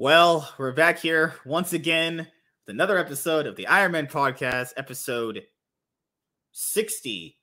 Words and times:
Well, 0.00 0.50
we're 0.56 0.72
back 0.72 0.98
here 0.98 1.34
once 1.44 1.74
again 1.74 2.16
with 2.16 2.74
another 2.74 2.96
episode 2.96 3.46
of 3.46 3.54
the 3.54 3.66
Iron 3.66 3.92
Man 3.92 4.06
podcast, 4.06 4.72
episode 4.78 5.42
60. 6.52 7.36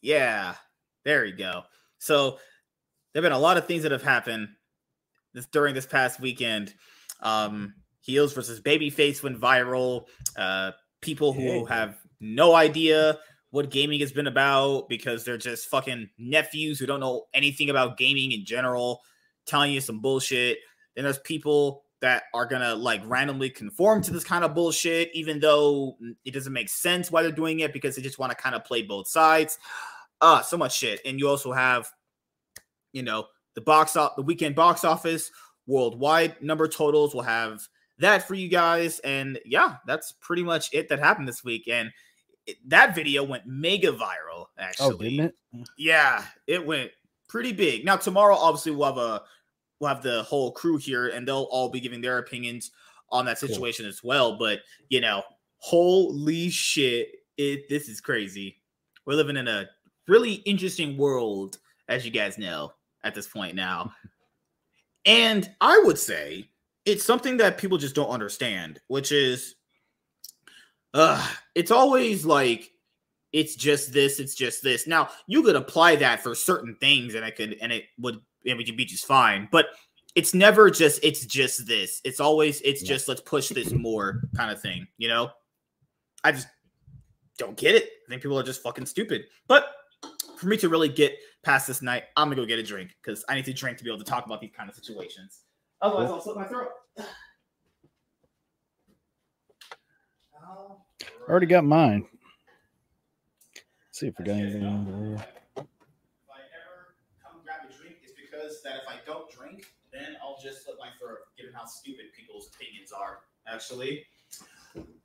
Yeah, 0.00 0.56
there 1.04 1.24
you 1.24 1.36
go. 1.36 1.62
So, 1.98 2.40
there 3.14 3.22
have 3.22 3.30
been 3.30 3.30
a 3.30 3.38
lot 3.38 3.56
of 3.56 3.68
things 3.68 3.84
that 3.84 3.92
have 3.92 4.02
happened 4.02 4.48
this 5.32 5.46
during 5.46 5.76
this 5.76 5.86
past 5.86 6.18
weekend. 6.18 6.74
Um, 7.20 7.72
heels 8.00 8.32
versus 8.32 8.60
babyface 8.60 9.22
went 9.22 9.40
viral. 9.40 10.06
Uh, 10.36 10.72
people 11.02 11.32
who 11.32 11.66
have 11.66 11.98
no 12.18 12.56
idea 12.56 13.20
what 13.50 13.70
gaming 13.70 14.00
has 14.00 14.10
been 14.10 14.26
about 14.26 14.88
because 14.88 15.22
they're 15.22 15.38
just 15.38 15.68
fucking 15.68 16.10
nephews 16.18 16.80
who 16.80 16.86
don't 16.86 16.98
know 16.98 17.26
anything 17.32 17.70
about 17.70 17.96
gaming 17.96 18.32
in 18.32 18.44
general, 18.44 19.02
telling 19.46 19.70
you 19.70 19.80
some 19.80 20.00
bullshit. 20.00 20.58
Then 20.96 21.04
there's 21.04 21.20
people 21.20 21.84
that 22.02 22.24
are 22.34 22.44
gonna 22.44 22.74
like 22.74 23.00
randomly 23.06 23.48
conform 23.48 24.02
to 24.02 24.10
this 24.12 24.24
kind 24.24 24.44
of 24.44 24.54
bullshit, 24.54 25.10
even 25.14 25.40
though 25.40 25.96
it 26.24 26.34
doesn't 26.34 26.52
make 26.52 26.68
sense 26.68 27.10
why 27.10 27.22
they're 27.22 27.32
doing 27.32 27.60
it 27.60 27.72
because 27.72 27.96
they 27.96 28.02
just 28.02 28.18
want 28.18 28.30
to 28.30 28.36
kind 28.36 28.54
of 28.54 28.64
play 28.64 28.82
both 28.82 29.08
sides. 29.08 29.58
Ah, 30.20 30.40
uh, 30.40 30.42
so 30.42 30.58
much 30.58 30.76
shit. 30.76 31.00
And 31.06 31.18
you 31.18 31.28
also 31.28 31.52
have, 31.52 31.88
you 32.92 33.02
know, 33.02 33.26
the 33.54 33.60
box 33.60 33.96
off 33.96 34.16
the 34.16 34.22
weekend 34.22 34.54
box 34.54 34.84
office 34.84 35.30
worldwide 35.66 36.42
number 36.42 36.68
totals. 36.68 37.14
We'll 37.14 37.24
have 37.24 37.66
that 37.98 38.26
for 38.26 38.34
you 38.34 38.48
guys. 38.48 38.98
And 39.00 39.38
yeah, 39.44 39.76
that's 39.86 40.12
pretty 40.20 40.42
much 40.42 40.70
it 40.72 40.88
that 40.88 40.98
happened 40.98 41.28
this 41.28 41.44
week. 41.44 41.68
And 41.68 41.90
it, 42.46 42.56
that 42.66 42.94
video 42.94 43.22
went 43.22 43.46
mega 43.46 43.92
viral, 43.92 44.46
actually. 44.58 44.94
Oh, 44.94 44.98
didn't 44.98 45.20
it? 45.26 45.68
Yeah, 45.78 46.24
it 46.46 46.66
went 46.66 46.90
pretty 47.28 47.52
big. 47.52 47.84
Now 47.84 47.96
tomorrow, 47.96 48.36
obviously, 48.36 48.72
we'll 48.72 48.86
have 48.86 48.98
a 48.98 49.22
we'll 49.82 49.92
have 49.92 50.02
the 50.02 50.22
whole 50.22 50.52
crew 50.52 50.76
here, 50.76 51.08
and 51.08 51.26
they'll 51.26 51.48
all 51.50 51.68
be 51.68 51.80
giving 51.80 52.00
their 52.00 52.18
opinions 52.18 52.70
on 53.10 53.24
that 53.26 53.38
situation 53.38 53.84
cool. 53.84 53.90
as 53.90 54.02
well. 54.02 54.38
But 54.38 54.60
you 54.88 55.00
know, 55.00 55.22
holy 55.58 56.48
shit, 56.48 57.08
it 57.36 57.68
this 57.68 57.88
is 57.88 58.00
crazy. 58.00 58.62
We're 59.04 59.14
living 59.14 59.36
in 59.36 59.48
a 59.48 59.68
really 60.06 60.34
interesting 60.34 60.96
world, 60.96 61.58
as 61.88 62.04
you 62.04 62.12
guys 62.12 62.38
know, 62.38 62.72
at 63.02 63.14
this 63.14 63.26
point 63.26 63.56
now. 63.56 63.92
and 65.04 65.50
I 65.60 65.82
would 65.84 65.98
say 65.98 66.48
it's 66.84 67.04
something 67.04 67.36
that 67.38 67.58
people 67.58 67.76
just 67.76 67.96
don't 67.96 68.08
understand, 68.08 68.80
which 68.86 69.10
is 69.10 69.56
uh 70.94 71.26
it's 71.54 71.72
always 71.72 72.24
like 72.24 72.70
it's 73.32 73.56
just 73.56 73.92
this, 73.92 74.20
it's 74.20 74.34
just 74.34 74.62
this. 74.62 74.86
Now 74.86 75.08
you 75.26 75.42
could 75.42 75.56
apply 75.56 75.96
that 75.96 76.22
for 76.22 76.36
certain 76.36 76.76
things, 76.80 77.16
and 77.16 77.24
I 77.24 77.30
could, 77.32 77.56
and 77.60 77.72
it 77.72 77.86
would 77.98 78.20
it 78.44 78.56
would 78.56 78.76
be 78.76 78.84
just 78.84 79.06
fine. 79.06 79.48
But 79.50 79.66
it's 80.14 80.34
never 80.34 80.70
just 80.70 81.00
it's 81.02 81.24
just 81.26 81.66
this. 81.66 82.00
It's 82.04 82.20
always 82.20 82.60
it's 82.62 82.82
just 82.82 83.08
let's 83.08 83.20
push 83.22 83.48
this 83.48 83.72
more 83.72 84.22
kind 84.36 84.50
of 84.50 84.60
thing. 84.60 84.86
You 84.98 85.08
know, 85.08 85.30
I 86.24 86.32
just 86.32 86.48
don't 87.38 87.56
get 87.56 87.74
it. 87.74 87.84
I 87.84 88.10
think 88.10 88.22
people 88.22 88.38
are 88.38 88.42
just 88.42 88.62
fucking 88.62 88.86
stupid. 88.86 89.22
But 89.48 89.66
for 90.36 90.46
me 90.46 90.56
to 90.58 90.68
really 90.68 90.88
get 90.88 91.16
past 91.42 91.66
this 91.66 91.82
night, 91.82 92.04
I'm 92.16 92.28
gonna 92.28 92.36
go 92.36 92.46
get 92.46 92.58
a 92.58 92.62
drink 92.62 92.90
because 93.02 93.24
I 93.28 93.34
need 93.34 93.44
to 93.46 93.52
drink 93.52 93.78
to 93.78 93.84
be 93.84 93.90
able 93.90 93.98
to 93.98 94.04
talk 94.04 94.26
about 94.26 94.40
these 94.40 94.52
kind 94.56 94.68
of 94.68 94.74
situations. 94.74 95.40
Otherwise, 95.80 96.10
I'll 96.10 96.20
slit 96.20 96.36
my 96.36 96.44
throat. 96.44 96.68
I 101.00 101.30
already 101.30 101.46
got 101.46 101.64
mine. 101.64 102.04
Let's 103.86 104.00
see 104.00 104.08
if 104.08 104.14
we 104.18 104.24
got 104.24 104.32
anything 104.32 105.18
that 108.62 108.76
if 108.82 108.88
I 108.88 108.96
don't 109.06 109.30
drink, 109.30 109.66
then 109.92 110.16
I'll 110.22 110.31
just 110.42 110.64
slit 110.64 110.76
my 110.78 110.88
throat, 111.00 111.18
given 111.36 111.52
how 111.54 111.64
stupid 111.64 112.06
people's 112.16 112.50
opinions 112.54 112.92
are. 112.92 113.20
Actually, 113.46 114.04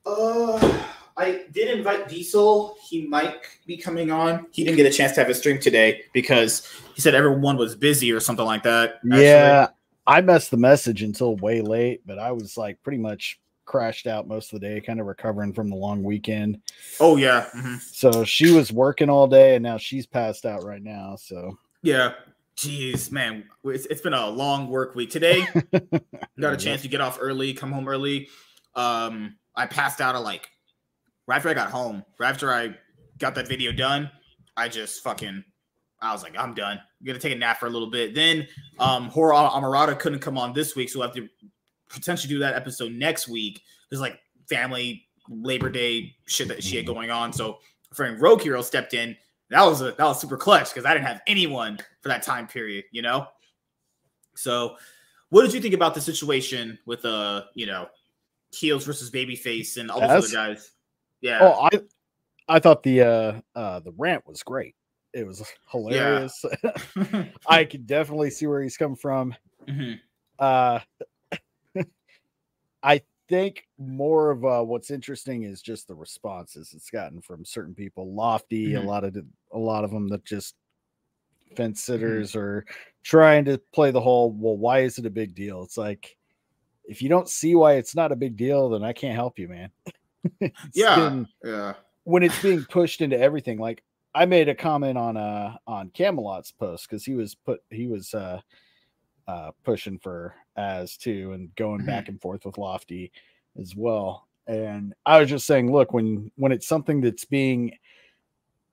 uh, 0.06 0.84
I 1.18 1.46
did 1.52 1.76
invite 1.76 2.08
Diesel. 2.08 2.78
He 2.88 3.08
might 3.08 3.38
be 3.66 3.78
coming 3.78 4.12
on. 4.12 4.48
He 4.52 4.64
didn't 4.64 4.78
get 4.78 4.86
a 4.86 4.96
chance 4.96 5.14
to 5.14 5.22
have 5.22 5.28
his 5.28 5.40
stream 5.40 5.60
today 5.60 6.04
because 6.14 6.72
he 6.94 7.02
said 7.02 7.16
everyone 7.16 7.58
was 7.58 7.76
busy 7.76 8.12
or 8.12 8.20
something 8.20 8.46
like 8.46 8.64
that. 8.64 8.96
Actually. 9.06 9.24
Yeah, 9.24 9.68
I 10.06 10.22
messed 10.22 10.52
the 10.52 10.58
message 10.58 11.04
until 11.04 11.36
way 11.38 11.62
late, 11.62 12.02
but 12.06 12.20
I 12.20 12.32
was 12.32 12.58
like 12.58 12.82
pretty 12.84 13.00
much 13.00 13.40
crashed 13.66 14.08
out 14.08 14.28
most 14.28 14.54
of 14.54 14.60
the 14.60 14.68
day, 14.68 14.80
kind 14.80 15.00
of 15.00 15.06
recovering 15.06 15.54
from 15.54 15.70
the 15.70 15.76
long 15.76 16.04
weekend. 16.04 16.62
Oh 17.00 17.18
yeah. 17.18 17.48
Mm-hmm. 17.56 17.76
So 17.78 18.24
she 18.24 18.52
was 18.52 18.72
working 18.72 19.10
all 19.10 19.28
day, 19.28 19.56
and 19.56 19.64
now 19.64 19.78
she's 19.78 20.06
passed 20.06 20.46
out 20.46 20.64
right 20.64 20.82
now. 20.82 21.16
So 21.16 21.58
yeah, 21.82 22.14
Jeez, 22.58 23.12
man, 23.12 23.44
it's, 23.66 23.86
it's 23.86 24.02
been 24.02 24.16
a 24.16 24.28
long 24.28 24.68
work 24.68 24.96
week 24.96 25.12
today. 25.12 25.48
got 26.40 26.54
a 26.54 26.58
chance 26.58 26.82
to 26.82 26.88
get 26.88 27.02
off 27.02 27.20
early, 27.22 27.54
come 27.54 27.72
home 27.72 27.88
early. 27.88 28.30
Um, 28.74 29.36
I 29.56 29.68
passed 29.68 30.02
out 30.02 30.16
at 30.16 30.24
like 30.24 30.50
right 31.28 31.36
after 31.36 31.50
I 31.50 31.54
got 31.54 31.70
home. 31.70 32.04
Right 32.20 32.30
after 32.30 32.52
I 32.52 32.76
got 33.20 33.36
that 33.36 33.48
video 33.48 33.72
done, 33.72 34.10
I 34.56 34.70
just 34.70 35.04
fucking 35.04 35.44
I 36.02 36.12
was 36.12 36.24
like, 36.24 36.36
I'm 36.38 36.56
done. 36.56 36.78
I'm 36.78 37.06
gonna 37.06 37.20
take 37.20 37.34
a 37.34 37.38
nap 37.38 37.60
for 37.60 37.68
a 37.68 37.70
little 37.70 37.92
bit. 37.92 38.16
Then 38.16 38.48
um 38.80 39.10
Horror 39.10 39.34
Amarada 39.34 39.98
couldn't 40.00 40.20
come 40.20 40.38
on 40.38 40.54
this 40.54 40.76
week, 40.76 40.90
so 40.90 41.00
we'll 41.00 41.08
have 41.08 41.16
to 41.16 41.28
potentially 41.90 42.34
do 42.34 42.40
that 42.40 42.56
episode 42.56 42.92
next 42.92 43.28
week. 43.28 43.62
There's 43.90 44.02
like 44.02 44.20
family 44.50 45.06
Labor 45.30 45.70
Day 45.70 46.16
shit 46.26 46.48
that 46.48 46.64
she 46.64 46.76
had 46.76 46.86
mm-hmm. 46.86 46.94
going 46.94 47.12
on. 47.12 47.34
So 47.34 47.60
friend 47.94 48.20
Rogue 48.20 48.42
Hero 48.42 48.64
stepped 48.64 48.94
in 48.96 49.16
that 49.50 49.64
was 49.64 49.82
a 49.82 49.86
that 49.86 50.00
was 50.00 50.20
super 50.20 50.38
clutch 50.38 50.74
because 50.74 50.86
I 50.86 50.94
didn't 50.94 51.06
have 51.06 51.22
anyone 51.28 51.78
for 52.02 52.10
that 52.10 52.24
time 52.24 52.48
period, 52.48 52.86
you 52.92 53.02
know. 53.02 53.28
So, 54.36 54.78
what 55.30 55.44
did 55.44 55.54
you 55.54 55.62
think 55.62 55.74
about 55.74 55.94
the 55.94 56.02
situation 56.02 56.78
with 56.86 57.06
uh, 57.06 57.44
you 57.54 57.66
know, 57.66 57.88
heels 58.52 58.86
versus 58.86 59.10
babyface 59.10 59.78
and 59.78 59.90
all 59.90 60.02
those 60.02 60.34
other 60.34 60.54
guys? 60.54 60.72
Yeah. 61.22 61.40
Oh, 61.42 61.68
I 61.72 61.80
I 62.48 62.60
thought 62.60 62.84
the 62.84 63.02
uh 63.02 63.42
uh 63.56 63.80
the 63.80 63.94
rant 63.98 64.28
was 64.28 64.44
great. 64.44 64.76
It 65.14 65.26
was 65.26 65.44
hilarious. 65.72 66.46
Yeah. 67.04 67.26
I 67.48 67.66
could 67.66 67.88
definitely 67.88 68.30
see 68.30 68.48
where 68.48 68.62
he's 68.62 68.78
coming 68.78 68.98
from. 68.98 69.36
Mm-hmm. 69.68 69.94
Uh 70.40 70.80
I 72.84 73.02
think 73.28 73.68
more 73.78 74.32
of 74.32 74.46
uh, 74.46 74.62
what's 74.62 74.92
interesting 74.92 75.44
is 75.44 75.62
just 75.62 75.88
the 75.88 75.96
responses 75.96 76.74
it's 76.74 76.90
gotten 76.90 77.22
from 77.22 77.46
certain 77.46 77.74
people. 77.74 78.14
Lofty, 78.14 78.70
mm-hmm. 78.70 78.86
a 78.86 78.90
lot 78.90 79.04
of 79.04 79.18
a 79.52 79.58
lot 79.58 79.84
of 79.84 79.92
them 79.92 80.08
that 80.10 80.26
just 80.26 80.56
fence 81.56 81.82
mm-hmm. 81.82 81.94
sitters 81.94 82.32
mm-hmm. 82.32 82.40
are 82.40 82.66
trying 83.04 83.46
to 83.46 83.60
play 83.74 83.92
the 83.92 84.02
whole. 84.02 84.32
Well, 84.32 84.58
why 84.58 84.80
is 84.80 84.98
it 84.98 85.06
a 85.06 85.12
big 85.12 85.36
deal? 85.36 85.64
It's 85.64 85.78
like 85.78 86.18
if 86.86 87.02
you 87.02 87.10
don't 87.10 87.30
see 87.30 87.56
why 87.56 87.74
it's 87.74 87.96
not 87.96 88.12
a 88.12 88.16
big 88.16 88.38
deal, 88.38 88.70
then 88.70 88.84
I 88.84 88.94
can't 88.94 89.16
help 89.16 89.38
you, 89.38 89.50
man. 89.50 89.72
yeah, 90.74 90.96
been, 90.96 91.28
yeah. 91.44 91.74
When 92.04 92.24
it's 92.24 92.42
being 92.42 92.64
pushed 92.66 93.02
into 93.02 93.20
everything, 93.20 93.60
like 93.60 93.84
I 94.16 94.26
made 94.26 94.50
a 94.50 94.56
comment 94.56 94.98
on 94.98 95.18
uh 95.18 95.58
on 95.68 95.90
Camelot's 95.90 96.52
post 96.52 96.90
because 96.90 97.06
he 97.06 97.14
was 97.14 97.36
put 97.36 97.62
he 97.70 97.88
was 97.88 98.14
uh 98.14 98.40
uh, 99.28 99.52
pushing 99.64 100.00
for 100.00 100.36
as 100.56 100.98
too 100.98 101.32
and 101.34 101.54
going 101.56 101.86
back 101.86 102.04
mm-hmm. 102.04 102.14
and 102.14 102.22
forth 102.22 102.46
with 102.46 102.58
Lofty 102.58 103.12
as 103.60 103.76
well. 103.76 104.28
And 104.48 104.94
I 105.06 105.20
was 105.20 105.30
just 105.30 105.46
saying, 105.46 105.72
look, 105.72 105.94
when 105.94 106.32
when 106.36 106.52
it's 106.52 106.68
something 106.68 107.02
that's 107.02 107.26
being 107.26 107.74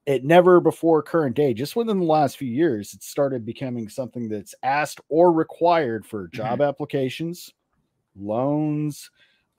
it 0.05 0.23
never 0.23 0.61
before 0.61 1.01
current 1.01 1.35
day, 1.35 1.53
just 1.53 1.75
within 1.75 1.99
the 1.99 2.05
last 2.05 2.37
few 2.37 2.47
years, 2.47 2.93
it 2.93 3.03
started 3.03 3.45
becoming 3.45 3.89
something 3.89 4.29
that's 4.29 4.53
asked 4.63 5.01
or 5.09 5.31
required 5.31 6.05
for 6.05 6.27
job 6.27 6.59
mm-hmm. 6.59 6.69
applications, 6.69 7.51
loans, 8.15 9.09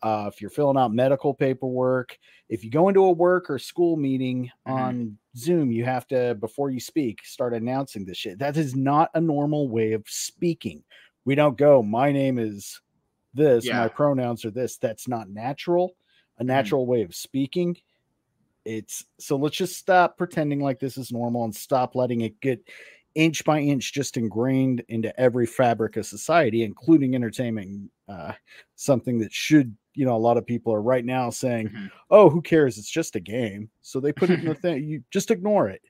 uh, 0.07 0.31
if 0.33 0.41
you're 0.41 0.51
filling 0.51 0.77
out 0.77 0.95
medical 0.95 1.35
paperwork, 1.35 2.17
if 2.49 2.63
you 2.63 2.71
go 2.71 2.87
into 2.87 3.03
a 3.03 3.11
work 3.11 3.51
or 3.51 3.59
school 3.59 3.97
meeting 3.97 4.49
mm-hmm. 4.69 4.73
on 4.73 5.19
Zoom, 5.37 5.73
you 5.73 5.85
have 5.85 6.07
to, 6.07 6.37
before 6.37 6.71
you 6.71 6.79
speak, 6.79 7.25
start 7.25 7.53
announcing 7.53 8.07
this 8.07 8.17
shit. 8.17 8.39
That 8.39 8.57
is 8.57 8.77
not 8.77 9.11
a 9.15 9.21
normal 9.21 9.69
way 9.69 9.95
of 9.95 10.05
speaking. 10.07 10.85
We 11.25 11.35
don't 11.35 11.59
go, 11.59 11.83
my 11.83 12.13
name 12.13 12.39
is 12.39 12.81
this, 13.35 13.67
yeah. 13.67 13.81
my 13.81 13.89
pronouns 13.89 14.45
are 14.45 14.53
this. 14.53 14.77
That's 14.77 15.09
not 15.09 15.29
natural, 15.29 15.97
a 16.39 16.43
mm-hmm. 16.43 16.47
natural 16.47 16.83
mm-hmm. 16.83 16.93
way 16.93 17.03
of 17.03 17.13
speaking. 17.13 17.77
It's 18.65 19.05
so 19.19 19.35
let's 19.35 19.57
just 19.57 19.75
stop 19.75 20.17
pretending 20.17 20.61
like 20.61 20.79
this 20.79 20.99
is 20.99 21.11
normal 21.11 21.43
and 21.43 21.55
stop 21.55 21.97
letting 21.97 22.21
it 22.21 22.41
get 22.41 22.61
inch 23.17 23.45
by 23.45 23.59
inch 23.59 23.93
just 23.93 24.17
ingrained 24.17 24.85
into 24.89 25.19
every 25.19 25.47
fabric 25.47 25.97
of 25.97 26.07
society, 26.07 26.63
including 26.63 27.17
entertainment. 27.17 27.91
Uh, 28.09 28.33
something 28.77 29.19
that 29.19 29.33
should 29.33 29.77
you 29.97 30.05
know 30.07 30.15
a 30.15 30.19
lot 30.19 30.37
of 30.37 30.47
people 30.47 30.73
are 30.73 30.83
right 30.83 31.05
now 31.05 31.31
saying 31.31 31.69
mm-hmm. 31.69 31.87
oh 32.11 32.31
who 32.31 32.41
cares? 32.41 32.79
It's 32.79 32.91
just 32.91 33.17
a 33.17 33.21
game. 33.21 33.69
So 33.83 33.99
they 33.99 34.13
put 34.13 34.31
it 34.31 34.41
in 34.41 34.47
the 34.47 34.55
thing 34.63 34.85
you 34.85 35.03
just 35.11 35.31
ignore 35.31 35.69
it. 35.69 35.83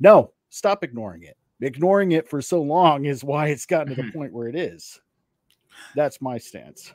No 0.00 0.32
stop 0.50 0.82
ignoring 0.82 1.24
it. 1.24 1.36
Ignoring 1.60 2.12
it 2.12 2.28
for 2.28 2.40
so 2.40 2.62
long 2.62 3.04
is 3.04 3.24
why 3.24 3.48
it's 3.48 3.66
gotten 3.66 3.88
to 3.88 3.94
the 3.94 4.02
mm-hmm. 4.02 4.18
point 4.18 4.32
where 4.32 4.48
it 4.48 4.56
is. 4.56 5.00
That's 5.94 6.20
my 6.22 6.38
stance. 6.38 6.92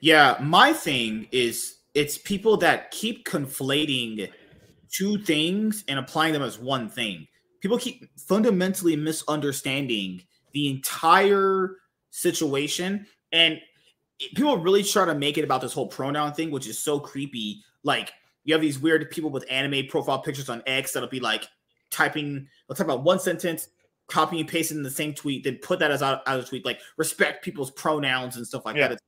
Yeah 0.00 0.36
my 0.40 0.72
thing 0.72 1.26
is 1.32 1.78
it's 1.94 2.18
people 2.18 2.56
that 2.58 2.90
keep 2.90 3.26
conflating 3.26 4.30
two 4.90 5.18
things 5.18 5.84
and 5.88 5.98
applying 5.98 6.32
them 6.32 6.42
as 6.42 6.58
one 6.58 6.88
thing. 6.88 7.26
People 7.60 7.78
keep 7.78 8.08
fundamentally 8.16 8.96
misunderstanding 8.96 10.22
the 10.52 10.68
entire 10.70 11.76
situation 12.10 13.06
and 13.32 13.60
people 14.34 14.58
really 14.58 14.82
try 14.82 15.04
to 15.04 15.14
make 15.14 15.38
it 15.38 15.44
about 15.44 15.60
this 15.60 15.72
whole 15.72 15.86
pronoun 15.86 16.32
thing, 16.32 16.50
which 16.50 16.66
is 16.66 16.78
so 16.78 16.98
creepy. 17.00 17.62
Like 17.82 18.12
you 18.44 18.54
have 18.54 18.60
these 18.62 18.78
weird 18.78 19.10
people 19.10 19.30
with 19.30 19.44
anime 19.50 19.86
profile 19.88 20.20
pictures 20.20 20.48
on 20.48 20.62
X 20.66 20.92
that'll 20.92 21.08
be 21.08 21.20
like 21.20 21.46
typing, 21.90 22.48
they'll 22.68 22.76
talk 22.76 22.86
about 22.86 23.02
one 23.04 23.18
sentence, 23.20 23.68
copying 24.08 24.40
and 24.40 24.48
pasting 24.48 24.78
in 24.78 24.82
the 24.82 24.90
same 24.90 25.14
tweet, 25.14 25.44
then 25.44 25.56
put 25.62 25.78
that 25.78 25.90
as 25.90 26.02
out 26.02 26.22
as 26.26 26.44
a 26.44 26.46
tweet, 26.46 26.64
like 26.64 26.80
respect 26.96 27.44
people's 27.44 27.70
pronouns 27.70 28.36
and 28.36 28.46
stuff 28.46 28.64
like 28.64 28.76
Yeah. 28.76 28.88
that. 28.88 28.98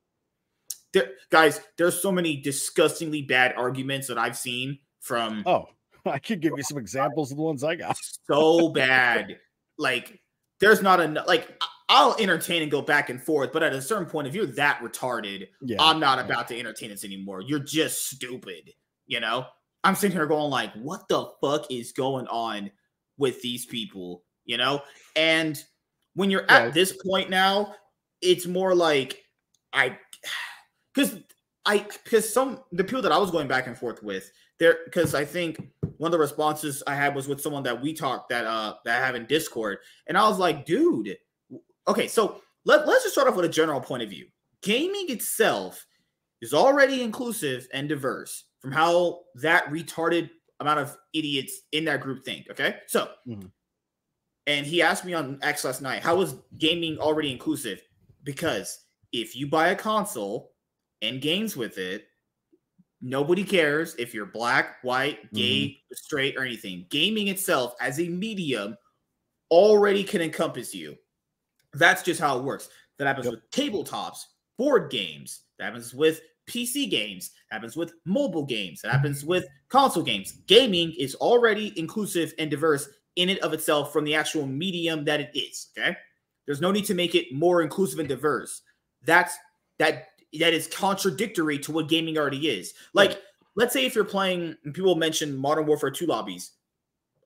There, 0.93 1.11
guys, 1.29 1.61
there's 1.77 2.01
so 2.01 2.11
many 2.11 2.35
disgustingly 2.37 3.21
bad 3.21 3.53
arguments 3.55 4.07
that 4.07 4.17
I've 4.17 4.37
seen 4.37 4.77
from 4.99 5.43
Oh, 5.45 5.67
I 6.05 6.19
could 6.19 6.41
give 6.41 6.53
you 6.57 6.63
some 6.63 6.77
examples 6.77 7.31
of 7.31 7.37
the 7.37 7.43
ones 7.43 7.63
I 7.63 7.75
got. 7.75 7.97
so 8.27 8.69
bad. 8.69 9.37
Like, 9.77 10.21
there's 10.59 10.83
not 10.83 10.99
enough. 10.99 11.27
Like, 11.27 11.59
I'll 11.93 12.15
entertain 12.19 12.61
and 12.61 12.71
go 12.71 12.81
back 12.81 13.09
and 13.09 13.21
forth, 13.21 13.51
but 13.51 13.63
at 13.63 13.73
a 13.73 13.81
certain 13.81 14.05
point, 14.05 14.25
if 14.25 14.33
you're 14.33 14.45
that 14.45 14.79
retarded, 14.79 15.49
Yeah. 15.59 15.75
I'm 15.77 15.99
not 15.99 16.19
about 16.19 16.47
to 16.47 16.57
entertain 16.57 16.89
this 16.89 17.03
anymore. 17.03 17.41
You're 17.41 17.59
just 17.59 18.09
stupid. 18.09 18.71
You 19.07 19.19
know, 19.19 19.45
I'm 19.83 19.95
sitting 19.95 20.15
here 20.15 20.25
going 20.25 20.49
like, 20.49 20.71
what 20.75 21.09
the 21.09 21.29
fuck 21.41 21.69
is 21.69 21.91
going 21.91 22.27
on 22.27 22.71
with 23.17 23.41
these 23.41 23.65
people? 23.65 24.23
You 24.45 24.55
know, 24.55 24.83
and 25.17 25.61
when 26.15 26.31
you're 26.31 26.49
at 26.49 26.73
this 26.73 26.97
point 27.05 27.29
now, 27.29 27.75
it's 28.21 28.47
more 28.47 28.73
like 28.73 29.21
I, 29.73 29.97
because 30.95 31.17
I 31.65 31.85
because 32.05 32.31
some 32.33 32.61
the 32.71 32.85
people 32.85 33.01
that 33.01 33.11
I 33.11 33.17
was 33.17 33.31
going 33.31 33.49
back 33.49 33.67
and 33.67 33.77
forth 33.77 34.01
with 34.01 34.31
there 34.59 34.77
because 34.85 35.13
I 35.13 35.25
think 35.25 35.61
one 35.97 36.07
of 36.07 36.11
the 36.13 36.19
responses 36.19 36.81
I 36.87 36.95
had 36.95 37.15
was 37.15 37.27
with 37.27 37.41
someone 37.41 37.63
that 37.63 37.81
we 37.81 37.93
talked 37.93 38.29
that 38.29 38.45
uh 38.45 38.75
that 38.85 39.01
I 39.01 39.05
have 39.05 39.15
in 39.15 39.25
Discord, 39.25 39.79
and 40.07 40.17
I 40.17 40.27
was 40.27 40.39
like, 40.39 40.65
dude, 40.65 41.17
okay, 41.87 42.07
so 42.07 42.41
let, 42.65 42.87
let's 42.87 43.03
just 43.03 43.13
start 43.15 43.27
off 43.27 43.35
with 43.35 43.45
a 43.45 43.49
general 43.49 43.81
point 43.81 44.03
of 44.03 44.09
view. 44.09 44.27
Gaming 44.63 45.09
itself 45.09 45.85
is 46.41 46.53
already 46.53 47.01
inclusive 47.03 47.67
and 47.73 47.89
diverse 47.89 48.45
from 48.59 48.71
how 48.71 49.21
that 49.35 49.65
retarded 49.65 50.29
amount 50.59 50.79
of 50.79 50.97
idiots 51.13 51.61
in 51.71 51.85
that 51.85 52.01
group 52.01 52.23
think. 52.25 52.49
Okay, 52.51 52.79
so 52.87 53.13
Mhm. 53.25 53.51
and 54.47 54.65
he 54.65 54.81
asked 54.81 55.05
me 55.05 55.13
on 55.13 55.39
X 55.41 55.63
last 55.63 55.81
night, 55.81 56.01
how 56.01 56.21
is 56.21 56.35
gaming 56.57 56.97
already 56.97 57.31
inclusive? 57.31 57.81
Because 58.23 58.85
if 59.11 59.35
you 59.35 59.47
buy 59.47 59.69
a 59.69 59.75
console 59.75 60.53
and 61.01 61.21
games 61.21 61.55
with 61.55 61.77
it, 61.77 62.07
nobody 63.01 63.43
cares 63.43 63.95
if 63.95 64.13
you're 64.13 64.25
black, 64.25 64.77
white, 64.83 65.33
gay, 65.33 65.77
straight, 65.93 66.37
or 66.37 66.43
anything. 66.43 66.85
Gaming 66.89 67.27
itself 67.29 67.73
as 67.81 67.99
a 67.99 68.07
medium 68.09 68.77
already 69.51 70.03
can 70.03 70.21
encompass 70.21 70.75
you. 70.75 70.97
That's 71.73 72.03
just 72.03 72.19
how 72.19 72.37
it 72.37 72.43
works. 72.43 72.69
That 72.97 73.07
happens 73.07 73.25
Yep. 73.25 73.33
with 73.33 73.51
tabletops, 73.51 74.25
board 74.57 74.91
games. 74.91 75.41
That 75.57 75.65
happens 75.65 75.93
with 75.93 76.21
PC 76.47 76.89
games. 76.89 77.31
That 77.49 77.55
happens 77.57 77.75
with 77.77 77.93
mobile 78.05 78.45
games. 78.45 78.81
That 78.81 78.91
happens 78.91 79.23
with 79.23 79.45
console 79.69 80.03
games. 80.03 80.33
Gaming 80.47 80.93
is 80.97 81.15
already 81.15 81.77
inclusive 81.79 82.33
and 82.37 82.49
diverse 82.51 82.89
in 83.15 83.29
it 83.29 83.39
of 83.39 83.53
itself 83.53 83.91
from 83.93 84.03
the 84.03 84.15
actual 84.15 84.45
medium 84.45 85.03
that 85.05 85.19
it 85.21 85.31
is. 85.33 85.67
Okay. 85.77 85.95
There's 86.45 86.61
no 86.61 86.71
need 86.71 86.85
to 86.85 86.93
make 86.93 87.15
it 87.15 87.33
more 87.33 87.61
inclusive 87.61 87.99
and 87.99 88.09
diverse. 88.09 88.61
That's 89.03 89.35
that 89.79 90.09
that 90.39 90.53
is 90.53 90.67
contradictory 90.67 91.59
to 91.59 91.71
what 91.71 91.89
gaming 91.89 92.17
already 92.17 92.47
is. 92.49 92.73
Like, 92.93 93.21
let's 93.55 93.73
say 93.73 93.85
if 93.85 93.95
you're 93.95 94.05
playing, 94.05 94.55
and 94.63 94.73
people 94.73 94.95
mention 94.95 95.35
Modern 95.35 95.65
Warfare 95.65 95.91
2 95.91 96.05
lobbies. 96.05 96.51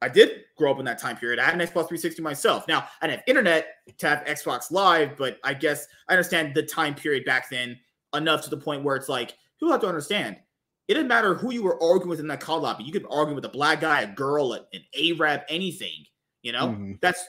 I 0.02 0.10
did 0.10 0.44
grow 0.58 0.72
up 0.72 0.80
in 0.80 0.86
that 0.86 1.00
time 1.00 1.18
period. 1.18 1.40
I 1.40 1.46
had 1.46 1.54
an 1.54 1.60
Xbox 1.62 1.88
360 1.88 2.22
myself. 2.22 2.68
Now, 2.68 2.88
I 3.02 3.08
didn't 3.08 3.20
have 3.20 3.28
internet 3.28 3.68
to 3.98 4.08
have 4.08 4.26
Xbox 4.26 4.72
Live, 4.72 5.18
but 5.18 5.40
I 5.44 5.54
guess 5.54 5.88
I 6.10 6.14
understand 6.14 6.54
the 6.54 6.64
time 6.64 6.96
period 6.96 7.26
back 7.26 7.50
then 7.50 7.80
enough 8.14 8.42
to 8.44 8.50
the 8.50 8.58
point 8.58 8.84
where 8.84 8.96
it's 8.96 9.10
like, 9.10 9.36
people 9.60 9.72
have 9.72 9.82
to 9.82 9.88
understand. 9.88 10.38
It 10.88 10.94
didn't 10.94 11.08
matter 11.08 11.34
who 11.34 11.52
you 11.52 11.64
were 11.64 11.82
arguing 11.82 12.10
with 12.10 12.20
in 12.20 12.28
that 12.28 12.42
call 12.42 12.60
lobby. 12.60 12.84
You 12.84 12.92
could 12.92 13.06
argue 13.10 13.34
with 13.34 13.46
a 13.46 13.50
black 13.50 13.82
guy, 13.82 14.02
a 14.02 14.08
girl, 14.08 14.54
an 14.54 14.62
Arab, 15.20 15.42
anything. 15.50 16.06
You 16.44 16.52
know, 16.52 16.68
Mhm. 16.68 17.00
that's 17.02 17.26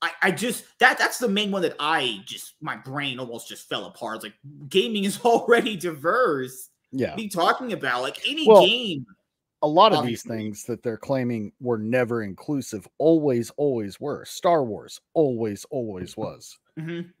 I, 0.00 0.12
I 0.22 0.30
just 0.30 0.64
that 0.78 0.96
that's 0.98 1.18
the 1.18 1.28
main 1.28 1.50
one 1.50 1.62
that 1.62 1.74
I 1.80 2.22
just 2.24 2.54
my 2.60 2.76
brain 2.76 3.18
almost 3.18 3.48
just 3.48 3.68
fell 3.68 3.84
apart. 3.86 4.16
It's 4.16 4.24
like 4.24 4.34
gaming 4.68 5.04
is 5.04 5.20
already 5.24 5.76
diverse. 5.76 6.70
Yeah. 6.90 7.10
What 7.10 7.18
are 7.18 7.22
you 7.22 7.30
talking 7.30 7.72
about? 7.72 8.02
Like 8.02 8.18
any 8.28 8.46
Well, 8.48 8.64
game. 8.66 9.04
A 9.62 9.66
lot 9.68 9.92
of 9.92 10.04
these 10.06 10.22
things 10.22 10.64
that 10.64 10.82
they're 10.84 10.96
claiming 10.96 11.52
were 11.60 11.78
never 11.78 12.22
inclusive 12.22 12.86
always, 12.98 13.50
always 13.56 13.98
were. 13.98 14.24
Star 14.24 14.64
Wars 14.64 15.00
always, 15.14 15.64
always 15.70 16.16
was. 16.16 16.58
Mhm. 16.76 17.12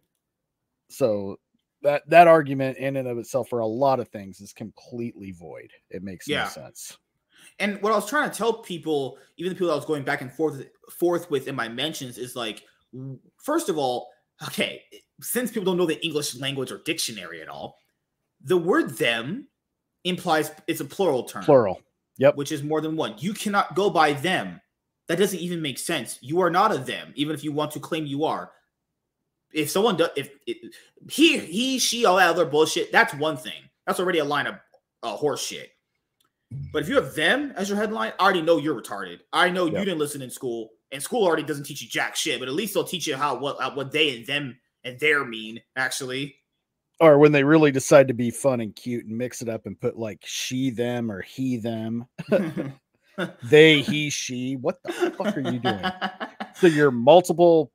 So 0.90 1.38
that 1.82 2.08
that 2.08 2.26
argument 2.26 2.78
in 2.78 2.96
and 2.96 3.06
of 3.08 3.18
itself 3.18 3.48
for 3.48 3.60
a 3.60 3.66
lot 3.66 4.00
of 4.00 4.08
things 4.08 4.40
is 4.40 4.52
completely 4.52 5.32
void. 5.32 5.72
It 5.90 6.02
makes 6.02 6.26
Yeah. 6.26 6.44
no 6.44 6.48
sense. 6.48 6.98
And 7.58 7.80
what 7.82 7.92
I 7.92 7.96
was 7.96 8.08
trying 8.08 8.30
to 8.30 8.36
tell 8.36 8.62
people, 8.62 9.18
even 9.36 9.50
the 9.52 9.56
people 9.56 9.70
I 9.70 9.76
was 9.76 9.84
going 9.84 10.04
back 10.04 10.20
and 10.20 10.32
forth 10.32 10.64
forth 10.90 11.30
with 11.30 11.48
in 11.48 11.54
my 11.54 11.68
mentions, 11.68 12.18
is 12.18 12.36
like, 12.36 12.64
first 13.36 13.68
of 13.68 13.78
all, 13.78 14.10
okay, 14.44 14.84
since 15.20 15.50
people 15.50 15.64
don't 15.64 15.76
know 15.76 15.86
the 15.86 16.04
English 16.04 16.36
language 16.36 16.70
or 16.72 16.78
dictionary 16.78 17.42
at 17.42 17.48
all, 17.48 17.78
the 18.40 18.56
word 18.58 18.90
them 18.98 19.48
implies 20.04 20.52
it's 20.68 20.80
a 20.80 20.84
plural 20.84 21.24
term. 21.24 21.44
Plural. 21.44 21.80
Yep. 22.18 22.36
which 22.36 22.52
is 22.52 22.62
more 22.62 22.80
than 22.80 22.96
one. 22.96 23.14
You 23.18 23.32
cannot 23.32 23.74
go 23.74 23.90
by 23.90 24.12
them. 24.12 24.60
That 25.06 25.18
doesn't 25.18 25.38
even 25.38 25.62
make 25.62 25.78
sense. 25.78 26.18
You 26.20 26.40
are 26.40 26.50
not 26.50 26.74
a 26.74 26.78
them, 26.78 27.12
even 27.14 27.34
if 27.34 27.42
you 27.42 27.52
want 27.52 27.70
to 27.72 27.80
claim 27.80 28.04
you 28.04 28.24
are. 28.24 28.50
If 29.52 29.70
someone 29.70 29.96
does, 29.96 30.10
if 30.16 30.30
it, 30.46 30.74
he, 31.10 31.38
he, 31.38 31.78
she, 31.78 32.04
all 32.04 32.16
that 32.16 32.28
other 32.28 32.44
bullshit, 32.44 32.92
that's 32.92 33.14
one 33.14 33.36
thing. 33.38 33.62
That's 33.86 34.00
already 34.00 34.18
a 34.18 34.24
line 34.24 34.46
of 34.46 34.56
uh, 35.02 35.16
horse 35.16 35.42
shit. 35.42 35.70
But 36.72 36.82
if 36.82 36.88
you 36.88 36.96
have 36.96 37.14
them 37.14 37.52
as 37.56 37.68
your 37.68 37.78
headline, 37.78 38.12
I 38.18 38.24
already 38.24 38.42
know 38.42 38.58
you're 38.58 38.80
retarded. 38.80 39.20
I 39.32 39.50
know 39.50 39.66
you 39.66 39.72
didn't 39.78 39.98
listen 39.98 40.22
in 40.22 40.30
school, 40.30 40.70
and 40.92 41.02
school 41.02 41.24
already 41.24 41.42
doesn't 41.42 41.64
teach 41.64 41.82
you 41.82 41.88
jack 41.88 42.16
shit. 42.16 42.38
But 42.38 42.48
at 42.48 42.54
least 42.54 42.74
they'll 42.74 42.84
teach 42.84 43.06
you 43.06 43.16
how 43.16 43.38
what 43.38 43.60
uh, 43.60 43.70
what 43.72 43.92
they 43.92 44.16
and 44.16 44.26
them 44.26 44.58
and 44.84 44.98
their 44.98 45.24
mean. 45.24 45.60
Actually, 45.76 46.36
Or 47.00 47.18
when 47.18 47.32
they 47.32 47.44
really 47.44 47.70
decide 47.70 48.08
to 48.08 48.14
be 48.14 48.30
fun 48.30 48.60
and 48.60 48.74
cute 48.74 49.06
and 49.06 49.16
mix 49.16 49.40
it 49.40 49.48
up 49.48 49.66
and 49.66 49.80
put 49.80 49.96
like 49.98 50.20
she, 50.24 50.70
them, 50.70 51.12
or 51.12 51.22
he, 51.22 51.56
them, 51.56 52.06
they, 53.44 53.80
he, 53.82 54.10
she. 54.10 54.56
What 54.56 54.82
the 54.82 55.14
fuck 55.16 55.36
are 55.36 55.40
you 55.40 55.60
doing? 55.60 55.84
So 56.54 56.66
you're 56.66 56.90
multiple 56.90 57.70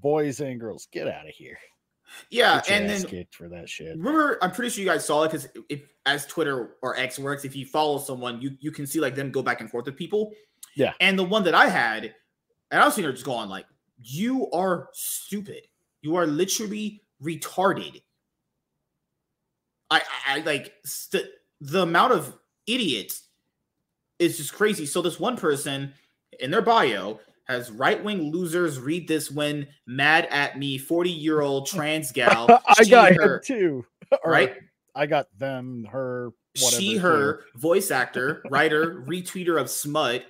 boys 0.00 0.40
and 0.40 0.58
girls. 0.58 0.88
Get 0.90 1.08
out 1.08 1.28
of 1.28 1.34
here. 1.34 1.58
yeah, 2.30 2.62
and 2.70 2.88
then 2.88 3.02
kicked 3.02 3.34
for 3.34 3.48
that 3.50 3.68
shit. 3.68 3.96
Remember, 3.96 4.38
I'm 4.40 4.50
pretty 4.50 4.70
sure 4.70 4.82
you 4.82 4.88
guys 4.88 5.04
saw 5.04 5.24
it 5.24 5.28
because 5.32 5.48
if 5.68 5.92
as 6.06 6.24
Twitter 6.26 6.76
or 6.80 6.96
X 6.96 7.18
works, 7.18 7.44
if 7.44 7.54
you 7.54 7.66
follow 7.66 7.98
someone, 7.98 8.40
you 8.40 8.56
you 8.60 8.70
can 8.70 8.86
see 8.86 8.98
like 9.00 9.14
them 9.14 9.30
go 9.30 9.42
back 9.42 9.60
and 9.60 9.70
forth 9.70 9.84
with 9.84 9.96
people. 9.96 10.32
Yeah. 10.74 10.94
And 11.00 11.18
the 11.18 11.24
one 11.24 11.44
that 11.44 11.54
I 11.54 11.68
had, 11.68 12.14
and 12.70 12.80
I 12.80 12.84
was 12.84 12.94
sitting 12.94 13.04
there 13.04 13.12
just 13.12 13.26
going 13.26 13.50
like, 13.50 13.66
"You 14.02 14.50
are 14.52 14.88
stupid. 14.94 15.62
You 16.00 16.16
are 16.16 16.26
literally 16.26 17.02
retarded." 17.22 18.00
I 19.90 20.02
I, 20.26 20.38
like 20.40 20.74
st- 20.84 21.26
the 21.60 21.82
amount 21.82 22.12
of 22.12 22.36
idiots 22.66 23.24
is 24.18 24.36
just 24.36 24.52
crazy. 24.52 24.86
So 24.86 25.02
this 25.02 25.18
one 25.18 25.36
person 25.36 25.94
in 26.40 26.50
their 26.50 26.62
bio 26.62 27.20
has 27.46 27.70
right 27.70 28.02
wing 28.02 28.30
losers 28.30 28.78
read 28.78 29.08
this 29.08 29.30
when 29.30 29.66
mad 29.86 30.28
at 30.30 30.58
me, 30.58 30.78
40 30.78 31.10
year 31.10 31.40
old 31.40 31.66
trans 31.68 32.12
gal. 32.12 32.46
I 32.68 32.84
she, 32.84 32.90
got 32.90 33.14
her, 33.14 33.40
too. 33.40 33.84
Right? 34.24 34.54
I 34.94 35.06
got 35.06 35.26
them, 35.36 35.84
her, 35.90 36.30
whatever. 36.58 36.80
she, 36.80 36.94
too. 36.94 37.00
her, 37.00 37.44
voice 37.56 37.90
actor, 37.90 38.42
writer, 38.50 39.04
retweeter 39.06 39.60
of 39.60 39.68
smut, 39.70 40.24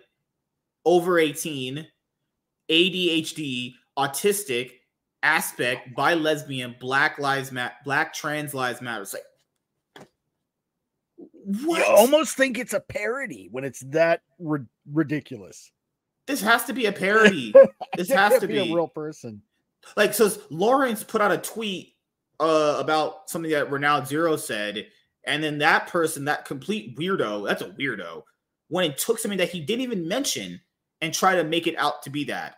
over 0.84 1.18
18, 1.18 1.86
ADHD, 2.68 3.74
autistic, 3.96 4.72
aspect, 5.22 5.94
bi 5.94 6.14
lesbian, 6.14 6.74
black 6.80 7.18
lives 7.18 7.52
matter, 7.52 7.74
black 7.84 8.12
trans 8.12 8.52
lives 8.52 8.80
matter. 8.80 9.02
It's 9.02 9.14
like, 9.14 9.22
what? 11.64 11.78
You 11.78 11.94
almost 11.94 12.36
think 12.36 12.58
it's 12.58 12.74
a 12.74 12.80
parody 12.80 13.48
when 13.50 13.64
it's 13.64 13.80
that 13.88 14.20
ri- 14.38 14.66
ridiculous. 14.92 15.72
this 16.26 16.42
has 16.42 16.64
to 16.64 16.72
be 16.72 16.86
a 16.86 16.92
parody. 16.92 17.54
This 17.96 18.10
has 18.10 18.38
to 18.40 18.46
be. 18.46 18.58
a 18.58 18.74
real 18.74 18.86
person. 18.88 19.42
like 19.96 20.12
so 20.14 20.30
Lawrence 20.50 21.02
put 21.02 21.20
out 21.20 21.32
a 21.32 21.38
tweet 21.38 21.94
uh 22.38 22.76
about 22.78 23.28
something 23.30 23.50
that 23.50 23.70
Renowned 23.70 24.06
Zero 24.06 24.36
said, 24.36 24.86
and 25.24 25.42
then 25.42 25.58
that 25.58 25.86
person, 25.88 26.26
that 26.26 26.44
complete 26.44 26.96
weirdo, 26.98 27.46
that's 27.48 27.62
a 27.62 27.70
weirdo, 27.70 28.22
went 28.68 28.90
and 28.92 28.98
took 28.98 29.18
something 29.18 29.38
that 29.38 29.50
he 29.50 29.60
didn't 29.60 29.82
even 29.82 30.06
mention 30.06 30.60
and 31.00 31.14
tried 31.14 31.36
to 31.36 31.44
make 31.44 31.66
it 31.66 31.76
out 31.78 32.02
to 32.02 32.10
be 32.10 32.24
that. 32.24 32.56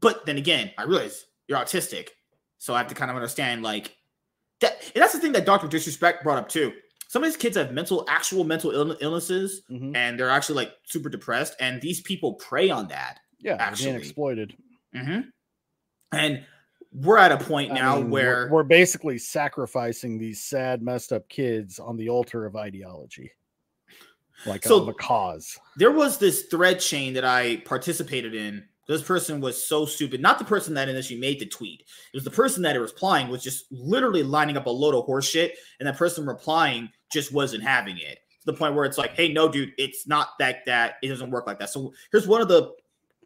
But 0.00 0.24
then 0.26 0.38
again, 0.38 0.70
I 0.78 0.84
realize 0.84 1.26
you're 1.48 1.58
autistic, 1.58 2.08
so 2.58 2.74
I 2.74 2.78
have 2.78 2.88
to 2.88 2.94
kind 2.94 3.10
of 3.10 3.16
understand 3.16 3.62
like 3.62 3.96
that. 4.60 4.80
And 4.94 5.02
that's 5.02 5.12
the 5.12 5.18
thing 5.20 5.32
that 5.32 5.44
Doctor 5.44 5.68
Disrespect 5.68 6.22
brought 6.22 6.38
up 6.38 6.48
too. 6.48 6.72
Some 7.10 7.24
of 7.24 7.28
these 7.28 7.36
kids 7.36 7.56
have 7.56 7.72
mental, 7.72 8.04
actual 8.08 8.44
mental 8.44 8.70
Ill- 8.70 8.96
illnesses, 9.00 9.62
Mhm. 9.68 9.96
and 9.96 10.16
they're 10.16 10.30
actually 10.30 10.54
like 10.54 10.74
super 10.84 11.08
depressed, 11.08 11.56
and 11.58 11.82
these 11.82 12.00
people 12.00 12.34
prey 12.34 12.70
on 12.70 12.86
that. 12.86 13.18
Yeah, 13.40 13.56
actually. 13.58 13.86
being 13.86 13.96
exploited. 13.98 14.54
hmm 14.94 15.20
And 16.12 16.44
we're 16.92 17.18
at 17.18 17.32
a 17.32 17.36
point 17.38 17.72
I 17.72 17.74
now 17.74 17.96
mean, 17.96 18.10
where 18.10 18.46
we're, 18.46 18.50
we're 18.58 18.62
basically 18.62 19.18
sacrificing 19.18 20.18
these 20.18 20.40
sad, 20.44 20.82
messed 20.82 21.12
up 21.12 21.28
kids 21.28 21.80
on 21.80 21.96
the 21.96 22.08
altar 22.10 22.46
of 22.46 22.54
ideology, 22.54 23.32
like 24.46 24.62
So- 24.64 24.88
a 24.88 24.94
cause. 24.94 25.58
there 25.76 25.90
was 25.90 26.18
this 26.18 26.42
thread 26.44 26.78
chain 26.78 27.14
that 27.14 27.24
I 27.24 27.56
participated 27.56 28.36
in. 28.36 28.68
This 28.86 29.02
person 29.02 29.40
was 29.40 29.66
so 29.66 29.84
stupid. 29.84 30.20
Not 30.20 30.38
the 30.38 30.44
person 30.44 30.74
that 30.74 30.88
initially 30.88 31.18
made 31.18 31.40
the 31.40 31.46
tweet. 31.46 31.80
It 31.80 32.16
was 32.16 32.24
the 32.24 32.30
person 32.30 32.62
that 32.62 32.76
it 32.76 32.80
was 32.80 32.92
replying 32.92 33.28
was 33.28 33.42
just 33.42 33.64
literally 33.72 34.22
lining 34.22 34.56
up 34.56 34.66
a 34.66 34.70
load 34.70 34.94
of 34.94 35.06
horseshit, 35.06 35.52
and 35.80 35.88
that 35.88 35.96
person 35.96 36.24
replying 36.24 36.88
just 37.10 37.32
wasn't 37.32 37.62
having 37.62 37.98
it. 37.98 38.18
To 38.40 38.46
the 38.46 38.54
point 38.54 38.74
where 38.74 38.84
it's 38.84 38.98
like, 38.98 39.14
hey, 39.14 39.32
no, 39.32 39.48
dude, 39.48 39.72
it's 39.76 40.06
not 40.06 40.38
that 40.38 40.64
that 40.66 40.94
it 41.02 41.08
doesn't 41.08 41.30
work 41.30 41.46
like 41.46 41.58
that. 41.58 41.70
So 41.70 41.92
here's 42.10 42.26
one 42.26 42.40
of 42.40 42.48
the 42.48 42.72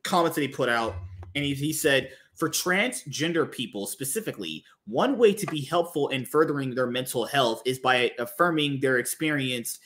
comments 0.02 0.34
that 0.34 0.42
he 0.42 0.48
put 0.48 0.68
out, 0.68 0.94
and 1.34 1.44
he, 1.44 1.54
he 1.54 1.72
said, 1.72 2.10
for 2.34 2.48
transgender 2.50 3.50
people 3.50 3.86
specifically, 3.86 4.64
one 4.86 5.16
way 5.16 5.32
to 5.32 5.46
be 5.46 5.60
helpful 5.60 6.08
in 6.08 6.24
furthering 6.24 6.74
their 6.74 6.88
mental 6.88 7.24
health 7.24 7.62
is 7.64 7.78
by 7.78 8.12
affirming 8.18 8.80
their 8.80 8.98
experience, 8.98 9.78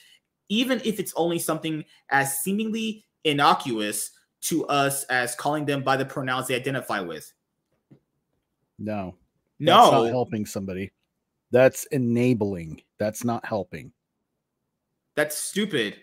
even 0.49 0.81
if 0.85 0.99
it's 0.99 1.13
only 1.15 1.39
something 1.39 1.85
as 2.11 2.39
seemingly 2.39 3.05
innocuous 3.25 4.13
to 4.41 4.67
us 4.67 5.05
as 5.05 5.35
calling 5.35 5.67
them 5.67 5.83
by 5.83 5.97
the 5.97 6.05
pronouns 6.05 6.47
they 6.49 6.55
identify 6.55 7.01
with. 7.01 7.33
No, 8.79 9.15
No, 9.59 10.05
helping 10.05 10.47
somebody. 10.47 10.91
That's 11.51 11.85
enabling. 11.87 12.83
That's 12.99 13.25
not 13.25 13.45
helping. 13.45 13.93
that's 15.17 15.37
stupid. 15.37 15.97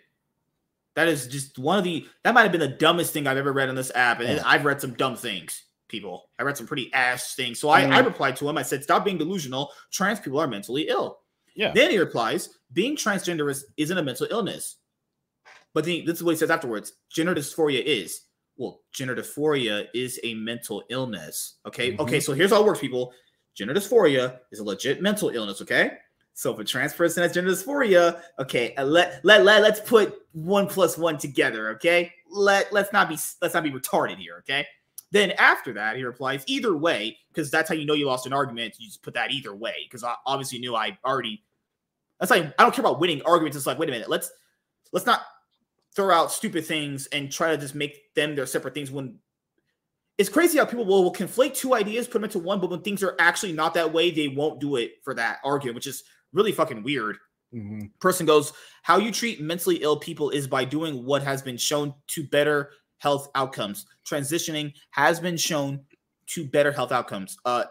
That 0.96 1.08
is 1.08 1.28
just 1.28 1.58
one 1.60 1.78
of 1.78 1.84
the 1.84 2.06
that 2.24 2.34
might 2.34 2.44
have 2.44 2.52
been 2.52 2.62
the 2.62 2.68
dumbest 2.70 3.14
thing 3.14 3.28
I've 3.28 3.38
ever 3.38 3.52
read 3.54 3.70
on 3.70 3.76
this 3.76 3.92
app. 3.96 4.20
And 4.20 4.30
Yeah. 4.38 4.42
I've 4.46 4.66
read 4.66 4.80
some 4.82 4.94
dumb 4.94 5.16
things, 5.16 5.64
people. 5.88 6.30
I 6.40 6.44
read 6.44 6.58
some 6.58 6.68
pretty 6.68 6.92
ass 6.94 7.36
things. 7.36 7.60
So 7.60 7.70
I, 7.70 7.82
I 7.84 7.98
I 7.98 8.00
replied 8.00 8.36
to 8.38 8.50
him. 8.50 8.58
I 8.58 8.62
said, 8.62 8.84
Stop 8.84 9.04
being 9.06 9.18
delusional. 9.18 9.72
Trans 9.92 10.20
people 10.20 10.40
are 10.40 10.48
mentally 10.48 10.88
ill. 10.90 11.20
Yeah. 11.56 11.72
Then 11.74 11.92
he 11.92 11.98
replies, 11.98 12.50
being 12.74 12.96
transgender 12.98 13.50
is, 13.50 13.66
isn't 13.78 13.98
a 13.98 14.04
mental 14.04 14.28
illness. 14.30 14.78
But 15.74 15.84
then 15.86 16.04
this 16.06 16.18
is 16.18 16.24
what 16.24 16.32
he 16.32 16.38
says 16.38 16.50
afterwards. 16.52 16.94
Gender 17.10 17.34
dysphoria 17.36 17.82
is. 17.84 18.22
Well, 18.58 18.82
gender 18.94 19.16
dysphoria 19.16 19.86
is 19.94 20.20
a 20.24 20.34
mental 20.34 20.84
illness. 20.90 21.56
Okay. 21.66 21.94
Mhm. 21.94 22.00
Okay. 22.00 22.20
So 22.20 22.34
here's 22.34 22.52
how 22.52 22.62
it 22.62 22.66
works, 22.66 22.80
people. 22.80 23.14
Gender 23.56 23.74
dysphoria 23.74 24.40
is 24.52 24.60
a 24.60 24.64
legit 24.64 25.02
mental 25.02 25.30
illness. 25.30 25.62
Okay. 25.62 25.98
So 26.34 26.54
if 26.54 26.60
a 26.60 26.66
trans 26.66 26.94
person 26.94 27.24
has 27.24 27.32
gender 27.32 27.52
dysphoria, 27.52 28.22
okay, 28.38 28.76
uh, 28.76 28.84
let 28.84 29.24
let 29.24 29.46
let 29.46 29.62
let's 29.62 29.80
put 29.80 30.20
one 30.34 30.68
plus 30.68 30.98
one 30.98 31.18
together. 31.18 31.70
Okay. 31.70 32.12
Let 32.30 32.72
let's 32.74 32.92
not 32.92 33.08
be 33.08 33.18
let's 33.42 33.54
not 33.54 33.64
be 33.64 33.72
retarded 33.72 34.18
here. 34.18 34.38
Okay. 34.40 34.68
Then 35.12 35.32
after 35.32 35.72
that, 35.74 35.96
he 35.96 36.04
replies, 36.04 36.44
either 36.46 36.76
way, 36.76 37.18
because 37.30 37.50
that's 37.50 37.70
how 37.70 37.76
you 37.76 37.86
know 37.86 37.94
you 37.94 38.06
lost 38.06 38.26
an 38.26 38.34
argument. 38.34 38.76
You 38.78 38.88
just 38.88 39.02
put 39.02 39.14
that 39.14 39.32
either 39.32 39.56
way, 39.56 39.76
because 39.86 40.04
I 40.04 40.16
obviously 40.26 40.60
knew 40.60 40.76
I 40.76 40.98
already. 41.06 41.42
That's 42.20 42.32
like 42.32 42.54
I 42.60 42.64
don't 42.64 42.76
care 42.76 42.84
about 42.84 43.00
winning 43.00 43.22
arguments. 43.22 43.56
It's 43.56 43.66
like, 43.66 43.80
wait 43.80 43.88
a 43.88 43.94
minute, 43.94 44.10
let's 44.10 44.30
let's 44.92 45.06
not 45.06 45.22
throw 45.96 46.14
out 46.14 46.34
stupid 46.34 46.66
things 46.66 47.08
and 47.08 47.32
try 47.32 47.52
to 47.52 47.58
just 47.58 47.76
make 47.76 48.14
them 48.16 48.36
their 48.36 48.46
separate 48.46 48.74
things. 48.74 48.92
When 48.92 49.18
it's 50.18 50.30
crazy 50.30 50.58
how 50.58 50.66
people 50.66 50.86
will, 50.86 51.04
will 51.04 51.14
conflate 51.14 51.54
two 51.56 51.74
ideas, 51.76 52.08
put 52.08 52.14
them 52.14 52.24
into 52.26 52.40
one, 52.40 52.60
but 52.60 52.70
when 52.70 52.82
things 52.82 53.04
are 53.04 53.16
actually 53.20 53.52
not 53.52 53.74
that 53.74 53.92
way, 53.92 54.12
they 54.12 54.28
won't 54.30 54.60
do 54.62 54.78
it 54.78 54.94
for 55.04 55.14
that 55.14 55.40
argument, 55.44 55.76
which 55.76 55.88
is 55.88 56.04
really 56.34 56.52
fucking 56.52 56.84
weird 56.84 57.18
Mhm. 57.54 57.92
person 58.00 58.26
goes, 58.26 58.52
How 58.84 58.98
you 58.98 59.12
treat 59.12 59.42
mentally 59.42 59.78
ill 59.78 59.98
people 59.98 60.30
is 60.30 60.48
by 60.48 60.64
doing 60.66 61.04
what 61.06 61.24
has 61.24 61.42
been 61.42 61.58
shown 61.58 61.94
to 62.08 62.24
better 62.24 62.72
health 63.00 63.30
outcomes. 63.34 63.86
Transitioning 64.06 64.74
has 64.92 65.20
been 65.20 65.38
shown 65.38 65.84
to 66.28 66.46
better 66.46 66.72
health 66.72 66.92
outcomes. 66.92 67.38
Uh, 67.46 67.66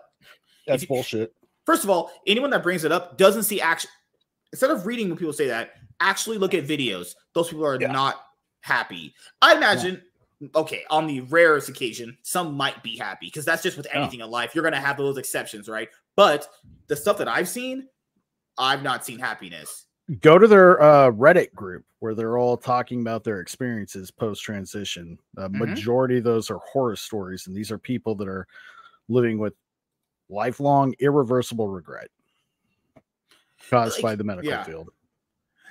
That's 0.67 0.83
you- 0.83 0.89
bullshit. 0.89 1.35
first 1.67 1.85
of 1.85 1.91
all, 1.91 2.11
anyone 2.27 2.51
that 2.51 2.63
brings 2.63 2.85
it 2.85 2.93
up 2.93 3.17
doesn't 3.19 3.45
see 3.45 3.61
action. 3.61 3.91
Instead 4.53 4.71
of 4.71 4.87
reading 4.87 5.09
when 5.09 5.19
people 5.19 5.33
say 5.33 5.47
that, 5.49 5.75
actually 6.01 6.39
look 6.39 6.55
at 6.55 6.65
videos. 6.67 7.15
Those 7.35 7.49
people 7.49 7.65
are 7.67 7.81
Yeah. 7.81 7.93
not 7.93 8.25
happy. 8.63 9.15
I 9.43 9.55
imagine, 9.57 10.03
okay, 10.55 10.83
on 10.91 11.07
the 11.07 11.21
rarest 11.23 11.69
occasion, 11.69 12.17
some 12.23 12.55
might 12.55 12.83
be 12.83 12.97
happy 12.97 13.27
because 13.27 13.45
that's 13.45 13.63
just 13.63 13.77
with 13.77 13.87
anything 13.93 14.21
in 14.21 14.31
life. 14.31 14.55
You're 14.55 14.63
going 14.63 14.75
to 14.75 14.81
have 14.81 14.97
those 14.97 15.19
exceptions, 15.19 15.69
right? 15.69 15.89
But 16.17 16.49
the 16.89 16.97
stuff 16.97 17.19
that 17.19 17.29
I've 17.29 17.49
seen, 17.49 17.89
I've 18.59 18.83
not 18.83 19.05
seen 19.05 19.19
happiness. 19.19 19.87
Go 20.21 20.39
to 20.39 20.47
their 20.47 20.83
uh, 20.83 21.11
Reddit 21.11 21.55
group 21.55 21.85
where 22.01 22.15
they're 22.15 22.37
all 22.37 22.59
talking 22.59 23.01
about 23.01 23.25
their 23.25 23.41
experiences 23.41 24.11
post 24.11 24.43
transition. 24.43 25.19
The 25.35 25.49
Mhm. 25.49 25.59
majority 25.59 26.19
of 26.19 26.25
those 26.25 26.51
are 26.51 26.59
horror 26.59 26.97
stories, 26.97 27.47
and 27.47 27.57
these 27.57 27.71
are 27.73 27.79
people 27.79 28.15
that 28.17 28.29
are 28.29 28.47
living 29.09 29.39
with 29.39 29.55
lifelong, 30.29 30.95
irreversible 30.99 31.69
regret 31.69 32.09
caused 33.71 33.97
Like, 33.97 34.03
by 34.03 34.15
the 34.15 34.25
medical 34.25 34.51
yeah. 34.51 34.65
field. 34.65 34.91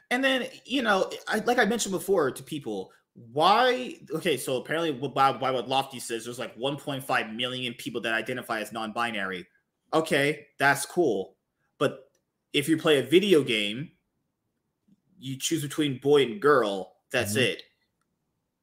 And 0.10 0.24
then, 0.24 0.48
you 0.66 0.82
know, 0.82 1.12
I, 1.28 1.40
like 1.40 1.60
I 1.60 1.66
mentioned 1.66 1.92
before 1.92 2.32
to 2.32 2.44
people, 2.44 2.92
why? 3.16 3.96
Okay, 4.12 4.38
so 4.38 4.58
apparently, 4.58 4.92
by, 5.10 5.34
by 5.34 5.52
what 5.52 5.68
Lofty 5.70 6.00
says, 6.00 6.26
there's 6.26 6.40
like 6.40 6.58
1.5 6.58 7.36
million 7.36 7.74
people 7.76 8.02
that 8.02 8.14
identify 8.14 8.60
as 8.60 8.72
non 8.72 8.92
binary. 8.92 9.46
Okay, 9.94 10.48
that's 10.58 10.86
cool. 10.86 11.36
But 11.78 12.10
if 12.54 12.68
you 12.68 12.78
play 12.78 13.00
a 13.00 13.04
video 13.04 13.44
game, 13.44 13.92
you 15.20 15.38
choose 15.38 15.62
between 15.62 16.00
boy 16.00 16.24
and 16.24 16.42
girl, 16.42 16.96
that's 17.12 17.34
Mhm. 17.36 17.42
it. 17.42 17.64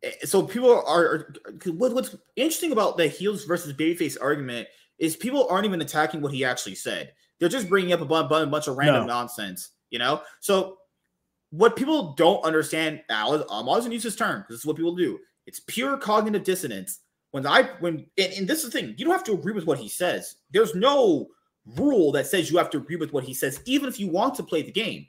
Eh, 0.03 0.13
So 0.25 0.43
people 0.43 0.71
are, 0.71 0.83
are 0.85 1.35
what, 1.73 1.95
what's 1.95 2.17
interesting 2.37 2.73
about 2.73 2.97
the 2.97 3.07
heels 3.07 3.45
versus 3.45 3.73
babyface 3.73 4.17
argument 4.21 4.69
is 4.99 5.17
people 5.17 5.47
aren't 5.49 5.65
even 5.67 5.81
attacking 5.81 6.21
what 6.21 6.33
he 6.35 6.45
actually 6.45 6.75
said. 6.75 7.15
They're 7.39 7.49
just 7.49 7.69
bringing 7.69 7.93
up 7.93 8.01
a 8.01 8.05
bunch, 8.05 8.29
bunch 8.51 8.67
of 8.67 8.77
random 8.77 9.07
No. 9.07 9.15
nonsense, 9.15 9.71
you 9.91 9.99
know. 9.99 10.23
So 10.41 10.79
what 11.51 11.77
people 11.77 12.15
don't 12.15 12.43
understand, 12.45 13.03
I'm 13.11 13.43
always 13.51 13.85
gonna 13.85 13.95
use 13.95 14.03
this 14.03 14.17
term 14.17 14.41
because 14.41 14.57
this 14.57 14.61
is 14.61 14.67
what 14.67 14.77
people 14.77 14.95
do. 14.95 15.19
It's 15.47 15.61
pure 15.61 15.97
cognitive 15.97 16.45
dissonance. 16.45 17.01
When 17.33 17.47
I 17.47 17.63
when 17.81 18.07
and, 18.19 18.33
and 18.33 18.49
this 18.49 18.65
is 18.65 18.71
the 18.71 18.81
thing, 18.81 18.95
you 18.97 19.05
don't 19.05 19.15
have 19.15 19.25
to 19.25 19.33
agree 19.33 19.53
with 19.53 19.67
what 19.67 19.79
he 19.79 19.89
says. 19.89 20.37
There's 20.53 20.75
no 20.75 21.29
rule 21.77 22.11
that 22.13 22.27
says 22.27 22.51
you 22.51 22.59
have 22.59 22.71
to 22.71 22.79
agree 22.79 22.97
with 22.97 23.13
what 23.13 23.25
he 23.25 23.35
says, 23.35 23.61
even 23.67 23.89
if 23.89 24.01
you 24.01 24.09
want 24.09 24.35
to 24.37 24.43
play 24.43 24.63
the 24.63 24.73
game. 24.73 25.07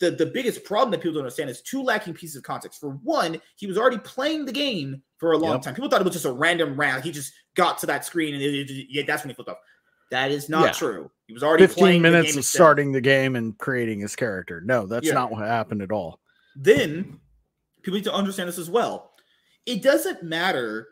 The, 0.00 0.10
the 0.10 0.26
biggest 0.26 0.64
problem 0.64 0.90
that 0.90 0.98
people 1.00 1.12
don't 1.14 1.20
understand 1.22 1.48
is 1.48 1.62
two 1.62 1.80
lacking 1.82 2.14
pieces 2.14 2.34
of 2.34 2.42
context. 2.42 2.80
For 2.80 2.90
one, 3.04 3.40
he 3.54 3.68
was 3.68 3.78
already 3.78 3.98
playing 3.98 4.44
the 4.46 4.52
game 4.52 5.00
for 5.18 5.32
a 5.32 5.38
long 5.38 5.52
Yep. 5.52 5.62
time. 5.62 5.74
People 5.74 5.88
thought 5.88 6.00
it 6.00 6.04
was 6.04 6.14
just 6.14 6.24
a 6.24 6.32
random 6.32 6.74
round. 6.74 7.04
He 7.04 7.12
just 7.12 7.32
got 7.54 7.78
to 7.78 7.86
that 7.86 8.04
screen 8.04 8.34
and 8.34 8.42
it, 8.42 8.68
it- 8.68 8.86
yeah, 8.90 9.02
that's 9.06 9.22
when 9.22 9.30
he 9.30 9.34
flipped 9.34 9.50
off. 9.50 9.58
That 10.12 10.30
is 10.30 10.50
not 10.50 10.66
Yeah. 10.66 10.72
true. 10.72 11.10
He 11.26 11.32
was 11.32 11.42
already 11.42 11.64
15 11.66 11.82
playing 11.82 12.02
the 12.02 12.10
minutes 12.10 12.36
of 12.36 12.44
starting 12.44 12.92
the 12.92 13.00
game 13.00 13.34
and 13.34 13.56
creating 13.56 14.00
his 14.00 14.14
character. 14.14 14.60
No, 14.60 14.86
that's 14.86 15.06
Yeah. 15.06 15.14
not 15.14 15.30
what 15.32 15.40
happened 15.40 15.80
at 15.82 15.90
all. 15.90 16.20
then 16.54 17.18
people 17.80 17.96
need 17.96 18.04
to 18.04 18.12
understand 18.12 18.46
this 18.46 18.58
as 18.58 18.68
well. 18.68 19.14
It 19.64 19.82
doesn't 19.82 20.22
matter 20.22 20.86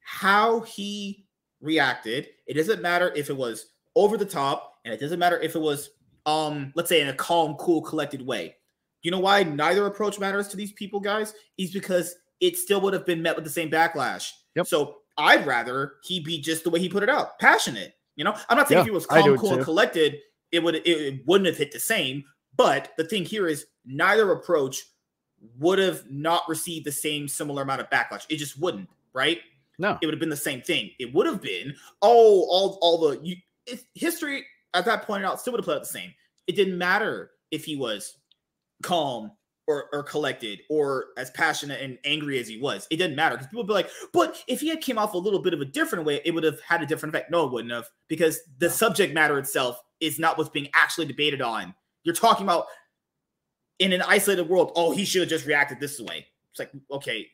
how 0.00 0.60
he 0.60 1.26
reacted. 1.62 2.28
It 2.46 2.52
doesn't 2.52 2.82
matter 2.82 3.10
if 3.16 3.30
it 3.30 3.36
was 3.36 3.70
over 3.94 4.18
the 4.18 4.26
top, 4.26 4.78
and 4.84 4.92
it 4.92 5.00
doesn't 5.00 5.18
matter 5.18 5.40
if 5.40 5.56
it 5.56 5.58
was, 5.58 5.88
um, 6.26 6.70
let's 6.76 6.90
say, 6.90 7.00
in 7.00 7.08
a 7.08 7.14
calm, 7.14 7.54
cool, 7.54 7.80
collected 7.80 8.20
way. 8.26 8.56
You 9.00 9.10
know 9.10 9.20
why 9.20 9.42
neither 9.42 9.86
approach 9.86 10.18
matters 10.18 10.48
to 10.48 10.56
these 10.58 10.72
people, 10.72 11.00
guys? 11.00 11.32
Is 11.56 11.72
because 11.72 12.14
it 12.40 12.58
still 12.58 12.82
would 12.82 12.92
have 12.92 13.06
been 13.06 13.22
met 13.22 13.36
with 13.36 13.44
the 13.44 13.50
same 13.50 13.70
backlash. 13.70 14.30
Yep. 14.54 14.66
So 14.66 14.98
I'd 15.16 15.46
rather 15.46 15.94
he 16.04 16.20
be 16.20 16.42
just 16.42 16.62
the 16.62 16.68
way 16.70 16.78
he 16.78 16.90
put 16.90 17.02
it 17.02 17.08
out, 17.08 17.38
passionate. 17.38 17.95
You 18.16 18.24
know, 18.24 18.36
I'm 18.48 18.56
not 18.56 18.68
saying 18.68 18.80
if 18.80 18.86
he 18.86 18.90
was 18.90 19.06
calm, 19.06 19.36
cool, 19.36 19.54
and 19.54 19.62
collected, 19.64 20.18
it 20.50 20.62
would 20.62 20.74
it, 20.74 20.86
it 20.86 21.26
wouldn't 21.26 21.46
have 21.46 21.56
hit 21.56 21.72
the 21.72 21.78
same. 21.78 22.24
But 22.56 22.92
the 22.96 23.04
thing 23.04 23.24
here 23.24 23.46
is 23.46 23.66
neither 23.84 24.32
approach 24.32 24.84
would 25.58 25.78
have 25.78 26.10
not 26.10 26.42
received 26.48 26.86
the 26.86 26.92
same 26.92 27.28
similar 27.28 27.62
amount 27.62 27.82
of 27.82 27.90
backlash. 27.90 28.24
It 28.28 28.36
just 28.36 28.58
wouldn't, 28.58 28.88
right? 29.12 29.40
No. 29.78 29.98
It 30.00 30.06
would 30.06 30.14
have 30.14 30.20
been 30.20 30.30
the 30.30 30.36
same 30.36 30.62
thing. 30.62 30.90
It 30.98 31.12
would 31.12 31.26
have 31.26 31.42
been, 31.42 31.74
oh, 32.00 32.46
all 32.48 32.78
all 32.80 32.98
the 32.98 33.20
you, 33.22 33.36
it, 33.66 33.84
history 33.94 34.46
at 34.72 34.86
that 34.86 35.02
point 35.02 35.24
out 35.24 35.40
still 35.40 35.52
would 35.52 35.60
have 35.60 35.66
played 35.66 35.76
out 35.76 35.82
the 35.82 35.86
same. 35.86 36.12
It 36.46 36.56
didn't 36.56 36.78
matter 36.78 37.32
if 37.50 37.64
he 37.64 37.76
was 37.76 38.16
calm 38.82 39.32
or, 39.66 39.88
or 39.92 40.02
collected 40.02 40.60
or 40.70 41.06
as 41.16 41.30
passionate 41.30 41.80
and 41.80 41.98
angry 42.04 42.38
as 42.38 42.48
he 42.48 42.58
was. 42.58 42.86
It 42.90 42.96
didn't 42.96 43.16
matter 43.16 43.34
because 43.34 43.48
people 43.48 43.62
would 43.62 43.68
be 43.68 43.74
like, 43.74 43.90
but 44.12 44.42
if 44.46 44.60
he 44.60 44.68
had 44.68 44.80
came 44.80 44.98
off 44.98 45.14
a 45.14 45.18
little 45.18 45.40
bit 45.40 45.54
of 45.54 45.60
a 45.60 45.64
different 45.64 46.04
way, 46.04 46.20
it 46.24 46.32
would 46.32 46.44
have 46.44 46.60
had 46.60 46.82
a 46.82 46.86
different 46.86 47.14
effect. 47.14 47.30
No, 47.30 47.46
it 47.46 47.52
wouldn't 47.52 47.72
have 47.72 47.88
because 48.08 48.40
the 48.58 48.70
subject 48.70 49.14
matter 49.14 49.38
itself 49.38 49.80
is 50.00 50.18
not 50.18 50.38
what's 50.38 50.50
being 50.50 50.68
actually 50.74 51.06
debated 51.06 51.42
on. 51.42 51.74
You're 52.04 52.14
talking 52.14 52.46
about 52.46 52.66
in 53.78 53.92
an 53.92 54.02
isolated 54.02 54.48
world. 54.48 54.72
Oh, 54.76 54.92
he 54.92 55.04
should 55.04 55.22
have 55.22 55.30
just 55.30 55.46
reacted 55.46 55.80
this 55.80 56.00
way. 56.00 56.26
It's 56.50 56.58
like, 56.58 56.70
okay, 56.90 57.26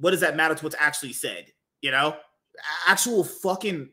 what 0.00 0.12
does 0.12 0.20
that 0.20 0.36
matter 0.36 0.54
to 0.54 0.64
what's 0.64 0.76
actually 0.78 1.12
said? 1.12 1.46
You 1.82 1.90
know, 1.90 2.16
actual 2.86 3.24
fucking 3.24 3.88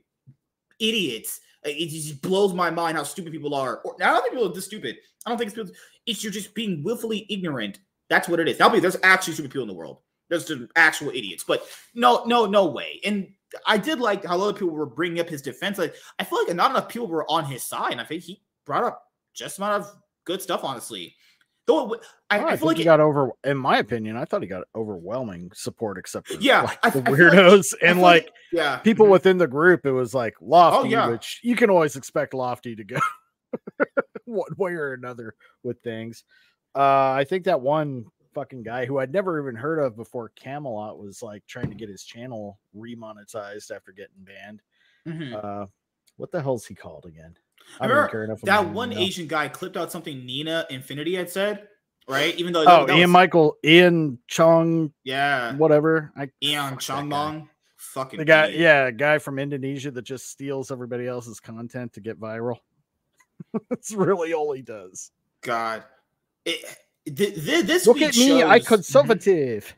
idiots. 0.79 1.41
It 1.63 1.89
just 1.89 2.21
blows 2.21 2.53
my 2.53 2.69
mind 2.69 2.97
how 2.97 3.03
stupid 3.03 3.33
people 3.33 3.53
are. 3.53 3.81
Or, 3.83 3.95
I 4.01 4.11
don't 4.11 4.21
think 4.21 4.33
people 4.33 4.49
are 4.49 4.53
this 4.53 4.65
stupid. 4.65 4.97
I 5.25 5.29
don't 5.29 5.37
think 5.37 5.49
it's 5.49 5.55
people. 5.55 5.73
It's 6.07 6.23
you're 6.23 6.33
just 6.33 6.55
being 6.55 6.81
willfully 6.83 7.25
ignorant. 7.29 7.79
That's 8.09 8.27
what 8.27 8.39
it 8.39 8.47
is. 8.47 8.57
Now, 8.59 8.69
there's 8.69 8.97
actually 9.03 9.33
stupid 9.33 9.51
people 9.51 9.63
in 9.63 9.67
the 9.67 9.73
world. 9.73 9.99
There's 10.29 10.47
some 10.47 10.67
actual 10.75 11.09
idiots, 11.09 11.43
but 11.47 11.67
no, 11.93 12.23
no, 12.25 12.45
no 12.45 12.65
way. 12.65 12.99
And 13.05 13.27
I 13.65 13.77
did 13.77 13.99
like 13.99 14.25
how 14.25 14.41
other 14.41 14.53
people 14.53 14.69
were 14.71 14.85
bringing 14.85 15.19
up 15.19 15.29
his 15.29 15.41
defense. 15.41 15.77
Like 15.77 15.95
I 16.19 16.23
feel 16.25 16.39
like 16.45 16.53
not 16.55 16.71
enough 16.71 16.89
people 16.89 17.07
were 17.07 17.29
on 17.29 17.45
his 17.45 17.63
side. 17.63 17.91
And 17.93 18.01
I 18.01 18.03
think 18.03 18.23
he 18.23 18.41
brought 18.65 18.83
up 18.83 19.03
just 19.33 19.57
a 19.59 19.61
amount 19.63 19.83
of 19.83 19.91
good 20.25 20.41
stuff, 20.41 20.63
honestly. 20.63 21.15
Though 21.65 21.93
it, 21.93 22.01
I, 22.29 22.39
Oh, 22.39 22.45
I, 22.45 22.51
I, 22.51 22.57
feel 22.57 22.67
like 22.67 22.77
he 22.77 22.83
it- 22.83 22.85
got 22.85 22.99
over. 22.99 23.31
In 23.45 23.57
my 23.57 23.77
opinion, 23.77 24.15
I 24.17 24.25
thought 24.25 24.41
he 24.41 24.47
got 24.49 24.63
overwhelming 24.75 25.51
support, 25.53 25.97
except 25.97 26.27
for 26.27 26.33
Yeah, 26.41 26.61
like, 26.63 26.79
I- 26.83 26.89
the 26.89 27.01
feel 27.03 27.11
like- 27.13 27.21
weirdos 27.21 27.73
and 27.81 27.95
feel 27.97 28.03
like 28.03 28.31
yeah, 28.51 28.77
people 28.77 29.05
mhm. 29.07 29.11
within 29.11 29.37
the 29.37 29.47
group. 29.47 29.85
It 29.85 29.91
was 29.91 30.13
like 30.13 30.35
Lofty, 30.41 30.89
yeah. 30.89 31.07
which 31.09 31.39
you 31.43 31.55
can 31.55 31.69
always 31.69 31.95
expect 31.95 32.33
Lofty 32.33 32.75
to 32.75 32.83
go 32.83 32.99
one 34.25 34.49
way 34.57 34.73
or 34.73 34.93
another 34.93 35.35
with 35.63 35.81
things. 35.81 36.23
Uh, 36.75 37.11
I 37.11 37.25
think 37.27 37.45
that 37.45 37.61
one 37.61 38.05
fucking 38.33 38.61
guy 38.63 38.85
who 38.85 38.99
I'd 38.99 39.11
never 39.11 39.41
even 39.41 39.55
heard 39.55 39.79
of 39.79 39.95
before 39.95 40.31
Camelot 40.35 40.99
was 40.99 41.23
like 41.23 41.43
trying 41.47 41.69
to 41.69 41.75
get 41.75 41.89
his 41.89 42.03
channel 42.03 42.59
remonetized 42.75 43.71
after 43.71 43.91
getting 43.91 44.23
banned. 44.23 44.61
Mhm. 45.07 45.33
Uh, 45.43 45.67
what 46.17 46.31
the 46.31 46.41
hell's 46.41 46.65
he 46.65 46.75
called 46.75 47.05
again? 47.05 47.35
I 47.79 47.87
don't 47.87 47.95
remember 47.95 48.23
enough 48.25 48.41
that 48.41 48.69
one 48.69 48.91
know. 48.91 48.97
Asian 48.99 49.27
guy 49.27 49.47
clipped 49.47 49.75
out 49.77 49.91
something 49.91 50.25
Nina 50.25 50.65
Infinity 50.69 51.15
had 51.15 51.29
said, 51.29 51.67
right? 52.07 52.35
Even 52.35 52.53
though 52.53 52.63
Oh, 52.67 52.87
Ian 52.89 52.99
was- 53.01 53.09
Michael, 53.09 53.57
Ian 53.65 54.19
Cheong, 54.29 54.93
yeah, 55.03 55.53
whatever. 55.55 56.11
I 56.15 56.29
Ian 56.43 56.71
guy. 56.71 56.75
Chongmong, 56.75 57.49
fucking 57.77 58.19
The 58.19 58.25
guy, 58.25 58.45
idiot. 58.47 58.61
yeah, 58.61 58.91
guy 58.91 59.17
from 59.17 59.39
Indonesia 59.39 59.89
that 59.91 60.03
just 60.03 60.29
steals 60.29 60.69
everybody 60.71 61.07
else's 61.07 61.39
content 61.39 61.93
to 61.93 62.01
get 62.01 62.19
viral. 62.19 62.57
That's 63.69 63.91
really 63.93 64.33
all 64.33 64.51
he 64.53 64.61
does. 64.61 65.11
God, 65.41 65.83
it, 66.45 66.63
th- 67.05 67.35
th- 67.35 67.65
this 67.65 67.87
Look 67.87 67.97
week 67.97 68.05
at 68.09 68.15
me, 68.17 68.41
I 68.43 68.57
shows- 68.59 68.65
Mhm. 68.65 68.67
conservative. 68.67 69.75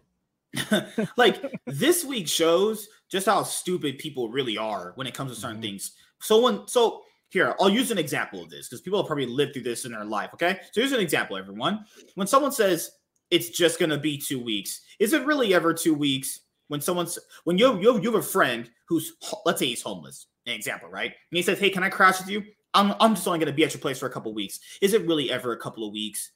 like 1.18 1.42
this 1.68 2.04
week 2.04 2.28
shows 2.28 2.88
just 3.10 3.26
how 3.28 3.44
stupid 3.44 4.00
people 4.00 4.30
really 4.30 4.58
are 4.58 4.94
when 4.96 5.06
it 5.08 5.14
comes 5.14 5.32
to 5.34 5.40
certain 5.40 5.58
Mhm. 5.60 5.62
things. 5.62 5.92
So 6.22 6.42
when 6.42 6.68
so 6.68 7.04
here, 7.30 7.56
I'll 7.60 7.70
use 7.70 7.92
an 7.92 8.00
example 8.00 8.42
of 8.42 8.50
this 8.50 8.68
because 8.68 8.82
people 8.82 9.00
have 9.00 9.06
probably 9.08 9.28
lived 9.28 9.54
through 9.54 9.64
this 9.64 9.86
in 9.86 9.92
their 9.92 10.06
life. 10.06 10.32
Okay, 10.34 10.60
so 10.72 10.82
here's 10.82 10.92
an 10.92 11.00
example, 11.00 11.38
everyone. 11.38 11.86
When 12.16 12.26
someone 12.28 12.52
says 12.52 12.92
it's 13.30 13.50
just 13.50 13.80
gonna 13.80 13.98
be 14.00 14.18
two 14.18 14.40
weeks, 14.44 14.82
is 14.98 15.14
it 15.14 15.26
really 15.26 15.54
ever 15.54 15.74
two 15.74 15.94
weeks? 15.94 16.40
When 16.70 16.82
someone's 16.82 17.20
when 17.44 17.58
you 17.60 17.80
you 17.80 17.94
have, 17.94 18.04
you 18.04 18.12
have 18.12 18.20
a 18.20 18.26
friend 18.26 18.70
who's 18.88 19.14
let's 19.46 19.60
say 19.60 19.68
he's 19.68 19.82
homeless, 19.84 20.28
an 20.48 20.54
example, 20.54 20.90
right? 20.90 21.12
And 21.12 21.38
he 21.38 21.42
says, 21.44 21.60
"Hey, 21.60 21.70
can 21.70 21.84
I 21.84 21.90
crash 21.90 22.20
with 22.20 22.30
you? 22.30 22.44
I'm 22.74 22.94
I'm 23.00 23.16
just 23.16 23.28
only 23.28 23.40
gonna 23.40 23.54
be 23.54 23.64
at 23.64 23.74
your 23.74 23.82
place 23.82 24.00
for 24.00 24.06
a 24.06 24.12
couple 24.12 24.34
weeks. 24.34 24.60
Is 24.82 24.94
it 24.94 25.06
really 25.08 25.32
ever 25.32 25.54
a 25.54 25.58
couple 25.58 25.86
of 25.86 25.94
weeks? 25.94 26.32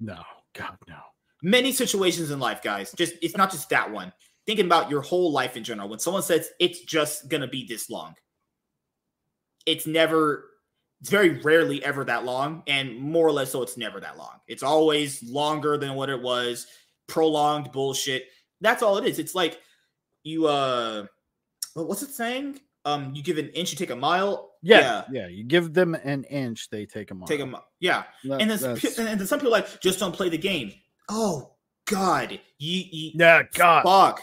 No, 0.00 0.22
God, 0.54 0.76
no. 0.88 0.98
many 1.42 1.72
situations 1.72 2.30
in 2.30 2.38
life, 2.40 2.62
guys. 2.62 2.92
Just 2.92 3.14
it's 3.22 3.36
not 3.36 3.50
just 3.50 3.68
that 3.70 3.90
one. 3.90 4.12
Thinking 4.46 4.66
about 4.66 4.90
your 4.90 5.02
whole 5.02 5.32
life 5.32 5.56
in 5.56 5.64
general. 5.64 5.88
When 5.88 5.98
someone 5.98 6.22
says 6.22 6.50
it's 6.60 6.80
just 6.80 7.28
gonna 7.28 7.48
be 7.48 7.66
this 7.66 7.88
long, 7.90 8.14
it's 9.64 9.86
never. 9.86 10.50
It's 11.00 11.10
very 11.10 11.40
rarely 11.42 11.84
ever 11.84 12.04
that 12.04 12.24
long, 12.24 12.62
and 12.66 12.96
more 12.98 13.26
or 13.26 13.32
less 13.32 13.52
so, 13.52 13.62
it's 13.62 13.76
never 13.76 14.00
that 14.00 14.16
long. 14.16 14.40
It's 14.48 14.62
always 14.62 15.22
longer 15.22 15.76
than 15.76 15.94
what 15.94 16.08
it 16.08 16.20
was. 16.20 16.66
Prolonged 17.06 17.70
bullshit. 17.70 18.24
That's 18.62 18.82
all 18.82 18.96
it 18.96 19.04
is. 19.04 19.18
It's 19.18 19.34
like 19.34 19.60
you. 20.22 20.46
uh 20.46 21.06
What's 21.74 22.02
it 22.02 22.10
saying? 22.10 22.60
Um, 22.86 23.12
you 23.14 23.22
give 23.22 23.36
an 23.36 23.48
inch, 23.50 23.70
you 23.72 23.76
take 23.76 23.90
a 23.90 23.96
mile. 23.96 24.52
Yeah, 24.62 25.04
yeah. 25.10 25.28
You 25.28 25.44
give 25.44 25.72
them 25.74 25.94
an 25.94 26.24
inch, 26.24 26.68
they 26.70 26.86
take 26.86 27.08
them 27.08 27.22
off. 27.22 27.28
take 27.28 27.40
a 27.40 27.46
mile. 27.46 27.66
Yeah, 27.80 28.04
and 28.24 28.50
then 28.50 28.60
and 28.62 29.20
then 29.20 29.26
some 29.26 29.38
people 29.38 29.54
are 29.54 29.58
like 29.60 29.80
just 29.80 29.98
don't 30.00 30.12
play 30.12 30.28
the 30.28 30.38
game. 30.38 30.72
Oh 31.08 31.54
God, 31.86 32.38
you, 32.58 32.82
you 32.90 33.10
yeah, 33.14 33.42
God. 33.54 33.82
fuck, 33.84 34.20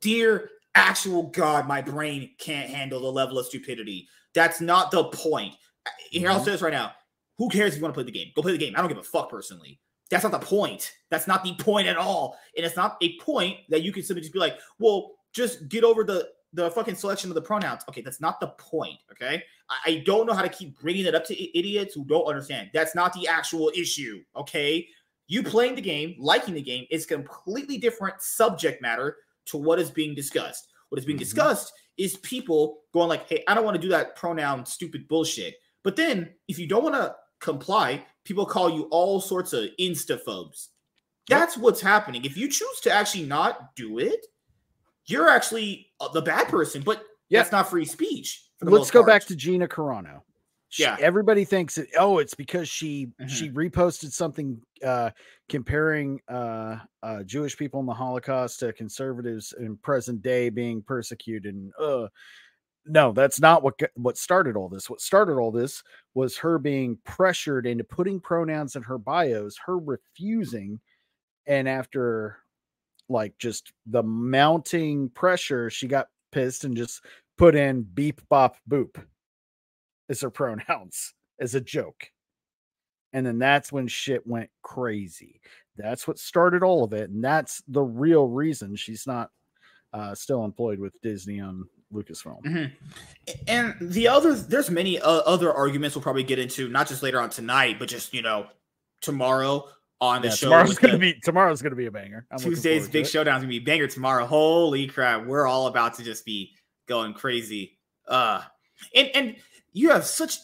dear 0.00 0.50
actual 0.74 1.24
God, 1.24 1.66
my 1.66 1.82
brain 1.82 2.30
can't 2.38 2.70
handle 2.70 3.00
the 3.00 3.12
level 3.12 3.38
of 3.38 3.46
stupidity. 3.46 4.08
That's 4.34 4.60
not 4.60 4.90
the 4.90 5.04
point. 5.04 5.54
Here, 6.10 6.30
I'll 6.30 6.40
Mhm. 6.40 6.44
say 6.44 6.50
this 6.52 6.62
right 6.62 6.72
now. 6.72 6.92
Who 7.38 7.48
cares 7.50 7.72
if 7.72 7.78
you 7.78 7.82
want 7.82 7.94
to 7.94 7.96
play 7.96 8.04
the 8.04 8.12
game? 8.16 8.28
Go 8.36 8.42
play 8.42 8.52
the 8.52 8.58
game. 8.58 8.74
I 8.76 8.80
don't 8.80 8.88
give 8.88 8.98
a 8.98 9.02
fuck 9.02 9.28
personally. 9.28 9.80
That's 10.10 10.22
not 10.22 10.32
the 10.32 10.38
point. 10.38 10.92
That's 11.10 11.26
not 11.26 11.42
the 11.42 11.54
point 11.56 11.88
at 11.88 11.96
all. 11.96 12.38
And 12.56 12.64
it's 12.64 12.76
not 12.76 12.96
a 13.02 13.18
point 13.18 13.58
that 13.70 13.82
you 13.82 13.92
can 13.92 14.02
simply 14.02 14.20
just 14.20 14.32
be 14.32 14.38
like, 14.38 14.58
well, 14.78 15.12
just 15.34 15.68
get 15.68 15.84
over 15.84 16.04
the 16.04 16.28
the 16.52 16.70
fucking 16.70 16.94
selection 16.96 17.30
of 17.30 17.34
the 17.34 17.42
pronouns. 17.42 17.82
Okay, 17.88 18.02
that's 18.02 18.20
not 18.20 18.40
the 18.40 18.48
point. 18.58 18.98
Okay, 19.10 19.42
I, 19.70 19.90
I 19.90 20.02
don't 20.04 20.26
know 20.26 20.34
how 20.34 20.42
to 20.42 20.48
keep 20.48 20.78
bringing 20.80 21.06
it 21.06 21.14
up 21.14 21.24
to 21.26 21.34
i- 21.34 21.50
idiots 21.54 21.94
who 21.94 22.04
don't 22.04 22.24
understand. 22.26 22.70
That's 22.74 22.94
not 22.94 23.12
the 23.12 23.26
actual 23.28 23.70
issue. 23.74 24.22
Okay, 24.36 24.86
you 25.28 25.42
playing 25.42 25.74
the 25.76 25.80
game, 25.82 26.14
liking 26.18 26.54
the 26.54 26.62
game 26.62 26.86
is 26.90 27.06
completely 27.06 27.78
different 27.78 28.20
subject 28.20 28.82
matter 28.82 29.16
to 29.46 29.56
what 29.56 29.78
is 29.78 29.90
being 29.90 30.14
discussed. 30.14 30.68
What 30.90 30.98
is 30.98 31.04
being 31.06 31.16
Mhm. 31.16 31.22
discussed 31.22 31.72
is 31.96 32.16
people 32.18 32.82
going 32.92 33.08
like, 33.08 33.28
"Hey, 33.28 33.42
I 33.48 33.54
don't 33.54 33.64
want 33.64 33.74
to 33.76 33.80
do 33.80 33.88
that 33.88 34.14
pronoun 34.16 34.66
stupid 34.66 35.08
bullshit." 35.08 35.56
But 35.82 35.96
then 35.96 36.34
if 36.48 36.58
you 36.58 36.66
don't 36.66 36.82
want 36.84 36.94
to 36.96 37.16
comply, 37.40 38.06
people 38.24 38.46
call 38.46 38.70
you 38.70 38.84
all 38.90 39.20
sorts 39.20 39.52
of 39.52 39.68
instaphobes. 39.80 40.68
Yep. 41.28 41.38
That's 41.38 41.56
what's 41.56 41.80
happening. 41.80 42.24
If 42.24 42.36
you 42.36 42.48
choose 42.48 42.80
to 42.82 42.90
actually 42.92 43.24
not 43.24 43.74
do 43.74 43.98
it, 43.98 44.26
you're 45.06 45.28
actually 45.28 45.90
uh, 46.00 46.08
the 46.08 46.22
bad 46.22 46.48
person. 46.48 46.82
But 46.82 47.04
Yeah. 47.28 47.40
that's 47.40 47.52
not 47.52 47.68
free 47.70 47.84
speech. 47.84 48.44
Let's 48.60 48.90
go 48.90 49.00
part. 49.00 49.08
back 49.08 49.24
to 49.28 49.36
Gina 49.36 49.66
Carano. 49.68 50.22
She- 50.68 50.84
Yeah. 50.84 50.96
everybody 51.00 51.44
thinks 51.44 51.76
it, 51.78 51.88
oh, 51.98 52.18
it's 52.18 52.34
because 52.34 52.68
she 52.68 53.08
Mhm. 53.20 53.28
she 53.28 53.50
reposted 53.50 54.12
something 54.12 54.60
uh 54.84 55.10
comparing 55.48 56.20
uh 56.28 56.78
uh 57.02 57.22
Jewish 57.24 57.56
people 57.56 57.80
in 57.80 57.86
the 57.86 57.92
Holocaust 57.94 58.60
to 58.60 58.72
conservatives 58.72 59.52
in 59.58 59.76
present 59.76 60.22
day 60.22 60.48
being 60.48 60.82
persecuted 60.82 61.54
and 61.54 61.72
uh 61.78 62.08
no, 62.84 63.12
that's 63.12 63.38
not 63.38 63.62
what 63.62 63.78
what 63.94 64.16
started 64.18 64.56
all 64.56 64.68
this. 64.68 64.88
What 64.90 65.00
started 65.00 65.34
all 65.34 65.52
this 65.52 65.82
was 66.14 66.36
her 66.38 66.58
being 66.58 66.98
pressured 67.04 67.64
into 67.66 67.84
putting 67.84 68.18
pronouns 68.20 68.74
in 68.74 68.82
her 68.82 68.98
bios, 68.98 69.56
her 69.66 69.78
refusing, 69.78 70.80
and 71.46 71.68
after 71.68 72.38
like 73.08 73.36
just 73.38 73.72
the 73.86 74.02
mounting 74.02 75.08
pressure, 75.10 75.70
she 75.70 75.86
got 75.86 76.08
pissed 76.30 76.64
and 76.64 76.76
just 76.76 77.04
put 77.36 77.54
in 77.54 77.82
beep 77.82 78.20
bop 78.28 78.56
boop 78.68 79.02
as 80.08 80.20
her 80.20 80.30
pronouns 80.30 81.14
as 81.40 81.54
a 81.54 81.60
joke. 81.60 82.10
And 83.12 83.26
then 83.26 83.38
that's 83.38 83.70
when 83.70 83.88
shit 83.88 84.26
went 84.26 84.50
crazy. 84.62 85.40
That's 85.76 86.06
what 86.08 86.18
started 86.18 86.62
all 86.62 86.84
of 86.84 86.92
it. 86.92 87.10
And 87.10 87.22
that's 87.22 87.62
the 87.68 87.82
real 87.82 88.26
reason 88.26 88.74
she's 88.76 89.06
not 89.06 89.30
uh, 89.92 90.14
still 90.14 90.44
employed 90.44 90.78
with 90.78 90.98
Disney 91.02 91.40
on 91.40 91.68
Lucasfilm. 91.92 92.42
Mhm. 92.42 92.72
And 93.46 93.74
the 93.80 94.08
other, 94.08 94.34
there's 94.34 94.70
many 94.70 94.98
uh, 94.98 95.10
other 95.10 95.52
arguments 95.52 95.94
we'll 95.94 96.02
probably 96.02 96.22
get 96.22 96.38
into, 96.38 96.68
not 96.68 96.88
just 96.88 97.02
later 97.02 97.20
on 97.20 97.28
tonight, 97.28 97.78
but 97.78 97.88
just 97.88 98.14
you 98.14 98.22
know 98.22 98.46
tomorrow 99.00 99.68
on 100.02 100.20
the 100.20 100.28
Yeah, 100.28 100.34
show. 100.34 100.46
tomorrow's 100.48 100.78
gonna 100.78 100.92
the- 100.94 100.98
be 100.98 101.20
tomorrow's 101.20 101.62
gonna 101.62 101.76
be 101.76 101.86
a 101.86 101.90
banger. 101.90 102.26
I'm 102.32 102.38
Tuesday's 102.40 102.88
big 102.88 103.06
it. 103.06 103.08
showdown 103.08 103.36
is 103.36 103.42
gonna 103.42 103.50
be 103.50 103.60
banger 103.60 103.86
tomorrow. 103.86 104.26
Holy 104.26 104.88
crap, 104.88 105.24
we're 105.24 105.46
all 105.46 105.68
about 105.68 105.94
to 105.94 106.02
just 106.02 106.24
be 106.26 106.54
going 106.88 107.14
crazy. 107.14 107.78
Uh 108.08 108.42
and 108.94 109.08
and 109.14 109.36
you 109.72 109.90
have 109.90 110.04
such 110.04 110.38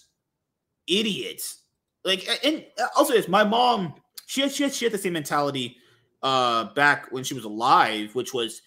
idiots. 0.87 1.62
Like 2.05 2.27
and 2.44 2.64
also 2.97 3.12
this, 3.14 3.27
my 3.29 3.42
mom, 3.44 3.94
she 4.27 4.42
had, 4.42 4.53
she 4.53 4.62
had 4.62 4.73
she 4.73 4.85
had 4.85 4.92
the 4.94 4.99
same 4.99 5.12
mentality 5.12 5.77
uh 6.23 6.73
back 6.75 7.11
when 7.11 7.25
she 7.25 7.35
was 7.35 7.44
alive, 7.44 8.14
which 8.14 8.33
was 8.33 8.62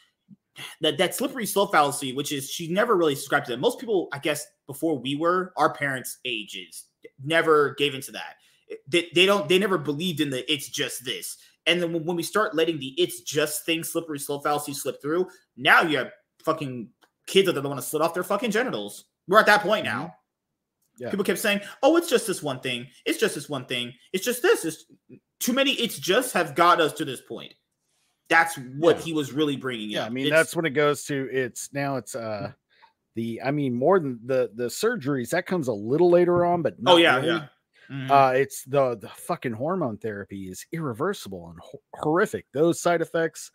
that 0.81 0.97
that 0.97 1.15
slippery 1.15 1.45
slope 1.45 1.71
fallacy, 1.71 2.11
which 2.11 2.33
is 2.33 2.49
she 2.49 2.67
never 2.67 2.97
really 2.97 3.15
subscribed 3.15 3.45
to 3.45 3.53
that. 3.53 3.59
Most 3.59 3.79
people, 3.79 4.09
I 4.11 4.19
guess, 4.19 4.45
before 4.67 4.99
we 4.99 5.15
were, 5.15 5.53
our 5.55 5.73
parents' 5.73 6.17
ages, 6.25 6.83
never 7.23 7.75
gave 7.75 7.95
into 7.95 8.11
that. 8.11 8.35
They, 8.87 9.09
they 9.13 9.25
don't 9.25 9.47
they 9.49 9.59
never 9.59 9.77
believed 9.77 10.21
in 10.21 10.29
the 10.29 10.49
it's 10.51 10.69
just 10.69 11.03
this. 11.05 11.37
And 11.67 11.81
then 11.81 11.93
when, 12.05 12.15
we 12.15 12.23
start 12.23 12.55
letting 12.55 12.79
the 12.79 12.87
it's 12.97 13.21
just 13.21 13.65
thing 13.65 13.83
slippery 13.83 14.17
slope 14.19 14.43
fallacy 14.43 14.73
slip 14.73 15.01
through, 15.01 15.27
now 15.57 15.81
you 15.81 15.97
have 15.97 16.11
fucking 16.43 16.89
kids 17.27 17.45
that 17.47 17.53
don't 17.53 17.63
want 17.67 17.79
to 17.79 17.85
slit 17.85 18.01
off 18.01 18.13
their 18.13 18.23
fucking 18.23 18.51
genitals. 18.51 19.05
We're 19.27 19.39
at 19.39 19.45
that 19.45 19.61
point 19.61 19.85
now. 19.85 20.15
Yeah. 20.97 21.09
People 21.09 21.23
kept 21.25 21.39
saying, 21.39 21.61
"Oh, 21.83 21.97
it's 21.97 22.09
just 22.09 22.27
this 22.27 22.41
one 22.43 22.59
thing. 22.59 22.87
It's 23.05 23.19
just 23.19 23.35
this 23.35 23.47
one 23.49 23.65
thing. 23.65 23.93
It's 24.13 24.25
just 24.25 24.41
this. 24.41 24.65
It's 24.65 24.85
too 25.39 25.53
many. 25.53 25.71
It's 25.73 25.97
just 25.99 26.33
have 26.33 26.55
got 26.55 26.81
us 26.81 26.93
to 26.93 27.05
this 27.05 27.21
point." 27.21 27.53
That's 28.29 28.55
what 28.55 28.97
Yeah. 28.97 29.03
he 29.03 29.13
was 29.13 29.33
really 29.33 29.57
bringing 29.57 29.89
Yeah. 29.89 30.05
I 30.05 30.09
mean 30.09 30.25
It's- 30.27 30.39
that's 30.39 30.55
when 30.55 30.65
it 30.65 30.69
goes 30.71 31.03
to 31.05 31.27
it's 31.31 31.69
now 31.73 31.97
it's 31.97 32.15
uh 32.15 32.53
the 33.15 33.41
I 33.43 33.51
mean 33.51 33.73
more 33.73 33.99
than 33.99 34.19
the 34.25 34.51
the 34.55 34.65
surgeries 34.67 35.29
that 35.31 35.45
comes 35.45 35.67
a 35.67 35.73
little 35.73 36.09
later 36.09 36.45
on, 36.45 36.61
but 36.61 36.75
oh 36.87 36.95
yeah, 36.97 37.17
really. 37.17 37.27
yeah. 37.27 37.47
Mhm. 37.91 38.09
Uh, 38.09 38.33
it's 38.35 38.63
the 38.65 38.95
the 38.95 39.09
fucking 39.09 39.53
hormone 39.53 39.97
therapy 39.97 40.49
is 40.49 40.65
irreversible 40.71 41.49
and 41.49 41.59
ho- 41.59 41.81
horrific. 41.95 42.45
Those 42.53 42.81
side 42.81 43.01
effects. 43.01 43.51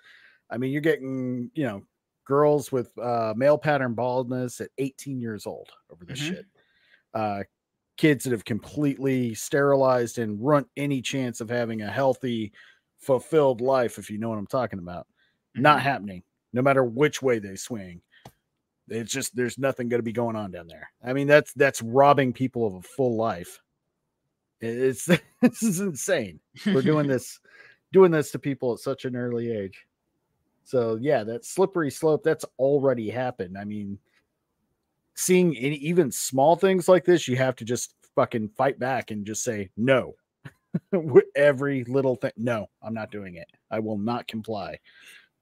I 0.50 0.58
mean, 0.58 0.72
you're 0.72 0.80
getting 0.82 1.50
you 1.54 1.64
know 1.64 1.86
girls 2.26 2.72
with 2.72 2.96
uh, 2.98 3.34
male 3.36 3.58
pattern 3.58 3.94
baldness 3.94 4.60
at 4.60 4.70
18 4.78 5.20
years 5.20 5.46
old 5.46 5.70
over 5.90 6.04
this 6.04 6.20
Mhm. 6.20 6.28
shit. 6.28 6.46
Uh, 7.14 7.44
kids 7.96 8.24
that 8.24 8.32
have 8.32 8.44
completely 8.44 9.34
sterilized 9.34 10.18
and 10.18 10.44
runt 10.44 10.68
any 10.76 11.02
chance 11.02 11.40
of 11.40 11.48
having 11.50 11.82
a 11.82 11.90
healthy, 11.90 12.52
fulfilled 12.98 13.60
life. 13.62 13.98
If 13.98 14.10
you 14.10 14.18
know 14.18 14.28
what 14.30 14.38
I'm 14.38 14.46
talking 14.46 14.78
about, 14.80 15.06
not 15.56 15.80
Mhm. 15.80 15.82
happening. 15.82 16.24
No 16.52 16.62
matter 16.62 16.84
which 16.84 17.22
way 17.22 17.38
they 17.38 17.56
swing. 17.56 18.02
It's 18.88 19.12
just 19.12 19.34
there's 19.36 19.58
nothing 19.58 19.88
going 19.88 19.98
to 20.00 20.04
be 20.04 20.12
going 20.12 20.36
on 20.36 20.50
down 20.52 20.68
there. 20.68 20.90
I 21.02 21.12
mean, 21.12 21.26
that's 21.26 21.52
that's 21.54 21.82
robbing 21.82 22.32
people 22.32 22.66
of 22.66 22.74
a 22.74 22.82
full 22.82 23.16
life. 23.16 23.60
It's 24.60 25.04
this 25.42 25.62
is 25.62 25.80
insane. 25.80 26.40
We're 26.66 26.82
doing 26.82 27.06
this 27.08 27.40
doing 27.92 28.10
this 28.10 28.30
to 28.32 28.38
people 28.38 28.72
at 28.72 28.80
such 28.80 29.04
an 29.04 29.16
early 29.16 29.52
age. 29.52 29.86
So 30.64 30.98
yeah, 31.00 31.22
that 31.24 31.44
slippery 31.44 31.90
slope 31.90 32.24
that's 32.24 32.44
already 32.58 33.08
happened. 33.08 33.56
I 33.56 33.64
mean, 33.64 33.98
seeing 35.14 35.56
any, 35.56 35.76
even 35.76 36.10
small 36.10 36.56
things 36.56 36.88
like 36.88 37.04
this, 37.04 37.28
you 37.28 37.36
have 37.36 37.56
to 37.56 37.64
just 37.64 37.94
fucking 38.14 38.48
fight 38.56 38.78
back 38.78 39.10
and 39.10 39.26
just 39.26 39.44
say 39.44 39.70
no. 39.76 40.14
Every 41.36 41.84
little 41.84 42.16
thing. 42.16 42.32
No, 42.36 42.68
I'm 42.82 42.94
not 42.94 43.10
doing 43.10 43.36
it. 43.36 43.48
I 43.70 43.78
will 43.78 43.98
not 43.98 44.26
comply. 44.26 44.78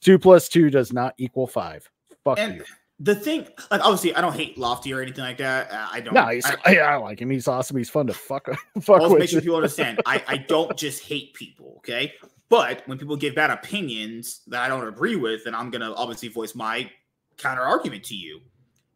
Two 0.00 0.18
plus 0.18 0.48
two 0.48 0.70
does 0.70 0.92
not 0.92 1.14
equal 1.16 1.46
five. 1.46 1.90
Fuck 2.24 2.38
and 2.38 2.56
you. 2.56 2.64
The 3.00 3.14
thing, 3.14 3.48
like, 3.70 3.80
obviously, 3.80 4.14
I 4.14 4.20
don't 4.20 4.34
hate 4.34 4.56
Lofty 4.56 4.92
or 4.92 5.02
anything 5.02 5.24
like 5.24 5.38
that. 5.38 5.68
I 5.72 6.00
don't. 6.00 6.14
No, 6.14 6.28
he's, 6.28 6.46
I, 6.46 6.76
I, 6.76 6.96
like 6.96 7.20
him. 7.20 7.28
He's 7.28 7.48
awesome. 7.48 7.76
He's 7.76 7.90
fun 7.90 8.06
to 8.06 8.14
fuck. 8.14 8.48
fuck 8.80 9.00
with. 9.02 9.18
Make 9.18 9.30
sure 9.30 9.40
people 9.40 9.56
understand. 9.56 10.00
I, 10.06 10.22
I 10.28 10.36
don't 10.36 10.76
just 10.76 11.02
hate 11.02 11.34
people. 11.34 11.74
Okay, 11.78 12.12
but 12.48 12.82
when 12.86 12.98
people 12.98 13.16
give 13.16 13.34
bad 13.34 13.50
opinions 13.50 14.42
that 14.46 14.62
I 14.62 14.68
don't 14.68 14.86
agree 14.86 15.16
with, 15.16 15.44
then 15.44 15.54
I'm 15.54 15.70
gonna 15.70 15.92
obviously 15.92 16.28
voice 16.28 16.54
my 16.54 16.88
counter 17.36 17.62
argument 17.62 18.04
to 18.04 18.14
you. 18.14 18.40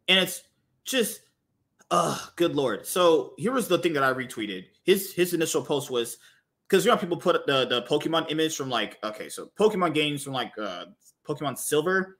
And 0.07 0.19
it's 0.19 0.43
just 0.85 1.21
uh 1.91 2.17
good 2.35 2.55
lord. 2.55 2.85
So 2.85 3.33
here 3.37 3.51
was 3.51 3.67
the 3.67 3.79
thing 3.79 3.93
that 3.93 4.03
I 4.03 4.13
retweeted. 4.13 4.65
His 4.83 5.13
his 5.13 5.33
initial 5.33 5.61
post 5.61 5.89
was 5.89 6.17
because 6.67 6.85
you 6.85 6.91
know 6.91 6.97
people 6.97 7.17
put 7.17 7.45
the 7.47 7.65
the 7.65 7.81
Pokemon 7.83 8.31
image 8.31 8.55
from 8.55 8.69
like 8.69 8.97
okay, 9.03 9.29
so 9.29 9.51
Pokemon 9.59 9.93
games 9.93 10.23
from 10.23 10.33
like 10.33 10.53
uh 10.57 10.85
Pokemon 11.27 11.57
Silver. 11.57 12.18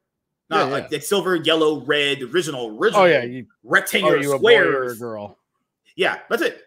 Not 0.49 0.57
yeah, 0.57 0.65
yeah. 0.65 0.71
like 0.71 0.89
the 0.89 0.99
silver, 0.99 1.35
yellow, 1.35 1.85
red, 1.85 2.23
original, 2.23 2.75
original. 2.79 3.03
Oh 3.03 3.05
yeah, 3.05 3.23
you, 3.23 3.45
rectangular 3.63 4.15
are 4.15 4.19
you 4.19 4.35
squares. 4.35 4.67
A 4.67 4.73
boy 4.73 4.77
or 4.77 4.91
a 4.91 4.95
girl. 4.95 5.37
Yeah, 5.95 6.19
that's 6.29 6.41
it. 6.41 6.63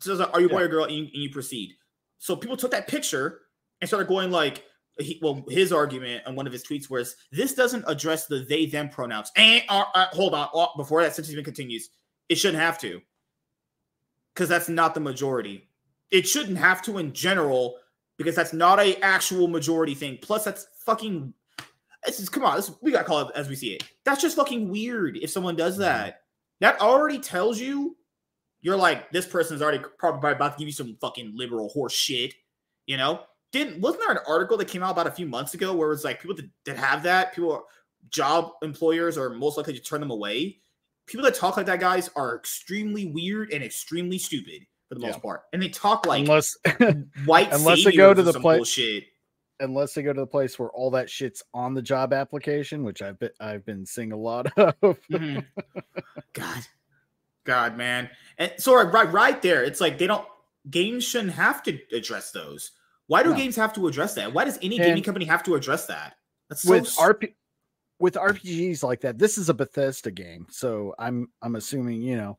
So 0.00 0.14
like, 0.14 0.34
are 0.34 0.40
you 0.40 0.46
a 0.46 0.50
boy 0.50 0.62
or 0.62 0.68
girl? 0.68 0.84
And 0.84 0.94
you, 0.94 1.02
and 1.04 1.14
you 1.14 1.30
proceed. 1.30 1.74
So 2.18 2.34
people 2.34 2.56
took 2.56 2.72
that 2.72 2.88
picture 2.88 3.42
and 3.80 3.88
started 3.88 4.08
going 4.08 4.32
like, 4.32 4.64
he, 4.98 5.20
well, 5.22 5.44
his 5.48 5.72
argument 5.72 6.24
on 6.26 6.34
one 6.34 6.46
of 6.46 6.52
his 6.52 6.64
tweets 6.64 6.90
was 6.90 7.14
this 7.30 7.54
doesn't 7.54 7.84
address 7.86 8.26
the 8.26 8.44
they 8.48 8.66
them 8.66 8.88
pronouns. 8.88 9.30
And 9.36 9.62
uh, 9.68 9.84
uh, 9.94 10.06
hold 10.12 10.34
on, 10.34 10.48
oh, 10.52 10.68
before 10.76 11.02
that 11.02 11.14
sentence 11.14 11.32
even 11.32 11.44
continues, 11.44 11.90
it 12.28 12.36
shouldn't 12.36 12.62
have 12.62 12.78
to, 12.80 13.00
because 14.34 14.48
that's 14.48 14.68
not 14.68 14.94
the 14.94 15.00
majority. 15.00 15.68
It 16.10 16.26
shouldn't 16.26 16.58
have 16.58 16.82
to 16.82 16.98
in 16.98 17.12
general, 17.12 17.76
because 18.18 18.34
that's 18.34 18.52
not 18.52 18.80
a 18.80 19.00
actual 19.00 19.48
majority 19.48 19.94
thing. 19.94 20.18
Plus, 20.20 20.44
that's 20.44 20.66
fucking. 20.84 21.32
This 22.06 22.20
is 22.20 22.28
come 22.28 22.44
on. 22.44 22.56
This, 22.56 22.70
we 22.80 22.92
gotta 22.92 23.04
call 23.04 23.28
it 23.28 23.36
as 23.36 23.48
we 23.48 23.54
see 23.54 23.74
it. 23.74 23.84
That's 24.04 24.22
just 24.22 24.36
fucking 24.36 24.68
weird. 24.68 25.16
If 25.16 25.30
someone 25.30 25.56
does 25.56 25.78
that, 25.78 26.22
that 26.60 26.80
already 26.80 27.18
tells 27.18 27.60
you 27.60 27.96
you're 28.60 28.76
like 28.76 29.10
this 29.10 29.26
person's 29.26 29.62
already 29.62 29.82
probably 29.98 30.32
about 30.32 30.52
to 30.52 30.58
give 30.58 30.68
you 30.68 30.72
some 30.72 30.96
fucking 31.00 31.32
liberal 31.34 31.68
horse 31.68 31.94
shit. 31.94 32.34
You 32.86 32.96
know, 32.96 33.20
didn't 33.52 33.80
wasn't 33.80 34.02
there 34.02 34.16
an 34.16 34.22
article 34.26 34.56
that 34.56 34.68
came 34.68 34.82
out 34.82 34.92
about 34.92 35.06
a 35.06 35.12
few 35.12 35.26
months 35.26 35.54
ago 35.54 35.74
where 35.74 35.92
it's 35.92 36.04
like 36.04 36.20
people 36.20 36.36
that, 36.36 36.48
that 36.64 36.76
have 36.76 37.02
that 37.04 37.34
people 37.34 37.64
job 38.10 38.52
employers 38.62 39.16
are 39.16 39.30
most 39.30 39.56
likely 39.56 39.74
to 39.74 39.80
turn 39.80 40.00
them 40.00 40.10
away 40.10 40.58
people 41.06 41.24
that 41.24 41.34
talk 41.34 41.56
like 41.56 41.66
that 41.66 41.78
guys 41.78 42.10
are 42.16 42.36
extremely 42.36 43.06
weird 43.06 43.52
and 43.52 43.62
extremely 43.62 44.18
stupid 44.18 44.62
for 44.88 44.94
the 44.96 45.00
most 45.00 45.14
yeah. 45.14 45.20
part 45.20 45.42
and 45.52 45.62
they 45.62 45.68
talk 45.68 46.06
like 46.06 46.20
unless 46.20 46.56
white 47.26 47.52
unless 47.52 47.84
they 47.84 47.92
go 47.92 48.12
to 48.12 48.22
the 48.22 48.32
place 48.32 48.76
unless 49.62 49.94
they 49.94 50.02
go 50.02 50.12
to 50.12 50.20
the 50.20 50.26
place 50.26 50.58
where 50.58 50.70
all 50.70 50.90
that 50.90 51.08
shit's 51.08 51.42
on 51.54 51.74
the 51.74 51.82
job 51.82 52.12
application 52.12 52.84
which 52.84 53.02
i've 53.02 53.18
been 53.18 53.30
i've 53.40 53.64
been 53.64 53.86
seeing 53.86 54.12
a 54.12 54.16
lot 54.16 54.46
of 54.56 54.74
mm-hmm. 54.82 55.38
god 56.32 56.62
god 57.44 57.76
man 57.76 58.08
and 58.38 58.52
so 58.58 58.74
right 58.74 59.12
right 59.12 59.42
there 59.42 59.64
it's 59.64 59.80
like 59.80 59.98
they 59.98 60.06
don't 60.06 60.26
games 60.70 61.04
shouldn't 61.04 61.32
have 61.32 61.62
to 61.62 61.78
address 61.92 62.30
those 62.30 62.72
why 63.12 63.22
do 63.22 63.30
no. 63.30 63.36
games 63.36 63.56
have 63.56 63.72
to 63.74 63.86
address 63.88 64.14
that? 64.14 64.32
Why 64.32 64.44
does 64.44 64.58
any 64.62 64.78
and 64.78 64.86
gaming 64.86 65.02
company 65.02 65.26
have 65.26 65.42
to 65.42 65.54
address 65.54 65.86
that? 65.86 66.14
That's 66.48 66.62
so 66.62 66.70
with 66.70 66.86
RP 66.96 67.34
with 67.98 68.14
RPGs 68.14 68.82
like 68.82 69.02
that. 69.02 69.18
This 69.18 69.36
is 69.36 69.50
a 69.50 69.54
Bethesda 69.54 70.10
game, 70.10 70.46
so 70.50 70.94
I'm 70.98 71.28
I'm 71.42 71.56
assuming 71.56 72.00
you 72.00 72.16
know, 72.16 72.38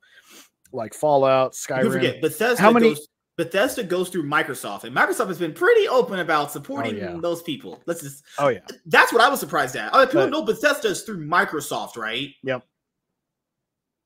like 0.72 0.96
Fallout, 0.96 1.54
Skyrim. 1.54 1.84
You 1.84 1.92
forget 1.92 2.22
Bethesda. 2.22 2.60
How 2.60 2.72
many? 2.72 2.90
Goes, 2.90 3.08
Bethesda 3.36 3.84
goes 3.84 4.10
through 4.10 4.24
Microsoft, 4.24 4.84
and 4.84 4.96
Microsoft 4.96 5.28
has 5.28 5.40
been 5.40 5.54
pretty 5.54 5.88
open 5.88 6.20
about 6.20 6.52
supporting 6.52 6.96
oh, 6.96 7.14
yeah. 7.14 7.20
those 7.20 7.42
people. 7.42 7.82
Let's 7.86 8.02
just. 8.02 8.24
Oh 8.38 8.50
yeah. 8.50 8.60
That's 8.86 9.12
what 9.12 9.22
I 9.22 9.30
was 9.30 9.40
surprised 9.40 9.76
at. 9.76 9.90
Oh, 9.94 10.06
people 10.06 10.22
but, 10.22 10.30
know 10.30 10.44
Bethesda 10.44 10.90
is 10.90 11.02
through 11.02 11.26
Microsoft, 11.26 11.98
right? 11.98 12.30
Yep. 12.44 12.64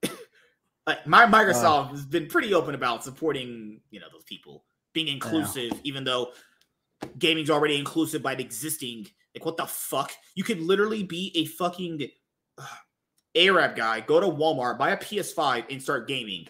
like 0.87 1.05
my 1.05 1.25
Microsoft 1.25 1.89
uh, 1.89 1.91
has 1.91 2.05
been 2.05 2.27
pretty 2.27 2.53
open 2.53 2.73
about 2.73 3.03
supporting, 3.03 3.81
you 3.91 3.99
know, 3.99 4.07
those 4.11 4.23
people 4.23 4.63
being 4.93 5.09
inclusive, 5.09 5.71
yeah. 5.71 5.79
even 5.83 6.05
though 6.05 6.31
gaming's 7.19 7.49
already 7.49 7.77
inclusive 7.77 8.23
by 8.23 8.33
existing. 8.33 9.07
Like, 9.35 9.45
what 9.45 9.57
the 9.57 9.67
fuck? 9.67 10.13
You 10.35 10.45
could 10.45 10.61
literally 10.61 11.03
be 11.03 11.33
a 11.35 11.45
fucking 11.45 12.07
uh, 12.57 12.65
Arab 13.35 13.75
guy, 13.75 13.99
go 13.99 14.21
to 14.21 14.27
Walmart, 14.27 14.77
buy 14.77 14.91
a 14.91 14.97
PS5, 14.97 15.65
and 15.69 15.83
start 15.83 16.07
gaming. 16.07 16.47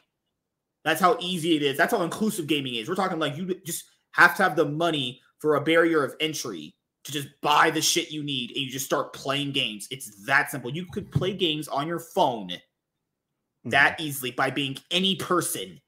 That's 0.88 1.02
how 1.02 1.17
easy 1.19 1.58
it 1.58 1.63
is. 1.63 1.76
That's 1.76 1.91
how 1.91 2.02
inclusive 2.02 2.47
gaming 2.47 2.76
is. 2.76 2.88
We're 2.88 2.95
talking 2.95 3.19
like 3.19 3.36
you 3.36 3.54
just 3.65 3.84
have 4.12 4.38
to 4.38 4.43
have 4.43 4.56
the 4.56 4.63
money 4.63 5.19
for 5.38 5.56
a 5.56 5.62
barrier 5.62 6.02
of 6.02 6.15
entry 6.21 6.78
to 7.04 7.12
just 7.12 7.28
buy 7.41 7.71
the 7.71 7.82
shit 7.82 8.10
you 8.10 8.23
need 8.23 8.52
and 8.52 8.60
you 8.62 8.69
just 8.69 8.86
start 8.86 9.12
playing 9.12 9.52
games. 9.52 9.89
It's 9.91 10.23
that 10.28 10.50
simple. 10.50 10.71
You 10.71 10.86
could 10.86 11.12
play 11.12 11.34
games 11.34 11.67
on 11.67 11.89
your 11.89 12.00
phone 12.00 12.47
mm-hmm. 12.47 13.69
that 13.71 14.00
easily 14.00 14.32
by 14.32 14.50
being 14.50 14.78
any 14.89 15.17
person. 15.17 15.82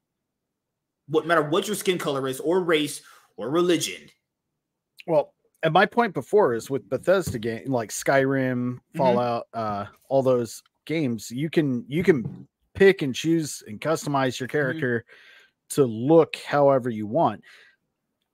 What 1.08 1.26
matter 1.26 1.44
what 1.44 1.66
your 1.66 1.78
skin 1.78 1.98
color 1.98 2.28
is, 2.28 2.42
or 2.42 2.60
race, 2.60 3.02
or 3.38 3.50
religion. 3.50 4.02
Well, 5.08 5.34
and 5.64 5.74
my 5.74 5.86
point 5.86 6.14
before 6.14 6.54
is 6.54 6.70
with 6.70 6.90
Bethesda 6.90 7.40
game 7.40 7.72
like 7.72 7.92
Skyrim, 7.92 8.74
mm-hmm. 8.74 8.98
Fallout, 8.98 9.48
mm-hmm. 9.56 9.84
uh, 9.84 9.86
all 10.10 10.24
those 10.24 10.62
games, 10.86 11.32
you 11.32 11.50
can 11.50 11.86
you 11.88 12.04
can 12.04 12.50
pick 12.80 13.02
and 13.02 13.14
choose 13.14 13.62
and 13.68 13.82
customize 13.82 14.40
your 14.40 14.48
mm-hmm. 14.48 14.58
character 14.58 15.06
mm-hmm. 15.06 15.76
to 15.76 15.86
look 15.86 16.38
however 16.38 16.90
you 16.90 17.06
want. 17.06 17.44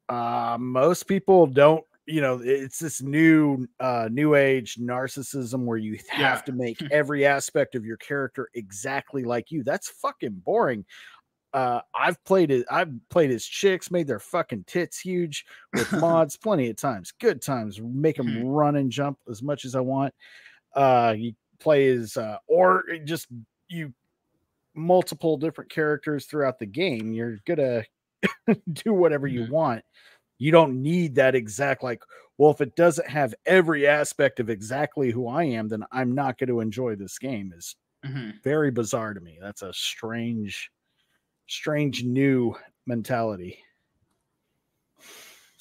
Uh, 0.08 0.58
most 0.60 1.04
people 1.04 1.48
don't 1.48 1.84
you 2.08 2.22
know 2.22 2.40
it's 2.44 2.78
this 2.78 3.02
new 3.02 3.66
uh 3.80 4.08
new 4.12 4.36
age 4.36 4.76
narcissism 4.76 5.66
where 5.66 5.80
you 5.80 5.98
have 6.10 6.38
yeah. 6.38 6.42
to 6.42 6.52
make 6.52 6.80
every 6.92 7.26
aspect 7.26 7.74
of 7.74 7.84
your 7.84 7.98
character 7.98 8.48
exactly 8.54 9.24
like 9.24 9.50
you 9.50 9.64
that's 9.64 9.90
fucking 9.90 10.40
boring 10.46 10.86
uh, 11.56 11.80
I've 11.96 12.22
played 12.26 12.52
it. 12.52 12.66
I've 12.70 12.92
played 13.10 13.32
as 13.32 13.46
chicks, 13.46 13.90
made 13.90 14.08
their 14.08 14.20
fucking 14.20 14.66
tits 14.68 15.00
huge 15.00 15.46
with 15.74 15.90
mods 16.02 16.36
plenty 16.36 16.70
of 16.70 16.76
times. 16.76 17.14
Good 17.18 17.42
times. 17.42 17.80
Make 17.82 18.18
them 18.18 18.28
mm-hmm. 18.28 18.46
run 18.46 18.76
and 18.76 18.92
jump 18.92 19.20
as 19.30 19.42
much 19.42 19.64
as 19.64 19.74
I 19.74 19.80
want. 19.80 20.14
Uh, 20.76 21.16
you 21.18 21.32
play 21.62 21.88
as, 21.88 22.18
uh, 22.18 22.40
or 22.50 22.84
just 23.06 23.28
you 23.70 23.94
multiple 24.76 25.38
different 25.38 25.72
characters 25.72 26.26
throughout 26.26 26.60
the 26.60 26.66
game. 26.66 27.14
You're 27.14 27.40
gonna 27.46 27.84
do 28.74 28.94
whatever 28.94 29.28
you 29.28 29.42
mm-hmm. 29.42 29.54
want. 29.54 29.84
You 30.38 30.52
don't 30.52 30.82
need 30.82 31.16
that 31.16 31.36
exact 31.36 31.84
like. 31.84 32.02
Well, 32.38 32.52
if 32.52 32.60
it 32.60 32.76
doesn't 32.76 33.08
have 33.08 33.34
every 33.46 33.88
aspect 33.88 34.42
of 34.42 34.50
exactly 34.50 35.10
who 35.10 35.28
I 35.28 35.44
am, 35.44 35.70
then 35.70 35.86
I'm 35.92 36.14
not 36.14 36.38
going 36.38 36.50
to 36.50 36.60
enjoy 36.60 36.96
this 36.96 37.18
game. 37.18 37.54
Is 37.56 37.76
mm-hmm. 38.06 38.32
very 38.44 38.72
bizarre 38.72 39.14
to 39.14 39.22
me. 39.22 39.38
That's 39.42 39.62
a 39.62 39.74
strange 39.74 40.70
strange 41.48 42.04
new 42.04 42.56
mentality. 42.86 43.60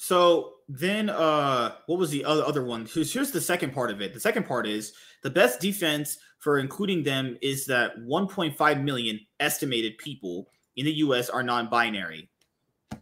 So 0.05 0.57
then 0.69 1.09
uh 1.09 1.77
what 1.87 1.97
was 1.97 2.11
the 2.11 2.23
other 2.25 2.45
other 2.45 2.63
one? 2.63 2.85
Here's, 2.85 3.11
here's 3.11 3.31
the 3.31 3.41
second 3.41 3.73
part 3.73 3.89
of 3.89 4.01
it. 4.01 4.13
The 4.13 4.19
second 4.19 4.45
part 4.45 4.67
is 4.67 4.93
the 5.23 5.31
best 5.31 5.59
defense 5.59 6.19
for 6.37 6.59
including 6.59 7.01
them 7.01 7.39
is 7.41 7.65
that 7.65 7.97
1.5 7.97 8.83
million 8.83 9.19
estimated 9.39 9.97
people 9.97 10.47
in 10.75 10.85
the 10.85 10.91
US 11.05 11.31
are 11.31 11.41
non-binary. 11.41 12.29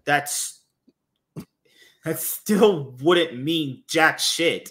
That's 0.05 0.61
that 2.05 2.19
still 2.19 2.95
wouldn't 3.01 3.37
mean 3.37 3.83
jack 3.89 4.17
shit. 4.17 4.69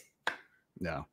No. 0.81 1.05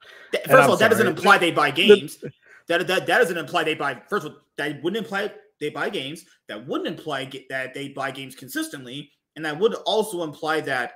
First 0.45 0.63
of 0.63 0.69
all, 0.69 0.77
that 0.77 0.89
doesn't 0.89 1.07
imply 1.07 1.37
they 1.37 1.51
buy 1.51 1.71
games. 1.71 2.23
that, 2.69 2.87
that 2.87 3.07
that 3.07 3.17
doesn't 3.17 3.37
imply 3.37 3.65
they 3.65 3.75
buy 3.75 4.01
first 4.07 4.25
of 4.25 4.31
all, 4.31 4.39
that 4.55 4.81
wouldn't 4.81 5.03
imply 5.03 5.33
they 5.59 5.69
buy 5.69 5.89
games. 5.89 6.23
That 6.47 6.65
wouldn't 6.65 6.87
imply 6.87 7.29
that 7.49 7.73
they 7.73 7.89
buy 7.89 8.11
games 8.11 8.35
consistently, 8.35 9.11
and 9.35 9.43
that 9.43 9.59
would 9.59 9.73
also 9.85 10.23
imply 10.23 10.61
that 10.61 10.93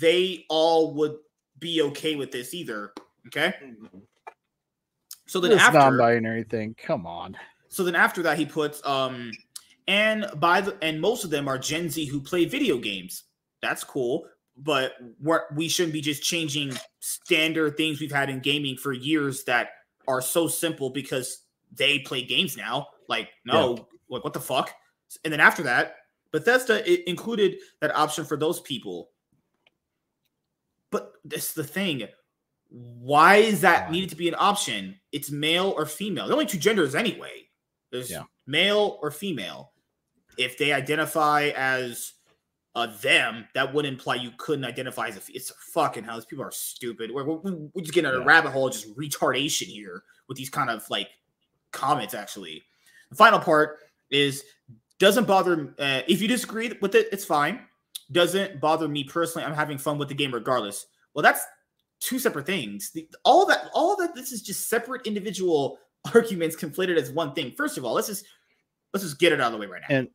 they 0.00 0.44
all 0.48 0.94
would 0.94 1.16
be 1.58 1.82
okay 1.82 2.16
with 2.16 2.30
this 2.30 2.54
either. 2.54 2.92
Okay. 3.26 3.54
So 5.26 5.40
then 5.40 5.52
this 5.52 5.62
after 5.62 5.78
non-binary 5.78 6.44
thing, 6.44 6.74
come 6.78 7.06
on. 7.06 7.36
So 7.68 7.82
then 7.82 7.94
after 7.94 8.22
that, 8.22 8.38
he 8.38 8.46
puts 8.46 8.84
um, 8.86 9.32
and 9.88 10.26
by 10.36 10.60
the 10.60 10.76
and 10.82 11.00
most 11.00 11.24
of 11.24 11.30
them 11.30 11.48
are 11.48 11.58
Gen 11.58 11.88
Z 11.88 12.06
who 12.06 12.20
play 12.20 12.44
video 12.44 12.78
games. 12.78 13.24
That's 13.62 13.82
cool, 13.82 14.26
but 14.56 14.92
we're, 15.20 15.42
we 15.54 15.68
shouldn't 15.68 15.94
be 15.94 16.00
just 16.00 16.22
changing 16.22 16.72
standard 17.00 17.76
things 17.76 18.00
we've 18.00 18.12
had 18.12 18.28
in 18.28 18.40
gaming 18.40 18.76
for 18.76 18.92
years 18.92 19.44
that 19.44 19.70
are 20.06 20.20
so 20.20 20.46
simple 20.46 20.90
because 20.90 21.42
they 21.72 21.98
play 22.00 22.22
games 22.22 22.56
now. 22.56 22.88
Like, 23.08 23.30
no, 23.44 23.76
yeah. 23.76 23.82
like 24.08 24.24
what 24.24 24.34
the 24.34 24.40
fuck? 24.40 24.70
And 25.24 25.32
then 25.32 25.40
after 25.40 25.62
that, 25.62 25.96
Bethesda 26.30 26.88
it 26.90 27.04
included 27.06 27.56
that 27.80 27.94
option 27.96 28.24
for 28.24 28.36
those 28.36 28.60
people. 28.60 29.10
But 30.94 31.14
this 31.24 31.48
is 31.48 31.54
the 31.54 31.64
thing. 31.64 32.06
Why 32.68 33.38
is 33.38 33.62
that 33.62 33.90
needed 33.90 34.10
to 34.10 34.16
be 34.16 34.28
an 34.28 34.36
option? 34.38 34.94
It's 35.10 35.28
male 35.28 35.74
or 35.76 35.86
female. 35.86 36.28
The 36.28 36.34
only 36.34 36.46
two 36.46 36.56
genders 36.56 36.94
anyway. 36.94 37.48
There's 37.90 38.12
yeah. 38.12 38.22
male 38.46 39.00
or 39.02 39.10
female. 39.10 39.72
If 40.38 40.56
they 40.56 40.72
identify 40.72 41.50
as 41.56 42.12
uh, 42.76 42.96
them, 43.02 43.48
that 43.54 43.74
would 43.74 43.86
imply 43.86 44.14
you 44.14 44.30
couldn't 44.38 44.64
identify 44.64 45.08
as 45.08 45.16
a. 45.16 45.20
It's 45.30 45.50
a 45.50 45.54
fucking 45.72 46.06
These 46.06 46.26
People 46.26 46.44
are 46.44 46.52
stupid. 46.52 47.10
We're, 47.12 47.24
we're, 47.24 47.38
we're 47.74 47.82
just 47.82 47.92
getting 47.92 48.12
a 48.12 48.18
yeah. 48.20 48.24
rabbit 48.24 48.52
hole, 48.52 48.70
just 48.70 48.96
retardation 48.96 49.66
here 49.66 50.04
with 50.28 50.38
these 50.38 50.48
kind 50.48 50.70
of 50.70 50.88
like 50.90 51.08
comments. 51.72 52.14
Actually, 52.14 52.62
the 53.10 53.16
final 53.16 53.40
part 53.40 53.78
is 54.12 54.44
doesn't 55.00 55.26
bother. 55.26 55.74
Uh, 55.76 56.02
if 56.06 56.22
you 56.22 56.28
disagree 56.28 56.72
with 56.80 56.94
it, 56.94 57.08
it's 57.10 57.24
fine. 57.24 57.66
Doesn't 58.12 58.60
bother 58.60 58.88
me 58.88 59.04
personally. 59.04 59.46
I'm 59.46 59.54
having 59.54 59.78
fun 59.78 59.98
with 59.98 60.08
the 60.08 60.14
game 60.14 60.32
regardless. 60.32 60.86
Well, 61.14 61.22
that's 61.22 61.40
two 62.00 62.18
separate 62.18 62.46
things. 62.46 62.90
The, 62.92 63.08
all 63.24 63.46
that, 63.46 63.70
all 63.72 63.96
that. 63.96 64.14
This 64.14 64.32
is 64.32 64.42
just 64.42 64.68
separate 64.68 65.06
individual 65.06 65.78
arguments 66.14 66.56
conflated 66.56 66.96
as 66.96 67.10
one 67.10 67.32
thing. 67.34 67.52
First 67.56 67.78
of 67.78 67.84
all, 67.84 67.94
let's 67.94 68.08
just 68.08 68.24
let's 68.92 69.04
just 69.04 69.18
get 69.18 69.32
it 69.32 69.40
out 69.40 69.48
of 69.48 69.52
the 69.52 69.58
way 69.58 69.66
right 69.66 69.82
now. 69.88 69.96
And 69.96 70.08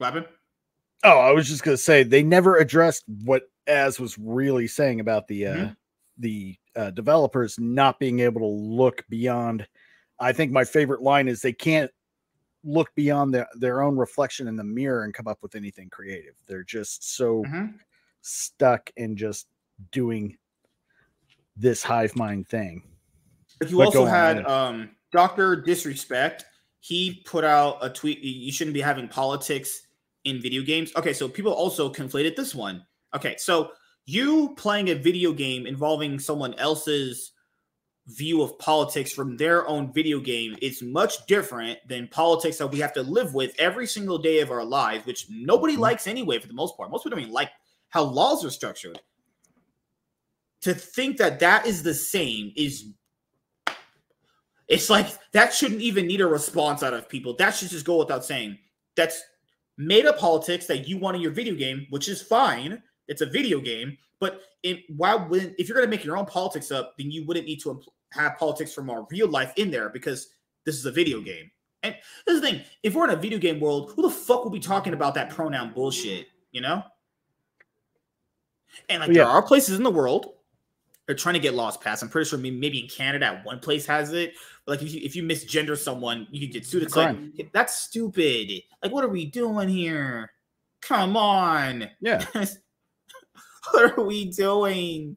Robin? 0.00 0.24
Oh, 1.04 1.18
I 1.18 1.32
was 1.32 1.48
just 1.48 1.62
gonna 1.62 1.76
say 1.76 2.02
they 2.02 2.22
never 2.22 2.56
addressed 2.56 3.04
what 3.24 3.42
As 3.66 3.98
was 3.98 4.18
really 4.18 4.66
saying 4.66 5.00
about 5.00 5.26
the 5.26 5.46
uh 5.46 5.54
mm-hmm. 5.54 5.72
the 6.18 6.56
uh, 6.74 6.90
developers 6.90 7.58
not 7.58 7.98
being 7.98 8.20
able 8.20 8.40
to 8.40 8.46
look 8.46 9.04
beyond. 9.08 9.66
I 10.18 10.32
think 10.32 10.52
my 10.52 10.64
favorite 10.64 11.02
line 11.02 11.28
is 11.28 11.42
they 11.42 11.52
can't 11.52 11.90
look 12.64 12.94
beyond 12.94 13.34
their, 13.34 13.46
their 13.54 13.82
own 13.82 13.96
reflection 13.96 14.48
in 14.48 14.56
the 14.56 14.64
mirror 14.64 15.04
and 15.04 15.14
come 15.14 15.26
up 15.26 15.42
with 15.42 15.54
anything 15.54 15.90
creative. 15.90 16.34
They're 16.46 16.62
just 16.62 17.16
so 17.16 17.42
mm-hmm. 17.42 17.76
stuck 18.20 18.90
in 18.96 19.16
just 19.16 19.48
doing 19.90 20.36
this 21.56 21.82
hive 21.82 22.14
mind 22.16 22.48
thing. 22.48 22.82
But 23.58 23.70
you 23.70 23.78
but 23.78 23.86
also 23.86 24.04
had 24.04 24.44
um, 24.46 24.90
Dr. 25.12 25.56
Disrespect. 25.56 26.44
He 26.80 27.22
put 27.24 27.44
out 27.44 27.78
a 27.80 27.90
tweet. 27.90 28.20
You 28.20 28.50
shouldn't 28.50 28.74
be 28.74 28.80
having 28.80 29.08
politics 29.08 29.86
in 30.24 30.40
video 30.40 30.62
games. 30.62 30.92
Okay, 30.96 31.12
so 31.12 31.28
people 31.28 31.52
also 31.52 31.92
conflated 31.92 32.34
this 32.36 32.54
one. 32.54 32.84
Okay, 33.14 33.36
so 33.38 33.72
you 34.04 34.54
playing 34.56 34.90
a 34.90 34.94
video 34.94 35.32
game 35.32 35.66
involving 35.66 36.18
someone 36.18 36.54
else's 36.54 37.31
view 38.08 38.42
of 38.42 38.58
politics 38.58 39.12
from 39.12 39.36
their 39.36 39.66
own 39.68 39.92
video 39.92 40.18
game 40.18 40.56
is 40.60 40.82
much 40.82 41.24
different 41.26 41.78
than 41.88 42.08
politics 42.08 42.58
that 42.58 42.66
we 42.66 42.78
have 42.78 42.92
to 42.92 43.02
live 43.02 43.34
with 43.34 43.54
every 43.58 43.86
single 43.86 44.18
day 44.18 44.40
of 44.40 44.50
our 44.50 44.64
lives, 44.64 45.06
which 45.06 45.26
nobody 45.30 45.74
mm-hmm. 45.74 45.82
likes 45.82 46.06
anyway, 46.06 46.38
for 46.38 46.48
the 46.48 46.54
most 46.54 46.76
part. 46.76 46.90
Most 46.90 47.04
people 47.04 47.16
don't 47.16 47.24
even 47.24 47.32
like 47.32 47.50
how 47.90 48.02
laws 48.02 48.44
are 48.44 48.50
structured. 48.50 49.00
To 50.62 50.74
think 50.74 51.16
that 51.18 51.40
that 51.40 51.66
is 51.66 51.82
the 51.82 51.94
same 51.94 52.52
is 52.56 52.86
it's 54.68 54.88
like 54.88 55.08
that 55.32 55.52
shouldn't 55.52 55.82
even 55.82 56.06
need 56.06 56.20
a 56.20 56.26
response 56.26 56.82
out 56.82 56.94
of 56.94 57.08
people. 57.08 57.34
That 57.36 57.50
should 57.50 57.68
just 57.68 57.84
go 57.84 57.98
without 57.98 58.24
saying. 58.24 58.58
That's 58.96 59.22
made 59.76 60.06
up 60.06 60.18
politics 60.18 60.66
that 60.66 60.88
you 60.88 60.98
want 60.98 61.16
in 61.16 61.22
your 61.22 61.32
video 61.32 61.54
game, 61.54 61.86
which 61.90 62.08
is 62.08 62.22
fine. 62.22 62.82
It's 63.08 63.20
a 63.20 63.26
video 63.26 63.60
game, 63.60 63.96
but 64.20 64.42
in, 64.62 64.80
why 64.96 65.14
when 65.14 65.54
if 65.58 65.68
you're 65.68 65.76
going 65.76 65.86
to 65.86 65.90
make 65.90 66.04
your 66.04 66.16
own 66.16 66.26
politics 66.26 66.70
up, 66.70 66.94
then 66.98 67.10
you 67.10 67.26
wouldn't 67.26 67.46
need 67.46 67.60
to 67.62 67.70
impl- 67.70 67.92
have 68.10 68.36
politics 68.38 68.72
from 68.72 68.90
our 68.90 69.06
real 69.10 69.28
life 69.28 69.52
in 69.56 69.70
there 69.70 69.88
because 69.88 70.28
this 70.64 70.76
is 70.76 70.86
a 70.86 70.92
video 70.92 71.20
game. 71.20 71.50
And 71.82 71.96
this 72.26 72.36
is 72.36 72.40
the 72.40 72.46
thing: 72.46 72.62
if 72.82 72.94
we're 72.94 73.04
in 73.04 73.10
a 73.10 73.16
video 73.16 73.38
game 73.38 73.60
world, 73.60 73.92
who 73.94 74.02
the 74.02 74.10
fuck 74.10 74.44
will 74.44 74.50
be 74.50 74.60
talking 74.60 74.92
about 74.92 75.14
that 75.14 75.30
pronoun 75.30 75.72
bullshit? 75.72 76.28
You 76.52 76.60
know? 76.60 76.82
And 78.88 79.00
like 79.00 79.08
yeah. 79.08 79.24
there 79.24 79.26
are 79.26 79.42
places 79.42 79.76
in 79.76 79.82
the 79.82 79.90
world 79.90 80.34
they're 81.06 81.16
trying 81.16 81.34
to 81.34 81.40
get 81.40 81.54
laws 81.54 81.76
passed. 81.76 82.02
I'm 82.02 82.08
pretty 82.08 82.28
sure 82.28 82.38
maybe 82.38 82.80
in 82.80 82.88
Canada, 82.88 83.40
one 83.44 83.58
place 83.58 83.84
has 83.86 84.12
it. 84.12 84.34
But 84.64 84.72
like 84.72 84.82
if 84.82 84.94
you 84.94 85.00
if 85.02 85.16
you 85.16 85.22
misgender 85.22 85.76
someone, 85.76 86.28
you 86.30 86.40
can 86.40 86.50
get 86.50 86.66
sued. 86.66 86.84
It's 86.84 86.96
like 86.96 87.16
that's 87.52 87.74
stupid. 87.74 88.62
Like 88.82 88.92
what 88.92 89.04
are 89.04 89.08
we 89.08 89.26
doing 89.26 89.68
here? 89.68 90.32
Come 90.80 91.16
on. 91.16 91.88
Yeah. 92.00 92.24
what 93.70 93.98
are 93.98 94.04
we 94.04 94.30
doing? 94.30 95.16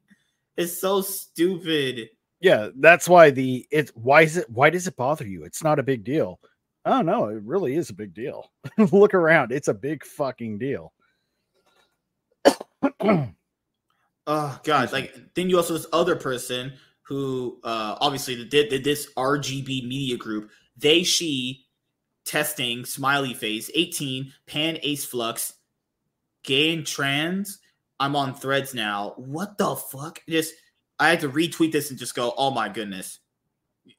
It's 0.58 0.79
so 0.79 1.01
stupid. 1.01 2.10
Yeah, 2.39 2.69
that's 2.75 3.10
why 3.10 3.31
the 3.31 3.65
it's 3.71 3.91
why 3.95 4.21
is 4.21 4.38
it 4.38 4.49
why 4.49 4.69
does 4.69 4.88
it 4.88 4.95
bother 4.95 5.25
you? 5.25 5.43
It's 5.43 5.63
not 5.63 5.79
a 5.79 5.84
big 5.84 6.03
deal. 6.03 6.39
Oh 6.86 7.01
no, 7.01 7.27
it 7.27 7.41
really 7.43 7.75
is 7.75 7.89
a 7.89 7.93
big 7.93 8.13
deal. 8.13 8.51
Look 8.77 9.13
around, 9.13 9.51
it's 9.51 9.67
a 9.67 9.73
big 9.73 10.05
fucking 10.05 10.60
deal. 10.60 10.93
Oh 14.27 14.60
god! 14.63 14.91
Like 14.91 15.15
then 15.36 15.49
you 15.51 15.58
also 15.58 15.73
this 15.73 15.86
other 15.93 16.15
person 16.15 16.73
who 17.03 17.60
uh 17.63 17.95
obviously 18.01 18.43
did, 18.45 18.69
did 18.69 18.84
this 18.84 19.12
RGB 19.15 19.88
media 19.88 20.17
group. 20.17 20.49
They 20.77 21.03
she 21.03 21.65
testing 22.25 22.86
smiley 22.86 23.36
face 23.36 23.69
18 23.75 24.34
pan 24.47 24.79
ace 24.81 25.05
flux 25.05 25.53
gay 26.43 26.73
and 26.73 26.88
trans. 26.88 27.60
I'm 27.99 28.15
on 28.15 28.34
threads 28.34 28.73
now. 28.73 29.13
What 29.17 29.58
the 29.58 29.75
fuck? 29.75 30.21
Just 30.27 30.53
I 30.99 31.10
had 31.10 31.21
to 31.21 31.29
retweet 31.29 31.71
this 31.71 31.89
and 31.89 31.99
just 31.99 32.15
go, 32.15 32.34
oh 32.38 32.51
my 32.51 32.69
goodness, 32.69 33.19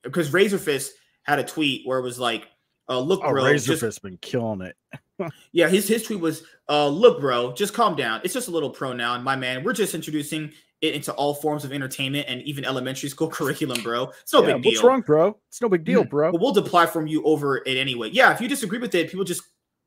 because 0.03 0.31
Razorfist 0.31 0.91
had 1.23 1.39
a 1.39 1.45
tweet 1.45 1.87
where 1.87 1.99
it 1.99 2.03
was 2.03 2.19
like, 2.19 2.49
uh, 2.89 3.01
"Look, 3.01 3.21
oh, 3.25 3.31
bro, 3.31 3.45
Razorfist 3.45 3.81
just, 3.81 4.03
been 4.03 4.19
killing 4.19 4.61
it." 4.61 4.77
yeah, 5.53 5.69
his 5.69 5.89
his 5.89 6.05
tweet 6.05 6.21
was, 6.21 6.43
uh, 6.69 6.89
"Look, 6.89 7.21
bro, 7.21 7.53
just 7.53 7.75
calm 7.75 7.97
down. 7.97 8.21
It's 8.25 8.35
just 8.35 8.49
a 8.49 8.51
little 8.51 8.71
pronoun, 8.71 9.23
my 9.23 9.37
man. 9.37 9.65
We're 9.65 9.73
just 9.73 9.95
introducing 9.95 10.53
it 10.83 10.95
into 10.95 11.13
all 11.13 11.35
forms 11.35 11.65
of 11.65 11.73
entertainment 11.73 12.27
and 12.29 12.43
even 12.43 12.65
elementary 12.65 13.09
school 13.09 13.29
curriculum, 13.31 13.83
bro. 13.83 14.11
It's 14.23 14.33
no 14.33 14.43
yeah, 14.43 14.55
big 14.55 14.63
deal. 14.63 14.73
What's 14.73 14.85
wrong, 14.85 15.01
bro? 15.01 15.39
It's 15.49 15.61
no 15.61 15.69
big 15.69 15.85
deal, 15.85 16.03
mm-hmm. 16.03 16.11
bro. 16.11 16.33
But 16.33 16.41
we'll 16.41 16.55
deplatform 16.55 17.09
you 17.09 17.25
over 17.25 17.59
it 17.59 17.77
anyway. 17.77 18.11
Yeah, 18.11 18.33
if 18.33 18.41
you 18.41 18.49
disagree 18.49 18.79
with 18.79 18.95
it, 18.95 19.11
people 19.11 19.25
just 19.25 19.43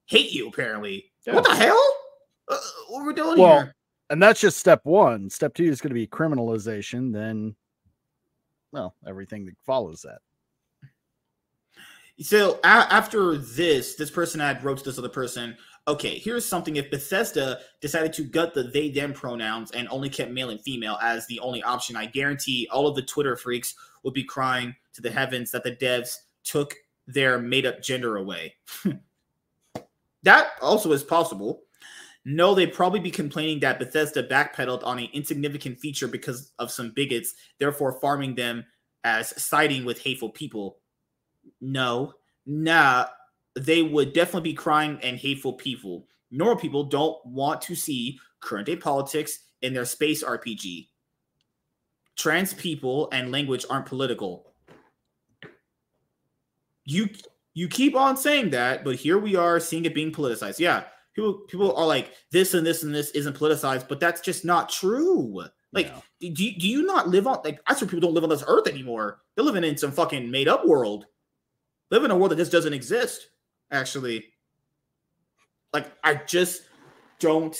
hate 0.05 0.31
you. 0.31 0.47
Apparently, 0.47 1.11
yeah. 1.25 1.35
what 1.35 1.43
the 1.43 1.55
hell? 1.55 1.95
Uh, 2.47 2.57
what 2.89 3.05
we're 3.05 3.13
doing 3.13 3.39
well, 3.39 3.61
here? 3.61 3.75
And 4.09 4.21
that's 4.21 4.41
just 4.41 4.57
step 4.57 4.81
one. 4.83 5.29
Step 5.29 5.53
two 5.53 5.65
is 5.65 5.81
going 5.81 5.91
to 5.91 5.95
be 5.95 6.07
criminalization. 6.07 7.13
Then, 7.13 7.55
well, 8.71 8.95
everything 9.05 9.45
that 9.45 9.55
follows 9.65 10.01
that. 10.01 10.19
So 12.21 12.59
a- 12.63 12.67
after 12.67 13.37
this, 13.37 13.95
this 13.95 14.11
person 14.11 14.39
had 14.39 14.63
wrote 14.63 14.79
to 14.79 14.83
this 14.83 14.97
other 14.97 15.09
person. 15.09 15.55
Okay, 15.87 16.19
here's 16.19 16.45
something. 16.45 16.75
If 16.75 16.91
Bethesda 16.91 17.59
decided 17.81 18.13
to 18.13 18.23
gut 18.23 18.53
the 18.53 18.63
they 18.63 18.89
them 18.89 19.13
pronouns 19.13 19.71
and 19.71 19.87
only 19.89 20.09
kept 20.09 20.31
male 20.31 20.49
and 20.49 20.61
female 20.61 20.97
as 21.01 21.25
the 21.27 21.39
only 21.39 21.63
option, 21.63 21.95
I 21.95 22.05
guarantee 22.07 22.67
all 22.71 22.87
of 22.87 22.95
the 22.95 23.01
Twitter 23.01 23.35
freaks 23.35 23.75
would 24.03 24.13
be 24.13 24.23
crying 24.23 24.75
to 24.93 25.01
the 25.01 25.09
heavens 25.09 25.51
that 25.51 25.63
the 25.63 25.75
devs 25.75 26.15
took 26.43 26.75
their 27.07 27.39
made 27.39 27.65
up 27.65 27.81
gender 27.81 28.17
away. 28.17 28.55
that 30.23 30.49
also 30.61 30.91
is 30.91 31.03
possible. 31.03 31.63
No, 32.31 32.53
they'd 32.53 32.71
probably 32.71 32.99
be 32.99 33.09
complaining 33.09 33.59
that 33.61 33.79
Bethesda 33.79 34.21
backpedaled 34.21 34.85
on 34.85 34.99
an 34.99 35.07
insignificant 35.13 35.79
feature 35.79 36.07
because 36.07 36.51
of 36.59 36.69
some 36.69 36.91
bigots, 36.91 37.33
therefore 37.57 37.99
farming 37.99 38.35
them 38.35 38.63
as 39.03 39.29
siding 39.41 39.83
with 39.83 39.99
hateful 39.99 40.29
people. 40.29 40.77
No, 41.59 42.13
nah, 42.45 43.07
they 43.55 43.81
would 43.81 44.13
definitely 44.13 44.51
be 44.51 44.55
crying 44.55 44.99
and 45.01 45.17
hateful 45.17 45.53
people. 45.53 46.05
Normal 46.29 46.57
people 46.57 46.83
don't 46.83 47.17
want 47.25 47.63
to 47.63 47.73
see 47.73 48.19
current 48.41 48.67
day 48.67 48.75
politics 48.75 49.39
in 49.63 49.73
their 49.73 49.85
space 49.85 50.23
RPG. 50.23 50.89
Trans 52.15 52.53
people 52.53 53.09
and 53.11 53.31
language 53.31 53.65
aren't 53.71 53.87
political. 53.87 54.53
You 56.85 57.09
you 57.55 57.67
keep 57.67 57.95
on 57.95 58.17
saying 58.17 58.51
that, 58.51 58.83
but 58.83 58.97
here 58.97 59.17
we 59.17 59.35
are 59.35 59.59
seeing 59.59 59.85
it 59.85 59.95
being 59.95 60.11
politicized. 60.11 60.59
Yeah, 60.59 60.83
people 61.15 61.41
people 61.47 61.75
are 61.75 61.87
like 61.87 62.13
this 62.31 62.53
and 62.53 62.65
this 62.65 62.83
and 62.83 62.93
this 62.93 63.11
isn't 63.11 63.35
politicized, 63.37 63.87
but 63.87 63.99
that's 63.99 64.21
just 64.21 64.45
not 64.45 64.69
true. 64.69 65.43
Like, 65.71 65.87
no. 65.87 66.01
do, 66.19 66.33
do 66.33 66.67
you 66.67 66.83
not 66.83 67.09
live 67.09 67.27
on 67.27 67.39
like 67.43 67.59
I 67.67 67.75
swear 67.75 67.87
people 67.87 68.01
don't 68.01 68.15
live 68.15 68.23
on 68.23 68.29
this 68.29 68.43
earth 68.47 68.67
anymore. 68.67 69.19
They're 69.35 69.45
living 69.45 69.63
in 69.63 69.77
some 69.77 69.91
fucking 69.91 70.29
made 70.29 70.47
up 70.47 70.65
world 70.65 71.05
live 71.91 72.03
in 72.03 72.11
a 72.11 72.17
world 72.17 72.31
that 72.31 72.37
just 72.37 72.51
doesn't 72.51 72.73
exist. 72.73 73.29
Actually, 73.71 74.25
like 75.73 75.91
I 76.03 76.15
just 76.15 76.63
don't. 77.19 77.55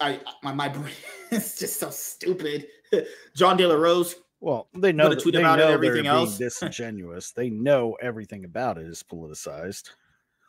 I 0.00 0.20
my 0.42 0.52
my 0.52 0.68
brain 0.68 0.94
is 1.30 1.58
just 1.58 1.80
so 1.80 1.90
stupid. 1.90 2.66
Jon 3.36 3.56
Del 3.56 3.70
Arroz. 3.70 4.14
Well, 4.40 4.68
they 4.76 4.92
know 4.92 5.08
that, 5.08 5.20
tweet 5.20 5.34
they 5.34 5.40
about 5.40 5.58
know 5.58 5.70
it, 5.70 5.74
everything 5.74 6.06
else. 6.06 6.38
disingenuous. 6.38 7.32
they 7.32 7.50
know 7.50 7.96
everything 8.00 8.44
about 8.44 8.78
it 8.78 8.86
is 8.86 9.02
politicized. 9.02 9.90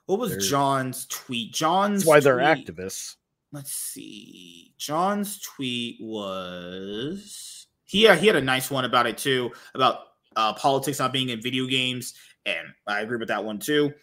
What 0.10 0.17
was 0.17 0.32
they're, 0.32 0.39
John's 0.39 1.06
tweet? 1.06 1.54
John's 1.54 2.02
that's 2.02 2.08
why 2.08 2.19
they're 2.19 2.38
activists. 2.38 3.17
Let's 3.52 3.72
see. 3.72 4.74
John's 4.76 5.39
tweet 5.39 5.98
was 6.02 7.67
he. 7.84 8.06
Yeah, 8.06 8.15
he 8.15 8.26
had 8.26 8.36
a 8.36 8.41
nice 8.41 8.72
one 8.72 8.86
about 8.86 9.06
it 9.06 9.19
too. 9.19 9.52
About 9.76 10.00
uh, 10.36 10.54
politics 10.54 10.98
not 10.98 11.13
being 11.13 11.30
in 11.30 11.43
video 11.43 11.67
games, 11.67 12.15
and 12.48 12.69
I 12.88 13.02
agree 13.02 13.17
with 13.17 13.28
that 13.28 13.45
one 13.45 13.60
too. 13.60 13.93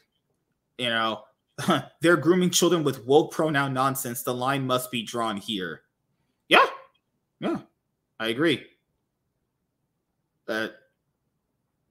You 0.78 0.90
know, 0.90 1.24
they're 2.00 2.16
grooming 2.16 2.50
children 2.50 2.84
with 2.84 3.04
woke 3.04 3.32
pronoun 3.32 3.74
nonsense. 3.74 4.22
The 4.22 4.32
line 4.32 4.64
must 4.64 4.92
be 4.92 5.02
drawn 5.02 5.36
here. 5.36 5.82
Yeah, 6.48 6.66
yeah, 7.40 7.62
I 8.20 8.28
agree. 8.28 8.64
That, 10.46 10.74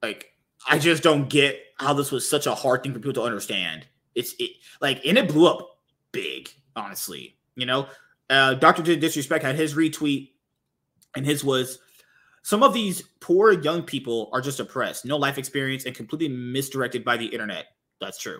like, 0.01 0.31
I 0.65 0.79
just 0.79 1.03
don't 1.03 1.29
get 1.29 1.59
how 1.77 1.91
this 1.91 2.13
was 2.13 2.29
such 2.29 2.47
a 2.47 2.55
hard 2.55 2.81
thing 2.81 2.93
for 2.93 2.99
people 2.99 3.11
to 3.15 3.23
understand. 3.23 3.85
It's 4.15 4.33
it 4.39 4.51
like, 4.81 5.05
and 5.05 5.17
it 5.17 5.27
blew 5.27 5.47
up 5.47 5.79
big, 6.11 6.49
honestly. 6.75 7.37
You 7.55 7.65
know, 7.65 7.87
uh, 8.29 8.55
Doctor 8.55 8.83
Disrespect 8.95 9.43
had 9.43 9.55
his 9.55 9.75
retweet, 9.75 10.31
and 11.15 11.25
his 11.25 11.43
was 11.43 11.79
some 12.43 12.63
of 12.63 12.73
these 12.73 13.01
poor 13.21 13.51
young 13.51 13.81
people 13.81 14.29
are 14.31 14.41
just 14.41 14.59
oppressed, 14.59 15.05
no 15.05 15.17
life 15.17 15.37
experience, 15.37 15.85
and 15.85 15.95
completely 15.95 16.29
misdirected 16.29 17.03
by 17.03 17.17
the 17.17 17.25
internet. 17.25 17.65
That's 17.99 18.19
true. 18.19 18.39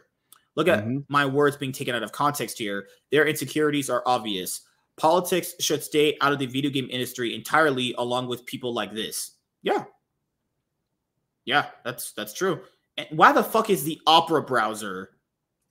Look 0.56 0.68
at 0.68 0.86
mm-hmm. 0.86 1.00
my 1.10 1.26
words 1.26 1.58
being 1.58 1.72
taken 1.72 1.96
out 1.96 2.04
of 2.04 2.12
context 2.12 2.58
here. 2.58 2.88
Their 3.12 3.26
insecurities 3.26 3.90
are 3.90 4.04
obvious. 4.06 4.62
Politics 4.98 5.56
should 5.60 5.84
stay 5.84 6.18
out 6.22 6.32
of 6.32 6.40
the 6.40 6.46
video 6.46 6.72
game 6.72 6.88
industry 6.90 7.36
entirely, 7.36 7.94
along 7.98 8.28
with 8.28 8.46
people 8.46 8.74
like 8.74 8.94
this. 8.94 9.32
Yeah. 9.64 9.86
Yeah, 11.46 11.66
that's 11.84 12.14
that's 12.14 12.34
true. 12.34 12.62
And 12.98 13.08
why 13.10 13.32
the 13.32 13.44
fuck 13.44 13.70
is 13.70 13.84
the 13.84 14.00
Opera 14.08 14.44
browser, 14.44 15.12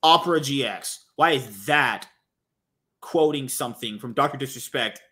Opera 0.05 0.39
GX? 0.39 0.99
Why 1.17 1.33
is 1.33 1.67
that 1.67 2.07
quoting 3.01 3.49
something 3.49 3.99
from 3.99 4.13
Dr. 4.13 4.37
Disrespect? 4.37 5.03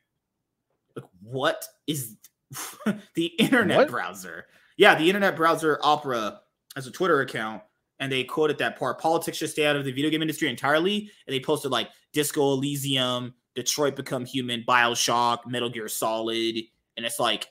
Like, 0.94 1.06
what 1.22 1.64
is 1.86 2.16
the 3.14 3.26
internet 3.38 3.78
what? 3.78 3.88
browser. 3.88 4.46
Yeah, 4.76 4.94
the 4.94 5.08
internet 5.08 5.34
browser 5.34 5.78
Opera 5.82 6.40
has 6.76 6.86
a 6.86 6.90
Twitter 6.90 7.22
account, 7.22 7.62
and 7.98 8.12
they 8.12 8.24
quoted 8.24 8.58
that 8.58 8.78
part. 8.78 9.00
Politics 9.00 9.38
should 9.38 9.50
stay 9.50 9.66
out 9.66 9.76
of 9.76 9.84
the 9.84 9.92
video 9.92 10.10
game 10.10 10.22
industry 10.22 10.48
entirely, 10.48 11.10
and 11.26 11.34
they 11.34 11.40
posted 11.40 11.70
like 11.70 11.88
Disco 12.12 12.52
Elysium, 12.52 13.34
Detroit 13.54 13.96
Become 13.96 14.26
Human, 14.26 14.64
Bioshock, 14.66 15.46
Metal 15.46 15.70
Gear 15.70 15.88
Solid, 15.88 16.56
and 16.96 17.06
it's 17.06 17.18
like, 17.18 17.48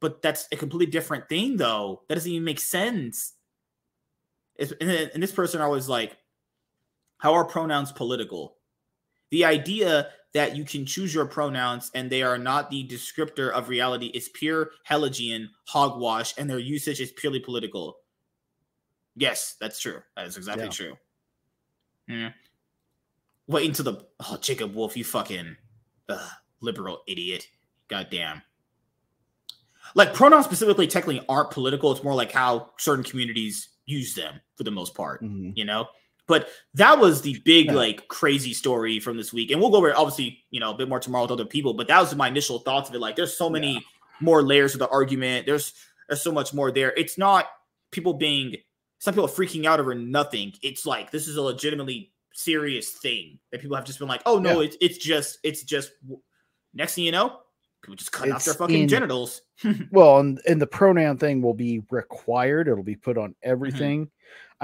but 0.00 0.20
that's 0.20 0.46
a 0.52 0.56
completely 0.56 0.90
different 0.90 1.28
thing, 1.28 1.56
though. 1.56 2.02
That 2.08 2.16
doesn't 2.16 2.30
even 2.30 2.44
make 2.44 2.60
sense. 2.60 3.32
It's, 4.56 4.72
and, 4.80 4.90
and 4.90 5.22
this 5.22 5.32
person 5.32 5.60
always 5.60 5.88
like, 5.88 6.16
how 7.24 7.32
are 7.32 7.46
pronouns 7.46 7.90
political? 7.90 8.58
The 9.30 9.46
idea 9.46 10.08
that 10.34 10.54
you 10.54 10.62
can 10.62 10.84
choose 10.84 11.14
your 11.14 11.24
pronouns 11.24 11.90
and 11.94 12.10
they 12.10 12.22
are 12.22 12.36
not 12.36 12.68
the 12.68 12.86
descriptor 12.86 13.50
of 13.50 13.70
reality 13.70 14.08
is 14.08 14.28
pure 14.28 14.72
Hegelian 14.84 15.48
hogwash 15.66 16.34
and 16.36 16.50
their 16.50 16.58
usage 16.58 17.00
is 17.00 17.12
purely 17.12 17.40
political. 17.40 17.96
Yes, 19.16 19.56
that's 19.58 19.80
true. 19.80 20.02
That 20.14 20.26
is 20.26 20.36
exactly 20.36 20.64
yeah. 20.64 20.70
true. 20.70 20.96
Yeah. 22.08 22.30
Wait 23.46 23.66
until 23.68 23.86
the 23.86 24.06
oh 24.20 24.36
Jacob 24.42 24.74
Wolf, 24.74 24.94
you 24.94 25.04
fucking 25.04 25.56
uh, 26.10 26.28
liberal 26.60 27.04
idiot. 27.08 27.48
Goddamn. 27.88 28.42
Like 29.94 30.12
pronouns 30.12 30.44
specifically 30.44 30.88
technically 30.88 31.24
aren't 31.26 31.52
political. 31.52 31.90
It's 31.90 32.04
more 32.04 32.14
like 32.14 32.32
how 32.32 32.72
certain 32.76 33.02
communities 33.02 33.70
use 33.86 34.14
them 34.14 34.42
for 34.56 34.64
the 34.64 34.70
most 34.70 34.94
part. 34.94 35.22
Mm-hmm. 35.22 35.52
You 35.54 35.64
know? 35.64 35.86
But 36.26 36.48
that 36.74 36.98
was 36.98 37.20
the 37.20 37.38
big, 37.44 37.66
yeah. 37.66 37.74
like, 37.74 38.08
crazy 38.08 38.54
story 38.54 38.98
from 38.98 39.16
this 39.16 39.32
week. 39.32 39.50
And 39.50 39.60
we'll 39.60 39.70
go 39.70 39.76
over 39.76 39.94
obviously, 39.94 40.42
you 40.50 40.60
know, 40.60 40.70
a 40.70 40.74
bit 40.74 40.88
more 40.88 41.00
tomorrow 41.00 41.24
with 41.24 41.32
other 41.32 41.44
people. 41.44 41.74
But 41.74 41.88
that 41.88 42.00
was 42.00 42.14
my 42.14 42.28
initial 42.28 42.60
thoughts 42.60 42.88
of 42.88 42.94
it. 42.94 43.00
Like, 43.00 43.16
there's 43.16 43.36
so 43.36 43.50
many 43.50 43.74
yeah. 43.74 43.80
more 44.20 44.42
layers 44.42 44.74
of 44.74 44.78
the 44.78 44.88
argument. 44.88 45.46
There's 45.46 45.74
there's 46.08 46.22
so 46.22 46.32
much 46.32 46.54
more 46.54 46.70
there. 46.70 46.92
It's 46.96 47.18
not 47.18 47.48
people 47.90 48.14
being 48.14 48.56
some 48.98 49.14
people 49.14 49.28
freaking 49.28 49.66
out 49.66 49.80
over 49.80 49.94
nothing. 49.94 50.52
It's 50.62 50.86
like 50.86 51.10
this 51.10 51.28
is 51.28 51.36
a 51.36 51.42
legitimately 51.42 52.12
serious 52.32 52.90
thing 52.90 53.38
that 53.52 53.60
people 53.60 53.76
have 53.76 53.84
just 53.84 53.98
been 53.98 54.08
like, 54.08 54.22
oh 54.26 54.38
no, 54.38 54.60
yeah. 54.60 54.68
it's 54.68 54.76
it's 54.80 54.98
just 54.98 55.38
it's 55.42 55.62
just 55.62 55.92
next 56.72 56.94
thing 56.94 57.04
you 57.04 57.12
know, 57.12 57.40
people 57.82 57.96
just 57.96 58.12
cut 58.12 58.28
it's 58.28 58.36
off 58.36 58.44
their 58.44 58.54
fucking 58.54 58.82
in, 58.82 58.88
genitals. 58.88 59.42
well, 59.92 60.18
and, 60.18 60.40
and 60.48 60.60
the 60.60 60.66
pronoun 60.66 61.18
thing 61.18 61.42
will 61.42 61.54
be 61.54 61.82
required. 61.90 62.68
It'll 62.68 62.82
be 62.82 62.96
put 62.96 63.18
on 63.18 63.30
mm-hmm. 63.30 63.50
everything. 63.50 64.06
Mm-hmm. 64.06 64.13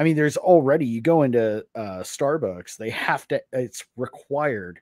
I 0.01 0.03
mean, 0.03 0.17
there's 0.17 0.39
already 0.39 0.87
you 0.87 1.03
go 1.03 1.25
into 1.25 1.63
uh, 1.75 2.01
Starbucks, 2.01 2.79
they 2.79 2.89
have 2.89 3.29
to. 3.29 3.43
It's 3.53 3.85
required 3.99 4.81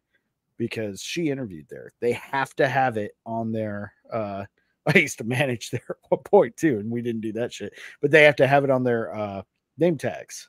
because 0.58 1.02
she 1.02 1.28
interviewed 1.28 1.66
there. 1.68 1.90
They 1.98 2.12
have 2.12 2.54
to 2.54 2.68
have 2.68 2.96
it 2.96 3.16
on 3.26 3.50
their. 3.50 3.94
Uh, 4.12 4.44
I 4.86 4.98
used 4.98 5.18
to 5.18 5.24
manage 5.24 5.70
there 5.70 5.80
at 5.90 5.96
one 6.08 6.22
point 6.22 6.56
too, 6.56 6.78
and 6.78 6.88
we 6.88 7.02
didn't 7.02 7.22
do 7.22 7.32
that 7.32 7.52
shit. 7.52 7.72
But 8.00 8.12
they 8.12 8.22
have 8.22 8.36
to 8.36 8.46
have 8.46 8.62
it 8.62 8.70
on 8.70 8.84
their 8.84 9.12
uh, 9.12 9.42
name 9.76 9.98
tags. 9.98 10.48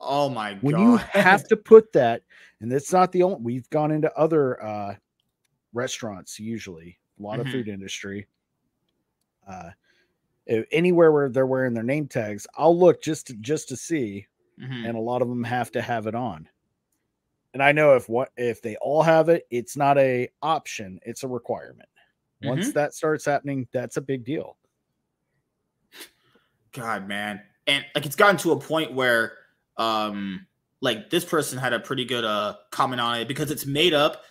Oh 0.00 0.30
my 0.30 0.54
god! 0.54 0.62
When 0.62 0.78
you 0.78 0.96
have 0.96 1.46
to 1.48 1.56
put 1.58 1.92
that, 1.92 2.22
and 2.62 2.72
it's 2.72 2.94
not 2.94 3.12
the 3.12 3.24
only. 3.24 3.40
We've 3.42 3.68
gone 3.68 3.90
into 3.90 4.10
other 4.16 4.64
uh, 4.64 4.94
restaurants 5.74 6.40
usually, 6.40 6.98
a 7.20 7.22
lot 7.22 7.40
mm-hmm. 7.40 7.46
of 7.46 7.52
food 7.52 7.68
industry. 7.68 8.26
Uh, 9.46 9.68
anywhere 10.70 11.12
where 11.12 11.28
they're 11.28 11.46
wearing 11.46 11.74
their 11.74 11.82
name 11.82 12.08
tags, 12.08 12.46
I'll 12.56 12.78
look 12.78 13.02
just 13.02 13.26
to, 13.28 13.34
just 13.34 13.68
to 13.68 13.76
see, 13.76 14.26
mm-hmm. 14.60 14.86
and 14.86 14.96
a 14.96 15.00
lot 15.00 15.22
of 15.22 15.28
them 15.28 15.44
have 15.44 15.70
to 15.72 15.82
have 15.82 16.06
it 16.06 16.14
on. 16.14 16.48
And 17.54 17.62
I 17.62 17.72
know 17.72 17.96
if 17.96 18.08
what 18.08 18.30
if 18.36 18.62
they 18.62 18.76
all 18.76 19.02
have 19.02 19.28
it, 19.28 19.46
it's 19.50 19.76
not 19.76 19.98
a 19.98 20.28
option; 20.42 21.00
it's 21.02 21.22
a 21.22 21.28
requirement. 21.28 21.88
Mm-hmm. 22.42 22.50
Once 22.50 22.72
that 22.72 22.94
starts 22.94 23.24
happening, 23.24 23.66
that's 23.72 23.96
a 23.96 24.02
big 24.02 24.24
deal. 24.24 24.56
God, 26.72 27.08
man, 27.08 27.40
and 27.66 27.84
like 27.94 28.06
it's 28.06 28.16
gotten 28.16 28.36
to 28.38 28.52
a 28.52 28.60
point 28.60 28.92
where, 28.92 29.32
um, 29.76 30.46
like 30.80 31.10
this 31.10 31.24
person 31.24 31.58
had 31.58 31.72
a 31.72 31.80
pretty 31.80 32.04
good 32.04 32.24
uh 32.24 32.54
comment 32.70 33.00
on 33.00 33.18
it 33.20 33.28
because 33.28 33.50
it's 33.50 33.66
made 33.66 33.94
up 33.94 34.22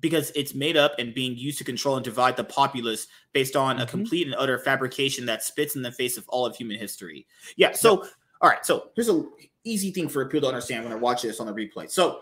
because 0.00 0.30
it's 0.34 0.54
made 0.54 0.76
up 0.76 0.92
and 0.98 1.14
being 1.14 1.36
used 1.36 1.58
to 1.58 1.64
control 1.64 1.96
and 1.96 2.04
divide 2.04 2.36
the 2.36 2.44
populace 2.44 3.06
based 3.32 3.56
on 3.56 3.76
mm-hmm. 3.76 3.84
a 3.84 3.86
complete 3.86 4.26
and 4.26 4.36
utter 4.36 4.58
fabrication 4.58 5.26
that 5.26 5.42
spits 5.42 5.76
in 5.76 5.82
the 5.82 5.92
face 5.92 6.16
of 6.16 6.28
all 6.28 6.44
of 6.44 6.54
human 6.56 6.78
history. 6.78 7.26
Yeah. 7.56 7.72
So, 7.72 8.02
yep. 8.02 8.12
all 8.40 8.50
right. 8.50 8.64
So 8.64 8.90
here's 8.94 9.08
a 9.08 9.24
easy 9.64 9.90
thing 9.90 10.08
for 10.08 10.24
people 10.26 10.48
to 10.48 10.54
understand 10.54 10.84
when 10.84 10.92
I 10.92 10.96
watch 10.96 11.22
this 11.22 11.40
on 11.40 11.46
the 11.46 11.52
replay. 11.52 11.90
So, 11.90 12.20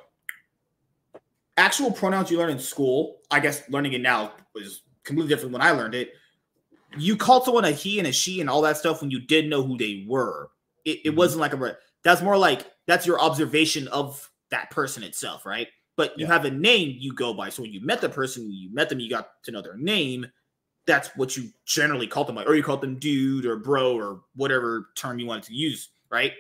actual 1.57 1.93
pronouns 1.93 2.31
you 2.31 2.39
learn 2.39 2.51
in 2.51 2.59
school, 2.59 3.19
I 3.31 3.41
guess 3.41 3.69
learning 3.69 3.93
it 3.93 4.01
now 4.01 4.33
was 4.55 4.83
completely 5.05 5.35
different 5.35 5.53
when 5.53 5.63
I 5.63 5.71
learned 5.71 5.95
it. 5.95 6.13
You 6.97 7.17
called 7.17 7.45
someone 7.45 7.65
a 7.65 7.73
he 7.73 7.99
and 7.99 8.07
a 8.07 8.13
she 8.13 8.41
and 8.41 8.49
all 8.49 8.63
that 8.63 8.77
stuff 8.77 9.01
when 9.01 9.11
you 9.11 9.21
did 9.21 9.49
know 9.49 9.63
who 9.63 9.77
they 9.77 10.05
were. 10.09 10.51
It, 10.85 10.91
it 10.91 11.09
mm-hmm. 11.09 11.19
wasn't 11.19 11.41
like 11.41 11.53
a. 11.53 11.77
That's 12.05 12.23
more 12.23 12.37
like 12.37 12.67
that's 12.87 13.07
your 13.07 13.21
observation 13.21 13.89
of 13.89 14.31
that 14.51 14.71
person 14.71 15.03
itself, 15.03 15.45
right? 15.45 15.69
But 15.97 16.19
you 16.19 16.27
yeah. 16.27 16.33
have 16.33 16.45
a 16.45 16.51
name 16.51 16.97
you 16.99 17.13
go 17.13 17.33
by. 17.33 17.49
So 17.49 17.63
when 17.63 17.73
you 17.73 17.81
met 17.81 18.01
the 18.01 18.09
person, 18.09 18.51
you 18.51 18.73
met 18.73 18.89
them, 18.89 19.01
you 19.01 19.11
got 19.11 19.43
to 19.45 19.53
know 19.53 19.63
their 19.63 19.77
name. 19.77 20.27
That's 20.87 21.09
what 21.17 21.37
you 21.37 21.51
generally 21.65 22.07
call 22.07 22.25
them, 22.25 22.37
like, 22.37 22.47
or 22.47 22.55
you 22.55 22.63
call 22.63 22.77
them 22.77 22.99
dude 22.99 23.47
or 23.47 23.57
bro 23.57 23.97
or 23.97 24.21
whatever 24.35 24.91
term 24.97 25.19
you 25.19 25.27
wanted 25.27 25.45
to 25.45 25.55
use, 25.55 25.91
right? 26.11 26.33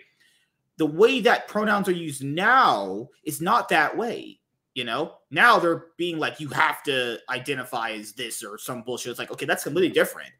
The 0.76 0.86
way 0.86 1.20
that 1.20 1.48
pronouns 1.48 1.88
are 1.88 1.92
used 1.92 2.22
now 2.22 3.08
is 3.24 3.40
not 3.40 3.68
that 3.70 3.96
way. 3.96 4.40
You 4.74 4.84
know, 4.84 5.14
now 5.30 5.60
they're 5.60 5.86
being 5.96 6.18
like, 6.18 6.40
you 6.40 6.48
have 6.48 6.82
to 6.82 7.18
identify 7.30 7.92
as 7.92 8.12
this 8.12 8.42
or 8.42 8.58
some 8.58 8.82
bullshit. 8.82 9.10
It's 9.10 9.20
like, 9.20 9.30
okay, 9.30 9.46
that's 9.46 9.62
completely 9.62 9.90
mm-hmm. 9.90 9.94
different, 9.94 10.32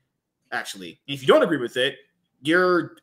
actually. 0.50 0.98
And 1.06 1.14
if 1.14 1.22
you 1.22 1.28
don't 1.28 1.42
agree 1.42 1.58
with 1.58 1.76
it, 1.76 1.96
you're 2.42 2.96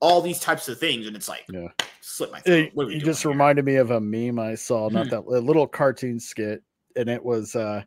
all 0.00 0.22
these 0.22 0.40
types 0.40 0.68
of 0.68 0.80
things. 0.80 1.06
And 1.06 1.14
it's 1.14 1.28
like, 1.28 1.44
yeah 1.52 1.68
slip 2.02 2.32
my 2.32 2.40
throat. 2.40 2.70
It, 2.74 2.90
you 2.90 3.00
just 3.00 3.22
here? 3.22 3.30
reminded 3.30 3.64
me 3.64 3.76
of 3.76 3.92
a 3.92 4.00
meme 4.00 4.38
I 4.38 4.54
saw, 4.54 4.88
not 4.88 5.06
hmm. 5.06 5.10
that 5.10 5.20
a 5.20 5.40
little 5.40 5.66
cartoon 5.66 6.20
skit, 6.20 6.62
and 6.96 7.08
it 7.08 7.24
was 7.24 7.56
uh 7.56 7.82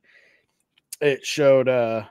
it 1.01 1.25
showed 1.25 1.69
uh 1.69 2.05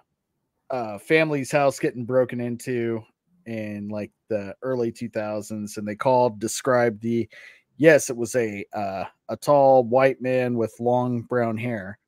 uh 0.70 0.98
family's 0.98 1.50
house 1.50 1.78
getting 1.78 2.04
broken 2.04 2.40
into 2.40 3.02
in 3.46 3.88
like 3.88 4.10
the 4.28 4.54
early 4.62 4.90
2000s 4.90 5.76
and 5.76 5.86
they 5.86 5.94
called 5.94 6.38
described 6.40 7.02
the 7.02 7.28
yes 7.76 8.08
it 8.08 8.16
was 8.16 8.34
a 8.36 8.64
uh 8.72 9.04
a 9.28 9.36
tall 9.36 9.84
white 9.84 10.22
man 10.22 10.56
with 10.56 10.74
long 10.80 11.20
brown 11.22 11.56
hair 11.56 11.98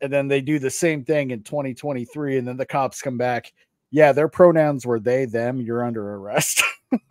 and 0.00 0.10
then 0.10 0.26
they 0.26 0.40
do 0.40 0.58
the 0.58 0.70
same 0.70 1.04
thing 1.04 1.32
in 1.32 1.42
2023 1.42 2.38
and 2.38 2.48
then 2.48 2.56
the 2.56 2.64
cops 2.64 3.02
come 3.02 3.18
back 3.18 3.52
yeah 3.90 4.12
their 4.12 4.28
pronouns 4.28 4.86
were 4.86 5.00
they 5.00 5.24
them 5.24 5.60
you're 5.60 5.84
under 5.84 6.14
arrest 6.14 6.62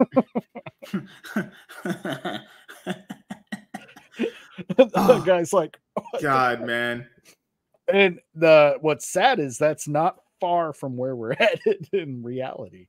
the 4.75 4.89
oh, 4.95 5.21
guy's 5.21 5.53
like, 5.53 5.79
God, 6.21 6.61
man. 6.61 7.07
And 7.91 8.19
the 8.35 8.77
what's 8.81 9.07
sad 9.07 9.39
is 9.39 9.57
that's 9.57 9.87
not 9.87 10.17
far 10.39 10.73
from 10.73 10.97
where 10.97 11.15
we're 11.15 11.35
headed 11.39 11.89
in 11.93 12.23
reality. 12.23 12.87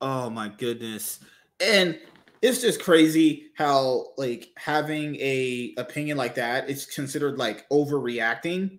Oh 0.00 0.30
my 0.30 0.48
goodness. 0.48 1.20
And 1.60 1.98
it's 2.42 2.60
just 2.60 2.82
crazy 2.82 3.50
how 3.56 4.08
like 4.16 4.50
having 4.56 5.16
a 5.16 5.74
opinion 5.78 6.16
like 6.16 6.34
that 6.34 6.68
is 6.68 6.86
considered 6.86 7.38
like 7.38 7.68
overreacting. 7.70 8.78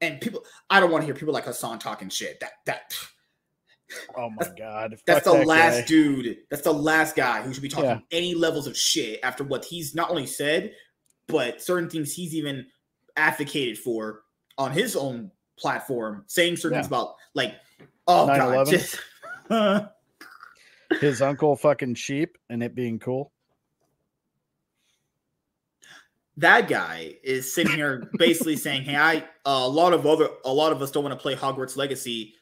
And 0.00 0.20
people 0.20 0.44
I 0.70 0.80
don't 0.80 0.90
want 0.90 1.02
to 1.02 1.06
hear 1.06 1.14
people 1.14 1.32
like 1.34 1.46
Hasan 1.46 1.78
talking 1.78 2.08
shit. 2.08 2.38
That 2.40 2.52
that 2.66 2.94
Oh 4.16 4.30
my 4.30 4.48
god. 4.58 4.96
That's 5.06 5.24
Fuck 5.24 5.32
the 5.32 5.38
that 5.40 5.46
last 5.46 5.80
guy. 5.82 5.86
dude. 5.86 6.36
That's 6.50 6.62
the 6.62 6.72
last 6.72 7.14
guy 7.16 7.42
who 7.42 7.52
should 7.52 7.62
be 7.62 7.68
talking 7.68 7.90
Yeah. 7.90 7.98
any 8.10 8.34
levels 8.34 8.66
of 8.66 8.76
shit 8.76 9.20
after 9.22 9.44
what 9.44 9.64
he's 9.64 9.94
not 9.94 10.10
only 10.10 10.26
said, 10.26 10.72
but 11.28 11.62
certain 11.62 11.88
things 11.88 12.12
he's 12.12 12.34
even 12.34 12.66
advocated 13.16 13.78
for 13.78 14.22
on 14.58 14.72
his 14.72 14.96
own 14.96 15.30
platform, 15.58 16.24
saying 16.26 16.56
certain 16.56 16.74
Yeah. 16.76 16.82
things 16.82 16.86
about 16.88 17.14
like, 17.34 17.54
oh 18.08 18.26
god, 18.26 18.66
9/11? 18.66 18.70
just 18.70 19.00
His 21.00 21.20
uncle 21.22 21.56
fucking 21.56 21.94
sheep 21.94 22.36
and 22.48 22.62
it 22.62 22.74
being 22.74 22.98
cool. 22.98 23.32
That 26.38 26.68
guy 26.68 27.14
is 27.22 27.52
sitting 27.54 27.74
here 27.74 28.10
basically 28.18 28.56
saying, 28.56 28.82
"Hey, 28.82 28.96
I 28.96 29.24
a 29.44 29.68
lot 29.68 29.92
of 29.92 30.06
other 30.06 30.28
a 30.44 30.52
lot 30.52 30.72
of 30.72 30.82
us 30.82 30.90
don't 30.90 31.04
want 31.04 31.18
to 31.18 31.22
play 31.22 31.34
Hogwarts 31.34 31.76
Legacy 31.76 32.34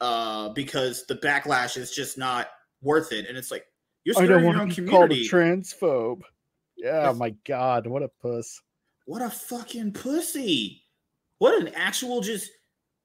uh 0.00 0.50
because 0.50 1.04
the 1.06 1.16
backlash 1.16 1.76
is 1.76 1.90
just 1.90 2.18
not 2.18 2.48
worth 2.82 3.12
it." 3.12 3.26
And 3.28 3.36
it's 3.38 3.50
like 3.50 3.66
you're 4.04 4.16
I 4.18 4.26
don't 4.26 4.40
your 4.42 4.46
want 4.46 4.60
own 4.60 4.70
to 4.70 4.82
be 4.82 4.88
called 4.90 5.12
a 5.12 5.28
transphobe. 5.28 6.22
Yeah, 6.76 7.12
my 7.16 7.30
god, 7.46 7.86
what 7.86 8.02
a 8.02 8.08
puss. 8.22 8.60
What 9.06 9.22
a 9.22 9.30
fucking 9.30 9.92
pussy. 9.92 10.84
What 11.38 11.60
an 11.60 11.68
actual 11.74 12.20
just 12.20 12.50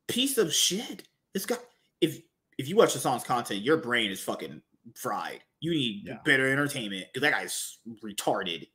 piece 0.07 0.37
of 0.37 0.53
shit. 0.53 1.07
This 1.33 1.45
guy 1.45 1.55
if 2.01 2.19
if 2.57 2.67
you 2.67 2.75
watch 2.75 2.93
the 2.93 2.99
song's 2.99 3.23
content, 3.23 3.61
your 3.61 3.77
brain 3.77 4.11
is 4.11 4.21
fucking 4.21 4.61
fried. 4.95 5.39
You 5.59 5.71
need 5.71 6.03
Yeah. 6.05 6.17
better 6.25 6.51
entertainment 6.51 7.05
because 7.07 7.21
that 7.21 7.31
guy's 7.31 7.77
retarded. 8.03 8.67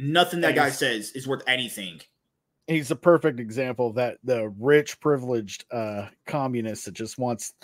Nothing 0.00 0.40
that 0.42 0.54
guy 0.54 0.70
says 0.70 1.10
is 1.12 1.26
worth 1.26 1.42
anything. 1.46 2.00
He's 2.66 2.90
a 2.90 2.96
perfect 2.96 3.40
example 3.40 3.88
of 3.88 3.94
that 3.96 4.18
the 4.22 4.48
rich, 4.58 5.00
privileged 5.00 5.64
uh 5.72 6.06
communist 6.26 6.84
that 6.84 6.94
just 6.94 7.18
wants 7.18 7.54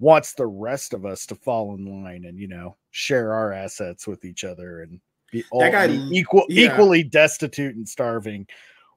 wants 0.00 0.32
the 0.32 0.46
rest 0.46 0.92
of 0.94 1.04
us 1.06 1.26
to 1.26 1.34
fall 1.34 1.74
in 1.74 2.02
line 2.02 2.24
and 2.24 2.38
you 2.38 2.48
know 2.48 2.76
share 2.90 3.32
our 3.32 3.52
assets 3.52 4.06
with 4.06 4.24
each 4.24 4.44
other 4.44 4.82
and 4.82 5.00
be 5.30 5.44
all 5.50 5.60
That 5.60 5.72
guy 5.72 5.88
equal 6.10 6.46
yeah. 6.48 6.72
equally 6.72 7.02
destitute 7.02 7.76
and 7.76 7.88
starving 7.88 8.46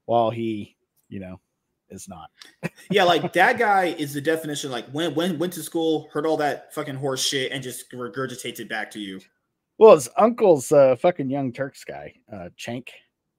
while 0.05 0.29
he, 0.29 0.75
you 1.09 1.19
know, 1.19 1.39
is 1.89 2.07
not. 2.07 2.29
yeah, 2.89 3.03
like 3.03 3.33
that 3.33 3.57
guy 3.57 3.95
is 3.97 4.13
the 4.13 4.21
definition. 4.21 4.71
Like 4.71 4.89
when 4.91 5.13
when 5.15 5.37
went 5.37 5.53
to 5.53 5.63
school, 5.63 6.09
heard 6.11 6.25
all 6.25 6.37
that 6.37 6.73
fucking 6.73 6.95
horse 6.95 7.23
shit, 7.23 7.51
and 7.51 7.63
just 7.63 7.91
regurgitates 7.91 8.59
it 8.59 8.69
back 8.69 8.91
to 8.91 8.99
you. 8.99 9.19
Well, 9.81 9.95
his 9.95 10.07
uncle's 10.15 10.71
uh 10.71 10.95
fucking 10.95 11.31
young 11.31 11.51
Turks 11.51 11.83
guy, 11.83 12.13
uh 12.31 12.49
Chank, 12.55 12.91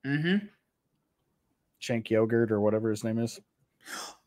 Mm-hmm. 0.05 0.45
Chank 1.79 2.09
yogurt 2.09 2.51
or 2.51 2.59
whatever 2.59 2.89
his 2.89 3.05
name 3.05 3.17
is. 3.17 3.39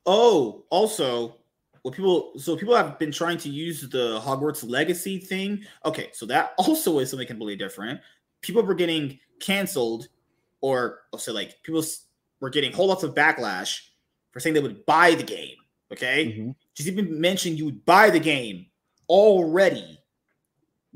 Oh, 0.07 0.65
also, 0.71 1.37
what 1.83 1.95
people 1.95 2.33
so 2.39 2.57
people 2.57 2.75
have 2.75 2.99
been 2.99 3.13
trying 3.13 3.37
to 3.37 3.51
use 3.51 3.83
the 3.91 4.19
Hogwarts 4.19 4.67
Legacy 4.67 5.19
thing. 5.19 5.63
Okay, 5.85 6.09
so 6.15 6.25
that 6.25 6.53
also 6.59 7.01
is 7.01 7.11
something 7.11 7.27
completely 7.29 7.57
different. 7.57 8.01
People 8.41 8.63
were 8.63 8.73
getting 8.73 9.19
canceled, 9.39 10.09
or 10.63 11.01
I'll 11.13 11.19
say 11.19 11.33
like 11.33 11.63
people 11.65 11.85
were 12.41 12.49
getting 12.49 12.73
whole 12.73 12.87
lots 12.89 13.03
of 13.03 13.15
backlash 13.15 13.79
for 14.31 14.41
saying 14.41 14.55
they 14.55 14.61
would 14.61 14.87
buy 14.87 15.15
the 15.15 15.23
game. 15.23 15.57
Okay, 15.93 16.27
Mhm. 16.39 16.55
just 16.75 16.89
even 16.89 17.21
mention 17.21 17.59
you 17.59 17.67
would 17.67 17.85
buy 17.85 18.09
the 18.09 18.21
game 18.21 18.65
already 19.07 19.99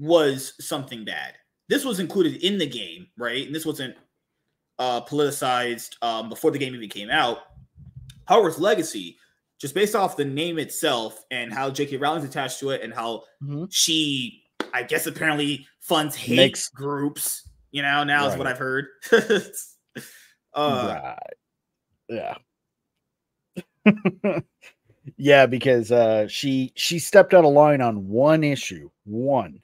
was 0.01 0.55
something 0.59 1.05
bad. 1.05 1.35
This 1.69 1.85
was 1.85 2.01
included 2.01 2.43
in 2.43 2.59
the 2.59 2.67
game, 2.67 3.07
right? 3.17 3.47
And 3.47 3.55
this 3.55 3.65
wasn't 3.67 3.95
uh, 4.79 5.03
politicized 5.03 5.91
um, 6.03 6.29
before 6.29 6.51
the 6.51 6.59
game 6.59 6.75
even 6.75 6.89
came 6.89 7.11
out. 7.11 7.39
Hogwarts 8.29 8.59
Legacy, 8.59 9.19
just 9.61 9.75
based 9.75 9.95
off 9.95 10.17
the 10.17 10.25
name 10.25 10.59
itself 10.59 11.23
and 11.31 11.53
how 11.53 11.71
J.K. 11.71 11.99
Rowling's 11.99 12.25
attached 12.25 12.59
to 12.61 12.71
it, 12.71 12.81
and 12.83 12.93
how 12.95 13.25
Mhm. 13.43 13.69
she, 13.71 14.43
I 14.73 14.83
guess, 14.83 15.07
apparently 15.07 15.67
funds 15.81 16.17
hate 16.17 16.37
Makes- 16.37 16.69
groups. 16.71 17.47
You 17.73 17.83
know, 17.83 18.03
now 18.03 18.27
is 18.27 18.37
what 18.37 18.49
I've 18.49 18.59
heard. 18.59 18.87
uh, 20.55 21.15
right. 21.15 21.17
Yeah. 22.09 22.35
yeah, 25.17 25.47
because 25.47 25.93
uh 25.93 26.27
she 26.29 26.73
she 26.75 26.99
stepped 26.99 27.33
out 27.35 27.45
of 27.45 27.53
line 27.53 27.81
on 27.81 28.09
one 28.09 28.43
issue. 28.43 28.91
One. 29.05 29.61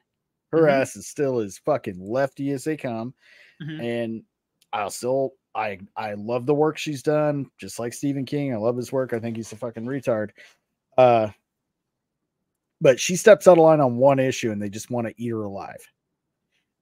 Her 0.53 0.63
Mhm. 0.63 0.71
ass 0.71 0.97
is 0.97 1.07
still 1.07 1.41
as 1.41 1.59
fucking 1.59 1.99
lefty 2.01 2.51
as 2.53 2.65
they 2.65 2.77
come. 2.77 3.15
mhm. 3.63 3.83
And 3.83 4.25
I'll 4.73 4.91
still 4.91 5.33
I 5.55 5.79
I 5.97 6.15
love 6.15 6.45
the 6.47 6.55
work 6.55 6.77
she's 6.79 7.03
done, 7.03 7.51
just 7.59 7.79
like 7.79 7.95
Stephen 7.95 8.25
King. 8.27 8.53
I 8.53 8.59
love 8.59 8.77
his 8.77 8.93
work. 8.93 9.13
I 9.15 9.19
think 9.21 9.37
he's 9.37 9.53
a 9.53 9.57
fucking 9.57 9.85
retard. 9.87 10.31
Uh 10.99 11.31
but 12.81 13.01
she 13.01 13.17
steps 13.17 13.49
out 13.49 13.59
of 13.59 13.65
line 13.65 13.81
on 13.81 13.97
one 13.97 14.19
issue 14.19 14.51
and 14.53 14.61
they 14.61 14.69
just 14.69 14.91
want 14.91 15.07
to 15.07 15.15
eat 15.17 15.31
her 15.31 15.43
alive. 15.45 15.81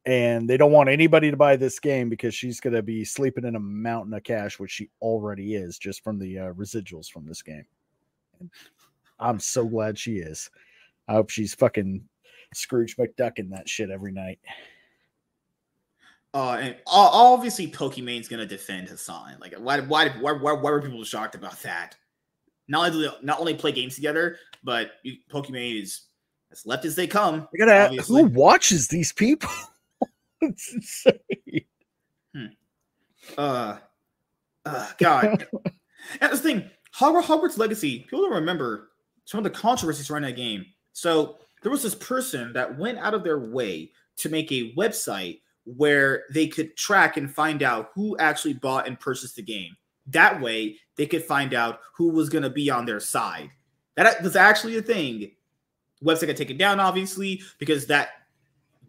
And 0.06 0.48
they 0.50 0.56
don't 0.58 0.72
want 0.72 0.90
anybody 0.90 1.30
to 1.30 1.36
buy 1.36 1.56
this 1.56 1.78
game 1.78 2.08
because 2.10 2.34
she's 2.34 2.60
going 2.60 2.74
to 2.74 2.82
be 2.82 3.04
sleeping 3.04 3.44
in 3.44 3.56
a 3.56 3.60
mountain 3.60 4.12
of 4.12 4.22
cash, 4.22 4.58
which 4.58 4.70
she 4.72 4.90
already 5.00 5.54
is 5.54 5.78
just 5.78 6.02
from 6.04 6.18
the 6.18 6.38
uh, 6.38 6.52
residuals 6.54 7.08
from 7.10 7.24
this 7.24 7.40
game. 7.42 7.64
And 8.40 8.50
I'm 9.18 9.40
so 9.40 9.64
glad 9.66 9.98
she 9.98 10.16
is. 10.16 10.50
I 11.08 11.14
hope 11.14 11.30
she's 11.30 11.54
fucking 11.54 12.06
Scrooge 12.55 12.96
McDuck 12.96 13.38
in 13.38 13.50
that 13.50 13.68
shit 13.68 13.90
every 13.90 14.12
night. 14.12 14.38
Uh, 16.32 16.59
and 16.61 16.76
obviously, 16.86 17.68
Pokimane's 17.68 18.26
gonna 18.26 18.46
defend 18.46 18.88
Hasan. 18.88 19.38
Like, 19.40 19.55
why, 19.55 19.80
why, 19.80 20.09
why, 20.09 20.32
why, 20.32 20.52
were 20.52 20.82
people 20.82 21.05
shocked 21.05 21.36
about 21.36 21.61
that? 21.62 21.96
Not 22.66 22.86
only 22.86 22.90
do 22.90 23.11
they 23.11 23.16
not 23.26 23.38
only 23.38 23.55
play 23.55 23.70
games 23.70 23.94
together, 23.94 24.38
but 24.64 24.92
you- 25.05 25.18
Pokimane 25.30 25.80
is 25.80 26.07
as 26.50 26.66
left 26.66 26.84
as 26.84 26.96
they 26.96 27.07
come. 27.07 27.46
I 27.55 27.57
gotta 27.57 27.84
Obviously. 27.84 28.22
who 28.22 28.28
watches 28.28 28.88
these 28.88 29.12
people? 29.12 29.50
it's 30.40 30.72
insane. 30.72 31.64
Uh, 33.38 33.78
uh 34.66 34.88
God. 34.98 35.46
and 36.20 36.32
the 36.32 36.36
thing, 36.36 36.70
Hogwarts, 36.96 37.24
Hogwarts 37.24 37.59
Legacy. 37.59 38.00
People 38.00 38.22
don't 38.22 38.32
remember 38.32 38.90
some 39.24 39.38
of 39.38 39.44
the 39.44 39.50
controversies 39.50 40.11
around 40.11 40.22
that 40.22 40.36
game. 40.36 40.66
So 40.92 41.38
there 41.64 41.72
was 41.72 41.82
this 41.82 41.94
person 41.94 42.52
that 42.52 42.78
went 42.78 42.98
out 42.98 43.14
of 43.14 43.24
their 43.24 43.38
way 43.40 43.90
to 44.18 44.28
make 44.28 44.52
a 44.52 44.72
website 44.74 45.40
where 45.64 46.24
they 46.30 46.46
could 46.46 46.76
track 46.76 47.16
and 47.16 47.34
find 47.34 47.62
out 47.62 47.90
who 47.94 48.16
actually 48.18 48.52
bought 48.52 48.86
and 48.86 49.00
purchased 49.00 49.36
the 49.36 49.42
game. 49.42 49.74
That 50.08 50.42
way, 50.42 50.76
they 50.96 51.06
could 51.06 51.24
find 51.24 51.54
out 51.54 51.80
who 51.94 52.10
was 52.10 52.28
going 52.28 52.42
to 52.42 52.50
be 52.50 52.70
on 52.70 52.84
their 52.84 53.00
side. 53.00 53.48
That 53.96 54.22
was 54.22 54.36
actually 54.36 54.76
a 54.76 54.82
thing. 54.82 55.30
Website 56.04 56.26
got 56.26 56.36
taken 56.36 56.58
down, 56.58 56.80
obviously, 56.80 57.40
because 57.58 57.86
that 57.86 58.10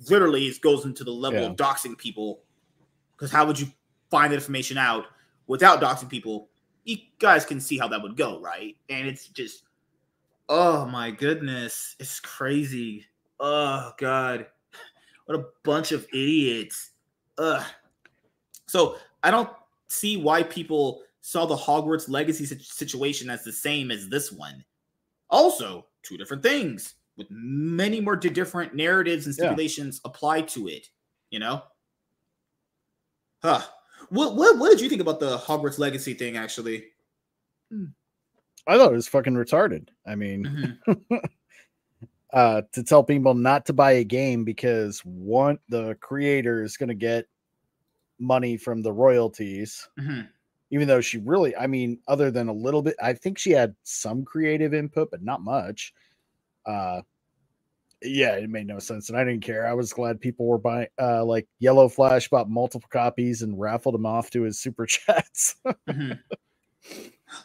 literally 0.09 0.47
is- 0.47 0.59
goes 0.59 0.83
into 0.83 1.05
the 1.05 1.11
level 1.13 1.39
Yeah. 1.39 1.47
of 1.47 1.55
doxing 1.55 1.97
people. 1.97 2.43
Because 3.15 3.31
how 3.31 3.45
would 3.47 3.57
you 3.57 3.71
find 4.11 4.33
the 4.33 4.35
information 4.35 4.77
out 4.77 5.05
without 5.47 5.79
doxing 5.79 6.09
people? 6.09 6.49
You 6.83 6.97
guys 7.19 7.45
can 7.45 7.61
see 7.61 7.77
how 7.77 7.87
that 7.87 8.01
would 8.01 8.17
go, 8.17 8.41
right? 8.41 8.75
And 8.89 9.07
it's 9.07 9.29
just, 9.29 9.63
oh 10.49 10.85
my 10.85 11.11
goodness, 11.11 11.95
it's 11.99 12.19
crazy. 12.19 13.05
Oh 13.39 13.91
god, 13.97 14.47
what 15.25 15.39
a 15.39 15.45
bunch 15.63 15.91
of 15.91 16.05
idiots. 16.13 16.91
Ugh. 17.37 17.63
So 18.67 18.97
I 19.23 19.31
don't 19.31 19.49
see 19.89 20.17
why 20.17 20.43
people 20.43 21.03
saw 21.21 21.45
the 21.45 21.55
Hogwarts 21.55 22.09
Legacy 22.09 22.45
situation 22.45 23.29
as 23.29 23.43
the 23.43 23.51
same 23.51 23.91
as 23.91 24.09
this 24.09 24.31
one. 24.31 24.63
Also, 25.29 25.87
two 26.03 26.17
different 26.17 26.43
things 26.43 26.95
with 27.17 27.27
many 27.29 27.99
more 27.99 28.15
different 28.15 28.75
narratives 28.75 29.25
and 29.25 29.35
Yeah. 29.37 29.45
stipulations 29.45 30.01
applied 30.05 30.47
to 30.49 30.67
it. 30.67 30.89
You 31.31 31.39
know. 31.39 31.63
Huh. 33.41 33.61
What 34.09 34.35
what 34.35 34.57
what 34.59 34.69
did 34.69 34.81
you 34.81 34.89
think 34.89 35.01
about 35.01 35.19
the 35.19 35.37
Hogwarts 35.37 35.79
Legacy 35.79 36.13
thing? 36.13 36.37
Actually. 36.37 36.91
Hmm. 37.71 37.85
I 38.67 38.77
thought 38.77 38.91
it 38.91 38.95
was 38.95 39.07
fucking 39.07 39.33
retarded. 39.35 39.89
I 40.05 40.15
mean, 40.15 40.45
Mhm. 40.87 41.19
uh 42.33 42.61
to 42.73 42.83
tell 42.83 43.03
people 43.03 43.33
not 43.33 43.65
to 43.65 43.73
buy 43.73 43.93
a 43.93 44.03
game 44.03 44.43
because 44.43 44.99
one 45.05 45.59
the 45.69 45.95
creator 46.01 46.63
is 46.63 46.77
going 46.77 46.89
to 46.89 46.95
get 46.95 47.25
money 48.19 48.57
from 48.57 48.81
the 48.81 48.91
royalties 48.93 49.89
Mhm. 49.99 50.29
even 50.71 50.87
though 50.87 51.01
she 51.01 51.19
really 51.19 51.55
i 51.55 51.67
mean 51.67 51.99
other 52.07 52.31
than 52.31 52.47
a 52.49 52.53
little 52.53 52.81
bit 52.81 52.95
i 53.01 53.13
think 53.13 53.37
she 53.37 53.51
had 53.51 53.75
some 53.83 54.23
creative 54.25 54.73
input 54.73 55.11
but 55.11 55.23
not 55.23 55.41
much 55.43 55.93
uh 56.65 57.01
yeah 58.01 58.35
it 58.35 58.49
made 58.49 58.67
no 58.67 58.77
sense 58.79 59.09
and 59.09 59.17
i 59.17 59.23
didn't 59.23 59.41
care 59.43 59.65
i 59.65 59.73
was 59.73 59.93
glad 59.93 60.19
people 60.19 60.45
were 60.45 60.57
buying 60.57 60.87
uh 61.01 61.23
like 61.23 61.47
yellow 61.59 61.87
flash 61.89 62.29
bought 62.29 62.49
multiple 62.49 62.89
copies 62.91 63.41
and 63.41 63.59
raffled 63.59 63.95
them 63.95 64.05
off 64.05 64.29
to 64.29 64.43
his 64.43 64.59
super 64.59 64.85
chats 64.87 65.55
Mhm. 65.89 66.19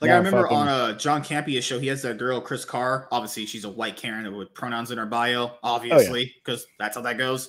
Like 0.00 0.10
I 0.10 0.16
remember 0.16 0.42
fucking- 0.42 0.56
on 0.56 0.68
a 0.68 0.96
John 0.96 1.22
Campea's 1.22 1.64
show, 1.64 1.78
he 1.78 1.86
has 1.88 2.02
that 2.02 2.18
girl 2.18 2.40
Chris 2.40 2.64
Carr. 2.64 3.08
Obviously, 3.10 3.46
she's 3.46 3.64
a 3.64 3.70
white 3.70 3.96
Karen 3.96 4.34
with 4.36 4.52
pronouns 4.54 4.90
in 4.90 4.98
her 4.98 5.06
bio. 5.06 5.52
Obviously, 5.62 6.34
because 6.44 6.66
that's 6.78 6.96
how 6.96 7.02
that 7.02 7.18
goes. 7.18 7.48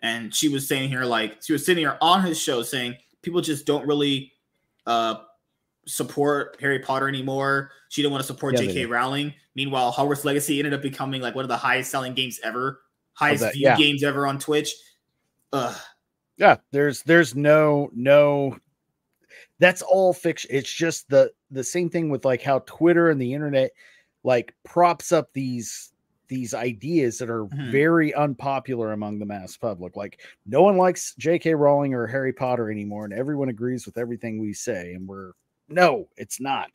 And 0.00 0.34
she 0.34 0.48
was 0.48 0.68
saying 0.68 0.90
here, 0.90 1.04
like 1.04 1.42
she 1.42 1.52
was 1.52 1.64
sitting 1.64 1.82
here 1.82 1.96
on 2.00 2.22
his 2.22 2.38
show 2.38 2.62
saying 2.62 2.96
people 3.22 3.40
just 3.40 3.66
don't 3.66 3.86
really 3.86 4.32
uh 4.86 5.16
support 5.86 6.56
Harry 6.60 6.78
Potter 6.78 7.08
anymore. 7.08 7.70
She 7.88 8.02
didn't 8.02 8.12
want 8.12 8.22
to 8.22 8.26
support 8.26 8.54
Yeah, 8.54 8.66
J.K. 8.66 8.86
Rowling. 8.86 9.34
Meanwhile, 9.54 9.92
Hogwarts 9.92 10.24
Legacy 10.24 10.58
ended 10.58 10.74
up 10.74 10.82
becoming 10.82 11.22
like 11.22 11.34
one 11.34 11.44
of 11.44 11.48
the 11.48 11.56
highest 11.56 11.90
selling 11.90 12.14
games 12.14 12.40
ever, 12.42 12.80
highest 13.12 13.44
viewed 13.52 13.56
yeah. 13.56 13.76
games 13.76 14.02
ever 14.02 14.26
on 14.26 14.38
Twitch. 14.38 14.74
Ugh. 15.52 15.76
Yeah, 16.36 16.56
there's 16.72 17.02
there's 17.02 17.34
no 17.34 17.90
no 17.94 18.58
that's 19.58 19.82
all 19.82 20.12
fiction. 20.12 20.50
It's 20.52 20.72
just 20.72 21.08
the 21.08 21.30
the 21.50 21.64
same 21.64 21.88
thing 21.90 22.08
with 22.10 22.24
like 22.24 22.42
how 22.42 22.60
Twitter 22.60 23.10
and 23.10 23.20
the 23.20 23.32
internet 23.34 23.70
like 24.24 24.54
props 24.64 25.12
up 25.12 25.32
these 25.32 25.92
these 26.28 26.54
ideas 26.54 27.18
that 27.18 27.28
are 27.28 27.44
Mhm. 27.44 27.70
very 27.70 28.14
unpopular 28.14 28.92
among 28.92 29.18
the 29.18 29.26
mass 29.26 29.56
public. 29.56 29.94
Like 29.96 30.20
no 30.46 30.62
one 30.62 30.76
likes 30.78 31.14
J.K. 31.16 31.54
Rowling 31.54 31.92
or 31.94 32.06
Harry 32.06 32.32
Potter 32.32 32.70
anymore, 32.70 33.04
and 33.04 33.12
everyone 33.12 33.50
agrees 33.50 33.84
with 33.86 33.98
everything 33.98 34.40
we 34.40 34.52
say. 34.54 34.94
And 34.94 35.06
we're 35.06 35.32
no, 35.68 36.08
it's 36.16 36.40
not. 36.40 36.70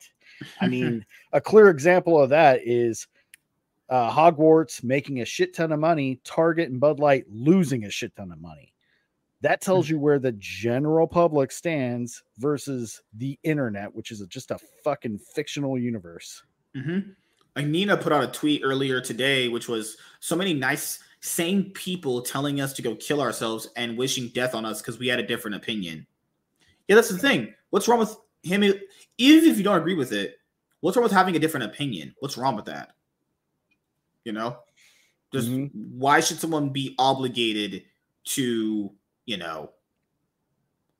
I 0.60 0.68
mean, 0.68 1.04
a 1.32 1.40
clear 1.40 1.68
example 1.68 2.20
of 2.20 2.30
that 2.30 2.60
is 2.64 3.06
uh, 3.88 4.10
Hogwarts 4.10 4.84
making 4.84 5.20
a 5.20 5.24
shit 5.24 5.52
ton 5.54 5.72
of 5.72 5.80
money, 5.80 6.20
Target 6.24 6.70
and 6.70 6.78
Bud 6.80 7.00
Light 7.00 7.24
losing 7.28 7.84
a 7.84 7.90
shit 7.90 8.14
ton 8.14 8.30
of 8.30 8.40
money. 8.40 8.72
That 9.42 9.62
tells 9.62 9.88
you 9.88 9.98
where 9.98 10.18
the 10.18 10.32
general 10.32 11.06
public 11.06 11.50
stands 11.50 12.22
versus 12.38 13.00
the 13.14 13.38
internet, 13.42 13.94
which 13.94 14.10
is 14.10 14.20
a, 14.20 14.26
just 14.26 14.50
a 14.50 14.58
fucking 14.84 15.18
fictional 15.18 15.78
universe. 15.78 16.42
Mm-hmm. 16.76 17.10
Like 17.56 17.66
Nina 17.66 17.96
put 17.96 18.12
out 18.12 18.22
a 18.22 18.28
tweet 18.28 18.62
earlier 18.62 19.00
today, 19.00 19.48
which 19.48 19.66
was 19.66 19.96
so 20.20 20.36
many 20.36 20.52
nice, 20.52 20.98
sane 21.20 21.70
people 21.72 22.20
telling 22.20 22.60
us 22.60 22.72
to 22.74 22.82
go 22.82 22.94
kill 22.96 23.20
ourselves 23.20 23.68
and 23.76 23.96
wishing 23.96 24.28
death 24.28 24.54
on 24.54 24.64
us 24.64 24.80
because 24.80 24.98
we 24.98 25.08
had 25.08 25.18
a 25.18 25.26
different 25.26 25.56
opinion. 25.56 26.06
Yeah, 26.86 26.96
that's 26.96 27.08
the 27.08 27.18
thing. 27.18 27.54
What's 27.70 27.88
wrong 27.88 27.98
with 27.98 28.16
him? 28.42 28.62
Even 28.62 29.50
if 29.50 29.56
you 29.56 29.64
don't 29.64 29.78
agree 29.78 29.94
with 29.94 30.12
it, 30.12 30.36
what's 30.80 30.96
wrong 30.96 31.04
with 31.04 31.12
having 31.12 31.34
a 31.34 31.38
different 31.38 31.66
opinion? 31.66 32.14
What's 32.20 32.36
wrong 32.36 32.56
with 32.56 32.66
that? 32.66 32.92
You 34.24 34.32
know, 34.32 34.58
just 35.32 35.48
Mhm. 35.48 35.70
why 35.72 36.20
should 36.20 36.38
someone 36.38 36.70
be 36.70 36.94
obligated 36.98 37.84
to, 38.24 38.92
you 39.30 39.36
know, 39.36 39.70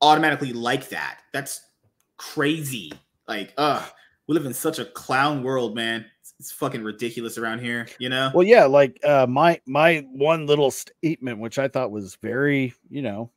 automatically 0.01 0.53
like 0.53 0.89
that? 0.91 1.19
That's 1.33 1.61
crazy. 2.17 2.93
Like, 3.27 3.53
uh, 3.57 3.85
we 4.29 4.35
live 4.35 4.47
in 4.47 4.55
such 4.55 4.79
a 4.79 4.85
clown 4.85 5.43
world, 5.43 5.75
man. 5.75 6.07
It's, 6.21 6.35
it's 6.39 6.53
fucking 6.53 6.85
ridiculous 6.85 7.39
around 7.39 7.59
here, 7.59 7.89
you 7.99 8.09
know? 8.09 8.31
Well, 8.33 8.47
yeah, 8.47 8.67
like 8.67 9.01
uh, 9.05 9.27
my 9.29 9.61
my 9.67 10.07
one 10.13 10.47
little 10.47 10.71
statement, 10.71 11.41
which 11.41 11.59
I 11.59 11.67
thought 11.67 11.91
was 11.91 12.15
very, 12.23 12.73
you 12.89 13.03
know, 13.03 13.33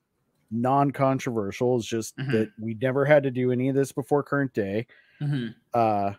non-controversial, 0.52 1.78
is 1.78 1.88
just 1.88 2.16
Mhm. 2.18 2.32
that 2.34 2.52
we 2.60 2.76
never 2.76 3.04
had 3.04 3.24
to 3.24 3.32
do 3.32 3.52
any 3.52 3.70
of 3.70 3.76
this 3.76 3.92
before 3.92 4.22
current 4.22 4.54
day. 4.54 4.86
Mhm. 5.20 5.56
uh, 5.74 6.14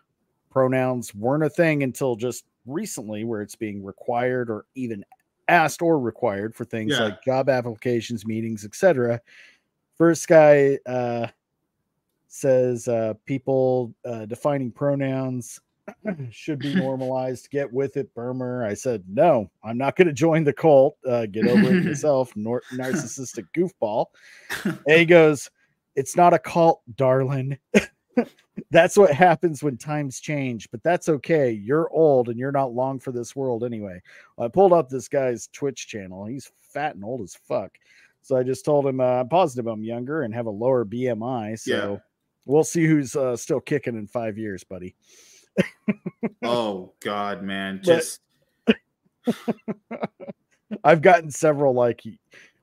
pronouns 0.51 1.15
weren't 1.15 1.43
a 1.45 1.49
thing 1.49 1.81
until 1.83 2.17
just 2.17 2.43
recently, 2.65 3.23
where 3.23 3.41
it's 3.41 3.55
being 3.55 3.81
required 3.83 4.49
or 4.49 4.65
even 4.75 5.05
asked 5.47 5.81
or 5.81 5.99
required 5.99 6.55
for 6.55 6.65
things 6.65 6.93
Yeah. 6.93 7.03
like 7.05 7.23
job 7.23 7.49
applications, 7.49 8.25
meetings, 8.25 8.65
etc. 8.65 9.21
First 9.97 10.27
guy 10.27 10.79
uh, 10.85 11.27
says 12.27 12.87
uh, 12.87 13.13
people 13.25 13.93
uh, 14.05 14.25
defining 14.25 14.71
pronouns 14.71 15.59
should 16.31 16.59
be 16.59 16.75
normalized. 16.81 17.49
Get 17.49 17.71
with 17.71 17.95
it, 17.97 18.13
Burmer. 18.15 18.65
I 18.65 18.73
said 18.73 19.03
no. 19.07 19.49
I'm 19.63 19.77
not 19.77 19.95
going 19.95 20.07
to 20.07 20.13
join 20.13 20.43
the 20.43 20.53
cult. 20.53 20.97
Uh, 21.07 21.25
get 21.27 21.47
over 21.47 21.75
it 21.75 21.83
yourself, 21.85 22.35
nor- 22.35 22.63
narcissistic 22.73 23.45
goofball. 23.55 24.07
And 24.65 24.99
he 24.99 25.05
goes, 25.05 25.49
"It's 25.95 26.15
not 26.15 26.33
a 26.33 26.39
cult, 26.39 26.81
darling." 26.95 27.57
that's 28.71 28.97
what 28.97 29.11
happens 29.11 29.63
when 29.63 29.77
times 29.77 30.19
change, 30.19 30.69
but 30.71 30.83
that's 30.83 31.09
okay. 31.09 31.51
You're 31.51 31.89
old 31.91 32.29
and 32.29 32.39
you're 32.39 32.51
not 32.51 32.73
long 32.73 32.99
for 32.99 33.11
this 33.11 33.35
world 33.35 33.63
anyway. 33.63 34.01
I 34.37 34.47
pulled 34.47 34.73
up 34.73 34.89
this 34.89 35.07
guy's 35.07 35.47
Twitch 35.47 35.87
channel. 35.87 36.25
He's 36.25 36.51
fat 36.57 36.95
and 36.95 37.03
old 37.03 37.21
as 37.21 37.35
fuck. 37.35 37.77
So 38.21 38.35
I 38.35 38.43
just 38.43 38.65
told 38.65 38.87
him 38.87 38.99
uh, 38.99 39.21
I'm 39.21 39.29
positive 39.29 39.67
I'm 39.67 39.83
younger 39.83 40.23
and 40.23 40.33
have 40.33 40.47
a 40.47 40.51
lower 40.51 40.85
BMI. 40.85 41.59
So 41.59 41.93
Yeah. 41.93 41.97
we'll 42.45 42.63
see 42.63 42.85
who's 42.85 43.15
uh, 43.15 43.37
still 43.37 43.59
kicking 43.59 43.95
in 43.95 44.07
five 44.07 44.37
years, 44.37 44.63
buddy. 44.63 44.95
oh 46.43 46.93
God, 47.01 47.43
man. 47.43 47.81
Just 47.83 48.21
I've 50.83 51.01
gotten 51.01 51.31
several 51.31 51.73
like, 51.73 52.01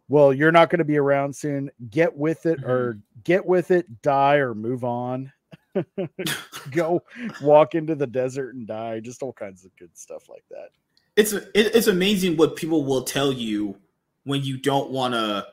well, 0.08 0.32
you're 0.32 0.52
not 0.52 0.68
going 0.68 0.80
to 0.80 0.84
be 0.84 0.98
around 0.98 1.34
soon. 1.34 1.70
Get 1.90 2.16
with 2.16 2.46
it 2.46 2.62
or 2.64 2.98
get 3.24 3.46
with 3.46 3.70
it, 3.70 4.02
die 4.02 4.36
or 4.36 4.54
move 4.54 4.84
on. 4.84 5.32
Go 6.70 7.02
walk 7.40 7.74
into 7.74 7.94
the 7.94 8.06
desert 8.06 8.54
and 8.54 8.66
die. 8.66 9.00
Just 9.00 9.22
all 9.22 9.32
kinds 9.32 9.64
of 9.64 9.74
good 9.76 9.96
stuff 9.96 10.28
like 10.28 10.44
that. 10.50 10.70
it's 11.16 11.32
it, 11.32 11.46
it's 11.54 11.86
amazing 11.86 12.36
what 12.36 12.56
people 12.56 12.84
will 12.84 13.02
tell 13.04 13.32
you 13.32 13.76
when 14.24 14.42
you 14.42 14.56
don't 14.56 14.90
want 14.90 15.14
to 15.14 15.46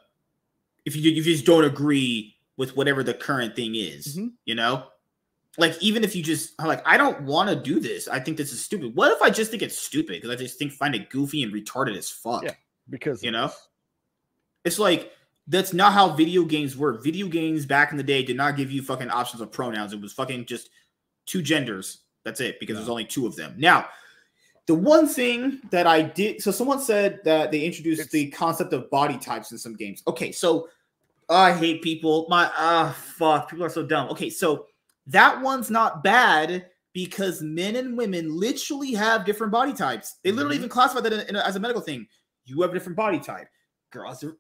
if 0.86 0.95
you 0.95 1.09
if 1.11 1.17
you 1.26 1.34
just 1.34 1.45
don't 1.45 1.65
agree 1.65 2.36
with 2.57 2.76
whatever 2.78 3.03
the 3.03 3.13
current 3.13 3.55
thing 3.55 3.76
is 3.76 4.17
Mhm. 4.17 4.32
you 4.45 4.55
know 4.55 4.86
like 5.57 5.76
even 5.82 6.03
if 6.03 6.15
you 6.15 6.22
just 6.24 6.53
are 6.59 6.67
like 6.67 6.82
i 6.88 6.95
don't 6.97 7.22
want 7.24 7.49
to 7.49 7.55
do 7.55 7.80
this 7.80 8.07
i 8.07 8.20
think 8.20 8.38
this 8.38 8.53
is 8.53 8.63
stupid 8.63 8.95
what 8.95 9.11
if 9.11 9.22
i 9.22 9.30
just 9.30 9.49
think 9.51 9.61
it's 9.63 9.78
stupid 9.78 10.13
because 10.22 10.30
i 10.30 10.36
just 10.36 10.57
think 10.59 10.72
find 10.72 10.93
it 10.95 11.09
goofy 11.09 11.43
and 11.43 11.51
retarded 11.53 11.97
as 11.97 12.09
fuck 12.09 12.43
Yeah. 12.43 12.53
Because 12.89 13.24
you 13.24 13.32
know 13.32 13.51
it's 14.63 14.80
like 14.80 15.11
that's 15.50 15.74
not 15.74 15.91
how 15.93 16.10
video 16.14 16.45
games 16.45 16.78
work. 16.78 17.04
Video 17.04 17.28
games 17.28 17.66
back 17.66 17.91
in 17.91 17.97
the 17.97 18.04
day 18.04 18.24
did 18.24 18.38
not 18.38 18.56
give 18.56 18.72
you 18.72 18.82
fucking 18.82 19.10
options 19.10 19.41
of 19.41 19.52
pronouns. 19.52 19.91
It 19.93 20.00
was 20.00 20.14
fucking 20.14 20.45
just 20.45 20.70
two 21.26 21.41
genders. 21.41 22.00
That's 22.24 22.39
it 22.39 22.60
because 22.60 22.78
there's 22.78 22.89
only 22.89 23.06
two 23.06 23.26
of 23.28 23.36
them. 23.36 23.56
Now 23.58 23.88
the 24.68 24.76
one 24.76 25.08
thing 25.08 25.60
that 25.72 25.88
i 25.88 26.00
did 26.00 26.39
so 26.43 26.52
someone 26.52 26.80
said 26.80 27.20
that 27.24 27.50
they 27.52 27.62
introduced 27.66 28.02
It's- 28.02 28.12
the 28.12 28.30
concept 28.30 28.72
of 28.72 28.88
body 28.91 29.18
types 29.18 29.52
in 29.52 29.58
some 29.58 29.76
games. 29.76 30.04
Okay 30.08 30.32
so 30.32 30.70
i 31.28 31.52
hate 31.54 31.82
people. 31.82 32.28
My 32.30 32.52
ah 32.56 32.95
fuck 33.18 33.50
people 33.50 33.66
are 33.66 33.70
so 33.70 33.84
dumb. 33.84 34.10
Okay 34.10 34.30
so 34.30 34.68
that 35.08 35.41
one's 35.41 35.72
not 35.72 36.04
bad 36.04 36.68
because 36.93 37.41
men 37.41 37.76
and 37.78 37.97
women 37.97 38.36
literally 38.36 38.93
have 38.93 39.26
different 39.26 39.52
body 39.52 39.74
types. 39.74 40.18
They 40.24 40.32
literally 40.32 40.58
Mhm. 40.58 40.60
even 40.60 40.70
classify 40.70 41.02
that 41.02 41.14
in, 41.14 41.22
in 41.30 41.36
as 41.36 41.56
a 41.56 41.60
medical 41.60 41.82
thing. 41.82 42.08
You 42.45 42.62
have 42.62 42.70
a 42.72 42.74
different 42.74 42.95
body 42.97 43.20
type. 43.20 43.47
Girls 43.91 44.24
are 44.24 44.38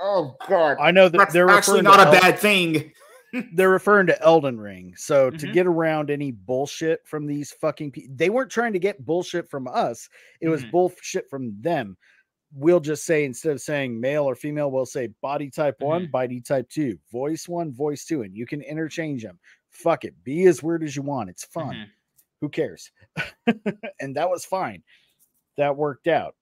oh 0.00 0.36
god 0.48 0.76
I 0.80 0.90
know 0.90 1.08
that 1.08 1.18
that's 1.18 1.32
they're 1.32 1.48
actually 1.50 1.82
not 1.82 2.00
a 2.00 2.04
El- 2.06 2.12
bad 2.12 2.38
thing 2.38 2.92
they're 3.52 3.68
referring 3.68 4.06
to 4.06 4.22
Elden 4.22 4.58
Ring. 4.58 4.94
So 4.96 5.28
to 5.28 5.46
Mhm. 5.46 5.52
get 5.52 5.66
around 5.66 6.10
any 6.10 6.30
bullshit 6.32 7.06
from 7.06 7.26
these 7.26 7.52
fucking 7.52 7.90
people, 7.90 8.14
they 8.16 8.30
weren't 8.30 8.50
trying 8.50 8.72
to 8.72 8.78
get 8.78 9.04
bullshit 9.04 9.50
from 9.50 9.68
us. 9.68 10.08
It 10.40 10.48
was 10.48 10.64
Mhm. 10.64 10.70
bullshit 10.70 11.28
from 11.28 11.60
them. 11.60 11.98
We'll 12.54 12.80
just 12.80 13.04
say 13.04 13.26
instead 13.26 13.52
of 13.52 13.60
saying 13.60 14.00
male 14.00 14.24
or 14.24 14.34
female, 14.34 14.70
we'll 14.70 14.86
say 14.86 15.08
body 15.20 15.50
type 15.50 15.76
one, 15.80 16.06
Mhm. 16.06 16.10
body 16.10 16.40
type 16.40 16.70
two, 16.70 16.98
voice 17.12 17.46
one, 17.46 17.70
voice 17.70 18.06
two, 18.06 18.22
and 18.22 18.34
you 18.34 18.46
can 18.46 18.62
interchange 18.62 19.22
them. 19.24 19.38
Fuck 19.68 20.06
it, 20.06 20.14
be 20.24 20.46
as 20.46 20.62
weird 20.62 20.82
as 20.82 20.96
you 20.96 21.02
want. 21.02 21.28
It's 21.28 21.44
fun. 21.44 21.74
Mhm. 21.76 21.86
Who 22.40 22.48
cares? 22.48 22.90
and 24.00 24.16
that 24.16 24.30
was 24.30 24.46
fine. 24.46 24.82
That 25.58 25.76
worked 25.76 26.06
out, 26.08 26.34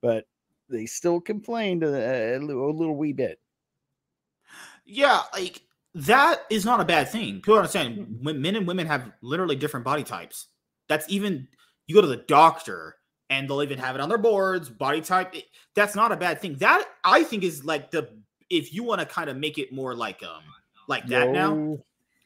but 0.00 0.26
they 0.68 0.86
still 0.86 1.20
complained 1.20 1.82
a, 1.82 2.36
a 2.36 2.38
little, 2.38 2.96
wee 2.96 3.12
bit. 3.12 3.38
yeah 4.84 5.22
like 5.32 5.62
that 5.94 6.40
is 6.50 6.64
not 6.64 6.80
a 6.80 6.84
bad 6.84 7.08
thing 7.08 7.34
people 7.36 7.54
understand 7.56 8.18
when 8.22 8.40
men 8.40 8.56
and 8.56 8.66
women 8.66 8.86
have 8.86 9.12
literally 9.22 9.56
different 9.56 9.84
body 9.84 10.02
types 10.02 10.48
that's 10.88 11.08
even 11.08 11.46
you 11.86 11.94
go 11.94 12.00
to 12.00 12.06
the 12.06 12.24
doctor 12.28 12.96
and 13.30 13.48
they'll 13.48 13.62
even 13.62 13.78
have 13.78 13.94
it 13.94 14.00
on 14.00 14.08
their 14.08 14.18
boards 14.18 14.68
body 14.68 15.00
type 15.00 15.34
it- 15.34 15.46
that's 15.74 15.94
not 15.94 16.12
a 16.12 16.16
bad 16.16 16.40
thing 16.40 16.56
that 16.56 16.84
i 17.04 17.22
think 17.22 17.42
is 17.44 17.64
like 17.64 17.90
the 17.90 18.08
if 18.50 18.74
you 18.74 18.82
want 18.82 19.00
to 19.00 19.06
kind 19.06 19.30
of 19.30 19.36
make 19.36 19.56
it 19.58 19.72
more 19.72 19.94
like 19.94 20.22
um 20.22 20.42
like 20.88 21.06
that 21.06 21.30
now 21.30 21.78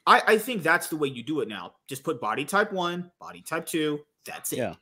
I, 0.06 0.22
I 0.26 0.38
think 0.38 0.62
that's 0.62 0.86
the 0.88 0.96
way 0.96 1.08
you 1.08 1.22
do 1.22 1.40
it 1.40 1.48
now. 1.48 1.74
Just 1.86 2.02
put 2.02 2.18
body 2.18 2.46
type 2.46 2.72
one, 2.72 3.10
body 3.20 3.42
type 3.42 3.66
two. 3.66 4.00
That's 4.24 4.54
it. 4.54 4.56
Yeah. 4.56 4.74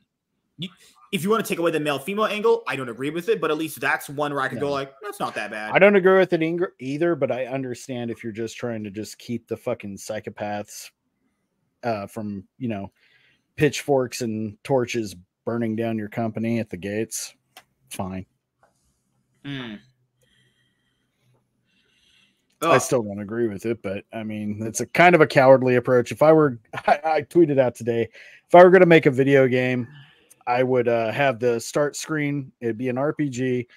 You, 0.57 0.69
if 1.11 1.23
you 1.23 1.29
want 1.29 1.43
to 1.43 1.47
take 1.47 1.59
away 1.59 1.71
the 1.71 1.79
male 1.79 1.99
female 1.99 2.25
angle, 2.25 2.63
I 2.67 2.75
don't 2.75 2.89
agree 2.89 3.09
with 3.09 3.29
it, 3.29 3.39
but 3.39 3.49
at 3.49 3.57
least 3.57 3.79
that's 3.79 4.09
one 4.09 4.33
where 4.33 4.41
I 4.41 4.47
could 4.49 4.59
go 4.59 4.71
like, 4.71 4.93
that's 5.01 5.19
not 5.19 5.35
that 5.35 5.51
bad. 5.51 5.71
I 5.71 5.79
don't 5.79 5.95
agree 5.95 6.17
with 6.17 6.33
it 6.33 6.71
either, 6.79 7.15
but 7.15 7.31
I 7.31 7.45
understand 7.45 8.11
if 8.11 8.23
you're 8.23 8.33
just 8.33 8.57
trying 8.57 8.83
to 8.83 8.91
just 8.91 9.17
keep 9.17 9.47
the 9.47 9.55
fucking 9.55 9.97
psychopaths 9.97 10.89
uh, 11.83 12.07
from, 12.07 12.43
you 12.57 12.67
know, 12.67 12.91
pitchforks 13.55 14.21
and 14.21 14.57
torches 14.63 15.15
burning 15.45 15.75
down 15.75 15.97
your 15.97 16.09
company 16.09 16.59
at 16.59 16.69
the 16.69 16.77
gates. 16.77 17.33
Fine. 17.89 18.25
Mm. 19.45 19.79
I 22.61 22.79
still 22.79 23.03
don't 23.03 23.19
agree 23.19 23.47
with 23.47 23.65
it, 23.65 23.81
but 23.83 24.03
I 24.11 24.23
mean, 24.23 24.59
it's 24.63 24.81
a 24.81 24.87
kind 24.87 25.13
of 25.13 25.21
a 25.21 25.27
cowardly 25.27 25.75
approach. 25.75 26.11
If 26.11 26.21
I 26.23 26.33
were, 26.33 26.59
I, 26.73 26.99
I 27.03 27.21
tweeted 27.21 27.59
out 27.59 27.75
today, 27.75 28.09
if 28.47 28.55
I 28.55 28.63
were 28.63 28.71
going 28.71 28.81
to 28.81 28.87
make 28.87 29.05
a 29.05 29.11
video 29.11 29.47
game, 29.47 29.87
I 30.47 30.63
would 30.63 30.87
uh, 30.87 31.11
have 31.11 31.39
the 31.39 31.59
start 31.59 31.95
screen. 31.95 32.51
It'd 32.61 32.77
be 32.77 32.87
an 32.89 32.95
RPG, 32.95 33.67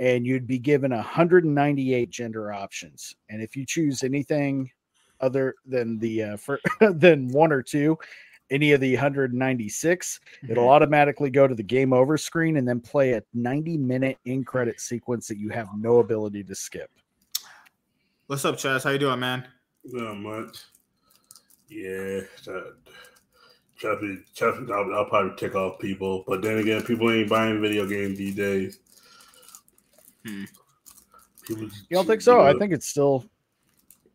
and 0.00 0.26
you'd 0.26 0.46
be 0.48 0.58
given 0.58 0.90
198 0.90 2.10
gender 2.10 2.52
options. 2.52 3.14
And 3.30 3.40
if 3.40 3.56
you 3.56 3.64
choose 3.64 4.02
anything 4.02 4.70
other 5.20 5.54
than 5.64 5.98
the 5.98 6.22
uh, 6.22 6.36
for 6.36 6.60
than 6.92 7.28
one 7.28 7.52
or 7.52 7.62
two, 7.62 7.96
any 8.50 8.72
of 8.72 8.80
the 8.80 8.94
196, 8.94 10.20
it'll 10.48 10.64
Mhm. 10.64 10.68
automatically 10.68 11.30
go 11.30 11.46
to 11.46 11.54
the 11.54 11.62
game 11.62 11.92
over 11.92 12.16
screen 12.16 12.56
and 12.56 12.66
then 12.66 12.80
play 12.80 13.12
a 13.12 13.22
90 13.34 13.76
minute 13.78 14.18
in 14.24 14.42
credit 14.44 14.80
sequence 14.80 15.28
that 15.28 15.38
you 15.38 15.50
have 15.50 15.68
no 15.76 15.98
ability 15.98 16.42
to 16.44 16.54
skip. 16.54 16.90
What's 18.26 18.44
up, 18.44 18.56
Chaz? 18.56 18.84
How 18.84 18.90
you 18.90 18.98
doing, 18.98 19.20
man? 19.20 19.46
Not 19.84 20.16
much. 20.16 20.64
Yeah, 21.68 22.20
that, 22.46 22.74
trust 23.78 24.02
me, 24.02 24.18
trust 24.34 24.60
me, 24.60 24.72
I'll, 24.72 24.94
I'll 24.94 25.04
probably 25.06 25.36
tick 25.36 25.54
off 25.54 25.78
people. 25.78 26.24
But 26.26 26.42
then 26.42 26.58
again, 26.58 26.82
people 26.82 27.10
ain't 27.10 27.28
buying 27.30 27.60
video 27.60 27.86
games 27.86 28.18
these 28.18 28.34
days. 28.34 28.78
Hmm. 30.26 30.44
People 31.46 31.66
just- 31.68 31.86
You 31.88 31.96
don't 31.96 32.06
think 32.06 32.20
so? 32.20 32.40
I 32.40 32.52
think 32.54 32.72
it's 32.72 32.86
still 32.86 33.24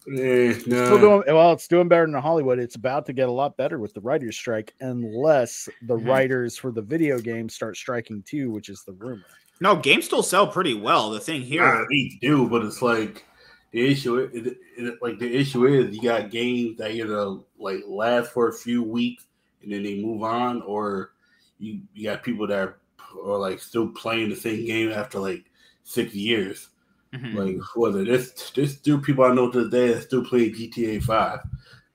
Eh, 0.06 0.54
nah. 0.68 0.86
still 0.86 1.00
doing 1.00 1.24
well. 1.28 1.54
It's 1.54 1.68
doing 1.68 1.88
better 1.88 2.06
than 2.06 2.14
Hollywood. 2.16 2.60
It's 2.60 2.76
about 2.76 3.06
to 3.06 3.14
get 3.14 3.30
a 3.30 3.32
lot 3.32 3.56
better 3.56 3.80
with 3.80 3.94
the 3.94 4.02
writers' 4.02 4.36
strike, 4.36 4.74
unless 4.82 5.70
the 5.84 5.96
Mhm. 5.96 6.06
writers 6.08 6.58
for 6.58 6.72
the 6.74 6.82
video 6.82 7.20
game 7.20 7.48
start 7.48 7.78
striking 7.78 8.22
too, 8.24 8.52
which 8.52 8.68
is 8.68 8.84
the 8.84 8.92
rumor. 8.92 9.24
No, 9.62 9.78
games 9.78 10.04
still 10.04 10.22
sell 10.24 10.46
pretty 10.46 10.74
well. 10.74 11.10
The 11.10 11.22
thing 11.22 11.42
here, 11.42 11.62
Nah, 11.64 11.86
they 11.90 12.18
do, 12.22 12.50
but 12.50 12.66
it's 12.66 12.82
like 12.82 13.24
the 13.72 13.80
issue. 13.88 14.18
It, 14.18 14.58
it, 14.78 15.02
like 15.02 15.20
the 15.20 15.34
issue 15.34 15.66
is, 15.68 15.96
you 15.96 16.02
got 16.02 16.30
games 16.30 16.78
that 16.80 16.92
either 16.92 17.38
like 17.58 17.80
last 17.88 18.32
for 18.34 18.50
a 18.50 18.54
few 18.54 18.84
weeks 18.84 19.26
and 19.64 19.72
then 19.72 19.84
they 19.84 20.02
move 20.02 20.24
on, 20.24 20.62
or 20.64 21.14
you 21.60 21.82
you 21.94 22.10
got 22.10 22.24
people 22.24 22.48
that 22.48 22.60
are, 22.60 22.78
are 23.24 23.38
like 23.38 23.60
still 23.60 23.88
playing 23.90 24.30
the 24.30 24.36
same 24.36 24.66
game 24.66 24.92
after 24.92 25.20
like 25.20 25.46
six 25.84 26.14
years. 26.14 26.70
Mhm. 27.14 27.36
Like 27.36 27.76
was 27.76 27.96
it 27.96 28.08
this 28.08 28.52
this 28.52 28.74
still 28.78 29.00
people 29.00 29.24
I 29.24 29.34
know 29.34 29.50
to 29.52 29.64
this 29.68 29.72
day 29.72 29.94
that 29.94 30.04
still 30.04 30.26
play 30.26 30.50
GTA 30.50 31.02
Five. 31.04 31.40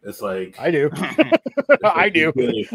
It's 0.02 0.22
like 0.22 0.56
I 0.58 0.70
do. 0.70 0.90
like 0.90 1.28
I 1.84 2.08
do. 2.08 2.32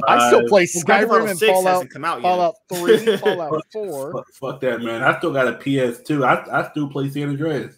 I 0.07 0.27
still 0.27 0.41
5. 0.41 0.49
play 0.49 0.67
Well, 0.75 0.83
Grand 0.83 1.07
Theft 1.07 1.11
Auto 1.11 1.25
Skyrim 1.25 1.29
and 1.29 1.39
Fallout, 1.39 1.73
hasn't 1.73 1.91
come 1.91 2.05
out 2.05 2.15
yet. 2.17 2.21
Fallout 2.23 2.55
Three, 2.71 3.17
Fallout 3.17 3.65
Four. 3.71 4.11
Fuck, 4.11 4.27
fuck 4.33 4.61
that 4.61 4.81
man. 4.81 5.01
I 5.03 5.17
still 5.17 5.31
got 5.31 5.47
a 5.47 5.53
PS2. 5.53 6.25
I, 6.25 6.59
I 6.59 6.69
still 6.69 6.89
play 6.89 7.09
San 7.09 7.29
Andreas. 7.29 7.77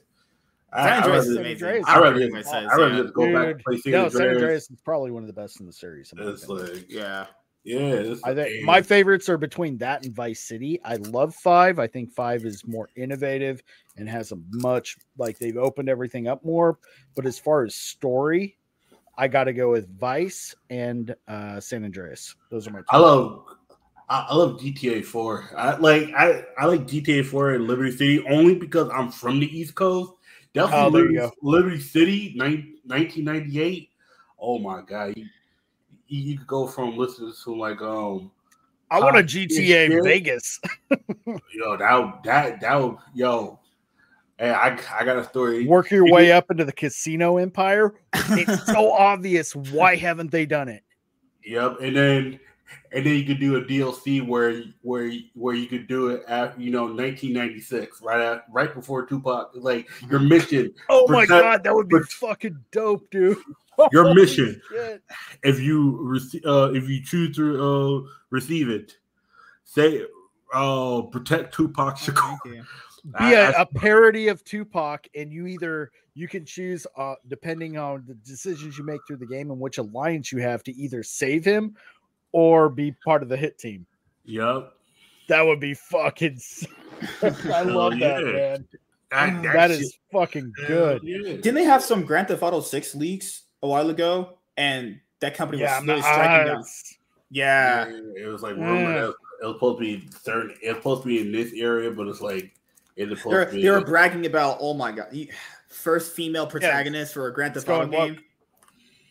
I, 0.75 0.83
San 0.89 1.03
Andreas 1.03 1.25
is 1.25 1.29
rather- 1.29 1.35
San 1.35 1.45
amazing. 1.45 1.67
Andreas. 1.67 1.85
I 1.87 1.95
rather 1.99 2.07
Everybody 2.07 2.31
just, 2.41 2.49
says, 2.51 2.69
I 2.71 2.75
rather 2.75 2.95
yeah. 2.95 3.01
just 3.01 3.13
go 3.13 3.33
back 3.33 3.47
and 3.51 3.59
play 3.63 3.77
San 3.77 3.91
No, 3.93 4.09
San 4.09 4.27
Andreas 4.29 4.69
is 4.69 4.81
probably 4.83 5.11
one 5.11 5.23
of 5.23 5.27
the 5.27 5.33
best 5.33 5.59
in 5.59 5.65
the 5.65 5.73
series. 5.73 6.11
in 6.13 6.19
my 6.23 6.31
It's 6.31 6.43
opinion. 6.43 6.73
like, 6.75 6.85
Yeah. 6.91 7.25
yeah, 7.63 8.15
I 8.23 8.33
think 8.33 8.47
and- 8.57 8.65
my 8.65 8.81
favorites 8.81 9.27
are 9.29 9.37
between 9.37 9.77
that 9.79 10.05
and 10.05 10.13
Vice 10.15 10.41
City. 10.41 10.79
I 10.83 10.95
love 10.97 11.33
five. 11.35 11.79
I 11.79 11.87
think 11.87 12.11
five 12.11 12.45
is 12.45 12.65
more 12.67 12.89
innovative 12.95 13.63
and 13.97 14.07
has 14.09 14.31
a 14.31 14.37
much 14.51 14.97
like 15.17 15.37
they've 15.39 15.57
opened 15.57 15.89
everything 15.89 16.27
up 16.27 16.43
more. 16.45 16.77
But 17.15 17.25
as 17.25 17.39
far 17.39 17.63
as 17.63 17.75
story, 17.75 18.57
I 19.17 19.27
got 19.29 19.45
to 19.45 19.53
go 19.53 19.71
with 19.71 19.87
Vice 19.97 20.53
and 20.69 21.15
uh, 21.27 21.59
San 21.61 21.85
Andreas. 21.85 22.35
Those 22.51 22.67
are 22.67 22.71
my. 22.71 22.79
Two. 22.79 22.85
I 22.89 22.97
love 22.97 23.45
I, 24.09 24.27
I 24.29 24.35
love 24.35 24.59
GTA 24.59 25.03
4. 25.05 25.51
I 25.57 25.75
like 25.77 26.09
I, 26.15 26.43
I 26.59 26.65
like 26.65 26.85
GTA 26.85 27.25
4 27.25 27.53
and 27.53 27.65
Liberty 27.65 27.91
City 27.91 28.23
only 28.29 28.53
because 28.53 28.89
I'm 28.93 29.09
from 29.09 29.39
the 29.39 29.47
East 29.47 29.73
Coast. 29.73 30.11
Definitely 30.55 30.85
Oh, 30.85 30.87
Liberty, 30.87 31.35
Liberty 31.41 31.79
City, 31.81 32.33
nine, 32.37 32.75
1998. 32.85 33.89
Oh 34.39 34.57
my 34.57 34.81
god. 34.81 35.13
You, 35.17 35.27
you, 36.07 36.37
could 36.37 36.47
go 36.47 36.65
from 36.65 36.95
listening 36.95 37.33
to 37.43 37.55
like 37.55 37.81
um 37.81 38.31
I 38.89 39.01
want 39.01 39.17
a 39.17 39.23
GTA. 39.23 40.01
Vegas. 40.01 40.61
yo 41.53 41.75
that 41.75 42.23
that 42.23 42.61
that 42.61 42.75
would 42.75 42.95
yo 43.13 43.59
hey 44.37 44.51
I 44.51 44.79
I 44.97 45.03
got 45.03 45.17
a 45.17 45.25
story. 45.25 45.67
Work 45.67 45.91
your 45.91 46.07
You 46.07 46.13
way 46.13 46.31
up 46.31 46.49
into 46.49 46.63
the 46.63 46.71
casino 46.71 47.35
empire. 47.35 47.95
It's 48.13 48.65
so 48.65 48.91
obvious. 48.93 49.53
Why 49.55 49.97
haven't 49.97 50.31
they 50.31 50.45
done 50.45 50.69
it? 50.69 50.83
Yep, 51.43 51.81
and 51.81 51.95
then 51.97 52.39
and 52.91 53.05
then 53.05 53.15
you 53.15 53.23
could 53.23 53.39
do 53.39 53.55
a 53.57 53.61
DLC 53.61 54.25
where 54.25 54.63
where 54.81 55.11
where 55.33 55.55
you 55.55 55.67
could 55.67 55.87
do 55.87 56.09
it 56.09 56.23
at 56.27 56.59
you 56.59 56.71
know 56.71 56.83
1996, 56.85 58.01
right 58.01 58.19
at 58.21 58.45
right 58.51 58.73
before 58.73 59.05
Tupac. 59.05 59.51
Like 59.55 59.87
your 60.09 60.19
mission, 60.19 60.73
Oh 60.89 61.05
my 61.09 61.25
Protect- 61.25 61.43
god, 61.43 61.63
that 61.63 61.75
would 61.75 61.87
be 61.89 61.97
prot- 61.97 62.09
fucking 62.11 62.57
dope, 62.71 63.09
dude. 63.11 63.37
Your 63.91 64.13
mission. 64.13 64.61
shit. 64.71 65.01
if 65.43 65.59
you 65.59 65.97
receive 66.01 66.45
uh, 66.45 66.71
if 66.73 66.87
you 66.87 67.03
choose 67.03 67.35
to 67.35 67.61
uh, 67.61 68.09
receive 68.29 68.69
it, 68.69 68.95
say 69.65 70.01
uh, 70.53 71.01
protect 71.01 71.53
Tupac 71.53 71.97
Shakur. 71.97 72.37
Thank 72.45 72.55
you. 72.55 72.63
be 73.19 73.33
a 73.33 73.49
I- 73.49 73.51
I- 73.51 73.61
a 73.63 73.65
parody 73.65 74.29
of 74.29 74.43
Tupac, 74.45 75.07
and 75.13 75.31
you 75.31 75.45
either 75.47 75.91
you 76.13 76.29
can 76.29 76.45
choose, 76.45 76.87
uh, 76.97 77.15
depending 77.27 77.77
on 77.77 78.05
the 78.07 78.13
decisions 78.13 78.77
you 78.77 78.85
make 78.85 79.01
through 79.05 79.17
the 79.17 79.25
game 79.25 79.51
and 79.51 79.59
which 79.59 79.77
alliance 79.77 80.31
you 80.31 80.39
have, 80.39 80.63
to 80.63 80.71
either 80.73 81.03
save 81.03 81.43
him 81.43 81.75
or 82.35 82.67
be 82.67 82.91
part 83.05 83.23
of 83.23 83.29
the 83.29 83.37
hit 83.37 83.57
team. 83.57 83.85
Yep. 84.25 84.73
That 85.29 85.41
would 85.45 85.61
be 85.61 85.73
fucking. 85.73 86.37
I 87.23 87.29
Hell 87.29 87.65
love 87.73 87.97
that, 87.99 88.23
man. 88.25 88.67
Ah. 89.13 89.27
That, 89.41 89.53
That 89.69 89.71
shit- 89.71 89.87
fucking 90.11 90.51
good. 90.67 90.99
yeah. 91.01 91.17
Didn't 91.37 91.55
they 91.55 91.63
have 91.63 91.81
some 91.81 92.03
Grand 92.03 92.27
Theft 92.27 92.43
Auto 92.43 92.59
6 92.59 92.95
leaks 92.95 93.43
a 93.63 93.67
while 93.69 93.89
ago? 93.89 94.37
And 94.57 94.99
that 95.21 95.33
company 95.33 95.61
was 95.61 95.69
Yeah, 95.69 95.79
really 95.81 96.01
striking 96.01 96.53
down. 96.53 96.63
Yeah. 97.31 97.87
Yeah, 97.87 97.99
it 98.25 98.27
was 98.27 98.41
like 98.43 98.57
Yeah. 98.57 98.63
Mm. 98.63 99.13
it 99.41 99.45
was 99.45 99.55
supposed 99.55 99.79
to 99.79 99.85
be 99.85 100.09
certain. 100.21 100.55
It 100.61 100.67
was 100.67 100.75
supposed 100.77 101.01
to 101.03 101.07
be 101.07 101.21
in 101.21 101.31
this 101.31 101.53
area, 101.55 101.89
but 101.89 102.07
it's 102.07 102.19
like 102.21 102.53
it's 102.97 103.17
supposed 103.21 103.33
They're, 103.33 103.45
to 103.45 103.51
be. 103.55 103.61
they 103.63 103.69
were 103.69 103.81
bragging 103.85 104.25
about, 104.25 104.57
oh 104.59 104.73
my 104.73 104.91
God, 104.91 105.07
first 105.69 106.13
female 106.13 106.47
protagonist 106.47 107.13
for 107.13 107.27
a 107.27 107.33
Grand 107.33 107.55
It's 107.55 107.63
Theft 107.63 107.79
Auto 107.83 107.89
going 107.89 108.13
game. 108.15 108.23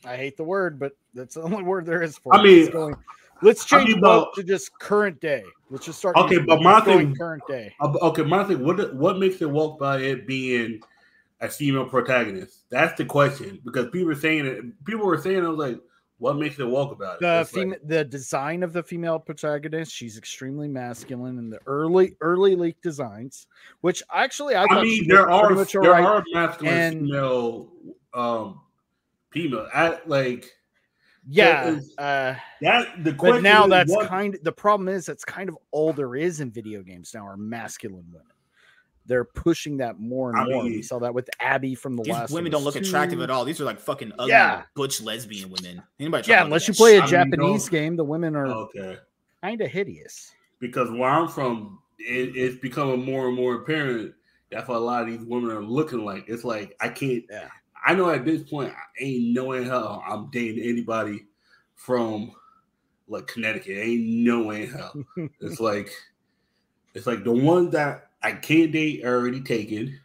I 0.06 0.16
hate 0.16 0.36
the 0.36 0.44
word, 0.44 0.78
but 0.78 0.92
that's 1.14 1.34
the 1.34 1.42
only 1.42 1.62
word 1.72 1.86
there 1.86 2.02
is 2.02 2.18
for 2.18 2.34
it. 2.34 2.38
I 2.38 2.40
it. 2.40 2.44
mean- 2.44 2.70
going, 2.70 2.96
let's 3.42 3.70
I 3.72 3.78
change 3.78 3.90
mean, 3.94 4.00
woke 4.02 4.28
but- 4.34 4.40
to 4.40 4.46
just 4.46 4.78
current 4.78 5.20
day. 5.20 5.44
Let's 5.70 5.86
just 5.86 5.98
start. 5.98 6.16
Okay, 6.16 6.38
but 6.38 6.60
my 6.62 6.74
Let's 6.74 6.86
go 6.86 6.92
in 6.98 6.98
thing- 7.08 7.16
current 7.16 7.42
day. 7.48 7.74
Uh, 7.80 7.92
Okay, 8.02 8.22
my 8.22 8.44
thing. 8.44 8.64
What 8.64 8.94
what 8.94 9.18
makes 9.18 9.40
it 9.42 9.50
walk 9.50 9.78
by 9.78 9.98
it 9.98 10.26
being 10.26 10.80
a 11.40 11.48
female 11.48 11.86
protagonist? 11.86 12.64
That's 12.70 12.96
the 12.96 13.04
question. 13.04 13.60
Because 13.64 13.86
people 13.90 14.06
were 14.06 14.14
saying 14.14 14.46
it. 14.46 14.84
People 14.84 15.04
were 15.06 15.18
saying, 15.20 15.44
I 15.44 15.48
was 15.48 15.58
like, 15.58 15.80
what 16.18 16.36
makes 16.36 16.58
it 16.60 16.64
walk 16.64 16.92
about 16.92 17.14
it? 17.16 17.20
the 17.22 17.40
It's 17.40 17.56
like- 17.56 17.80
the 17.88 18.04
design 18.04 18.62
of 18.62 18.72
the 18.72 18.82
female 18.84 19.18
protagonist 19.18 19.92
she's 19.92 20.16
extremely 20.16 20.68
masculine 20.68 21.38
in 21.38 21.50
the 21.50 21.58
early 21.66 22.14
early 22.20 22.54
leak 22.54 22.80
designs 22.82 23.48
which 23.80 24.00
actually 24.12 24.54
i, 24.54 24.64
I 24.70 24.80
mean, 24.82 25.08
there 25.08 25.28
are 25.28 25.52
there 25.52 25.66
alright. 25.96 26.04
are 26.04 26.24
masculine 26.32 26.74
and- 26.76 27.00
female 27.08 27.68
um 28.14 28.60
female. 29.34 29.68
At 29.74 30.08
like 30.08 30.50
yeah 31.28 31.68
is- 31.68 31.94
uh 31.98 32.34
that. 32.60 33.02
The 33.04 33.12
question 33.14 33.42
but 33.42 33.42
now 33.42 33.64
is 33.64 33.70
that's 33.70 33.90
what- 33.90 34.08
kind 34.08 34.38
the 34.42 34.52
problem 34.52 34.88
is 34.88 35.04
that's 35.06 35.24
kind 35.24 35.48
of 35.48 35.56
all 35.70 35.92
there 35.92 36.16
is 36.16 36.40
in 36.40 36.50
video 36.50 36.82
games 36.82 37.12
now 37.14 37.26
are 37.26 37.36
masculine 37.36 38.04
women 38.12 38.26
they're 39.06 39.24
pushing 39.24 39.76
that 39.78 39.98
more 40.00 40.30
and 40.30 40.38
I 40.38 40.44
more 40.46 40.64
we 40.64 40.80
saw 40.80 40.98
that 41.00 41.12
with 41.12 41.28
abby 41.40 41.74
from 41.74 41.94
the 41.96 42.02
These 42.04 42.12
last 42.14 42.30
women 42.32 42.50
don't 42.52 42.60
Us 42.66 42.74
look 42.74 42.76
attractive 42.76 43.20
at 43.20 43.28
all. 43.30 43.44
These 43.44 43.60
are 43.60 43.64
like 43.64 43.78
fucking 43.78 44.12
ugly, 44.18 44.30
Yeah. 44.30 44.62
butch 44.74 45.02
lesbian 45.02 45.50
women. 45.50 45.82
Anybody 46.00 46.30
yeah 46.30 46.42
unless 46.44 46.66
you 46.68 46.72
play 46.74 46.94
that 46.98 47.02
a 47.04 47.06
I 47.06 47.10
japanese 47.24 47.66
no- 47.66 47.70
game 47.70 47.96
the 47.96 48.04
women 48.04 48.34
are 48.36 48.46
Okay. 48.46 48.96
kind 49.42 49.60
of 49.60 49.70
hideous 49.70 50.32
because 50.58 50.90
where 50.90 51.10
I'm 51.10 51.28
from, 51.28 51.80
it, 51.98 52.34
it's 52.36 52.58
becoming 52.60 53.04
more 53.04 53.28
and 53.28 53.36
more 53.36 53.56
apparent 53.56 54.14
that's 54.50 54.68
what 54.68 54.76
a 54.76 54.80
lot 54.80 55.02
of 55.02 55.08
these 55.08 55.26
women 55.26 55.50
are 55.50 55.62
looking 55.62 56.04
like. 56.04 56.24
It's 56.28 56.44
like 56.44 56.74
I 56.80 56.88
can't. 56.88 57.24
Yeah. 57.30 57.48
I 57.84 57.94
know 57.94 58.08
at 58.10 58.24
this 58.24 58.42
point, 58.42 58.72
I 58.72 59.02
ain't 59.04 59.34
no 59.34 59.52
in 59.52 59.64
hell 59.64 60.02
I'm 60.06 60.30
dating 60.30 60.64
anybody 60.64 61.26
from 61.74 62.32
like 63.08 63.26
Connecticut. 63.26 63.76
I 63.78 63.80
Ain't 63.82 64.02
no 64.24 64.50
in 64.50 64.70
hell. 64.70 64.98
it's 65.40 65.60
like 65.60 65.90
it's 66.94 67.06
like 67.06 67.24
the 67.24 67.32
ones 67.32 67.72
that 67.72 68.10
I 68.22 68.32
can't 68.32 68.72
date 68.72 69.04
are 69.04 69.16
already 69.18 69.42
taken. 69.42 69.98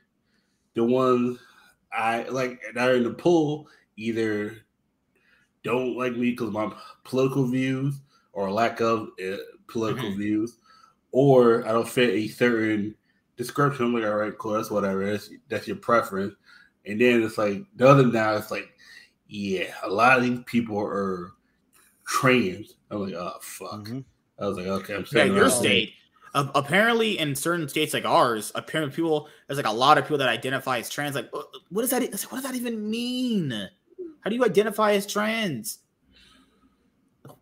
The 0.76 0.84
ones 0.84 1.40
I 1.92 2.24
like 2.24 2.62
that 2.74 2.90
are 2.90 2.96
in 2.96 3.04
the 3.04 3.14
pool 3.14 3.68
either 3.98 4.58
don't 5.64 5.98
like 5.98 6.14
me 6.14 6.32
because 6.32 6.52
my 6.52 6.74
political 7.04 7.46
views 7.46 8.00
or 8.34 8.52
lack 8.52 8.80
of 8.82 9.10
uh, 9.24 9.38
political 9.68 10.10
Mhm. 10.10 10.18
views, 10.18 10.58
or 11.12 11.68
I 11.68 11.72
don't 11.72 11.88
fit 11.88 12.10
a 12.12 12.28
certain 12.28 12.96
description. 13.38 13.86
I'm 13.86 13.94
like, 13.94 14.06
all 14.06 14.16
right, 14.18 14.38
cool, 14.38 14.54
that's 14.54 14.72
whatever. 14.72 15.10
That's 15.10 15.30
that's 15.50 15.68
your 15.68 15.78
preference. 15.78 16.36
And 16.86 17.00
then 17.00 17.24
it's 17.24 17.38
like 17.38 17.64
the 17.76 17.88
other 17.88 18.06
now, 18.08 18.36
it's 18.36 18.52
like, 18.52 18.70
yeah, 19.28 19.74
a 19.84 19.90
lot 19.90 20.18
of 20.18 20.24
these 20.24 20.40
people 20.46 20.80
are 20.80 21.32
trans. 22.06 22.76
I'm 22.92 23.02
like, 23.04 23.14
oh 23.14 23.38
fuck. 23.42 23.86
Mhm. 23.86 24.06
I 24.40 24.48
was 24.48 24.58
like, 24.58 24.68
okay, 24.68 24.96
I'm 24.96 25.06
Yeah, 25.12 25.24
saying 25.24 25.34
your 25.34 25.46
around. 25.46 25.50
state. 25.50 25.94
Uh, 26.34 26.48
apparently, 26.56 27.18
in 27.18 27.36
certain 27.36 27.68
states 27.68 27.94
like 27.94 28.06
ours, 28.06 28.52
apparently 28.56 28.96
people 28.96 29.28
there's 29.48 29.58
like 29.58 29.66
a 29.66 29.72
lot 29.72 29.98
of 29.98 30.06
people 30.06 30.20
that 30.20 30.30
identify 30.30 30.78
as 30.80 30.90
trans. 30.90 31.16
Like, 31.16 31.30
what 31.70 31.82
does 31.82 31.90
that? 31.90 32.02
What 32.04 32.42
does 32.42 32.44
that 32.44 32.56
even 32.56 32.90
mean? 32.90 33.52
How 34.22 34.30
do 34.30 34.36
you 34.36 34.46
identify 34.46 34.94
as 34.94 35.08
trans? 35.08 35.80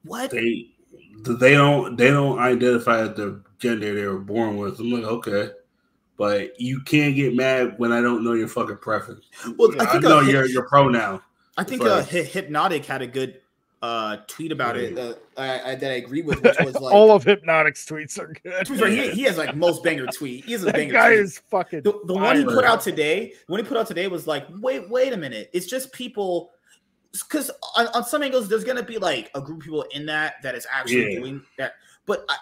What? 0.03 0.31
They 0.31 0.69
they 1.25 1.51
don't 1.51 1.97
they 1.97 2.09
don't 2.09 2.39
identify 2.39 3.01
as 3.01 3.15
the 3.15 3.43
gender 3.59 3.93
they 3.93 4.05
were 4.05 4.19
born 4.19 4.57
with. 4.57 4.79
I'm 4.79 4.91
like, 4.91 5.03
okay. 5.03 5.49
But 6.17 6.59
you 6.59 6.81
can't 6.81 7.15
get 7.15 7.35
mad 7.35 7.75
when 7.77 7.91
I 7.91 8.01
don't 8.01 8.23
know 8.23 8.33
your 8.33 8.47
fucking 8.47 8.77
preference. 8.77 9.25
Well, 9.55 9.69
I 9.79 9.83
I, 9.83 9.91
think 9.91 10.03
know 10.03 10.19
a- 10.19 10.31
your 10.31 10.45
your 10.47 10.67
pronoun. 10.67 11.21
I 11.57 11.63
think 11.63 11.81
It's 11.83 11.89
uh, 11.91 12.03
Hypnotic 12.03 12.85
had 12.85 13.01
a 13.01 13.07
good 13.07 13.41
uh, 13.83 14.17
tweet 14.27 14.51
about 14.51 14.75
it 14.77 14.97
uh, 14.97 15.13
I, 15.37 15.71
I, 15.71 15.75
that 15.75 15.91
I 15.91 15.95
agree 15.95 16.23
with, 16.23 16.41
which 16.43 16.55
was 16.59 16.73
like, 16.79 16.93
All 16.93 17.11
of 17.11 17.23
Hypnotic's 17.23 17.85
tweets 17.85 18.17
are 18.19 18.33
good. 18.43 18.65
to 18.65 18.73
be 18.85 18.95
he, 18.95 19.09
he 19.11 19.21
has 19.23 19.37
like 19.37 19.55
most 19.55 19.83
banger 19.83 20.07
tweet. 20.13 20.45
He 20.45 20.53
has 20.53 20.63
a 20.63 20.65
that 20.67 20.75
banger 20.75 20.93
guy 20.93 21.09
tweet. 21.09 21.19
is 21.19 21.37
fucking. 21.49 21.81
the, 21.83 21.93
the 22.05 22.13
one 22.15 22.35
he 22.37 22.43
put 22.43 22.65
out 22.65 22.81
today, 22.81 23.33
the 23.47 23.51
one 23.53 23.63
he 23.63 23.67
put 23.67 23.77
out 23.77 23.85
today 23.87 24.07
was 24.07 24.25
like, 24.25 24.47
wait, 24.59 24.89
wait 24.89 25.13
a 25.13 25.17
minute. 25.17 25.49
It's 25.53 25.67
just 25.67 25.91
people 25.93 26.51
because 27.11 27.51
on, 27.75 27.87
on 27.89 28.03
some 28.03 28.23
angles, 28.23 28.47
there's 28.49 28.63
gonna 28.63 28.81
be 28.83 28.97
like 28.97 29.29
a 29.35 29.41
group 29.41 29.59
of 29.59 29.63
people 29.65 29.83
in 29.91 30.07
that 30.07 30.35
that 30.41 30.55
is 30.55 30.65
actually 30.71 31.13
Yeah. 31.13 31.19
doing 31.19 31.41
that. 31.59 31.73
But 32.07 32.25
I, 32.29 32.37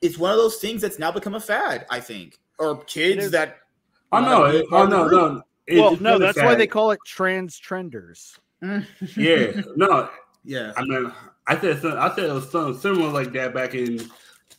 it's 0.00 0.18
one 0.18 0.32
of 0.32 0.38
those 0.38 0.56
things 0.56 0.82
that's 0.82 0.98
now 0.98 1.12
become 1.12 1.34
a 1.36 1.40
fad, 1.40 1.86
I 1.90 2.00
think. 2.00 2.38
Or 2.58 2.82
kids 2.84 3.26
is. 3.26 3.30
that 3.32 3.58
oh, 4.12 4.18
I 4.18 4.20
know. 4.24 4.44
It, 4.44 4.66
oh 4.72 4.86
no, 4.86 5.06
no. 5.08 5.42
It- 5.66 5.78
Well, 5.78 5.96
no, 6.00 6.12
really 6.12 6.26
that's 6.26 6.38
why 6.38 6.54
they 6.54 6.66
call 6.66 6.90
it 6.90 7.00
trans 7.06 7.58
trenders. 7.58 8.38
Mm. 8.62 8.86
Yeah, 9.16 9.62
no. 9.76 10.10
yeah. 10.44 10.72
I 10.76 10.82
mean, 10.82 11.12
I 11.46 11.58
said 11.60 11.80
some- 11.80 11.98
I 11.98 12.14
said 12.14 12.24
it 12.24 12.32
was 12.32 12.50
something 12.50 12.80
similar 12.80 13.10
like 13.10 13.32
that 13.32 13.54
back 13.54 13.74
in 13.74 13.98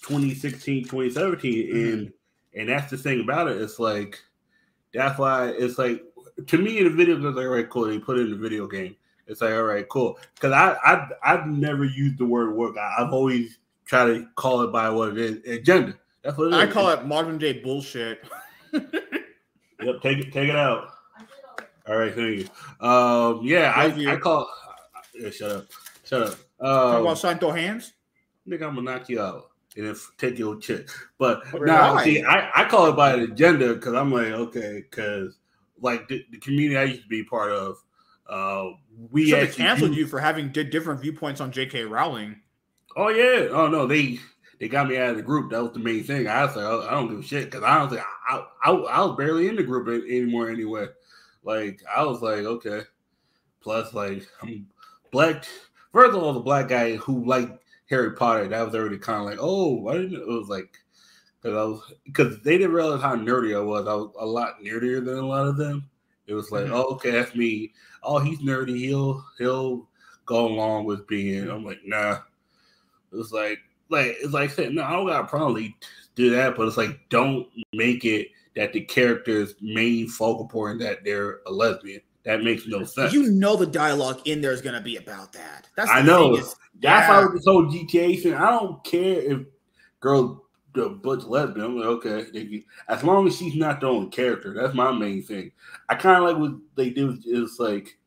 2016, 0.02 0.86
2017, 0.86 1.54
mm-hmm. 1.54 1.76
and 1.76 2.14
and 2.56 2.70
that's 2.70 2.92
the 2.92 2.98
thing 2.98 3.22
about 3.22 3.48
it. 3.48 3.62
It's 3.62 3.80
like 3.80 4.20
that's 4.94 5.20
why 5.20 5.50
it's 5.50 5.78
like 5.78 6.04
to 6.48 6.58
me 6.58 6.80
in 6.80 6.86
the 6.86 6.90
video 6.90 7.16
it's 7.16 7.36
like 7.36 7.46
all 7.46 7.52
right, 7.52 7.70
cool. 7.70 7.86
They 7.86 8.00
put 8.00 8.18
it 8.18 8.22
in 8.22 8.32
the 8.32 8.38
video 8.38 8.68
game. 8.68 8.96
It's 9.28 9.42
like 9.42 9.54
all 9.54 9.64
right, 9.64 9.88
cool. 9.90 10.18
Because 10.36 10.54
I 10.54 10.76
I 10.84 11.08
I've 11.24 11.48
never 11.48 11.86
used 11.86 12.18
the 12.18 12.26
word 12.26 12.56
work. 12.56 12.78
I, 12.78 12.96
I've 13.00 13.14
always 13.14 13.60
tried 13.86 14.06
to 14.06 14.28
call 14.36 14.62
it 14.62 14.72
by 14.72 14.90
what 14.90 15.10
it 15.10 15.18
is, 15.18 15.58
agenda. 15.58 15.96
That's 16.24 16.38
what 16.38 16.48
it 16.48 16.54
is. 16.54 16.60
I 16.60 16.68
call 16.68 16.90
it 16.90 17.06
modern 17.06 17.38
day 17.38 17.54
bullshit. 17.54 18.22
Yep, 19.82 20.02
take 20.02 20.18
it, 20.18 20.34
take 20.34 20.50
it 20.50 20.58
out. 20.58 20.90
All 21.88 21.96
right, 21.96 22.14
thank 22.14 22.40
you. 22.40 22.86
Um, 22.86 23.40
yeah, 23.44 23.72
I, 23.74 23.86
you. 23.86 24.12
I 24.12 24.18
call. 24.18 24.50
Yeah, 25.18 25.30
shut 25.30 25.52
up, 25.52 25.66
shut 26.04 26.24
up. 26.24 26.36
Talk 26.62 26.96
Um, 26.96 27.02
about 27.04 27.18
Santo 27.18 27.50
hands. 27.52 27.94
nigga, 28.46 28.64
I'm 28.68 28.76
gonna 28.76 28.82
knock 28.82 29.08
you 29.08 29.22
out 29.22 29.52
and 29.78 29.86
then 29.86 29.94
f- 29.94 30.12
take 30.18 30.38
your 30.38 30.58
chick. 30.58 30.90
But 31.18 31.44
Why? 31.54 31.60
now, 31.66 31.98
see, 32.04 32.22
I, 32.24 32.52
I 32.54 32.66
call 32.68 32.88
it 32.88 32.98
by 32.98 33.16
the 33.16 33.24
agenda 33.24 33.74
because 33.74 33.94
I'm 33.94 34.12
like, 34.12 34.28
okay, 34.34 34.84
because 34.90 35.40
like 35.80 36.10
the, 36.10 36.26
the 36.32 36.40
community 36.40 36.78
I 36.78 36.84
used 36.84 37.04
to 37.04 37.08
be 37.08 37.24
part 37.24 37.54
of, 37.54 37.78
uh, 38.30 38.66
we 39.12 39.30
Should 39.30 39.40
have 39.40 39.48
actually 39.48 39.64
canceled 39.64 39.92
do- 39.94 39.98
you 39.98 40.08
for 40.08 40.20
having 40.20 40.50
di- 40.50 40.66
different 40.66 41.00
viewpoints 41.00 41.40
on 41.40 41.54
J.K. 41.54 41.86
Rowling. 41.86 42.36
Oh 42.98 43.08
yeah, 43.08 43.48
oh 43.52 43.68
no, 43.68 43.88
they 43.88 44.20
they 44.60 44.68
got 44.68 44.88
me 44.88 44.98
out 44.98 45.12
of 45.12 45.18
the 45.18 45.24
group. 45.24 45.52
That 45.52 45.64
was 45.64 45.72
the 45.74 45.80
main 45.80 46.04
thing. 46.04 46.28
I 46.28 46.46
was 46.46 46.56
like, 46.56 46.66
oh, 46.66 46.86
I 46.88 46.92
don't 46.92 47.10
give 47.10 47.20
a 47.20 47.24
shit 47.24 47.46
because 47.46 47.64
I 47.64 47.78
don't 47.80 47.90
think 47.90 48.02
I, 48.30 48.44
I 48.64 48.72
I 48.72 49.02
was 49.06 49.18
barely 49.18 49.48
in 49.48 49.56
the 49.56 49.64
group 49.64 49.88
anymore 49.88 50.50
anyway. 50.50 50.88
Like 51.44 51.82
I 51.96 52.04
was 52.04 52.22
like, 52.22 52.40
okay. 52.40 52.82
Plus, 53.62 53.94
like 53.94 54.28
I'm 54.42 54.68
black. 55.12 55.46
First 55.94 56.16
of 56.16 56.24
all, 56.24 56.34
the 56.34 56.40
black 56.40 56.68
guy 56.68 56.96
who 56.98 57.26
liked 57.26 57.64
Harry 57.90 58.14
Potter, 58.16 58.48
that 58.48 58.66
was 58.66 58.76
already 58.76 58.98
kind 58.98 59.20
of 59.22 59.26
like, 59.26 59.40
oh, 59.40 59.88
I 59.88 59.94
didn't. 59.94 60.22
It 60.22 60.28
was 60.28 60.50
like 60.50 60.78
because 61.42 61.58
I 61.58 61.64
was 61.64 61.94
because 62.06 62.42
they 62.42 62.58
didn't 62.58 62.74
realize 62.74 63.02
how 63.02 63.16
nerdy 63.16 63.56
I 63.56 63.62
was. 63.62 63.88
I 63.88 63.96
was 63.96 64.14
a 64.20 64.26
lot 64.26 64.62
nerdier 64.62 65.04
than 65.04 65.18
a 65.18 65.26
lot 65.26 65.48
of 65.48 65.58
them. 65.58 65.90
It 66.28 66.34
was 66.34 66.52
like, 66.52 66.66
Mhm. 66.66 66.74
oh, 66.74 66.94
okay, 66.96 67.12
that's 67.12 67.34
me. 67.36 67.74
Oh, 68.04 68.20
he's 68.20 68.40
nerdy. 68.40 68.78
He'll 68.78 69.26
he'll 69.38 69.88
go 70.26 70.48
along 70.48 70.86
with 70.86 71.08
being. 71.08 71.50
I'm 71.50 71.66
like, 71.66 71.80
nah. 71.86 72.20
It 73.12 73.16
was 73.16 73.32
like, 73.32 73.60
like 73.90 74.18
it's 74.22 74.34
like 74.34 74.52
said, 74.52 74.74
no, 74.74 74.84
I 74.84 74.92
don't 74.92 75.08
got 75.08 75.24
a 75.26 75.28
problem. 75.28 75.74
Do 76.16 76.30
that, 76.32 76.56
but 76.56 76.68
it's 76.68 76.78
like, 76.78 77.00
don't 77.10 77.48
make 77.74 78.04
it 78.06 78.28
that 78.56 78.74
the 78.74 78.82
character's 78.82 79.56
main 79.62 80.08
focal 80.08 80.48
point 80.48 80.80
that 80.80 81.04
they're 81.06 81.40
a 81.48 81.52
lesbian. 81.52 82.02
That 82.26 82.44
makes 82.44 82.68
no 82.68 82.84
sense. 82.84 83.14
You 83.14 83.32
know 83.32 83.56
the 83.56 83.66
dialogue 83.66 84.22
in 84.26 84.42
there 84.42 84.52
is 84.52 84.62
going 84.62 84.76
to 84.76 84.82
be 84.82 84.98
about 84.98 85.32
that. 85.34 85.68
That's 85.78 85.90
I 85.90 86.02
know. 86.02 86.36
is- 86.36 86.56
That's 86.82 87.08
Yeah. 87.08 87.26
why 87.26 87.34
this 87.34 87.46
whole 87.46 87.66
GTA 87.72 88.22
thing, 88.22 88.34
I 88.34 88.50
don't 88.52 88.84
care 88.84 89.22
if 89.22 89.40
girl 90.00 90.46
the 90.74 90.90
butch 90.90 91.24
lesbian. 91.24 91.66
I'm 91.66 91.78
like, 91.78 91.86
okay, 91.88 92.64
as 92.88 93.04
long 93.04 93.28
as 93.28 93.38
she's 93.38 93.56
not 93.56 93.82
the 93.82 93.88
only 93.88 94.10
character, 94.10 94.54
that's 94.54 94.74
my 94.76 94.92
main 94.92 95.24
thing. 95.24 95.52
I 95.90 95.96
kind 95.96 96.18
of 96.18 96.30
like 96.30 96.38
what 96.38 96.60
they 96.76 96.90
do 96.90 97.18
is 97.26 97.58
like, 97.60 97.98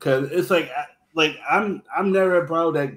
cause 0.00 0.28
it's 0.30 0.50
like, 0.50 0.70
like 1.14 1.36
I'm 1.48 1.82
I'm 1.96 2.12
never 2.12 2.42
a 2.42 2.46
pro 2.46 2.72
that 2.72 2.90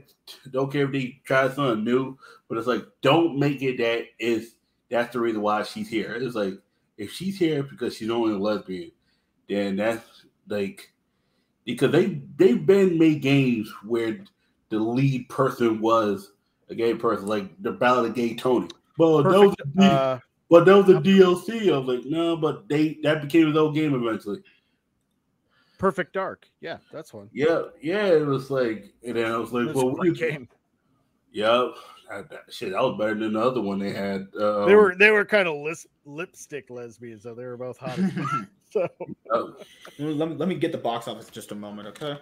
don't 0.52 0.72
care 0.72 0.86
if 0.86 0.92
they 0.92 1.20
try 1.24 1.50
something 1.50 1.84
new, 1.84 2.18
but 2.48 2.58
it's 2.58 2.68
like 2.68 2.86
don't 3.02 3.38
make 3.38 3.62
it 3.62 3.78
that 3.78 4.06
is 4.20 4.56
that's 4.90 5.14
the 5.14 5.20
reason 5.20 5.42
why 5.42 5.64
she's 5.64 5.90
here. 5.90 6.16
It's 6.16 6.36
like 6.36 6.54
if 6.98 7.12
she's 7.12 7.38
here 7.38 7.64
because 7.64 7.96
she's 7.96 8.10
only 8.10 8.34
a 8.34 8.38
lesbian, 8.38 8.92
then 9.50 9.76
that's 9.76 10.04
like 10.48 10.92
because 11.66 11.92
they 11.92 12.22
they've 12.38 12.66
been 12.66 12.98
made 12.98 13.22
games 13.22 13.72
where 13.86 14.20
the 14.70 14.80
lead 14.80 15.30
person 15.30 15.80
was 15.80 16.32
a 16.70 16.76
gay 16.76 16.94
person, 16.94 17.28
like 17.28 17.50
the 17.62 17.72
Ballad 17.72 18.10
of 18.10 18.16
Gay 18.16 18.36
Tony. 18.36 18.68
Well, 18.98 19.24
that 19.24 19.30
was, 19.30 19.56
Perfect, 19.56 19.76
the, 19.76 19.86
uh, 19.86 20.20
but 20.50 20.66
that 20.66 20.76
was 20.76 20.86
the 20.88 20.94
DLC. 20.94 21.72
I 21.74 21.78
was 21.78 21.98
like, 21.98 22.06
no, 22.06 22.36
but 22.36 22.68
they 22.68 22.98
that 23.04 23.22
became 23.22 23.48
his 23.48 23.58
own 23.58 23.74
game 23.74 23.94
eventually. 23.94 24.42
Perfect 25.78 26.14
Dark. 26.14 26.48
Yeah, 26.62 26.78
that's 26.92 27.14
one. 27.14 27.30
Yeah, 27.34 27.64
yeah, 27.82 28.06
it 28.08 28.26
was 28.26 28.50
like, 28.50 28.94
and 29.06 29.16
then 29.16 29.32
I 29.32 29.38
was 29.38 29.52
like, 29.54 29.66
That's 29.68 29.76
well, 29.76 29.92
great 29.92 29.98
what 29.98 30.20
you- 30.22 30.32
game. 30.32 30.50
Yep, 31.34 31.76
that, 32.10 32.30
that- 32.30 32.44
shit, 32.54 32.72
that 32.72 32.82
was 32.82 32.98
better 32.98 33.14
than 33.14 33.34
the 33.34 33.40
other 33.40 33.62
one 33.62 33.78
they 33.80 33.92
had. 33.92 34.28
Um, 34.40 34.66
They 34.66 34.76
were 34.76 34.96
they 34.98 35.12
were 35.12 35.26
kind 35.26 35.48
of 35.48 35.56
lis- 35.58 35.86
lipstick 36.06 36.70
lesbians, 36.70 37.24
so 37.24 37.36
they 37.36 37.44
were 37.46 37.58
both 37.58 37.78
hot. 37.78 38.00
so 38.72 38.88
uh, 39.32 39.44
let, 40.00 40.30
me, 40.30 40.36
let 40.36 40.48
me 40.50 40.56
get 40.56 40.72
the 40.72 40.78
box 40.80 41.08
office 41.08 41.30
just 41.30 41.52
a 41.52 41.56
moment, 41.56 41.88
okay? 41.90 42.18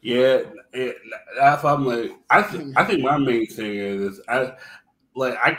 Yeah, 0.00 0.42
it, 0.72 0.96
that's 1.38 1.64
I'm 1.64 1.84
like, 1.84 2.12
I 2.30 2.42
think 2.42 2.78
I 2.78 2.84
think 2.84 3.02
my 3.02 3.18
main 3.18 3.46
thing 3.46 3.74
is 3.76 4.20
I 4.28 4.52
like 5.16 5.34
I 5.42 5.58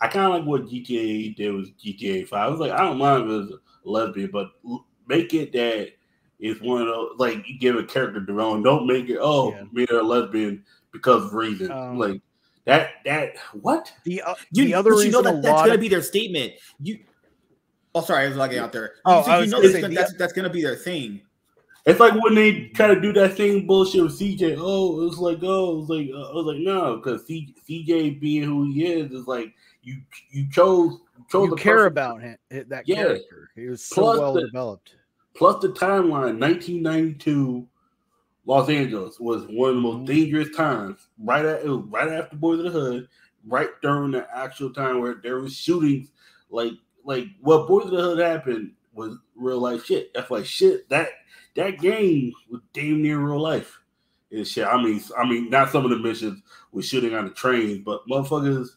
I 0.00 0.08
kind 0.08 0.26
of 0.26 0.32
like 0.38 0.44
what 0.44 0.66
GTA 0.66 1.34
did 1.36 1.54
with 1.54 1.78
GTA 1.78 2.28
Five. 2.28 2.46
I 2.46 2.50
was 2.50 2.60
like, 2.60 2.72
I 2.72 2.78
don't 2.82 2.98
mind 2.98 3.30
if 3.30 3.48
it's 3.50 3.52
lesbian, 3.84 4.30
but 4.32 4.50
l- 4.68 4.86
make 5.08 5.32
it 5.34 5.52
that 5.52 5.92
it's 6.40 6.60
one 6.60 6.82
of 6.82 6.88
those 6.88 7.10
like 7.18 7.46
you 7.48 7.58
give 7.58 7.76
a 7.76 7.84
character 7.84 8.20
development. 8.20 8.64
Don't 8.64 8.86
make 8.86 9.08
it 9.08 9.18
oh 9.20 9.52
Yeah. 9.52 9.64
made 9.72 9.90
her 9.90 9.98
a 10.00 10.02
lesbian 10.02 10.64
because 10.92 11.24
of 11.26 11.34
reason. 11.34 11.70
Um, 11.70 11.98
like 11.98 12.20
that 12.64 12.90
that 13.04 13.36
what? 13.60 13.92
the 14.04 14.22
uh, 14.22 14.34
You, 14.52 14.64
the 14.64 14.74
other 14.74 14.90
you 15.02 15.10
know 15.10 15.22
that 15.22 15.42
that's 15.42 15.62
to 15.68 15.74
of 15.74 15.80
be 15.80 15.88
their 15.88 16.02
statement. 16.02 16.52
You. 16.80 16.98
Oh, 17.94 18.02
sorry, 18.02 18.24
I 18.24 18.28
was 18.28 18.36
lagging 18.36 18.58
out 18.58 18.72
there. 18.72 18.94
Oh, 19.04 19.18
You 19.38 19.44
you 19.44 19.50
know 19.50 19.56
gonna 19.58 19.68
that's, 19.68 19.80
gonna, 20.12 20.18
that's, 20.18 20.32
to 20.34 20.48
be 20.50 20.62
their 20.62 20.76
thing. 20.76 21.22
It's 21.86 21.98
like 21.98 22.14
when 22.22 22.34
they 22.34 22.66
try 22.68 22.86
to 22.94 23.00
do 23.00 23.12
that 23.14 23.36
same 23.36 23.66
bullshit 23.66 24.02
with 24.02 24.18
CJ. 24.18 24.56
Oh, 24.60 25.00
it 25.00 25.04
was 25.06 25.18
like, 25.18 25.38
oh, 25.42 25.72
it 25.72 25.76
was 25.80 25.88
like, 25.88 26.08
uh, 26.14 26.30
I 26.30 26.34
was 26.34 26.46
like, 26.46 26.58
no, 26.58 26.96
because 26.96 27.24
CJ 27.24 28.20
being 28.20 28.42
who 28.44 28.70
he 28.70 28.86
is 28.86 29.10
is 29.10 29.26
like 29.26 29.52
you 29.82 29.96
you 30.30 30.48
chose 30.50 30.98
you 31.18 31.24
chose 31.30 31.48
you 31.48 31.56
care 31.56 31.76
person- 31.76 31.86
about 31.88 32.20
him, 32.22 32.36
that 32.50 32.86
Yeah. 32.86 32.96
character. 32.96 33.50
He 33.56 33.66
was 33.66 33.82
so 33.82 34.02
Plus 34.02 34.18
well 34.18 34.34
the- 34.34 34.42
developed. 34.42 34.94
Plus 35.34 35.60
the 35.62 35.68
timeline 35.68 36.38
1992 36.38 37.66
los 38.46 38.68
angeles 38.68 39.20
was 39.20 39.44
one 39.48 39.70
of 39.70 39.76
the 39.76 39.80
most 39.82 39.96
Mhm. 39.98 40.06
dangerous 40.06 40.56
times. 40.56 41.08
Right 41.18 41.44
at 41.44 41.64
it 41.64 41.68
was 41.68 41.84
right 41.88 42.08
after 42.08 42.36
boys 42.36 42.58
of 42.60 42.64
the 42.64 42.70
hood 42.70 43.08
right 43.46 43.68
during 43.82 44.10
the 44.12 44.26
actual 44.36 44.70
time 44.70 45.00
where 45.00 45.14
there 45.22 45.40
was 45.40 45.54
shootings. 45.56 46.10
Like 46.50 46.72
like 47.04 47.28
what 47.40 47.68
boys 47.68 47.86
of 47.86 47.92
the 47.92 48.00
hood 48.02 48.18
happened 48.18 48.72
was 48.92 49.16
real 49.36 49.58
life 49.60 49.84
shit. 49.84 50.12
That's 50.14 50.30
like 50.30 50.44
shit 50.46 50.88
that 50.88 51.08
that 51.56 51.78
game 51.78 52.32
was 52.50 52.60
damn 52.72 53.02
near 53.02 53.18
real 53.18 53.40
life. 53.40 53.78
And 54.32 54.46
shit 54.46 54.66
i 54.66 54.80
mean 54.82 55.02
i 55.18 55.28
mean 55.28 55.50
not 55.50 55.70
some 55.70 55.84
of 55.84 55.90
the 55.90 55.98
missions 55.98 56.40
with 56.72 56.84
shooting 56.84 57.14
on 57.14 57.24
the 57.24 57.30
trains 57.32 57.82
but 57.84 58.06
motherfuckers 58.08 58.68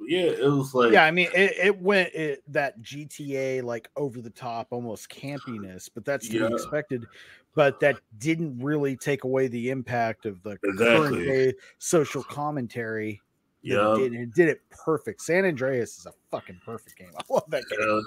yeah 0.00 0.22
it 0.30 0.48
was 0.50 0.74
like 0.74 0.92
yeah, 0.92 1.04
I 1.04 1.10
mean, 1.10 1.28
it, 1.34 1.52
it 1.62 1.80
went 1.80 2.14
it, 2.14 2.42
that 2.52 2.80
GTA 2.82 3.62
like 3.62 3.88
over 3.96 4.20
the 4.20 4.30
top, 4.30 4.68
almost 4.70 5.08
campiness, 5.08 5.88
but 5.94 6.04
that's 6.04 6.28
to 6.28 6.34
Yeah. 6.40 6.48
be 6.48 6.54
expected. 6.54 7.06
But 7.54 7.80
that 7.80 7.98
didn't 8.18 8.58
really 8.62 8.96
take 8.96 9.24
away 9.24 9.48
the 9.48 9.70
impact 9.70 10.24
of 10.26 10.42
the 10.42 10.58
Exactly. 10.62 10.86
current 10.86 11.26
day 11.26 11.54
social 11.78 12.22
commentary. 12.22 13.20
yeah 13.62 13.92
It 13.92 13.96
did. 13.96 14.14
It 14.14 14.34
did 14.34 14.48
it 14.48 14.60
perfect. 14.70 15.22
San 15.22 15.44
Andreas 15.44 15.98
is 15.98 16.06
a 16.06 16.12
fucking 16.30 16.60
perfect 16.64 16.96
game. 16.96 17.10
I 17.18 17.22
love 17.28 17.50
that 17.50 17.64
game. 17.68 17.80
Hell, 17.80 18.02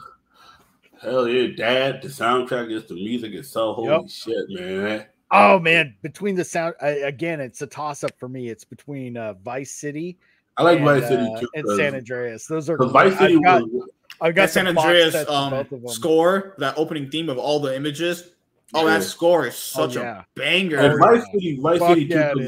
hell 1.02 1.28
yeah, 1.28 1.56
Dad. 1.56 2.02
The 2.02 2.08
soundtrack 2.08 2.72
is 2.72 2.86
the 2.86 2.96
music 2.96 3.34
is 3.34 3.50
so 3.52 3.74
holy 3.74 4.08
Yep. 4.08 4.10
shit, 4.10 4.50
man. 4.50 5.06
Oh 5.32 5.60
man, 5.60 5.96
between 6.02 6.36
the 6.36 6.44
sound 6.44 6.76
I, 6.82 6.90
again, 6.90 7.40
it's 7.42 7.62
a 7.62 7.68
toss 7.68 8.04
up 8.04 8.12
for 8.20 8.30
me. 8.30 8.50
It's 8.50 8.64
between 8.66 9.18
uh, 9.18 9.34
Vice 9.44 9.72
City 9.72 10.18
I 10.58 10.64
like 10.64 10.78
and, 10.78 10.86
Vice 10.86 11.08
City 11.08 11.24
uh, 11.36 11.40
too. 11.40 11.48
and 11.56 11.68
San 11.78 11.96
Andreas. 11.96 12.46
Those 12.48 12.70
are 12.70 12.78
'cause 12.78 12.92
Vice 12.92 13.18
City 13.18 13.36
I've 13.38 13.44
got, 13.44 13.70
was 13.72 13.90
I've 14.22 14.36
got 14.36 14.50
San 14.50 14.68
Andreas 14.68 15.16
um, 15.28 15.52
both 15.52 15.72
of 15.72 15.82
them. 15.82 15.88
score, 15.90 16.56
that 16.60 16.78
opening 16.78 17.10
theme 17.10 17.30
of 17.30 17.38
all 17.38 17.60
the 17.60 17.76
images. 17.76 18.32
Oh, 18.76 18.86
Yeah. 18.88 18.98
that 19.00 19.04
score 19.04 19.48
is 19.48 19.56
such 19.56 19.96
yeah. 19.96 20.22
a 20.22 20.26
banger. 20.40 20.78
and 20.78 20.94
Oh, 20.94 20.98
Vice. 20.98 21.26
City, 21.32 21.60
Vice 21.60 21.80
Fuck 21.80 21.90
City 21.90 22.06
yeah, 22.06 22.34
too. 22.34 22.40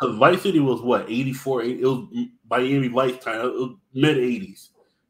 Because 0.00 0.16
Vice 0.16 0.42
City 0.42 0.60
was 0.60 0.80
what 0.82 1.10
84, 1.10 1.62
it 1.62 1.80
was 1.82 2.06
Miami 2.50 2.88
Vice 2.88 3.18
time, 3.18 3.40
it 3.46 3.52
was 3.52 3.74
mid 3.94 4.16
80s. 4.18 4.68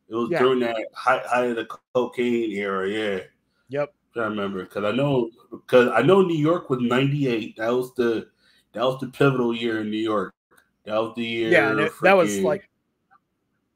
It 0.09 0.15
was 0.17 0.29
Yeah. 0.31 0.41
during 0.41 0.59
that 0.61 0.77
high, 0.93 1.23
high 1.25 1.47
of 1.47 1.57
the 1.57 1.67
cocaine 1.95 2.51
era, 2.53 2.89
yeah. 2.89 3.21
Yep. 3.69 3.95
I 4.17 4.21
remember 4.23 4.65
because 4.65 4.83
I 4.85 4.91
know 4.91 5.31
because 5.53 5.89
I 5.95 6.03
know 6.03 6.21
New 6.23 6.37
York 6.37 6.69
was 6.69 6.81
'98. 6.81 7.57
That 7.59 7.69
was 7.73 7.95
the 7.95 8.27
that 8.73 8.83
was 8.83 9.01
the 9.01 9.07
pivotal 9.07 9.55
year 9.55 9.81
in 9.83 9.91
New 9.91 9.99
York. 9.99 10.35
Was 10.99 11.15
the 11.17 11.25
year. 11.25 11.51
Yeah, 11.51 11.79
it- 11.79 11.93
that 12.03 12.17
was 12.17 12.39
like 12.41 12.69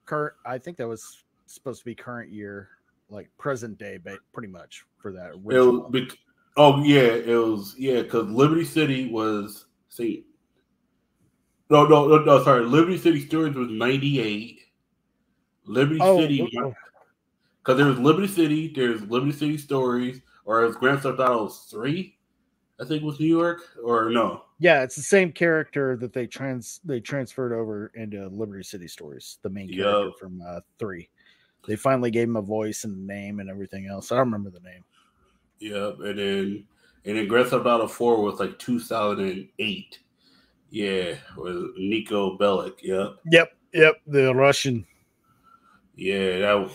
current. 0.07 0.35
I 0.45 0.59
think 0.59 0.77
that 0.79 0.89
was 0.89 1.25
supposed 1.47 1.81
to 1.81 1.85
be 1.85 1.95
current 1.95 2.31
year, 2.31 2.69
like 3.09 3.31
present 3.39 3.79
day, 3.79 3.99
but 4.03 4.19
pretty 4.33 4.49
much 4.49 4.85
for 4.99 5.13
that. 5.13 5.33
It 5.33 5.41
was, 5.41 6.17
oh 6.57 6.83
yeah, 6.83 7.01
it 7.01 7.37
was 7.37 7.75
yeah 7.79 8.03
because 8.03 8.29
Liberty 8.29 8.65
City 8.65 9.11
was 9.11 9.67
see. 9.89 10.27
No, 11.71 11.87
no, 11.87 12.07
no, 12.07 12.19
no, 12.19 12.43
sorry. 12.45 12.65
Liberty 12.65 12.99
City 12.99 13.27
Stories 13.27 13.55
was 13.55 13.71
'98. 13.71 14.61
Liberty 15.67 15.99
Oh, 16.03 16.21
City, 16.21 16.47
because 17.63 17.79
there 17.79 17.87
was 17.87 17.99
Liberty 17.99 18.29
City, 18.29 18.71
there's 18.75 19.01
Liberty 19.03 19.33
City 19.33 19.57
Stories, 19.57 20.21
or 20.45 20.63
it 20.63 20.67
was 20.67 20.77
Grand 20.77 21.01
Theft 21.01 21.19
Auto 21.19 21.49
Three, 21.49 22.19
I 22.79 22.85
think 22.85 23.03
was 23.03 23.19
New 23.19 23.27
York, 23.27 23.63
or 23.83 24.11
no? 24.11 24.44
Yeah, 24.59 24.83
it's 24.83 24.97
the 24.97 25.03
same 25.03 25.33
character 25.33 25.97
that 25.97 26.13
they 26.13 26.27
trans 26.27 26.81
they 26.85 27.01
transferred 27.01 27.53
over 27.53 27.91
into 27.95 28.29
Liberty 28.29 28.63
City 28.63 28.87
Stories, 28.87 29.39
the 29.43 29.51
main 29.51 29.69
character 29.69 30.13
from 30.19 30.43
uh, 30.47 30.61
three. 30.79 31.09
They 31.67 31.77
finally 31.77 32.11
gave 32.11 32.29
him 32.29 32.37
a 32.37 32.43
voice 32.43 32.85
and 32.85 33.07
name 33.07 33.41
and 33.41 33.51
everything 33.51 33.87
else. 33.87 34.13
I 34.13 34.17
don't 34.17 34.27
remember 34.27 34.51
the 34.51 34.61
name. 34.61 34.85
Yep, 35.59 35.97
and 36.01 36.19
then 36.19 36.65
and 37.05 37.19
then 37.19 37.29
Grand 37.29 37.49
Theft 37.49 37.67
Auto 37.67 37.89
Four 37.89 38.23
was 38.23 38.39
like 38.39 38.59
2008. 38.59 39.99
Yeah, 40.71 41.15
with 41.37 41.77
Niko 41.79 42.39
Bellic. 42.39 42.75
Yep. 42.83 43.17
Yep, 43.31 43.57
yep, 43.73 43.95
the 44.07 44.35
Russian. 44.35 44.87
Yeah, 45.97 46.39
that 46.39 46.71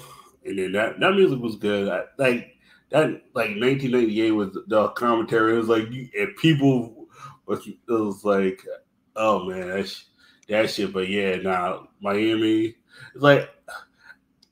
and 0.45 0.57
then 0.57 0.71
that 0.73 0.99
that 0.99 1.13
music 1.13 1.39
was 1.39 1.55
good. 1.55 1.89
I, 1.89 2.03
like 2.17 2.55
that, 2.89 3.07
like 3.33 3.55
1998 3.57 4.31
was 4.31 4.57
the 4.67 4.87
commentary. 4.89 5.53
It 5.53 5.57
was 5.57 5.67
like 5.67 5.87
and 5.87 6.35
people 6.37 6.98
was 7.49 7.67
it 7.67 7.77
was 7.87 8.23
like, 8.23 8.61
oh 9.15 9.45
man, 9.45 9.67
that 9.69 9.87
sh- 9.89 10.03
that 10.47 10.69
shit. 10.69 10.93
But 10.93 11.09
yeah, 11.09 11.35
nah, 11.37 11.83
Miami. 12.01 12.75
It's 13.13 13.23
like 13.23 13.49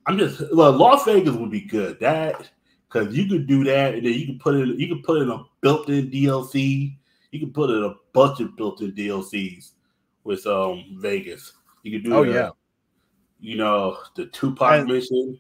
I'm 0.06 0.18
just 0.18 0.42
well, 0.54 0.72
Las 0.72 1.06
Vegas 1.06 1.36
would 1.36 1.52
be 1.52 1.62
good. 1.62 2.00
That 2.00 2.50
because 2.90 3.16
you 3.16 3.28
could 3.28 3.48
do 3.48 3.64
that, 3.66 3.96
and 3.96 4.06
then 4.06 4.14
you 4.14 4.26
could 4.28 4.40
put 4.40 4.56
in 4.56 4.80
you 4.80 4.88
could 4.88 5.04
put 5.04 5.22
in 5.22 5.30
a 5.30 5.44
built-in 5.62 6.10
DLC. 6.12 6.98
You 7.32 7.40
could 7.42 7.54
put 7.54 7.70
in 7.70 7.84
a 7.84 7.94
bunch 8.14 8.40
of 8.40 8.56
built-in 8.56 8.94
DLCs 8.94 9.72
with 10.24 10.46
um 10.48 10.86
Vegas. 11.00 11.54
You 11.84 11.92
could 11.92 12.06
do 12.06 12.16
Oh 12.16 12.24
the- 12.26 12.32
yeah, 12.34 12.50
you 13.40 13.58
know, 13.58 13.98
the 14.16 14.28
Tupac 14.28 14.80
And- 14.80 14.88
mission. 14.90 15.40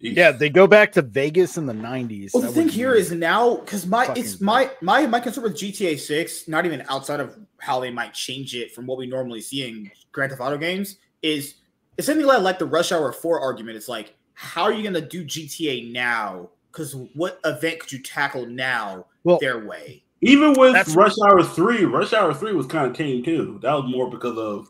You- 0.00 0.12
yeah. 0.12 0.32
They 0.32 0.50
go 0.50 0.66
back 0.66 0.92
to 0.92 1.02
Vegas 1.02 1.56
in 1.56 1.66
the 1.66 1.74
nineties. 1.74 2.32
Well, 2.34 2.42
the 2.42 2.48
thing 2.50 2.68
here 2.68 2.94
is 2.94 3.10
now 3.12 3.56
because 3.56 3.86
my 3.86 4.12
it's 4.16 4.40
my 4.40 4.70
my 4.82 5.06
my 5.06 5.20
concern 5.20 5.44
with 5.44 5.54
GTA 5.56 5.98
Six, 5.98 6.46
not 6.48 6.66
even 6.66 6.84
outside 6.88 7.20
of 7.20 7.36
how 7.58 7.80
they 7.80 7.90
might 7.90 8.12
change 8.12 8.54
it 8.54 8.74
from 8.74 8.86
what 8.86 8.98
we 8.98 9.06
normally 9.06 9.40
see 9.40 9.66
in 9.66 9.90
Grand 10.12 10.30
Theft 10.30 10.42
Auto 10.42 10.58
games, 10.58 10.96
is 11.22 11.54
it's 11.96 12.06
something 12.06 12.26
like, 12.26 12.42
like 12.42 12.58
the 12.58 12.66
Rush 12.66 12.92
Hour 12.92 13.12
Four 13.12 13.40
argument. 13.40 13.76
It's 13.76 13.88
like, 13.88 14.14
how 14.34 14.64
are 14.64 14.72
you 14.72 14.82
going 14.82 14.94
to 14.94 15.00
do 15.08 15.24
GTA 15.24 15.92
now? 15.92 16.50
Because 16.72 16.96
what 17.14 17.38
event 17.44 17.78
could 17.78 17.92
you 17.92 18.00
tackle 18.00 18.46
now 18.46 19.06
well, 19.22 19.38
their 19.38 19.64
way? 19.64 20.02
even 20.20 20.54
with 20.54 20.72
That's- 20.72 20.96
Rush 20.96 21.14
Hour 21.24 21.42
Three, 21.44 21.84
Rush 21.84 22.12
Hour 22.12 22.34
Three 22.34 22.52
was 22.52 22.66
kind 22.66 22.90
of 22.90 22.96
tame 22.96 23.22
too. 23.22 23.58
That 23.62 23.74
was 23.74 23.84
more 23.86 24.10
because 24.10 24.36
of 24.38 24.66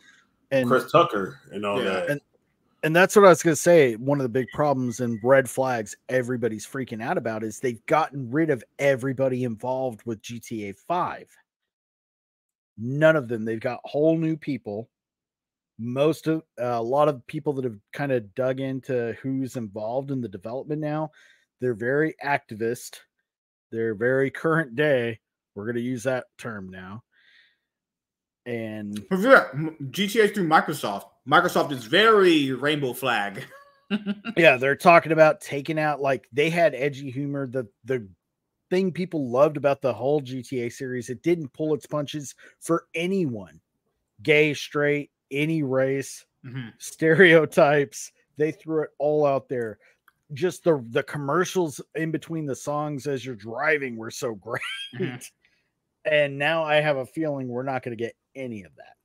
and 0.50 0.68
Chris 0.68 0.90
Tucker 0.92 1.40
and 1.50 1.64
all 1.64 1.78
Yeah, 1.78 1.90
that. 1.90 2.10
and- 2.10 2.20
and 2.84 2.94
that's 2.94 3.16
what 3.16 3.24
I 3.24 3.30
was 3.30 3.42
going 3.42 3.56
to 3.56 3.60
say. 3.60 3.94
One 3.94 4.20
of 4.20 4.24
the 4.24 4.28
big 4.28 4.48
problems 4.52 5.00
and 5.00 5.18
red 5.24 5.48
flags 5.48 5.96
everybody's 6.10 6.66
freaking 6.66 7.02
out 7.02 7.16
about 7.16 7.42
is 7.42 7.58
they've 7.58 7.84
gotten 7.86 8.30
rid 8.30 8.50
of 8.50 8.62
everybody 8.78 9.44
involved 9.44 10.02
with 10.04 10.20
GTA 10.20 10.76
5. 10.86 11.26
None 12.76 13.16
of 13.16 13.26
them. 13.26 13.46
They've 13.46 13.58
got 13.58 13.80
whole 13.84 14.18
new 14.18 14.36
people. 14.36 14.90
Most 15.78 16.26
of 16.26 16.42
uh, 16.60 16.66
a 16.66 16.82
lot 16.82 17.08
of 17.08 17.26
people 17.26 17.54
that 17.54 17.64
have 17.64 17.78
kind 17.94 18.12
of 18.12 18.34
dug 18.34 18.60
into 18.60 19.16
who's 19.22 19.56
involved 19.56 20.10
in 20.10 20.20
the 20.20 20.28
development 20.28 20.82
now, 20.82 21.10
they're 21.62 21.72
very 21.72 22.14
activist. 22.22 22.98
They're 23.72 23.94
very 23.94 24.30
current 24.30 24.76
day. 24.76 25.20
We're 25.54 25.64
going 25.64 25.76
to 25.76 25.80
use 25.80 26.02
that 26.02 26.26
term 26.36 26.68
now. 26.68 27.02
And 28.44 28.98
GTA 29.10 30.34
through 30.34 30.48
Microsoft. 30.48 31.04
Microsoft 31.28 31.72
is 31.72 31.84
very 31.84 32.52
rainbow 32.52 32.92
flag. 32.92 33.44
yeah 34.36 34.56
they're 34.56 34.74
talking 34.74 35.12
about 35.12 35.40
taking 35.40 35.78
out 35.78 36.00
like 36.00 36.26
they 36.32 36.48
had 36.48 36.74
edgy 36.74 37.10
humor 37.10 37.46
the 37.46 37.68
the 37.84 38.08
thing 38.70 38.90
people 38.90 39.30
loved 39.30 39.58
about 39.58 39.82
the 39.82 39.92
whole 39.92 40.22
gta 40.22 40.72
series 40.72 41.10
it 41.10 41.22
didn't 41.22 41.52
pull 41.52 41.74
its 41.74 41.86
punches 41.86 42.34
for 42.60 42.86
anyone 42.94 43.60
gay 44.22 44.54
straight 44.54 45.10
any 45.30 45.62
race 45.62 46.24
Mhm. 46.46 46.72
stereotypes 46.78 48.10
they 48.38 48.50
threw 48.52 48.82
it 48.84 48.90
all 48.98 49.26
out 49.26 49.48
there 49.50 49.78
just 50.32 50.64
the 50.64 50.82
the 50.88 51.02
commercials 51.02 51.78
in 51.94 52.10
between 52.10 52.46
the 52.46 52.56
songs 52.56 53.06
as 53.06 53.24
you're 53.24 53.36
driving 53.36 53.96
were 53.96 54.10
so 54.10 54.34
great 54.46 54.62
Mhm. 54.98 55.30
and 56.06 56.38
now 56.38 56.64
i 56.64 56.76
have 56.76 56.96
a 56.96 57.06
feeling 57.06 57.48
we're 57.48 57.62
not 57.62 57.82
going 57.82 57.96
to 57.96 58.02
get 58.02 58.16
any 58.34 58.64
of 58.64 58.74
that 58.76 58.96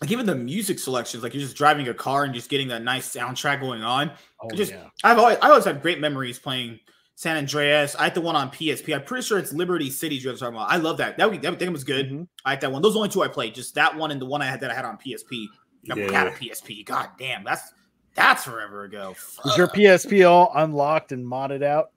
Like 0.00 0.10
even 0.10 0.26
the 0.26 0.34
music 0.34 0.78
selections, 0.78 1.22
like 1.22 1.32
you're 1.34 1.42
just 1.42 1.56
driving 1.56 1.88
a 1.88 1.94
car 1.94 2.24
and 2.24 2.34
just 2.34 2.50
getting 2.50 2.68
that 2.68 2.82
nice 2.82 3.14
soundtrack 3.14 3.60
going 3.60 3.82
on. 3.82 4.10
oh 4.42 4.50
just- 4.54 4.72
yeah 4.72 4.84
I've 5.04 5.18
always 5.18 5.38
I 5.42 5.48
always 5.48 5.64
had 5.64 5.80
great 5.82 6.00
memories 6.00 6.38
playing 6.38 6.80
San 7.14 7.38
Andreas. 7.38 7.94
I 7.96 8.04
had 8.04 8.14
the 8.14 8.20
one 8.20 8.36
on 8.36 8.50
PSP. 8.50 8.94
I'm 8.94 9.02
pretty 9.04 9.24
sure 9.26 9.38
it's 9.38 9.52
Liberty 9.54 9.88
City 9.88 10.16
you're 10.16 10.34
talking 10.34 10.54
about. 10.54 10.70
I 10.70 10.76
love 10.76 10.98
that. 10.98 11.16
That, 11.16 11.40
that 11.42 11.58
thing 11.58 11.72
was 11.72 11.82
good. 11.82 12.10
Mhm. 12.10 12.28
I 12.44 12.50
had 12.50 12.60
that 12.60 12.70
one. 12.70 12.82
Those 12.82 12.94
only 12.94 13.08
two 13.08 13.22
I 13.22 13.28
played. 13.28 13.54
Just 13.54 13.74
that 13.76 13.96
one 13.96 14.10
and 14.10 14.20
the 14.20 14.26
one 14.26 14.42
I 14.42 14.46
had 14.46 14.60
that 14.60 14.70
I 14.70 14.74
had 14.74 14.84
on 14.84 14.98
PSP. 14.98 15.46
I 15.90 15.94
Yeah. 15.96 16.10
had 16.12 16.26
a 16.26 16.32
PSP. 16.32 16.84
God 16.84 17.08
damn, 17.18 17.42
that's 17.44 17.72
that's 18.14 18.44
forever 18.44 18.84
ago. 18.84 19.14
is 19.44 19.56
your 19.58 19.68
psp 19.68 20.26
all 20.28 20.50
unlocked 20.54 21.12
and 21.12 21.24
modded 21.26 21.62
out 21.62 21.90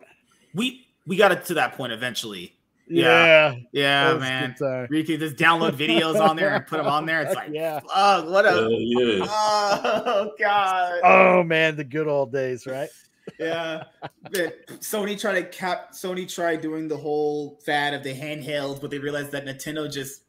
we 0.54 0.86
we 1.08 1.16
got 1.16 1.32
it 1.32 1.46
to 1.46 1.54
that 1.56 1.74
point 1.76 1.92
eventually. 1.94 2.56
Yeah, 2.90 3.56
Yeah. 3.72 4.12
Yeah, 4.14 4.18
man. 4.18 4.56
good 4.58 4.66
time. 4.66 4.88
We 4.90 5.04
could 5.04 5.20
just 5.20 5.36
download 5.36 5.72
videos 5.74 6.20
on 6.20 6.36
there 6.36 6.54
and 6.56 6.66
put 6.66 6.78
them 6.78 6.88
on 6.88 7.06
there. 7.06 7.22
It's 7.22 7.36
like, 7.36 7.50
Yeah. 7.52 7.80
fuck, 7.80 8.28
what 8.28 8.46
Uh, 8.46 8.68
a 8.68 8.70
yeah. 8.72 9.26
oh 9.30 10.32
god. 10.40 11.00
Oh 11.04 11.44
man, 11.44 11.76
the 11.76 11.84
good 11.84 12.08
old 12.08 12.32
days, 12.32 12.66
right? 12.68 12.90
Yeah, 13.40 13.84
but 14.24 14.66
Sony 14.80 15.18
tried 15.20 15.36
to 15.36 15.44
cap. 15.44 15.92
Sony 15.92 16.28
tried 16.28 16.62
doing 16.62 16.88
the 16.88 16.98
whole 16.98 17.60
fad 17.64 17.94
of 17.94 18.02
the 18.02 18.12
handhelds, 18.14 18.82
but 18.82 18.90
they 18.90 18.98
realized 18.98 19.32
that 19.34 19.46
Nintendo 19.46 19.90
just 19.90 20.24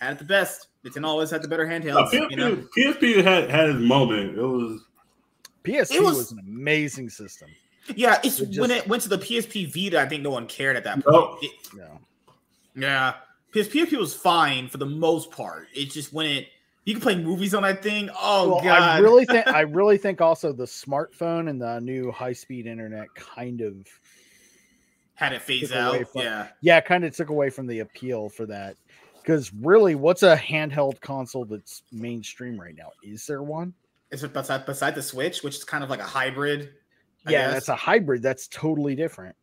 had 0.00 0.14
it 0.14 0.18
the 0.18 0.24
best. 0.24 0.66
Nintendo 0.84 1.04
always 1.06 1.30
had 1.30 1.42
the 1.42 1.48
better 1.48 1.64
Uh, 1.64 1.68
handhelds. 1.70 2.10
PSP, 2.10 2.30
you 2.30 2.36
know, 2.36 2.64
PSP 2.76 3.22
had 3.22 3.48
had 3.50 3.70
its 3.70 3.78
moment. 3.78 4.36
It 4.36 4.42
was 4.42 4.80
PSP 5.62 5.94
It 5.94 6.02
was, 6.02 6.16
was- 6.16 6.32
an 6.32 6.40
amazing 6.40 7.08
system. 7.08 7.48
Yeah. 7.96 8.18
It's 8.24 8.40
It 8.40 8.58
when 8.58 8.70
it 8.70 8.86
went 8.88 9.02
to 9.04 9.08
the 9.08 9.18
PSP 9.18 9.66
Vita. 9.72 10.00
I 10.00 10.06
think 10.08 10.22
no 10.22 10.30
one 10.30 10.46
cared 10.46 10.76
at 10.76 10.84
that 10.84 11.04
point. 11.04 11.38
It- 11.42 11.50
Yeah. 11.76 11.96
yeah, 12.74 13.14
PS 13.52 13.68
PSP 13.68 13.98
was 13.98 14.14
fine 14.14 14.68
for 14.68 14.78
the 14.78 14.86
most 14.86 15.30
part. 15.30 15.68
It's 15.74 15.94
just 15.94 16.12
when 16.12 16.26
it 16.26 16.48
you 16.84 16.94
can 16.94 17.02
play 17.02 17.14
movies 17.16 17.54
on 17.54 17.62
that 17.62 17.82
thing. 17.82 18.08
Oh 18.18 18.50
well, 18.54 18.64
god, 18.64 18.82
I 18.82 18.98
really 18.98 19.24
think 19.26 19.46
I 19.48 19.60
really 19.60 19.98
think 19.98 20.20
also 20.20 20.52
the 20.52 20.64
smartphone 20.64 21.48
and 21.50 21.60
the 21.60 21.78
new 21.80 22.10
high 22.10 22.32
speed 22.32 22.66
internet 22.66 23.14
kind 23.14 23.60
of 23.60 23.74
had 25.14 25.32
it 25.32 25.42
phase 25.42 25.70
out. 25.72 25.96
from- 26.10 26.22
Yeah, 26.22 26.48
yeah, 26.62 26.80
kind 26.80 27.04
of 27.04 27.14
took 27.14 27.28
away 27.30 27.50
from 27.50 27.66
the 27.66 27.80
appeal 27.80 28.28
for 28.28 28.46
that. 28.46 28.76
Because 29.20 29.52
really, 29.60 29.94
what's 29.94 30.22
a 30.22 30.34
handheld 30.34 30.98
console 31.02 31.44
that's 31.44 31.82
mainstream 31.92 32.58
right 32.58 32.74
now? 32.74 32.90
Is 33.02 33.26
there 33.26 33.42
one? 33.42 33.74
it's 34.10 34.26
beside 34.26 34.66
beside 34.66 34.94
the 34.96 35.02
Switch, 35.02 35.42
which 35.42 35.56
is 35.56 35.62
kind 35.64 35.84
of 35.84 35.90
like 35.90 36.00
a 36.00 36.04
hybrid. 36.04 36.70
Yeah, 37.28 37.50
that's 37.50 37.68
a 37.68 37.76
hybrid. 37.76 38.22
That's 38.22 38.48
totally 38.48 38.94
different. 38.94 39.36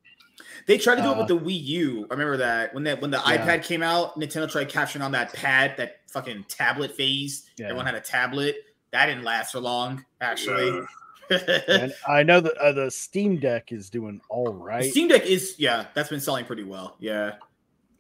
They 0.66 0.78
tried 0.78 0.96
to 0.96 1.02
do 1.02 1.10
it 1.10 1.16
Uh, 1.16 1.18
with 1.20 1.28
the 1.28 1.38
Wii 1.40 1.64
U. 1.66 2.08
I 2.10 2.14
remember 2.14 2.38
that 2.38 2.74
when 2.74 2.84
that 2.86 3.02
when 3.02 3.12
the 3.12 3.22
Yeah. 3.26 3.38
iPad 3.38 3.64
came 3.64 3.84
out, 3.84 4.20
Nintendo 4.20 4.50
tried 4.50 4.70
capturing 4.70 5.04
on 5.04 5.12
that 5.12 5.34
pad, 5.34 5.76
that 5.78 5.98
fucking 6.08 6.46
tablet 6.48 6.96
phase. 6.96 7.50
Yeah. 7.58 7.66
Everyone 7.68 7.86
had 7.86 7.96
a 7.96 8.02
tablet. 8.02 8.56
That 8.92 9.08
didn't 9.08 9.24
last 9.24 9.52
for 9.52 9.60
long, 9.60 10.06
actually. 10.22 10.86
and 11.30 11.94
I 12.08 12.24
know 12.24 12.40
that 12.40 12.58
uh, 12.58 12.72
the 12.72 12.90
Steam 12.90 13.38
Deck 13.38 13.72
is 13.72 13.90
doing 13.90 14.22
all 14.30 14.54
right. 14.54 14.90
Steam 14.90 15.08
Deck 15.10 15.26
is 15.26 15.56
yeah, 15.58 15.86
that's 15.94 16.10
been 16.10 16.22
selling 16.22 16.46
pretty 16.46 16.64
well. 16.64 16.96
Yeah. 17.00 17.34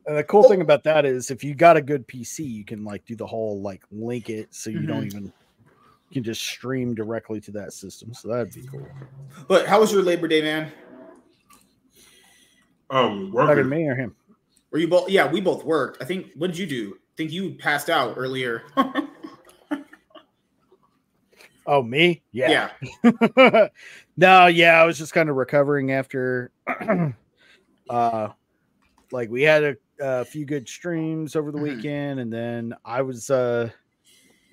And 0.06 0.18
the 0.18 0.24
cool 0.24 0.44
thing 0.44 0.62
about 0.62 0.84
that 0.86 1.06
is 1.06 1.30
if 1.32 1.44
you 1.44 1.54
got 1.54 1.76
a 1.76 1.82
good 1.82 2.08
PC, 2.08 2.40
you 2.50 2.64
can 2.64 2.86
like 2.86 3.06
do 3.06 3.16
the 3.16 3.28
whole 3.28 3.62
like 3.62 3.84
link 3.92 4.30
it 4.30 4.54
so 4.56 4.70
you 4.70 4.86
don't 4.86 5.06
even 5.06 5.34
can 6.12 6.24
just 6.24 6.42
stream 6.42 6.96
directly 6.96 7.40
to 7.42 7.52
that 7.52 7.74
system. 7.74 8.14
So 8.14 8.30
that'd 8.30 8.54
be 8.54 8.64
cool. 8.72 8.90
But 9.48 9.68
how 9.68 9.80
was 9.82 9.92
your 9.92 10.02
Labor 10.04 10.28
Day, 10.28 10.42
man? 10.42 10.72
um 12.90 13.32
Talking 13.34 13.34
working. 13.34 13.70
me 13.70 13.88
or 13.88 13.96
him? 13.96 14.16
Were 14.72 14.80
you 14.80 14.88
both? 14.88 15.10
Yeah, 15.10 15.30
we 15.30 15.42
both 15.42 15.64
worked. 15.64 16.02
I 16.02 16.06
think. 16.06 16.28
What 16.36 16.48
did 16.48 16.58
you 16.58 16.66
do? 16.68 16.94
I 16.96 17.14
think 17.18 17.32
you 17.32 17.56
passed 17.56 17.90
out 17.90 18.14
earlier. 18.18 18.64
Oh, 21.70 21.84
me? 21.84 22.24
Yeah. 22.32 22.70
yeah. 23.04 23.68
no, 24.18 24.48
yeah, 24.48 24.82
I 24.82 24.86
was 24.86 24.98
just 24.98 25.12
kind 25.14 25.30
of 25.30 25.36
recovering 25.36 25.92
after 25.92 26.50
uh, 27.90 28.30
like 29.12 29.30
we 29.30 29.42
had 29.42 29.64
a, 29.66 29.76
a 30.00 30.24
few 30.24 30.46
good 30.46 30.70
streams 30.70 31.36
over 31.36 31.52
the 31.52 31.58
Mhm. 31.58 31.76
weekend, 31.76 32.20
and 32.22 32.32
then 32.32 32.74
I 32.86 33.02
was 33.02 33.30
uh 33.30 33.70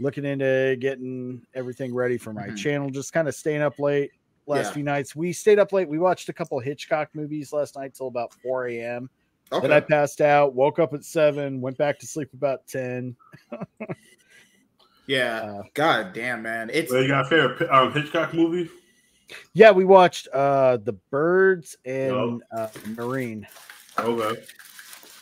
looking 0.00 0.24
into 0.24 0.76
getting 0.80 1.46
everything 1.54 1.94
ready 1.94 2.18
for 2.18 2.32
my 2.32 2.48
Mhm. 2.48 2.56
channel, 2.56 2.90
just 2.90 3.12
kind 3.12 3.28
of 3.28 3.34
staying 3.34 3.62
up 3.62 3.78
late 3.78 4.10
last 4.46 4.66
Yeah. 4.68 4.72
few 4.72 4.82
nights. 4.82 5.14
We 5.16 5.32
stayed 5.32 5.58
up 5.58 5.72
late. 5.72 5.88
We 5.88 5.98
watched 5.98 6.28
a 6.28 6.32
couple 6.32 6.58
Hitchcock 6.60 7.10
movies 7.14 7.52
last 7.52 7.76
night 7.76 7.94
till 7.94 8.08
about 8.08 8.32
4 8.42 8.66
a.m. 8.68 9.08
Okay. 9.52 9.68
Then 9.68 9.76
I 9.76 9.80
passed 9.80 10.20
out, 10.20 10.54
woke 10.54 10.78
up 10.78 10.94
at 10.94 11.04
seven, 11.04 11.60
went 11.60 11.76
back 11.78 11.98
to 12.00 12.06
sleep 12.06 12.32
about 12.34 12.66
10. 12.66 13.14
yeah. 15.06 15.40
Uh, 15.42 15.62
God 15.74 16.12
damn, 16.12 16.42
man. 16.42 16.70
It's 16.72 16.90
Well, 16.92 17.02
you 17.02 17.08
got 17.08 17.26
a 17.26 17.28
favorite 17.28 17.70
um, 17.70 17.92
Hitchcock 17.92 18.34
movie? 18.34 18.70
yeah, 19.52 19.70
we 19.70 19.84
watched 19.84 20.28
uh 20.32 20.78
The 20.78 20.94
Birds 21.10 21.76
and 21.84 22.42
uh, 22.56 22.68
Marine 22.96 23.46
Okay. 23.98 24.42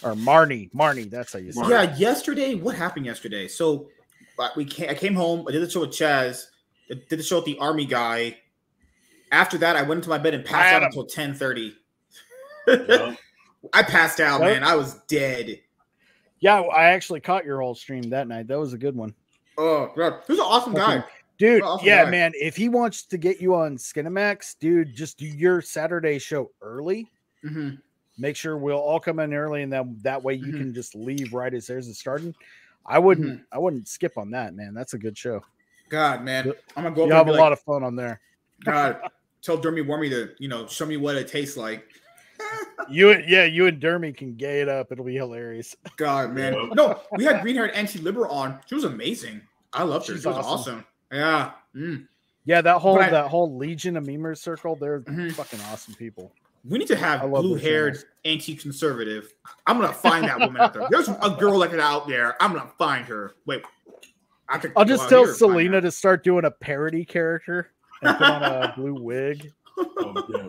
or 0.02 0.14
Marnie. 0.14 0.70
Marnie, 0.72 1.10
that's 1.10 1.32
how 1.32 1.38
you 1.40 1.52
say 1.52 1.60
it. 1.62 1.68
yeah. 1.68 1.96
Yesterday, 1.96 2.54
what 2.54 2.74
happened 2.76 3.06
yesterday? 3.06 3.48
So 3.48 3.88
uh, 4.38 4.48
we 4.56 4.64
came, 4.64 4.90
I 4.90 4.94
came 4.94 5.14
home. 5.14 5.46
I 5.48 5.52
did 5.52 5.62
the 5.62 5.70
show 5.70 5.80
with 5.80 5.90
Chaz. 5.90 6.44
I 6.90 6.94
did 7.08 7.18
the 7.18 7.22
show 7.22 7.36
with 7.36 7.44
the 7.46 7.58
army 7.58 7.86
guy. 7.86 8.38
After 9.30 9.56
that, 9.58 9.76
I 9.76 9.82
went 9.82 9.98
into 9.98 10.10
my 10.10 10.18
bed 10.18 10.34
and 10.34 10.44
passed 10.44 10.72
out 10.74 10.82
Adam. 10.82 10.86
until 10.88 11.06
ten 11.06 11.34
thirty. 11.34 11.74
Yeah. 12.66 13.14
I 13.72 13.82
passed 13.82 14.18
out, 14.20 14.40
What? 14.40 14.48
man. 14.52 14.64
I 14.64 14.74
was 14.74 14.94
dead. 15.06 15.60
Yeah, 16.40 16.60
I 16.60 16.86
actually 16.86 17.20
caught 17.20 17.44
your 17.44 17.60
whole 17.60 17.74
stream 17.76 18.02
that 18.10 18.26
night. 18.26 18.48
That 18.48 18.58
was 18.58 18.72
a 18.72 18.78
good 18.78 18.96
one. 18.96 19.14
Oh 19.56 19.90
god, 19.96 20.22
he 20.26 20.32
was 20.32 20.40
an 20.40 20.46
awesome 20.46 20.74
guy. 20.74 21.04
Dude, 21.38 21.62
Awesome 21.62 21.86
yeah, 21.86 22.04
guy. 22.04 22.10
man. 22.10 22.32
If 22.34 22.56
he 22.56 22.68
wants 22.68 23.04
to 23.06 23.16
get 23.18 23.40
you 23.40 23.54
on 23.54 23.76
Skinemax, 23.76 24.56
dude, 24.58 24.94
just 24.94 25.18
do 25.18 25.26
your 25.26 25.62
Saturday 25.62 26.18
show 26.18 26.50
early. 26.60 27.10
Mhm. 27.44 27.78
Make 28.18 28.36
sure 28.36 28.56
we'll 28.58 28.76
all 28.78 29.00
come 29.00 29.18
in 29.20 29.32
early, 29.32 29.62
and 29.62 29.72
then 29.72 29.96
that 30.02 30.22
way 30.22 30.34
you 30.34 30.52
Mhm. 30.52 30.58
can 30.58 30.74
just 30.74 30.94
leave 30.94 31.32
right 31.32 31.52
as 31.54 31.66
theirs 31.66 31.88
is 31.88 31.98
starting. 31.98 32.34
I 32.86 32.98
wouldn't, 32.98 33.26
Mm-hmm. 33.28 33.42
I 33.52 33.58
wouldn't 33.58 33.88
skip 33.88 34.18
on 34.18 34.30
that, 34.32 34.54
man. 34.54 34.74
That's 34.74 34.94
a 34.94 34.98
good 34.98 35.16
show. 35.16 35.42
God, 35.88 36.24
man, 36.24 36.52
I'm 36.76 36.82
gonna 36.84 36.94
go. 36.96 37.06
You 37.06 37.12
have 37.12 37.28
a 37.28 37.32
be 37.32 37.38
lot 37.38 37.52
of 37.52 37.60
fun 37.60 37.82
on 37.84 37.94
there. 37.96 38.20
God, 38.64 38.98
tell 39.42 39.58
Dermy 39.58 39.86
Wormy 39.86 40.08
to 40.10 40.30
you 40.38 40.48
know 40.48 40.66
show 40.66 40.86
me 40.86 40.96
what 40.96 41.16
it 41.16 41.28
tastes 41.28 41.56
like. 41.56 41.84
You, 42.90 43.10
yeah, 43.26 43.44
you 43.44 43.66
and 43.66 43.80
Dermy 43.80 44.16
can 44.16 44.34
gay 44.34 44.60
it 44.62 44.68
up. 44.68 44.90
It'll 44.90 45.04
be 45.04 45.14
hilarious. 45.14 45.76
God, 45.96 46.32
man. 46.34 46.70
No, 46.74 47.00
we 47.12 47.24
had 47.24 47.40
green 47.42 47.56
haired 47.56 47.70
anti 47.70 47.98
liberal 48.00 48.30
on. 48.32 48.58
She 48.66 48.74
was 48.74 48.84
amazing. 48.84 49.40
I 49.72 49.84
loved 49.84 50.08
her. 50.08 50.14
She's 50.14 50.22
she 50.22 50.28
was 50.28 50.38
awesome. 50.38 50.50
awesome. 50.50 50.84
Yeah. 51.12 51.50
Mm. 51.76 52.08
Yeah, 52.44 52.60
that 52.62 52.78
whole 52.78 52.98
I- 52.98 53.10
that 53.10 53.28
whole 53.28 53.56
Legion 53.56 53.96
of 53.96 54.04
Memers 54.04 54.38
circle, 54.38 54.74
they're 54.76 55.00
Mhm. 55.02 55.32
fucking 55.32 55.60
awesome 55.70 55.94
people. 55.94 56.32
We 56.64 56.78
need 56.78 56.88
to 56.88 56.96
have 56.96 57.22
I 57.22 57.26
blue 57.26 57.56
haired 57.56 57.98
anti 58.24 58.54
conservative. 58.54 59.32
I'm 59.66 59.80
gonna 59.80 59.92
find 59.92 60.24
that 60.26 60.38
woman 60.38 60.60
out 60.60 60.74
there. 60.74 60.86
There's 60.90 61.08
a 61.08 61.36
girl 61.38 61.58
like 61.58 61.72
that 61.72 61.80
out 61.80 62.06
there. 62.06 62.40
I'm 62.40 62.52
gonna 62.52 62.70
find 62.78 63.06
her. 63.06 63.34
Wait. 63.46 63.62
I 64.48 64.58
could 64.58 64.72
I'll 64.76 64.84
just 64.84 65.08
tell 65.08 65.20
here 65.20 65.28
and 65.30 65.38
find 65.38 65.52
Selena 65.52 65.80
to 65.80 65.90
start 65.90 66.22
doing 66.24 66.44
a 66.44 66.50
parody 66.50 67.04
character 67.04 67.70
and 68.02 68.16
put 68.16 68.26
on 68.26 68.42
a 68.42 68.72
blue 68.76 69.02
wig. 69.02 69.50
Oh, 69.78 70.26
yeah. 70.28 70.48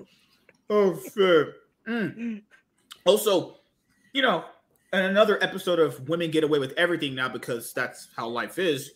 Oh 0.69 0.99
shit. 0.99 1.53
Mm. 1.87 2.41
Also, 3.05 3.55
you 4.13 4.21
know, 4.21 4.45
and 4.91 5.05
another 5.05 5.41
episode 5.43 5.79
of 5.79 6.07
Women 6.07 6.31
Get 6.31 6.43
Away 6.43 6.59
with 6.59 6.73
Everything 6.77 7.15
now 7.15 7.29
because 7.29 7.73
that's 7.73 8.09
how 8.15 8.27
life 8.27 8.59
is. 8.59 8.91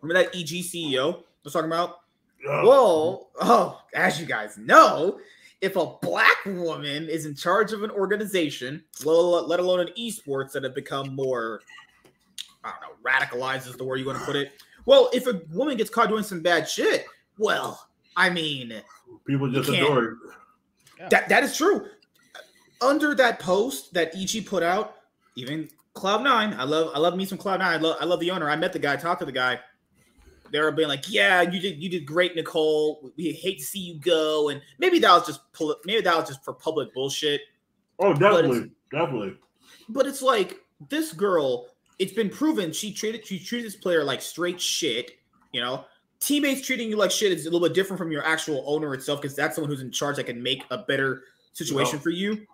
Remember 0.00 0.22
that 0.22 0.36
EG 0.36 0.64
CEO 0.64 1.14
I 1.14 1.22
was 1.44 1.52
talking 1.52 1.70
about? 1.70 1.96
Yeah. 2.44 2.62
Well, 2.62 3.30
oh, 3.40 3.80
as 3.94 4.20
you 4.20 4.26
guys 4.26 4.56
know, 4.56 5.18
if 5.60 5.76
a 5.76 5.86
black 6.02 6.44
woman 6.46 7.08
is 7.08 7.26
in 7.26 7.34
charge 7.34 7.72
of 7.72 7.82
an 7.82 7.90
organization, 7.90 8.82
well, 9.04 9.46
let 9.46 9.60
alone 9.60 9.80
an 9.80 9.88
esports 9.98 10.52
that 10.52 10.64
have 10.64 10.74
become 10.74 11.14
more, 11.14 11.60
I 12.64 12.70
don't 12.70 12.80
know, 12.80 13.10
radicalized 13.10 13.66
is 13.68 13.76
the 13.76 13.84
word 13.84 13.96
you 13.96 14.06
want 14.06 14.18
to 14.18 14.24
put 14.24 14.36
it. 14.36 14.52
Well, 14.86 15.10
if 15.12 15.26
a 15.26 15.42
woman 15.52 15.76
gets 15.76 15.90
caught 15.90 16.08
doing 16.08 16.22
some 16.22 16.40
bad 16.40 16.68
shit, 16.68 17.04
well, 17.38 17.86
I 18.16 18.30
mean, 18.30 18.82
People 19.26 19.50
just 19.50 19.68
adore 19.68 20.04
it. 20.98 21.10
that 21.10 21.28
that 21.28 21.42
is 21.42 21.56
true. 21.56 21.86
Under 22.80 23.14
that 23.14 23.38
post 23.38 23.92
that 23.92 24.14
EG 24.16 24.46
put 24.46 24.62
out, 24.62 24.96
even 25.36 25.68
Cloud 25.94 26.22
Nine, 26.24 26.54
I 26.54 26.64
love 26.64 26.92
I 26.94 26.98
love 26.98 27.16
me 27.16 27.26
some 27.26 27.38
Cloud 27.38 27.60
Nine. 27.60 27.74
I 27.74 27.76
love 27.76 27.96
I 28.00 28.04
love 28.06 28.20
the 28.20 28.30
owner. 28.30 28.48
I 28.48 28.56
met 28.56 28.72
the 28.72 28.78
guy, 28.78 28.96
talked 28.96 29.20
to 29.20 29.26
the 29.26 29.32
guy. 29.32 29.60
They 30.52 30.60
were 30.60 30.72
being 30.72 30.88
like, 30.88 31.10
"Yeah, 31.10 31.42
you 31.42 31.60
did 31.60 31.82
you 31.82 31.88
did 31.88 32.06
great, 32.06 32.34
Nicole. 32.34 33.12
We 33.16 33.32
hate 33.32 33.58
to 33.58 33.64
see 33.64 33.78
you 33.78 33.94
go." 34.00 34.48
And 34.48 34.60
maybe 34.78 34.98
that 35.00 35.12
was 35.12 35.26
just 35.26 35.40
maybe 35.84 36.00
that 36.02 36.16
was 36.16 36.28
just 36.28 36.44
for 36.44 36.52
public 36.52 36.92
bullshit. 36.94 37.42
Oh, 37.98 38.12
definitely. 38.12 38.70
Definitely. 38.90 39.34
But 39.88 40.06
it's 40.06 40.22
like 40.22 40.60
this 40.88 41.12
girl. 41.12 41.66
It's 41.98 42.12
been 42.12 42.30
proven 42.30 42.72
she 42.72 42.92
treated 42.92 43.26
she 43.26 43.38
treated 43.38 43.66
this 43.66 43.76
player 43.76 44.02
like 44.02 44.22
straight 44.22 44.60
shit. 44.60 45.12
You 45.52 45.60
know, 45.60 45.84
teammates 46.18 46.66
treating 46.66 46.88
you 46.88 46.96
like 46.96 47.10
shit 47.10 47.32
is 47.32 47.46
a 47.46 47.50
little 47.50 47.66
bit 47.66 47.74
different 47.74 47.98
from 47.98 48.10
your 48.10 48.24
actual 48.24 48.64
owner 48.66 48.94
itself 48.94 49.20
because 49.20 49.36
that's 49.36 49.56
someone 49.56 49.70
who's 49.70 49.82
in 49.82 49.90
charge 49.90 50.16
that 50.16 50.24
can 50.24 50.42
make 50.42 50.64
a 50.70 50.78
better 50.78 51.24
situation 51.52 51.96
Yeah. 51.96 52.00
for 52.00 52.10
you. 52.10 52.46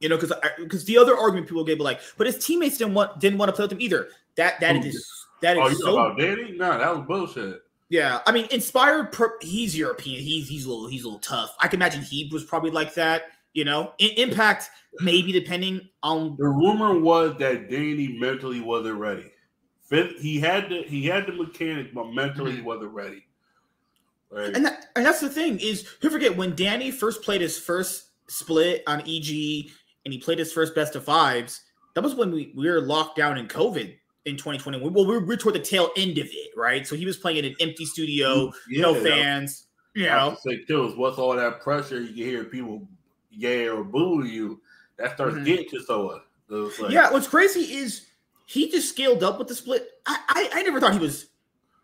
You 0.00 0.08
know, 0.08 0.16
because 0.16 0.32
because 0.58 0.82
uh, 0.82 0.86
the 0.86 0.98
other 0.98 1.16
argument 1.16 1.46
people 1.46 1.64
gave 1.64 1.78
like, 1.80 2.00
but 2.18 2.26
his 2.26 2.44
teammates 2.44 2.76
didn't 2.78 2.94
want 2.94 3.20
didn't 3.20 3.38
want 3.38 3.48
to 3.48 3.52
play 3.54 3.64
with 3.64 3.72
him 3.72 3.80
either. 3.80 4.08
That 4.36 4.58
that 4.60 4.76
Who 4.76 4.88
is 4.88 5.23
that 5.44 5.56
Oh, 5.56 5.68
you 5.68 5.76
so 5.76 5.92
about 5.92 6.18
Danny? 6.18 6.52
Nah, 6.56 6.78
that 6.78 6.96
was 6.96 7.06
bullshit. 7.06 7.62
yeah. 7.88 8.20
I 8.26 8.32
mean, 8.32 8.46
inspired. 8.50 9.12
Per, 9.12 9.36
he's 9.40 9.76
European. 9.76 10.20
He's 10.22 10.48
he's 10.48 10.64
a 10.66 10.68
little 10.70 10.88
he's 10.88 11.04
a 11.04 11.06
little 11.06 11.20
tough. 11.20 11.54
I 11.60 11.68
can 11.68 11.78
imagine 11.78 12.02
he 12.02 12.28
was 12.32 12.44
probably 12.44 12.70
like 12.70 12.94
that. 12.94 13.24
You 13.52 13.64
know, 13.64 13.92
In, 13.98 14.10
impact 14.16 14.68
maybe 15.00 15.30
depending 15.30 15.88
on 16.02 16.36
The 16.38 16.48
rumor 16.48 16.98
was 16.98 17.36
that 17.38 17.70
Danny 17.70 18.08
mentally 18.18 18.60
wasn't 18.60 18.96
ready. 18.98 19.30
He 19.90 20.40
had 20.40 20.68
the 20.70 20.82
he 20.82 21.04
had 21.06 21.26
the 21.26 21.32
mechanic, 21.32 21.94
but 21.94 22.12
mentally 22.12 22.52
he 22.56 22.60
wasn't 22.62 22.90
ready. 22.92 23.24
Right. 24.30 24.52
And 24.56 24.64
that, 24.66 24.86
and 24.96 25.06
that's 25.06 25.20
the 25.20 25.28
thing 25.28 25.60
is, 25.60 25.86
who 26.00 26.10
forget 26.10 26.36
when 26.36 26.56
Danny 26.56 26.90
first 26.90 27.22
played 27.22 27.40
his 27.40 27.56
first 27.56 28.06
split 28.26 28.82
on 28.88 29.00
EG 29.02 29.70
and 30.04 30.12
he 30.12 30.18
played 30.18 30.40
his 30.40 30.52
first 30.52 30.74
best 30.74 30.96
of 30.96 31.04
fives. 31.04 31.60
That 31.94 32.02
was 32.02 32.16
when 32.16 32.32
we, 32.32 32.52
we 32.56 32.68
were 32.68 32.80
locked 32.80 33.16
down 33.16 33.38
in 33.38 33.46
COVID 33.46 33.94
in 34.26 34.36
2020. 34.36 34.80
Well, 34.80 34.90
we 34.90 35.04
were, 35.04 35.20
we 35.20 35.26
were 35.26 35.36
toward 35.36 35.54
the 35.54 35.60
tail 35.60 35.90
end 35.96 36.18
of 36.18 36.26
it, 36.26 36.50
right? 36.56 36.86
So 36.86 36.96
he 36.96 37.06
was 37.06 37.16
playing 37.16 37.38
in 37.38 37.44
an 37.46 37.56
empty 37.60 37.84
studio, 37.84 38.52
no 38.70 38.94
Yeah, 38.96 39.02
fans. 39.02 39.66
You 39.94 40.06
know, 40.06 40.36
say 40.44 40.64
too 40.64 40.88
is 40.88 40.96
what's 40.96 41.18
all 41.18 41.36
that 41.36 41.60
pressure 41.60 42.00
you 42.00 42.08
can 42.08 42.16
hear 42.16 42.44
people 42.44 42.88
yay 43.30 43.68
or 43.68 43.84
boo 43.84 44.24
you 44.24 44.60
that 44.96 45.14
starts 45.14 45.36
Mhm. 45.36 45.44
getting 45.44 45.68
to 45.70 45.80
someone. 45.84 46.20
So 46.48 46.70
like, 46.80 46.92
yeah. 46.92 47.12
What's 47.12 47.28
crazy 47.28 47.60
is 47.76 48.06
he 48.46 48.70
just 48.70 48.88
scaled 48.88 49.22
up 49.22 49.38
with 49.38 49.48
the 49.48 49.54
split. 49.54 49.88
I 50.06 50.18
I, 50.28 50.50
I 50.60 50.62
never 50.62 50.80
thought 50.80 50.92
he 50.94 50.98
was 50.98 51.26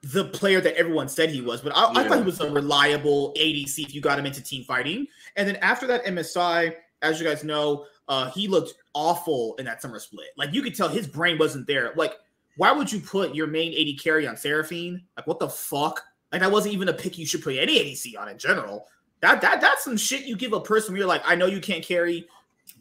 the 0.03 0.25
player 0.25 0.61
that 0.61 0.77
everyone 0.77 1.09
said 1.09 1.31
he 1.31 1.41
was, 1.41 1.61
but 1.61 1.73
I, 1.77 1.93
I 1.95 2.09
thought 2.09 2.19
he 2.19 2.25
was 2.25 2.41
a 2.41 2.51
reliable 2.51 3.35
ADC 3.39 3.79
if 3.85 3.95
you 3.95 4.01
got 4.01 4.19
him 4.19 4.27
into 4.27 4.43
team 4.43 4.65
fighting. 4.65 5.07
And 5.37 5.47
then 5.47 5.57
after 5.57 5.87
that 5.89 6.05
MSI, 6.07 6.75
as 7.03 7.21
you 7.21 7.27
guys 7.27 7.45
know, 7.45 7.85
uh, 8.09 8.31
he 8.31 8.49
looked 8.49 8.75
awful 8.95 9.55
in 9.59 9.67
that 9.67 9.83
summer 9.83 9.99
split. 10.01 10.29
Like 10.37 10.53
you 10.53 10.63
could 10.63 10.75
tell 10.75 10.89
his 10.89 11.07
brain 11.07 11.39
wasn't 11.39 11.67
there. 11.67 11.93
Like, 11.97 12.15
why 12.61 12.71
would 12.71 12.93
you 12.93 13.01
put 13.01 13.35
your 13.35 13.47
main 13.47 13.73
AD 13.73 13.99
carry 14.03 14.27
on 14.27 14.37
Seraphine? 14.37 15.01
Like, 15.17 15.27
what 15.27 15.39
the 15.39 15.49
fuck? 15.49 16.03
Like 16.31 16.43
that 16.43 16.53
wasn't 16.53 16.75
even 16.75 16.91
a 16.91 16.93
pick 16.93 17.17
you 17.17 17.25
should 17.25 17.43
put 17.43 17.57
any 17.57 17.79
ADC 17.79 18.19
on 18.21 18.29
in 18.29 18.37
general. 18.37 18.87
That 19.23 19.41
that 19.41 19.63
that's 19.63 19.83
some 19.83 19.97
shit 19.97 20.27
you 20.27 20.37
give 20.37 20.53
a 20.53 20.61
person 20.61 20.93
where 20.93 20.99
you're 20.99 21.09
like, 21.09 21.23
I 21.25 21.35
know 21.37 21.47
you 21.47 21.59
can't 21.59 21.83
carry, 21.83 22.29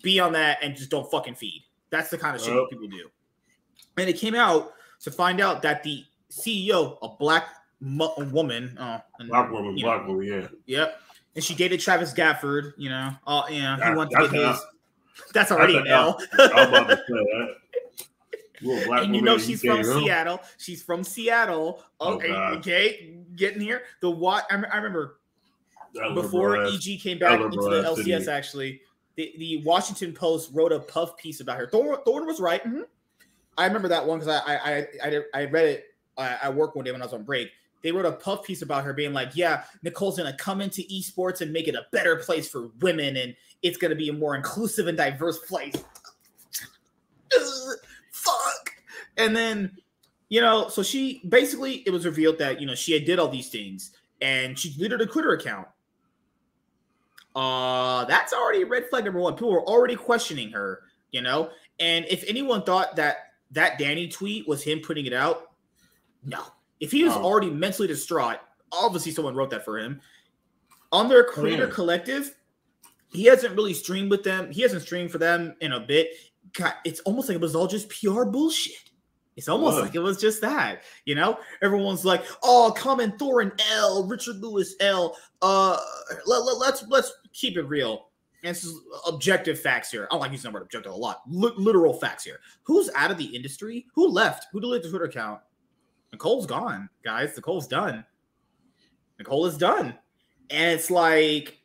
be 0.04 0.20
on 0.20 0.34
that 0.34 0.58
and 0.62 0.76
just 0.76 0.90
don't 0.90 1.10
fucking 1.10 1.36
feed. 1.36 1.64
That's 1.92 2.10
the 2.10 2.18
kind 2.18 2.36
of 2.36 2.42
shit 2.42 2.54
Yep. 2.54 2.66
people 2.72 2.88
do. 2.90 3.10
And 3.98 4.10
it 4.10 4.18
came 4.18 4.36
out 4.36 4.74
to 5.04 5.12
find 5.12 5.40
out 5.40 5.62
that 5.62 5.82
the 5.84 6.04
CEO, 6.30 6.98
a 7.02 7.08
black 7.18 7.48
woman, 7.80 8.78
uh, 8.78 9.00
and, 9.20 9.30
black 9.30 9.50
woman, 9.50 9.78
you 9.78 9.86
know, 9.86 9.92
black 9.98 10.08
woman, 10.08 10.26
yeah. 10.26 10.48
Yep. 10.66 11.00
And 11.36 11.44
she 11.44 11.56
dated 11.56 11.80
Travis 11.80 12.14
Gafford, 12.14 12.74
you 12.78 12.90
know. 12.90 13.12
Oh, 13.26 13.46
yeah. 13.50 13.76
He 13.76 13.82
That- 13.82 13.96
wants 13.96 14.14
to 14.14 14.22
that's 14.24 14.34
get 14.34 14.46
his. 14.50 14.66
That's 15.34 15.52
already 15.52 15.78
an 15.78 15.88
L. 15.88 16.18
an 16.34 16.52
I 16.54 16.66
was 16.66 16.68
about 16.70 16.90
to 16.90 16.96
say 16.96 17.04
that. 17.08 17.56
And 18.62 19.16
you 19.16 19.22
know 19.22 19.38
she's 19.38 19.62
from? 19.62 19.84
Seattle. 19.84 20.40
She's 20.58 20.84
from 20.84 21.04
Seattle. 21.04 21.84
Oh, 22.00 22.14
Okay, 22.16 22.28
God. 22.30 22.58
okay, 22.58 23.18
getting 23.36 23.62
here. 23.62 23.84
The 24.02 24.10
what? 24.12 24.46
I, 24.52 24.56
I 24.56 24.78
remember 24.78 25.20
before 26.14 26.66
EG 26.66 27.00
came 27.02 27.18
back 27.20 27.40
into 27.40 27.58
the 27.58 27.84
LCS, 27.84 27.96
city. 27.96 28.30
actually, 28.30 28.82
the, 29.16 29.34
the 29.38 29.64
Washington 29.64 30.14
Post 30.14 30.52
wrote 30.54 30.72
a 30.72 30.80
puff 30.80 31.18
piece 31.18 31.40
about 31.42 31.58
her. 31.58 31.68
Thorin, 31.68 32.04
Thorin 32.06 32.26
was 32.26 32.40
right. 32.40 32.64
Mhm. 32.64 32.84
I 33.58 33.66
remember 33.66 33.88
that 33.90 34.06
one 34.06 34.20
because 34.20 34.42
I, 34.46 34.56
I 34.56 34.88
I 35.04 35.20
I 35.34 35.46
read 35.46 35.66
it 35.66 35.86
I, 36.18 36.28
at 36.44 36.56
work 36.56 36.76
one 36.76 36.86
day 36.86 36.92
when 36.92 37.02
I 37.02 37.06
was 37.06 37.14
on 37.14 37.24
break. 37.24 37.50
They 37.82 37.92
wrote 37.94 38.06
a 38.06 38.12
puff 38.12 38.44
piece 38.44 38.62
about 38.62 38.84
her 38.84 38.94
being 38.94 39.14
like, 39.14 39.32
"Yeah, 39.36 39.64
Nicole's 39.84 40.18
gonna 40.18 40.36
come 40.38 40.62
into 40.62 40.82
esports 40.84 41.42
and 41.42 41.52
make 41.52 41.68
it 41.68 41.76
a 41.76 41.86
better 41.92 42.18
place 42.18 42.48
for 42.48 42.68
women, 42.82 43.16
and 43.18 43.36
it's 43.62 43.78
gonna 43.78 43.96
be 43.96 44.10
a 44.10 44.14
more 44.14 44.36
inclusive 44.36 44.88
and 44.88 44.98
diverse 44.98 45.40
place." 45.40 45.76
Fuck. 48.30 48.72
And 49.18 49.36
then, 49.36 49.78
you 50.30 50.42
know, 50.42 50.70
so 50.70 50.84
she 50.84 51.22
basically 51.28 51.84
it 51.86 51.92
was 51.92 52.06
revealed 52.06 52.38
that 52.40 52.60
you 52.62 52.68
know 52.68 52.76
she 52.76 52.94
had 52.94 53.06
did 53.06 53.20
all 53.20 53.28
these 53.28 53.50
things 53.50 53.92
and 54.22 54.58
she 54.58 54.74
deleted 54.74 55.00
her 55.00 55.06
Twitter 55.06 55.34
account. 55.34 55.68
Uh, 57.36 58.06
that's 58.06 58.34
already 58.34 58.64
red 58.64 58.90
flag 58.90 59.06
number 59.06 59.20
one. 59.20 59.34
People 59.34 59.52
were 59.52 59.66
already 59.66 59.96
questioning 59.96 60.52
her, 60.52 60.82
you 61.12 61.22
know. 61.22 61.50
And 61.80 62.06
if 62.10 62.24
anyone 62.28 62.64
thought 62.64 62.96
that 62.96 63.18
that 63.52 63.78
Danny 63.80 64.08
tweet 64.08 64.48
was 64.48 64.64
him 64.64 64.80
putting 64.80 65.06
it 65.06 65.14
out, 65.14 65.52
no. 66.24 66.44
If 66.80 66.92
he 66.92 67.04
was 67.04 67.14
Oh. 67.14 67.24
already 67.24 67.50
mentally 67.50 67.88
distraught, 67.88 68.38
obviously 68.72 69.12
someone 69.12 69.36
wrote 69.36 69.50
that 69.52 69.66
for 69.66 69.78
him. 69.80 70.02
On 70.92 71.08
their 71.08 71.24
creator 71.24 71.66
yeah. 71.68 71.74
collective, 71.74 72.36
he 73.12 73.26
hasn't 73.26 73.56
really 73.56 73.74
streamed 73.74 74.10
with 74.12 74.24
them. 74.24 74.52
He 74.52 74.62
hasn't 74.62 74.82
streamed 74.82 75.12
for 75.12 75.18
them 75.18 75.56
in 75.62 75.74
a 75.74 75.80
bit. 75.80 76.10
God, 76.54 76.74
it's 76.86 77.00
almost 77.02 77.28
like 77.30 77.36
it 77.36 77.42
was 77.42 77.56
all 77.56 77.68
just 77.68 77.90
PR 77.90 78.24
bullshit. 78.24 78.76
It's 79.36 79.48
almost 79.48 79.80
like 79.80 79.96
it 79.96 80.00
was 80.00 80.20
just 80.20 80.42
that, 80.42 80.82
you 81.06 81.16
know. 81.16 81.40
Everyone's 81.62 82.04
like, 82.04 82.26
"Oh, 82.44 82.74
Common 82.76 83.14
Thorin 83.14 83.58
L, 83.72 84.06
Richard 84.06 84.38
Lewis 84.38 84.76
L." 84.82 85.16
Uh, 85.42 85.78
let, 86.26 86.40
let, 86.40 86.58
let's 86.58 86.84
let's 86.90 87.14
keep 87.32 87.56
it 87.56 87.64
real. 87.64 88.10
And 88.44 88.54
this 88.54 88.66
is 88.66 88.78
objective 89.08 89.60
facts 89.60 89.92
here. 89.92 90.08
I 90.10 90.14
don't 90.14 90.22
like 90.22 90.32
using 90.32 90.52
the 90.52 90.54
word 90.54 90.64
objective 90.64 90.92
a 90.92 90.96
lot. 90.96 91.22
Li- 91.28 91.54
literal 91.56 91.94
facts 91.94 92.26
here. 92.26 92.40
Who's 92.64 92.90
out 92.96 93.12
of 93.12 93.18
the 93.18 93.34
industry? 93.34 93.86
Who 93.96 94.10
left? 94.10 94.48
Who 94.52 94.60
deleted 94.60 94.86
the 94.86 94.90
Twitter 94.90 95.06
account? 95.06 95.40
Nicole's 96.12 96.46
gone, 96.46 96.90
guys. 97.04 97.34
Nicole's 97.36 97.68
done. 97.68 98.04
Nicole 99.20 99.46
is 99.46 99.58
done. 99.58 99.96
And 100.50 100.72
it's 100.72 100.90
like, 100.90 101.59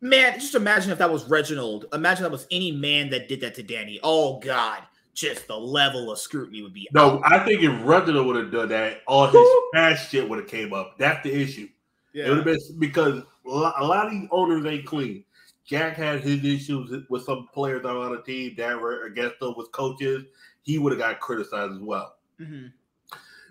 man, 0.00 0.38
just 0.38 0.54
imagine 0.54 0.90
if 0.90 0.98
that 0.98 1.10
was 1.10 1.28
Reginald. 1.28 1.86
Imagine 1.92 2.24
that 2.24 2.32
was 2.32 2.46
any 2.50 2.72
man 2.72 3.10
that 3.10 3.28
did 3.28 3.40
that 3.40 3.54
to 3.56 3.62
Danny. 3.62 4.00
Oh 4.02 4.38
God, 4.40 4.82
just 5.14 5.46
the 5.48 5.56
level 5.56 6.10
of 6.10 6.18
scrutiny 6.18 6.62
would 6.62 6.72
be. 6.72 6.88
No, 6.92 7.22
out. 7.24 7.32
I 7.32 7.44
think 7.44 7.62
if 7.62 7.72
Reginald 7.84 8.26
would 8.26 8.36
have 8.36 8.52
done 8.52 8.68
that, 8.68 9.02
all 9.06 9.26
his 9.26 9.48
past 9.74 10.10
shit 10.10 10.28
would 10.28 10.38
have 10.38 10.48
came 10.48 10.72
up. 10.72 10.98
That's 10.98 11.22
the 11.22 11.32
issue. 11.32 11.68
Yeah. 12.12 12.26
It 12.26 12.28
would 12.28 12.36
have 12.38 12.46
been 12.46 12.78
because 12.78 13.22
a 13.46 13.50
lot, 13.50 14.06
of 14.06 14.12
these 14.12 14.28
owners 14.30 14.64
ain't 14.66 14.86
clean. 14.86 15.24
Jack 15.64 15.96
had 15.96 16.20
his 16.20 16.44
issues 16.44 17.04
with 17.10 17.24
some 17.24 17.48
players 17.52 17.82
that 17.82 17.92
were 17.92 18.00
on 18.00 18.12
the 18.12 18.22
team 18.22 18.54
that 18.56 18.80
were 18.80 19.04
against 19.04 19.42
him 19.42 19.54
with 19.56 19.70
coaches. 19.72 20.24
He 20.62 20.78
would 20.78 20.92
have 20.92 20.98
got 20.98 21.20
criticized 21.20 21.74
as 21.74 21.80
well. 21.80 22.16
Mhm. 22.40 22.72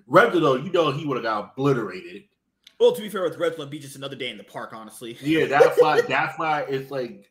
Reginald, 0.07 0.63
you 0.63 0.71
know, 0.71 0.91
he 0.91 1.05
would 1.05 1.17
have 1.17 1.23
got 1.23 1.51
obliterated. 1.51 2.23
Well, 2.79 2.91
to 2.91 3.01
be 3.01 3.09
fair 3.09 3.23
with 3.23 3.39
it'd 3.41 3.69
be 3.69 3.79
just 3.79 3.95
another 3.95 4.15
day 4.15 4.29
in 4.29 4.37
the 4.37 4.43
park, 4.43 4.73
honestly. 4.73 5.17
Yeah, 5.21 5.45
that's 5.45 5.81
why. 5.81 6.01
that's 6.07 6.37
why 6.37 6.61
it's 6.61 6.91
like, 6.91 7.29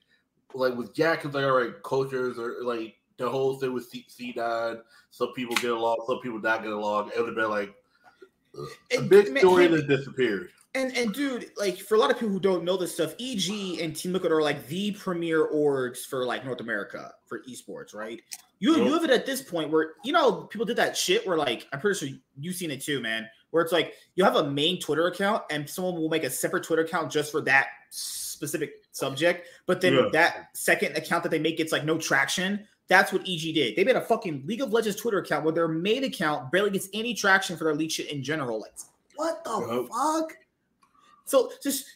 like 0.54 0.76
with 0.76 0.94
Jack, 0.94 1.24
it's 1.24 1.34
like 1.34 1.44
all 1.44 1.52
right, 1.52 1.82
coaches 1.82 2.38
or 2.38 2.56
like 2.62 2.96
the 3.16 3.28
whole 3.28 3.56
thing 3.56 3.72
with 3.72 3.88
C 3.88 4.04
C 4.08 4.32
nine. 4.36 4.78
Some 5.10 5.32
people 5.34 5.54
get 5.56 5.70
along, 5.70 6.04
some 6.06 6.20
people 6.20 6.40
not 6.40 6.62
get 6.62 6.72
along. 6.72 7.10
It 7.14 7.20
would 7.20 7.28
have 7.28 7.36
been 7.36 7.50
like 7.50 7.74
uh, 8.58 8.62
a 8.92 8.98
And, 8.98 9.08
big 9.08 9.38
story 9.38 9.66
that 9.68 9.86
disappeared. 9.86 10.50
And 10.74 10.94
and 10.96 11.14
dude, 11.14 11.52
like 11.56 11.78
for 11.78 11.94
a 11.94 11.98
lot 11.98 12.10
of 12.10 12.18
people 12.18 12.32
who 12.32 12.40
don't 12.40 12.64
know 12.64 12.76
this 12.76 12.92
stuff, 12.92 13.14
EG 13.20 13.80
and 13.80 13.96
Team 13.96 14.12
Liquid 14.12 14.32
are 14.32 14.42
like 14.42 14.66
the 14.66 14.92
premier 14.92 15.48
orgs 15.48 16.04
for 16.04 16.26
like 16.26 16.44
North 16.44 16.60
America 16.60 17.14
for 17.26 17.40
esports, 17.48 17.94
right? 17.94 18.20
You 18.58 18.76
you 18.84 18.92
have 18.92 19.04
it 19.04 19.10
at 19.10 19.24
this 19.24 19.42
point 19.42 19.70
where 19.70 19.92
you 20.04 20.12
know 20.12 20.42
people 20.42 20.66
did 20.66 20.76
that 20.76 20.96
shit 20.96 21.26
where 21.26 21.38
like 21.38 21.66
I'm 21.72 21.80
pretty 21.80 21.98
sure 21.98 22.18
you've 22.38 22.56
seen 22.56 22.70
it 22.70 22.82
too, 22.82 23.00
man. 23.00 23.26
Where 23.56 23.64
it's 23.64 23.72
like 23.72 23.94
you 24.16 24.22
have 24.22 24.36
a 24.36 24.50
main 24.50 24.78
Twitter 24.78 25.06
account 25.06 25.42
and 25.50 25.66
someone 25.68 25.94
will 25.94 26.10
make 26.10 26.24
a 26.24 26.28
separate 26.30 26.62
Twitter 26.62 26.82
account 26.82 27.10
just 27.10 27.32
for 27.32 27.40
that 27.40 27.68
specific 27.88 28.82
subject, 28.92 29.48
but 29.64 29.80
then 29.80 29.94
Yeah. 29.94 30.08
that 30.12 30.50
second 30.54 30.94
account 30.94 31.22
that 31.22 31.30
they 31.30 31.38
make 31.38 31.56
gets 31.56 31.72
like 31.72 31.86
no 31.86 31.96
traction. 31.96 32.68
That's 32.88 33.14
what 33.14 33.22
EG 33.26 33.54
did. 33.54 33.74
They 33.74 33.82
made 33.82 33.96
a 33.96 34.00
fucking 34.02 34.42
League 34.44 34.60
of 34.60 34.74
Legends 34.74 35.00
Twitter 35.00 35.20
account 35.20 35.42
where 35.44 35.54
their 35.54 35.68
main 35.68 36.04
account 36.04 36.52
barely 36.52 36.68
gets 36.68 36.90
any 36.92 37.14
traction 37.14 37.56
for 37.56 37.64
their 37.64 37.74
league 37.74 37.90
shit 37.90 38.12
in 38.12 38.22
general. 38.22 38.60
Like, 38.60 38.74
what 39.14 39.42
the 39.42 39.58
Yep. 39.58 39.88
fuck? 39.88 40.36
So 41.24 41.50
just 41.62 41.86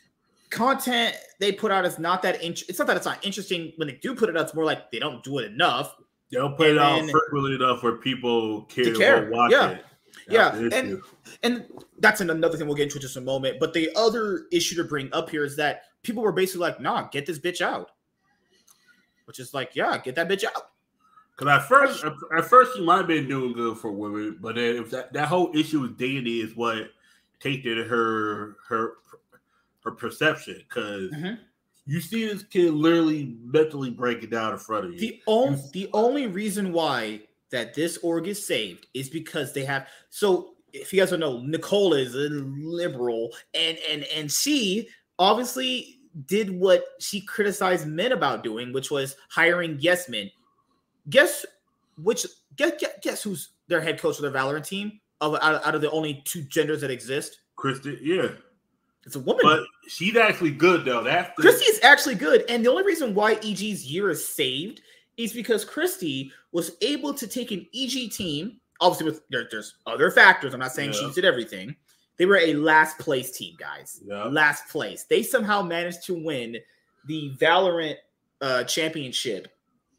content 0.48 1.14
they 1.40 1.52
put 1.52 1.70
out 1.70 1.84
is 1.84 1.98
not 1.98 2.22
that 2.22 2.42
int- 2.42 2.64
it's 2.70 2.78
not 2.78 2.88
that 2.88 2.96
it's 2.96 3.04
not 3.06 3.22
interesting 3.22 3.74
when 3.76 3.86
they 3.86 3.94
do 3.96 4.14
put 4.14 4.30
it 4.30 4.36
out 4.36 4.44
it's 4.44 4.54
more 4.54 4.64
like 4.64 4.90
they 4.90 4.98
don't 4.98 5.22
do 5.22 5.38
it 5.38 5.44
enough 5.52 5.94
They 6.32 6.38
don't 6.38 6.56
put 6.56 6.68
it 6.68 6.78
out 6.78 7.02
frequently 7.08 7.54
enough 7.54 7.82
where 7.82 7.96
people 7.98 8.62
care, 8.62 8.94
care, 8.94 9.26
to 9.26 9.30
watch 9.30 9.52
yeah. 9.52 9.70
it. 9.72 9.84
Yeah, 10.30 10.54
and- 10.56 11.02
and 11.42 11.66
that's 11.98 12.20
an- 12.20 12.30
another 12.30 12.56
thing 12.56 12.66
we'll 12.66 12.76
get 12.76 12.84
into 12.84 12.96
in 12.96 13.02
just 13.02 13.16
a 13.16 13.20
moment 13.20 13.58
but 13.60 13.72
the 13.74 13.90
other 13.96 14.46
issue 14.52 14.76
to 14.76 14.84
bring 14.84 15.08
up 15.12 15.30
here 15.30 15.44
is 15.44 15.56
that 15.56 15.82
people 16.02 16.22
were 16.22 16.32
basically 16.32 16.60
like 16.60 16.80
nah 16.80 17.08
get 17.08 17.26
this 17.26 17.38
bitch 17.38 17.60
out 17.60 17.90
which 19.26 19.38
is 19.38 19.54
like 19.54 19.70
yeah 19.74 19.98
get 19.98 20.14
that 20.14 20.28
bitch 20.28 20.44
out 20.44 20.70
Because 21.36 21.48
at 21.60 21.68
first, 21.68 22.04
at, 22.36 22.44
first, 22.44 22.74
she 22.76 22.82
might 22.84 22.98
have 22.98 23.06
been 23.06 23.26
doing 23.28 23.52
good 23.54 23.78
for 23.78 23.90
women, 23.92 24.36
but 24.40 24.56
then 24.56 24.76
if 24.76 24.90
that, 24.90 25.12
that 25.14 25.26
whole 25.28 25.50
issue 25.56 25.80
with 25.80 25.96
Danny 25.96 26.40
is 26.40 26.54
what 26.54 26.90
tainted 27.38 27.86
her 27.86 28.56
her 28.68 28.94
her 29.84 29.90
perception. 29.92 30.56
Because 30.68 31.10
Mhm. 31.12 31.38
you 31.86 32.00
see 32.00 32.26
this 32.26 32.42
kid 32.42 32.74
literally 32.74 33.36
mentally 33.42 33.88
breaking 33.90 34.28
down 34.30 34.52
in 34.52 34.58
front 34.58 34.84
of 34.86 34.92
you. 34.92 35.00
the 35.00 35.22
only 35.26 35.60
the 35.72 35.88
only 35.94 36.26
reason 36.26 36.72
why 36.72 37.22
that 37.51 37.74
this 37.74 37.98
org 37.98 38.26
is 38.26 38.44
saved 38.44 38.86
is 38.94 39.09
because 39.09 39.53
they 39.53 39.64
have 39.64 39.86
so 40.09 40.55
if 40.72 40.92
you 40.92 41.01
guys 41.01 41.11
don't 41.11 41.20
know 41.20 41.40
nicole 41.40 41.94
is 41.94 42.14
a 42.14 42.28
liberal 42.30 43.30
and 43.55 43.78
and 43.90 44.05
and 44.14 44.30
she 44.30 44.88
obviously 45.18 45.98
did 46.26 46.51
what 46.51 46.84
she 46.98 47.20
criticized 47.20 47.86
men 47.86 48.12
about 48.12 48.42
doing 48.42 48.72
which 48.72 48.90
was 48.90 49.16
hiring 49.28 49.76
yes 49.80 50.09
men 50.09 50.30
guess 51.09 51.44
which 52.03 52.26
guess, 52.57 52.72
guess, 52.78 52.92
guess 53.03 53.22
who's 53.22 53.51
their 53.68 53.80
head 53.80 54.01
coach 54.01 54.16
of 54.16 54.22
their 54.22 54.30
valorant 54.30 54.66
team 54.66 55.01
of 55.20 55.34
out, 55.36 55.55
of- 55.55 55.66
out 55.66 55.74
of 55.74 55.80
the 55.80 55.90
only 55.90 56.22
two 56.24 56.42
genders 56.42 56.80
that 56.80 56.90
exist 56.90 57.40
Christy, 57.57 57.98
yeah, 58.01 58.28
it's 59.05 59.16
a 59.16 59.20
woman 59.20 59.42
but 59.42 59.64
she's 59.86 60.16
actually 60.16 60.51
good 60.51 60.84
though. 60.84 61.03
That's 61.03 61.30
the, 61.36 61.42
Christy 61.42 61.64
is 61.66 61.80
actually 61.82 62.14
good. 62.14 62.44
And 62.48 62.64
the 62.64 62.70
only 62.70 62.84
reason 62.84 63.14
why 63.14 63.32
EG's 63.34 63.84
year 63.84 64.09
is 64.11 64.26
saved 64.26 64.80
is 65.24 65.32
because 65.32 65.64
Christy 65.64 66.32
was 66.52 66.72
able 66.80 67.14
to 67.14 67.26
take 67.26 67.50
an 67.52 67.66
EG 67.74 68.10
team. 68.12 68.60
Obviously, 68.80 69.06
with 69.06 69.22
there, 69.30 69.46
there's 69.50 69.74
other 69.86 70.10
factors. 70.10 70.54
I'm 70.54 70.60
not 70.60 70.72
saying 70.72 70.92
Yeah. 70.94 71.08
she 71.08 71.12
did 71.14 71.24
everything. 71.24 71.76
They 72.16 72.26
were 72.26 72.38
a 72.38 72.54
last 72.54 72.98
place 72.98 73.30
team, 73.30 73.56
guys. 73.58 74.00
Yeah. 74.04 74.24
Last 74.24 74.68
place. 74.68 75.04
They 75.04 75.22
somehow 75.22 75.62
managed 75.62 76.04
to 76.06 76.14
win 76.14 76.56
the 77.06 77.32
Valorant 77.38 77.96
uh, 78.40 78.64
championship 78.64 79.48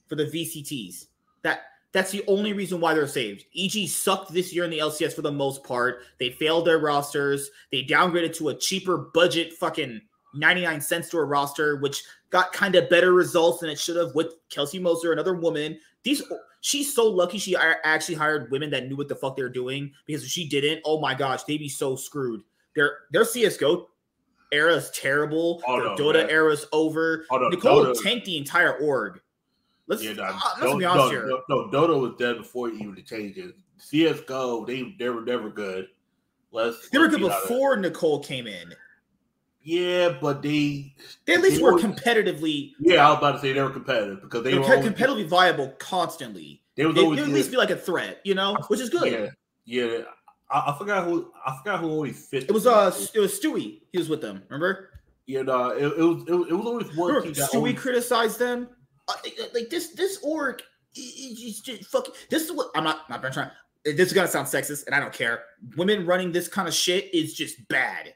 for 0.07 0.15
the 0.15 0.25
VCTs. 0.25 1.07
That 1.43 1.61
that's 1.93 2.11
the 2.11 2.23
only 2.27 2.53
reason 2.53 2.79
why 2.79 2.93
they're 2.93 3.07
saved. 3.07 3.45
EG 3.57 3.87
sucked 3.89 4.31
this 4.33 4.53
year 4.53 4.63
in 4.63 4.69
the 4.71 4.79
LCS 4.79 5.13
for 5.13 5.21
the 5.23 5.31
most 5.31 5.63
part. 5.63 6.03
They 6.19 6.29
failed 6.29 6.65
their 6.65 6.79
rosters. 6.79 7.49
They 7.71 7.83
downgraded 7.83 8.35
to 8.37 8.49
a 8.49 8.55
cheaper 8.55 8.97
budget 8.97 9.53
fucking 9.53 10.01
99 10.33 10.81
cents 10.81 11.09
to 11.09 11.17
a 11.17 11.23
roster, 11.23 11.77
which 11.77 12.03
got 12.29 12.53
kind 12.53 12.75
of 12.75 12.89
better 12.89 13.13
results 13.13 13.59
than 13.59 13.69
it 13.69 13.79
should 13.79 13.95
have 13.97 14.13
with 14.15 14.35
Kelsey 14.49 14.79
Moser, 14.79 15.11
another 15.11 15.35
woman. 15.35 15.77
These 16.03 16.23
she's 16.61 16.93
so 16.93 17.07
lucky 17.07 17.37
she 17.37 17.55
actually 17.55 18.15
hired 18.15 18.49
women 18.51 18.69
that 18.69 18.87
knew 18.87 18.95
what 18.95 19.07
the 19.07 19.15
fuck 19.15 19.35
they 19.35 19.43
were 19.43 19.49
doing 19.49 19.91
because 20.05 20.23
if 20.23 20.29
she 20.29 20.47
didn't, 20.47 20.81
oh 20.85 20.99
my 20.99 21.13
gosh, 21.13 21.43
they'd 21.43 21.57
be 21.57 21.69
so 21.69 21.95
screwed. 21.95 22.41
Their 22.75 22.99
their 23.11 23.23
CSGO 23.23 23.85
era 24.51 24.75
is 24.75 24.89
terrible. 24.91 25.61
Oh, 25.67 25.77
their 25.79 25.89
no, 25.89 25.95
Dota 25.95 26.21
man. 26.21 26.29
era 26.29 26.51
is 26.51 26.65
over. 26.71 27.25
Oh, 27.31 27.37
no, 27.37 27.49
Nicole 27.49 27.85
Dota- 27.85 28.01
tanked 28.03 28.25
the 28.25 28.37
entire 28.37 28.73
org. 28.77 29.21
Let's, 29.87 30.03
Yeah, 30.03 30.13
no, 30.13 30.23
uh, 30.23 30.39
let's 30.61 30.75
be 30.77 30.85
honest 30.85 31.11
here. 31.11 31.27
no, 31.49 31.67
Dota 31.67 31.99
was 31.99 32.13
dead 32.17 32.37
before 32.37 32.69
even 32.69 32.95
the 32.95 33.01
changes. 33.01 33.53
CS:GO, 33.77 34.65
they 34.65 34.95
they 34.99 35.09
were 35.09 35.21
never 35.21 35.49
good. 35.49 35.87
Let's 36.51 36.89
They 36.89 36.99
were 36.99 37.07
good 37.07 37.21
before 37.21 37.77
Nicole 37.77 38.19
came 38.23 38.45
in. 38.47 38.73
Yeah, 39.63 40.17
but 40.19 40.41
they 40.41 40.95
They 41.25 41.35
at 41.35 41.41
least 41.41 41.57
They 41.57 41.61
were 41.63 41.73
were- 41.73 41.79
competitively 41.79 42.71
yeah, 42.79 43.05
I 43.07 43.09
was 43.11 43.17
about 43.19 43.31
to 43.33 43.39
say 43.39 43.53
they 43.53 43.61
were 43.61 43.69
competitive 43.69 44.21
because 44.21 44.43
they 44.43 44.51
they 44.51 44.57
were 44.59 44.65
always, 44.65 44.89
competitively 44.89 45.27
viable 45.27 45.69
constantly. 45.79 46.61
They 46.75 46.83
always 46.85 47.03
would 47.05 47.19
at 47.19 47.27
least 47.29 47.51
be 47.51 47.57
like 47.57 47.69
a 47.69 47.75
threat, 47.75 48.21
you 48.23 48.33
know, 48.33 48.55
which 48.69 48.79
is 48.79 48.89
good. 48.89 49.11
Yeah, 49.65 49.85
yeah. 49.85 49.97
I, 50.49 50.71
I 50.71 50.75
forgot 50.77 51.05
who 51.05 51.31
I 51.45 51.55
forgot 51.57 51.79
who 51.79 51.89
always 51.89 52.25
fit. 52.25 52.43
It 52.43 52.51
was 52.51 52.65
uh, 52.65 52.91
it 53.13 53.19
was 53.19 53.39
Stewie. 53.39 53.81
He 53.91 53.97
was 53.97 54.09
with 54.09 54.21
them. 54.21 54.43
Remember? 54.49 54.89
yeah, 55.27 55.43
no, 55.43 55.69
it, 55.69 55.83
it 55.83 55.97
was 55.97 56.23
it, 56.27 56.33
was- 56.33 56.47
it 56.49 56.53
was 56.53 56.65
always 56.65 56.95
one 56.97 57.07
Remember 57.09 57.21
team 57.25 57.33
that 57.33 57.49
Stewie 57.51 57.55
always, 57.55 57.79
criticized 57.79 58.39
them. 58.39 58.67
Uh, 59.07 59.13
like 59.53 59.69
this, 59.69 59.89
this 59.89 60.19
org 60.23 60.61
is 60.95 61.59
just 61.61 61.85
fucking. 61.85 62.13
This 62.29 62.43
is 62.43 62.51
what 62.51 62.69
I'm 62.75 62.83
not. 62.83 63.09
Not 63.09 63.21
trying. 63.31 63.51
This 63.83 64.07
is 64.07 64.13
gonna 64.13 64.27
sound 64.27 64.47
sexist, 64.47 64.85
and 64.87 64.95
I 64.95 64.99
don't 64.99 65.13
care. 65.13 65.43
Women 65.77 66.05
running 66.05 66.31
this 66.31 66.47
kind 66.47 66.67
of 66.67 66.73
shit 66.73 67.13
is 67.13 67.33
just 67.33 67.67
bad. 67.67 68.13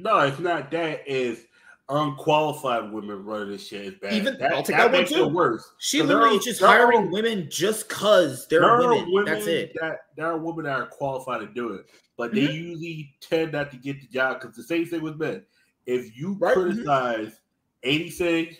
No, 0.00 0.18
it's 0.20 0.38
not 0.38 0.70
that. 0.70 1.06
Is 1.06 1.46
unqualified 1.88 2.92
women 2.92 3.24
running 3.24 3.50
this 3.50 3.66
shit 3.66 3.84
is 3.84 3.94
bad. 3.94 4.12
Even- 4.12 4.38
that, 4.38 4.52
I'll 4.52 4.62
take 4.62 4.76
that 4.76 4.84
one 4.84 4.92
makes 4.92 5.10
too. 5.10 5.24
it 5.24 5.32
worse. 5.32 5.72
She 5.78 6.02
literally 6.02 6.36
is 6.36 6.44
just 6.44 6.60
there 6.60 6.68
are- 6.68 6.76
hiring 6.92 7.10
women 7.10 7.48
just 7.50 7.88
cause 7.88 8.46
they're 8.48 8.60
there 8.60 8.70
are 8.70 8.88
women. 9.10 9.24
That's 9.24 9.46
it. 9.46 9.72
That 9.80 9.98
there 10.16 10.26
are 10.26 10.38
women 10.38 10.64
that 10.66 10.78
are 10.78 10.86
qualified 10.86 11.40
to 11.40 11.46
do 11.48 11.72
it, 11.74 11.86
but 12.16 12.32
they 12.32 12.46
Mhm. 12.46 12.54
usually 12.54 13.14
tend 13.20 13.52
not 13.52 13.70
to 13.72 13.76
get 13.76 14.00
the 14.00 14.06
job 14.06 14.40
because 14.40 14.56
the 14.56 14.62
same 14.62 14.86
thing 14.86 15.02
with 15.02 15.16
men. 15.18 15.44
If 15.86 16.16
you 16.16 16.34
Right, 16.38 16.56
mhm. 16.56 16.62
criticize 16.62 17.40
anything 17.82 18.56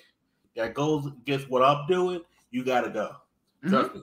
that 0.57 0.75
goes 0.75 1.07
against 1.07 1.49
what 1.49 1.63
I'm 1.63 1.87
doing, 1.87 2.23
you 2.51 2.65
gotta 2.65 2.91
go. 2.91 3.15
Mm-hmm. 3.63 3.69
Trust 3.69 3.95
me. 3.95 4.03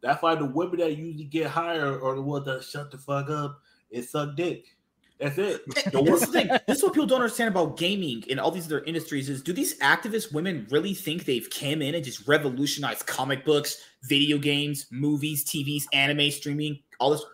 That's 0.00 0.22
why 0.22 0.34
the 0.36 0.44
women 0.44 0.78
that 0.78 0.96
usually 0.96 1.24
get 1.24 1.48
hired 1.48 2.00
are 2.02 2.14
the 2.14 2.22
ones 2.22 2.44
that 2.44 2.62
shut 2.62 2.90
the 2.92 2.98
fuck 2.98 3.30
up 3.30 3.60
and 3.92 4.04
suck 4.04 4.36
dick. 4.36 4.76
That's 5.20 5.38
it. 5.38 5.62
And 5.94 6.06
this 6.06 6.22
is 6.22 6.26
the 6.26 6.26
thing. 6.26 6.48
This 6.66 6.78
is 6.78 6.82
what 6.82 6.92
people 6.92 7.06
don't 7.06 7.20
understand 7.20 7.48
about 7.48 7.76
gaming 7.76 8.24
and 8.28 8.40
all 8.40 8.50
these 8.50 8.66
other 8.66 8.82
industries 8.84 9.28
is 9.28 9.42
do 9.42 9.52
these 9.52 9.78
activist 9.78 10.32
women 10.32 10.66
really 10.70 10.92
think 10.92 11.24
they've 11.24 11.48
came 11.50 11.82
in 11.82 11.94
and 11.94 12.04
just 12.04 12.26
revolutionized 12.26 13.06
comic 13.06 13.44
books, 13.44 13.78
video 14.04 14.38
games, 14.38 14.86
movies, 14.90 15.44
TVs, 15.44 15.84
anime, 15.92 16.30
streaming, 16.30 16.80
all 16.98 17.10
this? 17.10 17.24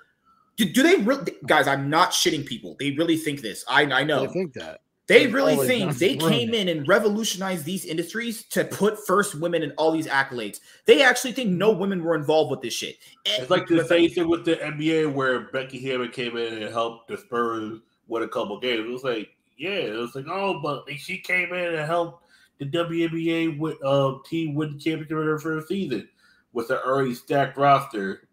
Do, 0.56 0.66
do 0.66 0.82
they 0.82 0.96
really 0.96 1.32
guys, 1.46 1.66
I'm 1.66 1.88
not 1.88 2.10
shitting 2.10 2.44
people. 2.44 2.76
They 2.78 2.90
really 2.92 3.16
think 3.16 3.40
this. 3.40 3.64
I 3.68 3.84
I 3.84 4.04
know. 4.04 4.24
I 4.24 4.28
think 4.28 4.52
that. 4.54 4.82
They 5.10 5.24
They've 5.24 5.34
really 5.34 5.54
always 5.54 5.68
think 5.68 5.96
they 5.96 6.16
came 6.16 6.54
in 6.54 6.68
and 6.68 6.86
revolutionized 6.86 7.64
these 7.64 7.84
industries 7.84 8.44
to 8.44 8.64
put 8.64 9.04
first 9.08 9.34
women 9.34 9.64
in 9.64 9.72
all 9.72 9.90
these 9.90 10.06
accolades. 10.06 10.60
They 10.84 11.02
actually 11.02 11.32
think 11.32 11.50
no 11.50 11.72
women 11.72 12.04
were 12.04 12.14
involved 12.14 12.52
with 12.52 12.60
this 12.60 12.74
shit. 12.74 12.96
And- 13.26 13.42
It's 13.42 13.50
like 13.50 13.66
the 13.66 13.84
same 13.86 14.08
thing 14.10 14.28
with 14.28 14.44
the 14.44 14.54
NBA 14.54 15.12
where 15.12 15.50
Becky 15.50 15.80
Hammon 15.80 16.10
came 16.10 16.36
in 16.36 16.62
and 16.62 16.72
helped 16.72 17.08
the 17.08 17.18
Spurs 17.18 17.80
win 18.06 18.22
a 18.22 18.28
couple 18.28 18.60
games. 18.60 18.86
It 18.88 18.92
was 18.92 19.02
like, 19.02 19.30
yeah, 19.58 19.70
it 19.70 19.96
was 19.98 20.14
like, 20.14 20.26
oh, 20.28 20.60
but 20.62 20.84
she 20.96 21.18
came 21.18 21.52
in 21.52 21.74
and 21.74 21.86
helped 21.86 22.22
the 22.60 22.66
WNBA 22.66 23.58
with, 23.58 23.84
uh, 23.84 24.14
team 24.24 24.54
win 24.54 24.74
the 24.74 24.78
championship 24.78 25.10
in 25.10 25.26
her 25.26 25.40
first 25.40 25.66
season 25.66 26.08
with 26.52 26.70
an 26.70 26.78
already 26.86 27.14
stacked 27.16 27.56
roster. 27.56 28.28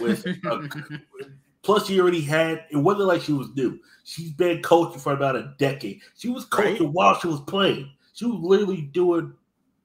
With 0.00 0.24
a, 0.24 0.32
plus, 1.66 1.86
she 1.86 2.00
already 2.00 2.22
had. 2.22 2.64
It 2.70 2.76
wasn't 2.76 3.08
like 3.08 3.20
she 3.22 3.32
was 3.32 3.48
new. 3.54 3.78
She's 4.04 4.30
been 4.30 4.62
coaching 4.62 5.00
for 5.00 5.12
about 5.12 5.36
a 5.36 5.52
decade. 5.58 6.00
She 6.16 6.28
was 6.30 6.44
coaching 6.46 6.84
Right. 6.84 6.92
while 6.92 7.18
she 7.18 7.26
was 7.26 7.40
playing. 7.42 7.90
She 8.14 8.24
was 8.24 8.38
literally 8.40 8.82
doing. 8.82 9.32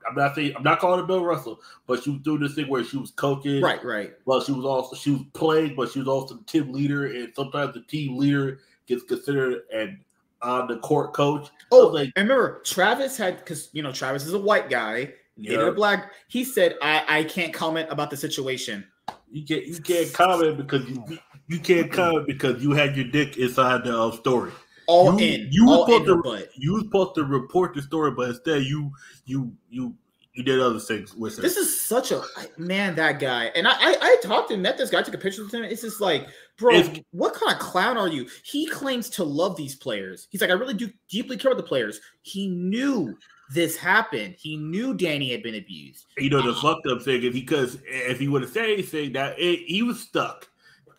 I'm 0.08 0.16
not 0.16 0.34
saying 0.36 0.53
I'm 0.56 0.64
not 0.64 0.80
calling 0.80 0.99
her 0.99 1.06
Bill 1.06 1.24
Russell, 1.26 1.60
but 1.88 2.03
she 2.03 2.12
was 2.12 2.22
doing 2.22 2.40
this 2.41 2.56
thing 2.56 2.68
where 2.70 2.84
she 2.84 2.98
was 2.98 3.12
coaching. 3.12 3.62
right, 3.62 3.84
right. 3.84 4.14
Well, 4.26 4.41
she 4.41 4.52
was 4.52 4.64
also 4.66 4.95
she 4.95 5.12
was 5.12 5.22
playing, 5.34 5.76
but 5.76 5.91
she 5.91 5.99
was 5.99 6.08
also 6.08 6.36
the 6.36 6.44
team 6.44 6.72
leader, 6.72 7.08
and 7.08 7.34
sometimes 7.36 7.74
the 7.74 7.82
team 7.82 8.18
leader 8.18 8.60
gets 8.88 9.03
considered 9.03 9.64
an 9.74 10.03
on 10.44 10.68
the 10.68 10.78
court 10.80 11.14
coach. 11.14 11.49
Oh, 11.72 11.88
like- 11.88 12.12
and 12.16 12.28
remember, 12.30 12.62
Travis 12.64 13.18
had 13.18 13.38
because 13.40 13.70
you 13.74 13.82
know 13.84 13.91
Travis 13.91 14.26
is 14.26 14.34
a 14.34 14.40
white 14.40 14.70
guy, 14.70 15.14
Yeah. 15.38 15.68
a 15.68 15.72
black. 15.72 16.12
He 16.30 16.44
said, 16.44 16.78
"I 16.82 17.03
I 17.20 17.24
can't 17.26 17.53
comment 17.53 17.88
about 17.91 18.10
the 18.12 18.18
situation." 18.18 18.86
You 19.32 19.45
can't 19.45 19.66
you 19.66 19.80
can't 19.82 20.12
comment 20.14 20.58
because 20.58 20.88
you 20.90 21.03
you 21.52 21.60
can't 21.60 21.91
comment 21.91 22.28
because 22.28 22.64
you 22.64 22.72
had 22.72 22.95
your 22.95 23.06
dick 23.06 23.38
inside 23.38 23.84
the 23.84 23.98
uh, 23.99 24.11
story. 24.11 24.52
All 24.88 25.19
You- 25.19 25.28
in, 25.28 25.48
you 25.52 25.69
all 25.69 25.88
were 25.88 25.95
in 25.95 26.06
supposed 26.06 26.23
butt. 26.23 26.49
You 26.56 26.73
were 26.73 26.80
supposed 26.82 27.15
to 27.15 27.23
report 27.23 27.73
the 27.76 27.82
story, 27.82 28.11
but 28.11 28.30
instead 28.30 28.64
you 28.64 28.91
you 29.26 29.53
you 29.69 29.95
you 30.34 30.44
did 30.44 30.61
other 30.61 30.80
things 30.80 31.14
with 31.14 31.38
it. 31.38 31.41
This 31.41 31.57
is 31.57 31.82
such 31.82 32.11
a 32.14 32.22
man, 32.57 32.95
that 32.95 33.19
guy. 33.19 33.45
And 33.53 33.68
I, 33.68 33.73
I, 33.73 33.98
I 34.02 34.18
talked 34.23 34.49
and 34.52 34.64
met 34.64 34.78
this 34.78 34.90
guy, 34.90 35.02
took 35.02 35.14
a 35.14 35.18
picture 35.18 35.44
with 35.44 35.53
him. 35.53 35.64
It's 35.65 35.82
just 35.82 35.99
like, 35.99 36.26
bro, 36.57 36.73
It's- 36.73 36.99
what 37.11 37.34
kind 37.34 37.52
of 37.52 37.60
clown 37.60 37.98
are 37.98 38.07
you? 38.07 38.28
He 38.44 38.65
claims 38.68 39.10
to 39.11 39.26
love 39.26 39.57
these 39.57 39.76
players. 39.76 40.30
He's 40.32 40.40
like, 40.40 40.49
I 40.49 40.53
really 40.53 40.73
do 40.73 40.90
deeply 41.10 41.36
care 41.36 41.52
about 41.52 41.61
the 41.61 41.68
players. 41.68 41.99
He 42.22 42.48
knew 42.48 43.18
this 43.53 43.76
happened. 43.76 44.36
He 44.40 44.56
knew 44.56 44.94
Danny 44.94 45.30
had 45.32 45.44
been 45.44 45.56
abused. 45.56 46.06
you 46.18 46.30
know 46.30 46.41
the 46.41 46.53
fucked 46.61 46.88
up 46.88 47.02
thing 47.02 47.22
is 47.23 47.34
because 47.34 47.80
if 47.86 48.18
he 48.18 48.30
would 48.30 48.41
have 48.41 48.52
said 48.52 48.69
anything, 48.69 49.11
that 49.11 49.38
it, 49.38 49.60
he 49.68 49.84
was 49.84 49.99
stuck 49.99 50.48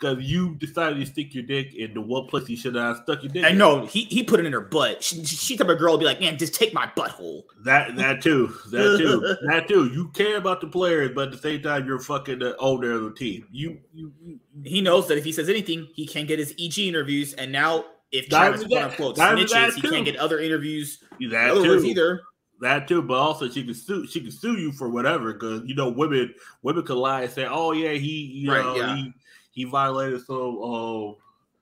because 0.02 0.22
you 0.24 0.56
decided 0.56 0.98
to 0.98 1.06
stick 1.06 1.32
your 1.32 1.44
dick 1.44 1.74
in 1.74 1.94
the 1.94 2.00
one 2.00 2.26
place 2.26 2.48
you 2.48 2.56
should 2.56 2.74
have 2.74 2.96
stuck 3.04 3.22
your 3.22 3.32
dick. 3.32 3.44
I 3.44 3.50
in. 3.50 3.58
know 3.58 3.86
he, 3.86 4.02
he 4.04 4.24
put 4.24 4.40
it 4.40 4.46
in 4.46 4.52
her 4.52 4.60
butt. 4.60 5.02
She, 5.04 5.24
she, 5.24 5.56
type 5.56 5.68
of 5.68 5.78
girl 5.78 5.92
would 5.92 6.00
be 6.00 6.04
like, 6.04 6.20
man, 6.20 6.36
just 6.38 6.54
take 6.54 6.74
my 6.74 6.88
butthole. 6.96 7.44
That 7.64 7.94
that 7.96 8.20
too, 8.20 8.52
that 8.72 8.98
too, 8.98 9.36
that 9.46 9.68
too. 9.68 9.86
You 9.92 10.08
care 10.08 10.36
about 10.38 10.60
the 10.60 10.66
players, 10.66 11.12
but 11.14 11.28
at 11.28 11.32
the 11.32 11.38
same 11.38 11.62
time, 11.62 11.86
you're 11.86 12.00
fucking 12.00 12.40
the 12.40 12.56
owner 12.58 12.92
of 12.92 13.02
the 13.04 13.12
team. 13.14 13.46
You, 13.52 13.78
you, 13.94 14.12
you 14.20 14.40
He 14.64 14.80
knows 14.80 15.06
that 15.08 15.18
if 15.18 15.24
he 15.24 15.32
says 15.32 15.48
anything, 15.48 15.88
he 15.94 16.06
can't 16.06 16.26
get 16.26 16.38
his 16.40 16.52
EG 16.58 16.78
interviews. 16.80 17.34
And 17.34 17.52
now, 17.52 17.84
if 18.10 18.28
Travis 18.28 18.64
quote 18.64 18.82
unquote 18.82 19.16
snitches, 19.16 19.74
he 19.74 19.82
can't 19.82 20.04
get 20.04 20.16
other 20.16 20.40
interviews. 20.40 20.98
that 21.30 21.50
Otherwise, 21.50 21.82
too, 21.82 21.86
either. 21.88 22.20
that 22.60 22.88
too. 22.88 23.02
But 23.02 23.14
also, 23.14 23.48
she 23.48 23.62
can 23.64 23.74
sue. 23.74 24.06
She 24.08 24.20
can 24.20 24.32
sue 24.32 24.58
you 24.58 24.72
for 24.72 24.88
whatever 24.88 25.32
because 25.32 25.62
you 25.64 25.74
know 25.76 25.90
women. 25.90 26.34
Women 26.62 26.84
can 26.84 26.96
lie 26.96 27.22
and 27.22 27.32
say, 27.32 27.46
"Oh 27.48 27.72
yeah, 27.72 27.92
he, 27.92 28.10
you 28.10 28.50
Right, 28.52 28.62
know, 28.64 28.76
yeah. 28.76 28.96
he 28.96 29.12
he 29.52 29.64
violated 29.64 30.24
some 30.26 30.58
uh, 30.62 31.12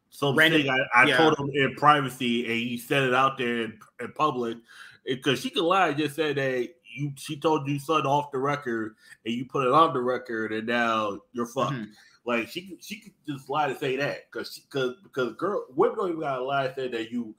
some 0.08 0.34
Random- 0.36 0.62
thing 0.62 0.70
I, 0.70 1.02
I 1.02 1.04
yeah. 1.06 1.16
told 1.18 1.38
him 1.38 1.50
in 1.54 1.74
privacy, 1.76 2.44
and 2.46 2.54
he 2.54 2.78
said 2.78 3.02
it 3.04 3.14
out 3.14 3.36
there 3.38 3.62
in, 3.62 3.78
in 4.00 4.12
public 4.12 4.56
because 5.04 5.40
she 5.40 5.50
could 5.50 5.62
lie 5.64 5.88
and 5.88 5.98
just 5.98 6.16
say 6.16 6.32
that." 6.32 6.68
You, 6.92 7.12
she 7.14 7.36
told 7.38 7.68
you 7.68 7.78
something 7.78 8.04
off 8.04 8.32
the 8.32 8.38
record, 8.38 8.96
and 9.24 9.32
you 9.32 9.44
put 9.44 9.64
it 9.64 9.72
on 9.72 9.94
the 9.94 10.00
record, 10.00 10.52
and 10.52 10.66
now 10.66 11.20
you're 11.32 11.46
fucked. 11.46 11.74
Mhm. 11.74 11.86
Like 12.24 12.48
she 12.48 12.62
could- 12.62 12.82
she 12.82 12.96
could 13.00 13.12
just 13.28 13.48
lie 13.48 13.68
to 13.68 13.78
say 13.78 13.94
that 13.94 14.28
because 14.28 14.58
because 14.68 14.96
because 15.04 15.34
girl 15.36 15.66
women 15.76 15.96
don't 15.96 16.08
even 16.08 16.20
gotta 16.20 16.42
lie 16.42 16.66
to 16.66 16.74
say 16.74 16.88
that 16.88 17.12
you 17.12 17.32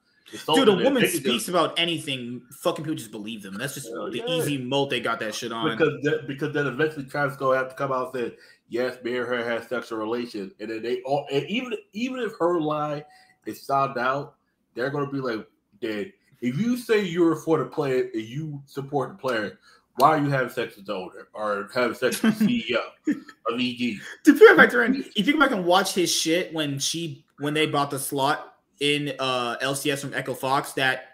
Dude, 0.53 0.69
a 0.69 0.73
woman 0.73 1.07
speaks 1.07 1.49
about 1.49 1.77
anything. 1.77 2.41
Fucking 2.51 2.85
people 2.85 2.95
just 2.95 3.11
believe 3.11 3.43
them. 3.43 3.55
That's 3.55 3.73
just 3.73 3.89
Hell 3.89 4.09
the 4.09 4.19
yeah. 4.19 4.27
easy 4.27 4.57
mold 4.57 4.89
they 4.89 4.99
got 4.99 5.19
that 5.19 5.35
shit 5.35 5.51
on. 5.51 5.77
because 5.77 6.01
that, 6.03 6.27
because 6.27 6.53
then 6.53 6.67
eventually 6.67 7.05
Travis 7.05 7.35
gonna 7.35 7.57
have 7.57 7.69
to 7.69 7.75
come 7.75 7.91
out 7.91 8.13
and 8.15 8.29
say 8.31 8.37
yes, 8.69 9.03
me 9.03 9.17
and 9.17 9.27
her 9.27 9.43
had 9.43 9.67
sexual 9.67 9.97
relations, 9.99 10.53
and 10.59 10.69
then 10.69 10.81
they 10.81 11.01
all 11.01 11.27
and 11.31 11.45
even 11.47 11.73
even 11.93 12.19
if 12.19 12.31
her 12.39 12.59
lie 12.59 13.03
is 13.45 13.65
found 13.65 13.97
out, 13.97 14.35
they're 14.73 14.89
gonna 14.89 15.11
be 15.11 15.19
like, 15.19 15.45
"Dad, 15.81 16.13
if 16.41 16.57
you 16.57 16.77
say 16.77 17.03
you're 17.03 17.35
for 17.35 17.57
the 17.57 17.65
player 17.65 18.09
and 18.13 18.23
you 18.23 18.61
support 18.65 19.09
the 19.09 19.17
player." 19.17 19.59
Why 19.97 20.17
are 20.17 20.19
you 20.19 20.29
having 20.29 20.49
sex 20.49 20.77
with 20.77 20.85
the 20.85 20.95
owner 20.95 21.27
or 21.33 21.69
having 21.75 21.93
sex 21.95 22.23
with 22.23 22.39
the 22.39 22.45
CEO 22.73 22.79
of 23.05 23.59
EG? 23.59 23.99
to 24.23 24.33
put 24.33 24.41
it 24.43 24.57
back 24.57 24.71
there, 24.71 24.83
if 24.83 25.27
you 25.27 25.33
go 25.33 25.39
back 25.39 25.51
and 25.51 25.65
watch 25.65 25.93
his 25.93 26.09
shit 26.09 26.53
when 26.53 26.79
she 26.79 27.25
when 27.39 27.53
they 27.53 27.65
bought 27.65 27.91
the 27.91 27.99
slot 27.99 28.50
in 28.81 29.13
uh 29.19 29.55
LCS 29.61 29.99
from 29.99 30.13
Echo 30.13 30.33
Fox, 30.33 30.73
that 30.73 31.05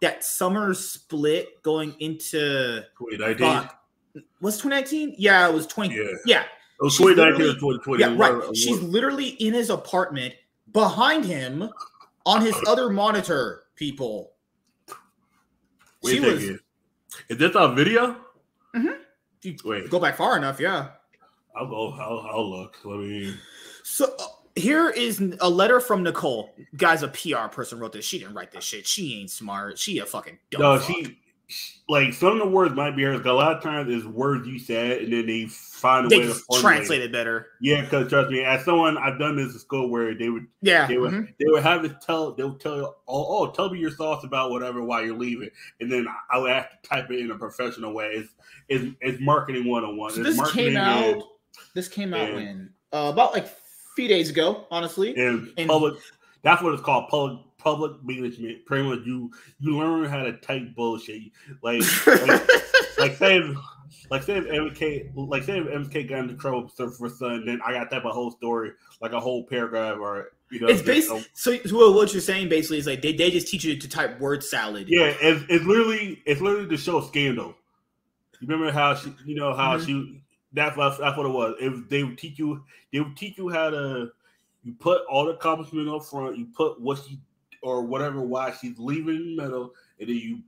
that 0.00 0.22
summer 0.24 0.72
split 0.74 1.60
going 1.62 1.94
into 1.98 2.84
2019? 2.98 3.36
fuck, 3.38 3.78
was 4.40 4.54
2019? 4.58 5.14
Yeah, 5.18 5.48
it 5.48 5.54
was 5.54 5.66
20. 5.66 5.94
Yeah. 5.94 6.02
Yeah, 6.26 6.42
It 6.42 6.48
was 6.84 6.96
2019 6.98 7.46
or 7.46 7.54
2020. 7.54 8.00
yeah, 8.00 8.14
right. 8.16 8.56
She's 8.56 8.80
literally 8.80 9.28
in 9.28 9.54
his 9.54 9.70
apartment 9.70 10.34
behind 10.72 11.24
him 11.24 11.68
on 12.26 12.40
his 12.42 12.54
other 12.68 12.88
monitor. 12.90 13.60
People, 13.74 14.32
Wait 16.02 16.12
she 16.12 16.18
a 16.18 16.22
was. 16.22 16.42
Is 16.44 17.38
this 17.38 17.56
on 17.56 17.74
video? 17.74 18.16
Mhm. 18.76 18.98
Wait, 19.64 19.90
go 19.90 19.98
back 19.98 20.16
far 20.16 20.36
enough, 20.36 20.60
yeah. 20.60 20.90
I'll 21.56 21.66
go. 21.66 21.92
I'll, 21.94 22.26
I'll 22.30 22.50
look. 22.50 22.76
Let 22.84 22.98
me. 23.00 23.34
So 23.82 24.04
uh, 24.20 24.24
here 24.56 24.90
is 24.90 25.20
n- 25.20 25.36
a 25.40 25.48
letter 25.48 25.80
from 25.80 26.02
Nicole. 26.02 26.54
Guys, 26.76 27.02
a 27.02 27.08
PR 27.08 27.48
person 27.50 27.78
wrote 27.78 27.92
this. 27.92 28.04
She 28.04 28.18
didn't 28.18 28.34
write 28.34 28.50
this 28.52 28.64
shit. 28.64 28.86
She 28.86 29.20
ain't 29.20 29.30
smart. 29.30 29.78
She 29.78 29.98
a 29.98 30.06
fucking 30.06 30.38
dumb. 30.50 30.60
No, 30.62 30.78
fuck. 30.78 30.86
she, 30.88 31.04
she- 31.04 31.18
like 31.86 32.14
some 32.14 32.32
of 32.32 32.38
the 32.38 32.48
words 32.48 32.74
might 32.74 32.96
be 32.96 33.02
hers. 33.02 33.20
A 33.26 33.32
lot 33.32 33.54
of 33.54 33.62
times 33.62 33.94
it's 33.94 34.06
words 34.06 34.48
you 34.48 34.58
said, 34.58 35.02
and 35.02 35.12
then 35.12 35.26
they 35.26 35.44
find 35.46 36.06
a 36.06 36.08
they 36.08 36.18
way 36.18 36.22
to 36.22 36.28
just 36.30 36.44
formulate 36.46 36.76
translate 36.76 37.00
it. 37.02 37.04
it 37.06 37.12
better. 37.12 37.48
Yeah, 37.60 37.82
because 37.82 38.08
trust 38.08 38.30
me, 38.30 38.40
as 38.42 38.64
someone 38.64 38.96
I've 38.96 39.18
done 39.18 39.36
this 39.36 39.52
in 39.52 39.58
school 39.58 39.90
where 39.90 40.14
they 40.14 40.30
would 40.30 40.46
Yeah. 40.62 40.86
they 40.86 40.96
would 40.96 41.12
mhm. 41.12 41.26
they 41.38 41.44
would 41.48 41.62
have 41.62 41.82
to 41.82 41.90
tell 42.00 42.32
they 42.32 42.44
would 42.44 42.58
tell 42.58 42.76
you, 42.76 42.84
oh, 42.86 42.94
oh 43.06 43.50
tell 43.50 43.68
me 43.68 43.78
your 43.80 43.90
thoughts 43.90 44.24
about 44.24 44.50
whatever 44.50 44.82
while 44.82 45.04
you're 45.04 45.18
leaving, 45.18 45.50
and 45.80 45.92
then 45.92 46.06
I 46.30 46.38
would 46.38 46.50
have 46.52 46.70
to 46.70 46.88
type 46.88 47.10
it 47.10 47.18
in 47.18 47.30
a 47.30 47.36
professional 47.36 47.92
way. 47.92 48.06
It's 48.14 48.32
it's, 48.68 48.96
it's 49.02 49.20
marketing 49.20 49.68
one 49.68 49.84
on 49.84 49.98
one. 49.98 50.12
So 50.12 50.22
this 50.22 50.52
came 50.52 50.78
out. 50.78 51.22
This 51.74 51.88
came 51.88 52.14
out 52.14 52.30
and- 52.30 52.34
when 52.34 52.70
uh, 52.94 53.10
about 53.12 53.34
like 53.34 53.44
a 53.46 53.50
few 53.94 54.08
days 54.08 54.30
ago. 54.30 54.66
Honestly, 54.70 55.16
in 55.16 55.52
and- 55.56 55.68
public. 55.68 55.94
That's 56.42 56.60
what 56.60 56.72
it's 56.74 56.82
called. 56.82 57.08
Public 57.08 57.38
public 57.58 57.92
management. 58.02 58.66
Pretty 58.66 58.82
much, 58.88 59.00
you 59.06 59.30
you 59.60 59.76
learn 59.78 60.04
how 60.10 60.24
to 60.24 60.32
type 60.38 60.74
bullshit. 60.74 61.22
Like 61.62 61.82
like, 62.06 62.28
like 62.98 63.16
say 63.16 63.36
if, 63.38 63.56
like 64.10 64.24
say 64.24 64.38
if 64.38 64.46
MK 64.46 65.12
like 65.14 65.44
say 65.44 65.58
if 65.60 65.66
MK 65.66 66.08
got 66.08 66.18
into 66.18 66.34
trouble 66.34 66.66
for 66.68 66.90
for 66.90 67.08
son, 67.08 67.44
then 67.46 67.60
I 67.64 67.72
got 67.72 67.90
type 67.92 68.04
a 68.04 68.10
whole 68.10 68.32
story, 68.32 68.72
like 69.00 69.12
a 69.12 69.20
whole 69.20 69.44
paragraph 69.44 69.98
or 70.00 70.32
you 70.50 70.58
know, 70.60 70.66
it's 70.66 70.82
based. 70.82 71.10
a- 71.12 71.24
So, 71.32 71.56
so 71.64 71.92
what 71.92 72.12
you're 72.12 72.20
saying 72.20 72.48
basically 72.48 72.78
is 72.78 72.86
like 72.88 73.00
they, 73.02 73.12
they 73.14 73.30
just 73.30 73.46
teach 73.48 73.64
you 73.64 73.78
to 73.78 73.88
type 73.88 74.18
word 74.20 74.42
salad. 74.42 74.86
yeah, 74.88 75.14
it's, 75.22 75.44
it's 75.48 75.64
literally 75.64 76.20
it's 76.26 76.40
literally 76.40 76.68
to 76.68 76.76
show 76.76 77.00
scandal. 77.02 77.54
You 78.40 78.48
remember 78.48 78.72
how 78.72 78.96
she, 78.96 79.14
you 79.24 79.36
know 79.36 79.54
how 79.54 79.78
Mhm. 79.78 79.86
she 79.86 80.22
that's 80.52 80.76
what 80.76 80.98
that's 80.98 81.16
what 81.16 81.26
it 81.26 81.30
was. 81.30 81.56
If 81.60 81.88
they 81.88 82.04
would 82.04 82.18
teach 82.18 82.38
you, 82.38 82.62
they 82.92 83.00
would 83.00 83.16
teach 83.16 83.38
you 83.38 83.48
how 83.48 83.70
to 83.70 84.10
you 84.64 84.72
put 84.78 85.02
all 85.06 85.26
the 85.26 85.32
accomplishment 85.32 85.88
up 85.88 86.04
front, 86.04 86.38
you 86.38 86.46
put 86.46 86.80
what 86.80 87.00
she 87.06 87.18
or 87.62 87.82
whatever 87.82 88.20
why 88.20 88.52
she's 88.52 88.78
leaving 88.78 89.16
in 89.16 89.36
the 89.36 89.42
middle, 89.42 89.72
and 90.00 90.08
then 90.08 90.16
you 90.16 90.38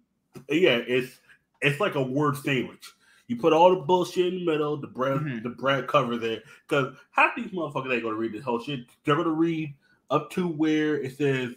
yeah, 0.49 0.81
it's 0.87 1.19
it's 1.63 1.81
like 1.81 1.95
a 1.95 2.03
word 2.03 2.37
sandwich. 2.37 2.93
You 3.27 3.37
put 3.37 3.53
all 3.55 3.71
the 3.71 3.81
bullshit 3.83 4.33
in 4.35 4.41
the 4.45 4.53
middle, 4.53 4.77
the 4.77 4.87
bread 4.87 5.19
Mhm. 5.21 5.43
the 5.43 5.51
bread 5.51 5.87
cover 5.89 6.17
there. 6.19 6.43
Because 6.69 6.97
half 7.11 7.35
these 7.37 7.51
motherfuckers 7.53 7.93
ain't 7.93 8.03
gonna 8.03 8.17
read 8.17 8.33
this 8.33 8.45
whole 8.45 8.61
shit. 8.61 8.81
They're 9.05 9.17
gonna 9.17 9.31
read 9.31 9.75
up 10.11 10.31
to 10.33 10.47
where 10.47 11.01
it 11.01 11.17
says, 11.17 11.55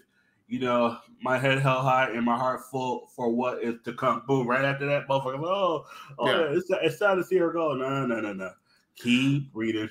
you 0.48 0.60
know, 0.60 0.98
my 1.22 1.38
head 1.38 1.60
held 1.60 1.84
high 1.84 2.10
and 2.12 2.24
my 2.24 2.38
heart 2.38 2.62
full 2.72 3.08
for 3.16 3.30
what 3.30 3.64
is 3.64 3.76
to 3.86 3.94
come. 3.94 4.24
Boom! 4.28 4.48
Right 4.48 4.64
after 4.66 4.86
that, 4.88 5.08
motherfucker. 5.08 5.44
Oh, 5.44 5.86
oh, 6.20 6.30
Yeah. 6.30 6.40
yeah. 6.40 6.58
it's 6.58 6.70
it's 6.70 7.00
sad 7.00 7.16
to 7.16 7.24
see 7.24 7.38
her 7.38 7.52
go. 7.52 7.74
No, 7.74 8.06
no, 8.06 8.20
no, 8.20 8.34
no. 8.34 8.52
Keep 8.96 9.50
reading. 9.54 9.90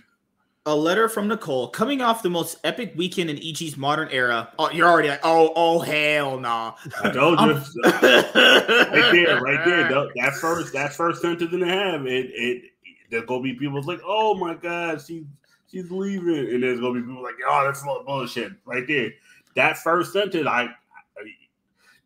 a 0.69 0.75
letter 0.75 1.09
from 1.09 1.29
Nicole 1.29 1.69
coming 1.69 2.03
off 2.03 2.25
the 2.25 2.31
most 2.31 2.59
epic 2.65 2.93
weekend 2.97 3.31
in 3.31 3.39
EG's 3.39 3.77
modern 3.77 4.09
era. 4.09 4.53
Oh, 4.59 4.69
you're 4.73 4.89
already 4.89 5.09
like, 5.09 5.21
oh, 5.23 5.53
oh, 5.55 5.79
hell 5.79 6.41
nah. 6.41 6.75
I 7.05 7.11
told 7.11 7.39
you. 7.39 7.53
right 7.85 9.13
there, 9.13 9.41
right 9.41 9.65
there. 9.65 9.89
That 10.17 10.33
first, 10.41 10.73
that 10.73 10.93
first 10.93 11.23
sentence 11.23 11.53
and 11.53 11.63
a 11.63 11.67
half, 11.69 12.01
it, 12.07 12.31
it, 12.35 12.63
there's 13.11 13.25
gonna 13.27 13.43
be 13.43 13.55
people 13.55 13.81
like, 13.83 14.01
oh 14.05 14.35
my 14.35 14.55
god, 14.55 15.01
she, 15.01 15.25
she's 15.71 15.89
leaving, 15.93 16.53
and 16.53 16.63
there's 16.65 16.81
gonna 16.81 16.95
be 16.95 17.07
people 17.07 17.23
like, 17.23 17.35
oh, 17.47 17.63
that's 17.65 17.85
bullshit, 18.05 18.51
right 18.65 18.89
there. 18.89 19.13
That 19.57 19.79
first 19.79 20.13
sentence, 20.13 20.47
I, 20.47 20.63
I 20.63 20.69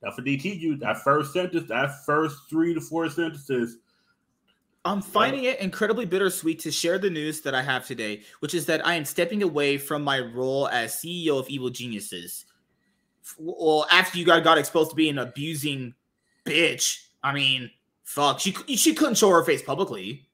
now 0.03 0.13
for 0.13 0.23
DTU, 0.23 0.81
that 0.81 0.99
first 1.03 1.35
sentence, 1.35 1.69
that 1.69 2.05
first 2.07 2.37
three 2.49 2.73
to 2.73 2.81
four 2.81 3.11
sentences 3.11 3.77
I'm 4.85 5.03
finding 5.03 5.45
it 5.45 5.61
incredibly 5.61 6.07
bittersweet 6.07 6.59
to 6.61 6.71
share 6.71 6.99
the 6.99 7.11
news 7.11 7.43
that 7.43 7.55
I 7.55 7.63
have 7.63 7.87
today, 7.87 8.23
which 8.39 8.55
is 8.55 8.65
that 8.67 8.87
I 8.87 8.95
am 8.95 9.05
stepping 9.05 9.43
away 9.43 9.77
from 9.77 10.03
my 10.03 10.21
role 10.21 10.69
as 10.69 10.95
CEO 10.95 11.39
of 11.39 11.49
Evil 11.49 11.69
Geniuses. 11.69 12.47
Well, 13.39 13.87
after 13.91 14.19
you 14.19 14.25
got, 14.25 14.43
got 14.43 14.57
exposed 14.57 14.91
to 14.91 14.97
being 14.97 15.19
an 15.19 15.29
abusing 15.29 15.95
bitch, 16.47 17.05
I 17.23 17.35
mean, 17.35 17.71
fuck, 18.05 18.41
she 18.41 18.53
she 18.77 18.95
couldn't 18.95 19.17
show 19.17 19.29
her 19.29 19.45
face 19.45 19.63
publicly, 19.63 20.27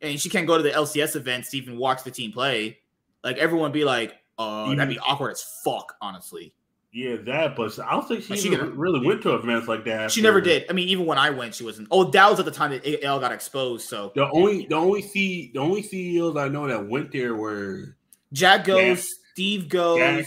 and 0.00 0.20
she 0.20 0.30
can't 0.30 0.46
go 0.46 0.56
to 0.56 0.62
the 0.62 0.70
LCS 0.70 1.16
events 1.16 1.50
to 1.50 1.58
even 1.58 1.76
watch 1.76 2.04
the 2.04 2.12
team 2.12 2.30
play. 2.30 2.78
Like 3.24 3.36
everyone 3.38 3.72
be 3.72 3.84
like, 3.84 4.14
"Uh, 4.38 4.72
that'd 4.76 4.88
be 4.88 5.00
awkward 5.00 5.32
as 5.32 5.42
fuck," 5.64 5.94
honestly. 6.00 6.54
Yeah, 6.98 7.14
that, 7.26 7.54
but 7.54 7.78
I 7.78 7.92
don't 7.92 8.08
think 8.08 8.24
she, 8.24 8.36
she 8.36 8.56
really 8.56 9.06
went 9.06 9.22
to 9.22 9.36
events 9.36 9.68
like 9.68 9.84
that. 9.84 10.10
She 10.10 10.20
never 10.20 10.40
did. 10.40 10.68
I 10.68 10.72
mean, 10.72 10.88
even 10.88 11.06
when 11.06 11.16
I 11.16 11.30
went, 11.30 11.54
she 11.54 11.62
wasn't. 11.62 11.86
Oh, 11.92 12.10
that 12.10 12.28
was 12.28 12.40
at 12.40 12.44
the 12.44 12.50
time 12.50 12.72
that 12.72 13.04
AL 13.04 13.20
got 13.20 13.30
exposed. 13.30 13.88
So 13.88 14.10
the 14.16 14.28
only 14.32 14.66
the 14.66 14.74
only 14.74 15.02
C 15.02 15.52
the 15.54 15.60
only 15.60 15.80
CEOs 15.80 16.36
I 16.36 16.48
know 16.48 16.66
that 16.66 16.88
went 16.88 17.12
there 17.12 17.36
were 17.36 17.96
Jack 18.32 18.64
goes, 18.64 18.96
Jack, 18.96 19.06
Steve 19.30 19.68
goes, 19.68 19.98
Jack, 20.00 20.26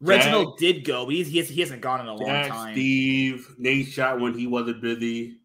Reginald 0.00 0.58
Jack, 0.58 0.74
did 0.74 0.84
go, 0.84 1.04
but 1.04 1.14
he's, 1.14 1.28
he, 1.28 1.40
he 1.40 1.60
hasn't 1.60 1.82
gone 1.82 2.00
in 2.00 2.08
a 2.08 2.14
long 2.16 2.48
time. 2.48 2.74
Steve, 2.74 3.54
Nadeshot 3.60 4.20
when 4.20 4.36
he 4.36 4.48
wasn't 4.48 4.82
busy. 4.82 5.38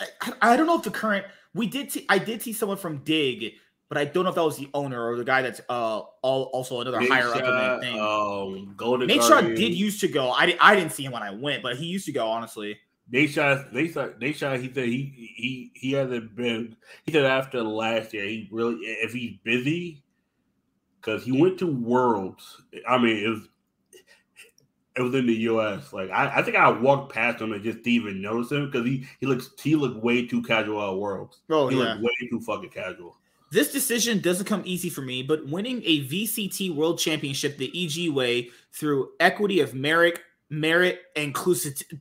I, 0.00 0.32
I 0.42 0.56
don't 0.56 0.66
know 0.66 0.78
if 0.78 0.82
the 0.82 0.90
current 0.90 1.26
we 1.54 1.68
did 1.68 1.92
see 1.92 2.06
I 2.08 2.18
did 2.18 2.42
see 2.42 2.52
someone 2.52 2.76
from 2.76 3.04
Dig 3.04 3.52
but 3.88 3.98
I 3.98 4.04
don't 4.04 4.24
know 4.24 4.30
if 4.30 4.36
that 4.36 4.44
was 4.44 4.56
the 4.56 4.68
owner 4.74 5.06
or 5.06 5.16
the 5.16 5.24
guy 5.24 5.42
that's 5.42 5.60
uh 5.68 6.00
all, 6.22 6.44
also 6.52 6.80
another 6.80 7.00
higher 7.00 7.28
up 7.28 7.36
in 7.36 7.44
that 7.44 7.80
thing. 7.80 8.00
Um, 8.00 8.74
Golden 8.76 9.08
Nadeshot 9.08 9.56
did 9.56 9.74
used 9.74 10.00
to 10.00 10.08
go. 10.08 10.30
I, 10.30 10.56
I 10.60 10.74
didn't 10.74 10.92
see 10.92 11.04
him 11.04 11.12
when 11.12 11.22
I 11.22 11.30
went, 11.30 11.62
but 11.62 11.76
he 11.76 11.86
used 11.86 12.06
to 12.06 12.12
go. 12.12 12.26
Honestly, 12.26 12.78
Nadeshot, 13.12 13.72
Nate 13.72 13.92
Shaw, 13.92 14.08
Nadeshot 14.08 14.60
he 14.60 14.72
said 14.72 14.84
he 14.88 15.32
he 15.36 15.70
he 15.74 15.92
hasn't 15.92 16.34
been. 16.34 16.76
He 17.04 17.12
said 17.12 17.24
after 17.24 17.62
last 17.62 18.12
year, 18.12 18.24
he 18.24 18.48
really 18.50 18.76
if 18.76 19.12
he's 19.12 19.36
busy 19.44 20.02
because 21.00 21.24
he 21.24 21.32
went 21.32 21.58
to 21.58 21.66
Worlds. 21.66 22.62
I 22.88 22.98
mean, 22.98 23.24
it 23.24 23.28
was 23.28 23.48
it 24.96 25.02
was 25.02 25.14
in 25.14 25.26
the 25.26 25.34
U.S. 25.34 25.92
Like 25.92 26.10
I, 26.10 26.38
I 26.38 26.42
think 26.42 26.56
I 26.56 26.68
walked 26.70 27.12
past 27.12 27.40
him 27.40 27.52
and 27.52 27.62
just 27.62 27.78
didn't 27.78 27.92
even 27.92 28.22
notice 28.22 28.50
him 28.50 28.66
because 28.66 28.84
he 28.84 29.06
he 29.20 29.26
looks 29.26 29.50
he 29.62 29.76
looked 29.76 30.02
way 30.02 30.26
too 30.26 30.42
casual 30.42 30.82
at 30.90 30.98
Worlds. 30.98 31.38
Oh 31.48 31.68
he 31.68 31.78
yeah, 31.78 31.94
looked 31.94 32.02
way 32.02 32.28
too 32.28 32.40
fucking 32.40 32.70
casual. 32.70 33.16
This 33.50 33.72
decision 33.72 34.20
doesn't 34.20 34.46
come 34.46 34.62
easy 34.64 34.90
for 34.90 35.02
me, 35.02 35.22
but 35.22 35.46
winning 35.46 35.82
a 35.84 36.06
VCT 36.06 36.74
World 36.74 36.98
Championship 36.98 37.56
the 37.56 37.70
EG 37.74 38.12
way 38.12 38.50
through 38.72 39.10
equity 39.20 39.60
of 39.60 39.74
merit, 39.74 40.18
merit, 40.50 41.02
inclusivity. 41.14 42.00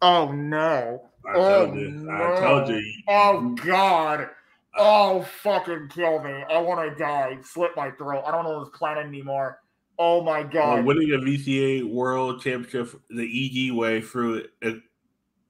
Oh 0.00 0.32
no! 0.32 1.10
I 1.26 1.34
oh, 1.34 1.66
told 1.66 1.78
you. 1.78 1.90
No. 1.90 2.12
I 2.12 2.40
told 2.40 2.68
you. 2.68 2.92
Oh 3.08 3.56
god! 3.62 4.28
Oh 4.76 5.22
fucking 5.42 5.88
kill 5.90 6.22
me! 6.22 6.30
I 6.50 6.58
want 6.58 6.90
to 6.90 6.98
die. 6.98 7.36
Slit 7.42 7.72
my 7.76 7.90
throat. 7.92 8.24
I 8.26 8.30
don't 8.30 8.44
know 8.44 8.64
this 8.64 8.74
planet 8.76 9.04
anymore. 9.04 9.60
Oh 9.98 10.22
my 10.22 10.42
god! 10.42 10.84
Well, 10.86 10.96
winning 10.96 11.12
a 11.12 11.18
VCA 11.18 11.92
World 11.92 12.40
Championship 12.40 12.98
the 13.10 13.68
EG 13.68 13.76
way 13.76 14.00
through 14.00 14.46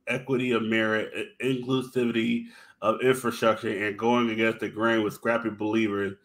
equity 0.09 0.51
of 0.51 0.63
merit, 0.63 1.13
inclusivity 1.41 2.47
of 2.83 3.01
infrastructure 3.03 3.87
and 3.87 3.99
going 3.99 4.31
against 4.31 4.61
the 4.61 4.69
grain 4.69 5.03
with 5.03 5.15
scrappy 5.15 5.51
believers 5.51 6.17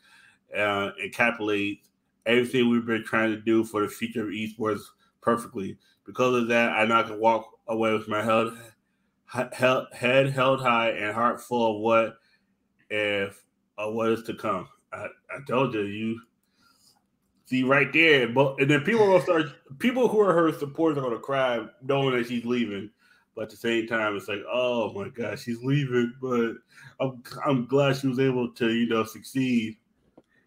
uh, 0.57 0.91
everything 2.25 2.69
we've 2.69 2.85
been 2.85 3.03
trying 3.03 3.31
to 3.31 3.41
do 3.41 3.63
for 3.63 3.81
the 3.81 3.87
future 3.87 4.23
of 4.23 4.29
esports 4.29 4.81
perfectly. 5.21 5.77
Because 6.05 6.41
of 6.41 6.47
that, 6.49 6.71
I 6.71 6.85
now 6.85 7.03
can 7.03 7.19
walk 7.19 7.49
away 7.67 7.93
with 7.93 8.07
my 8.07 8.23
head, 8.23 8.53
head 9.91 10.29
held 10.29 10.61
high 10.61 10.89
and 10.89 11.13
heart 11.13 11.41
full 11.41 11.75
of 11.75 11.81
what 11.81 12.17
if 12.89 13.43
of 13.77 13.93
what 13.93 14.11
is 14.11 14.23
to 14.23 14.33
come. 14.33 14.67
I, 14.93 15.07
I 15.29 15.39
told 15.47 15.73
you, 15.73 15.81
you 15.81 16.21
see 17.45 17.63
right 17.63 17.91
there, 17.91 18.27
but 18.27 18.59
and 18.59 18.69
then 18.69 18.81
people 18.81 19.07
will 19.07 19.21
start. 19.21 19.47
People 19.79 20.07
who 20.07 20.19
are 20.21 20.33
her 20.33 20.53
supporters 20.57 21.03
are 21.03 21.09
to 21.09 21.19
cry 21.19 21.65
knowing 21.81 22.15
that 22.15 22.27
she's 22.27 22.45
leaving 22.45 22.89
but 23.35 23.43
at 23.43 23.49
the 23.49 23.57
same 23.57 23.85
time, 23.85 24.15
it's 24.15 24.27
like, 24.27 24.43
oh 24.51 24.93
my 24.93 25.09
God, 25.09 25.37
she's 25.37 25.61
leaving. 25.61 26.13
But 26.21 26.53
I'm 26.99 27.21
I'm 27.45 27.65
glad 27.65 27.97
she 27.97 28.07
was 28.07 28.19
able 28.19 28.49
to, 28.51 28.69
you 28.69 28.87
know, 28.87 29.03
succeed. 29.03 29.77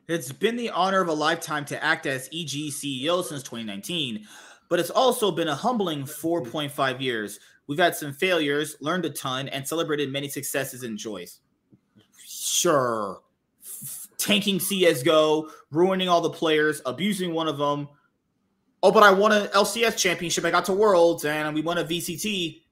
It's 0.08 0.32
been 0.32 0.56
the 0.56 0.70
honor 0.70 1.02
of 1.02 1.08
a 1.08 1.12
lifetime 1.12 1.66
to 1.66 1.84
act 1.84 2.06
as 2.06 2.28
EG 2.28 2.72
CEO 2.72 3.22
since 3.22 3.42
2019, 3.42 4.26
but 4.70 4.80
it's 4.80 4.88
also 4.88 5.30
been 5.30 5.48
a 5.48 5.54
humbling 5.54 6.04
4.5 6.04 7.00
years. 7.00 7.38
We've 7.66 7.78
had 7.78 7.94
some 7.94 8.14
failures, 8.14 8.76
learned 8.80 9.04
a 9.04 9.10
ton, 9.10 9.48
and 9.48 9.68
celebrated 9.68 10.10
many 10.10 10.30
successes 10.30 10.82
and 10.82 10.96
joys. 10.96 11.40
Sure. 12.26 13.20
F- 13.62 14.08
tanking 14.16 14.58
CSGO, 14.58 15.50
ruining 15.70 16.08
all 16.08 16.22
the 16.22 16.30
players, 16.30 16.80
abusing 16.86 17.34
one 17.34 17.46
of 17.46 17.58
them. 17.58 17.86
Oh, 18.82 18.90
but 18.90 19.02
I 19.02 19.10
won 19.10 19.32
an 19.32 19.48
LCS 19.48 19.98
championship. 19.98 20.46
I 20.46 20.50
got 20.50 20.64
to 20.66 20.72
Worlds 20.72 21.26
and 21.26 21.54
we 21.54 21.60
won 21.60 21.76
a 21.76 21.84
VCT 21.84 22.62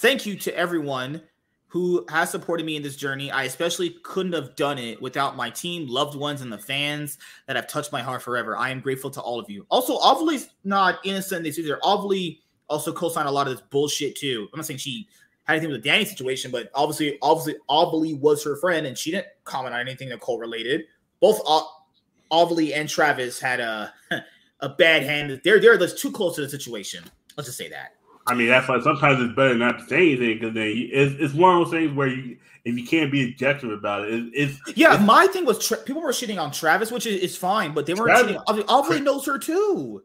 thank 0.00 0.24
you 0.24 0.34
to 0.34 0.56
everyone 0.56 1.20
who 1.68 2.04
has 2.08 2.30
supported 2.30 2.64
me 2.64 2.74
in 2.74 2.82
this 2.82 2.96
journey. 2.96 3.30
I 3.30 3.44
especially 3.44 3.90
couldn't 4.02 4.32
have 4.32 4.56
done 4.56 4.78
it 4.78 5.00
without 5.00 5.36
my 5.36 5.50
team, 5.50 5.86
loved 5.88 6.16
ones, 6.16 6.40
and 6.40 6.50
the 6.50 6.58
fans 6.58 7.18
that 7.46 7.54
have 7.54 7.68
touched 7.68 7.92
my 7.92 8.02
heart 8.02 8.22
forever. 8.22 8.56
I 8.56 8.70
am 8.70 8.80
grateful 8.80 9.10
to 9.10 9.20
all 9.20 9.38
of 9.38 9.48
you. 9.48 9.66
Also, 9.70 9.98
Ovilee's 9.98 10.48
not 10.64 10.98
innocent 11.04 11.38
in 11.40 11.44
this 11.44 11.58
either. 11.58 11.78
Ovilee 11.82 12.40
also 12.68 12.92
co-signed 12.92 13.28
a 13.28 13.30
lot 13.30 13.46
of 13.46 13.52
this 13.52 13.64
bullshit 13.70 14.16
too. 14.16 14.48
I'm 14.52 14.58
not 14.58 14.66
saying 14.66 14.78
she 14.78 15.06
had 15.44 15.54
anything 15.54 15.70
with 15.70 15.82
the 15.82 15.88
Danny 15.88 16.06
situation, 16.06 16.50
but 16.50 16.70
obviously, 16.74 17.18
obviously, 17.20 17.56
Ovilee 17.68 18.18
was 18.18 18.42
her 18.42 18.56
friend, 18.56 18.86
and 18.86 18.96
she 18.96 19.10
didn't 19.10 19.28
comment 19.44 19.74
on 19.74 19.80
anything 19.82 20.08
Nicole 20.08 20.38
related. 20.38 20.86
Both 21.20 21.40
Ovilee 22.32 22.74
and 22.74 22.88
Travis 22.88 23.38
had 23.38 23.60
a 23.60 23.92
a 24.60 24.68
bad 24.70 25.02
hand. 25.02 25.40
They're 25.44 25.60
they're 25.60 25.76
just 25.76 25.98
too 25.98 26.10
close 26.10 26.36
to 26.36 26.40
the 26.40 26.48
situation. 26.48 27.04
Let's 27.36 27.48
just 27.48 27.58
say 27.58 27.68
that. 27.68 27.99
I 28.26 28.34
mean, 28.34 28.48
that's 28.48 28.68
why 28.68 28.80
sometimes 28.80 29.22
it's 29.22 29.34
better 29.34 29.54
not 29.54 29.78
to 29.78 29.86
say 29.86 30.12
anything 30.12 30.38
because 30.38 30.54
then 30.54 30.72
it's, 30.74 31.14
it's 31.18 31.34
one 31.34 31.56
of 31.56 31.64
those 31.64 31.72
things 31.72 31.92
where 31.94 32.08
you, 32.08 32.36
if 32.64 32.76
you 32.76 32.86
can't 32.86 33.10
be 33.10 33.30
objective 33.30 33.70
about 33.70 34.06
it, 34.06 34.14
it 34.14 34.30
it's 34.34 34.76
yeah. 34.76 34.94
It's, 34.94 35.02
my 35.02 35.26
thing 35.26 35.46
was 35.46 35.66
tra- 35.66 35.78
people 35.78 36.02
were 36.02 36.10
shitting 36.12 36.40
on 36.40 36.52
Travis, 36.52 36.92
which 36.92 37.06
is, 37.06 37.20
is 37.20 37.36
fine, 37.36 37.72
but 37.72 37.86
they 37.86 37.94
weren't 37.94 38.10
Travis, 38.10 38.36
shitting. 38.36 38.66
Ovilee 38.66 39.02
knows 39.02 39.26
her 39.26 39.38
too. 39.38 40.02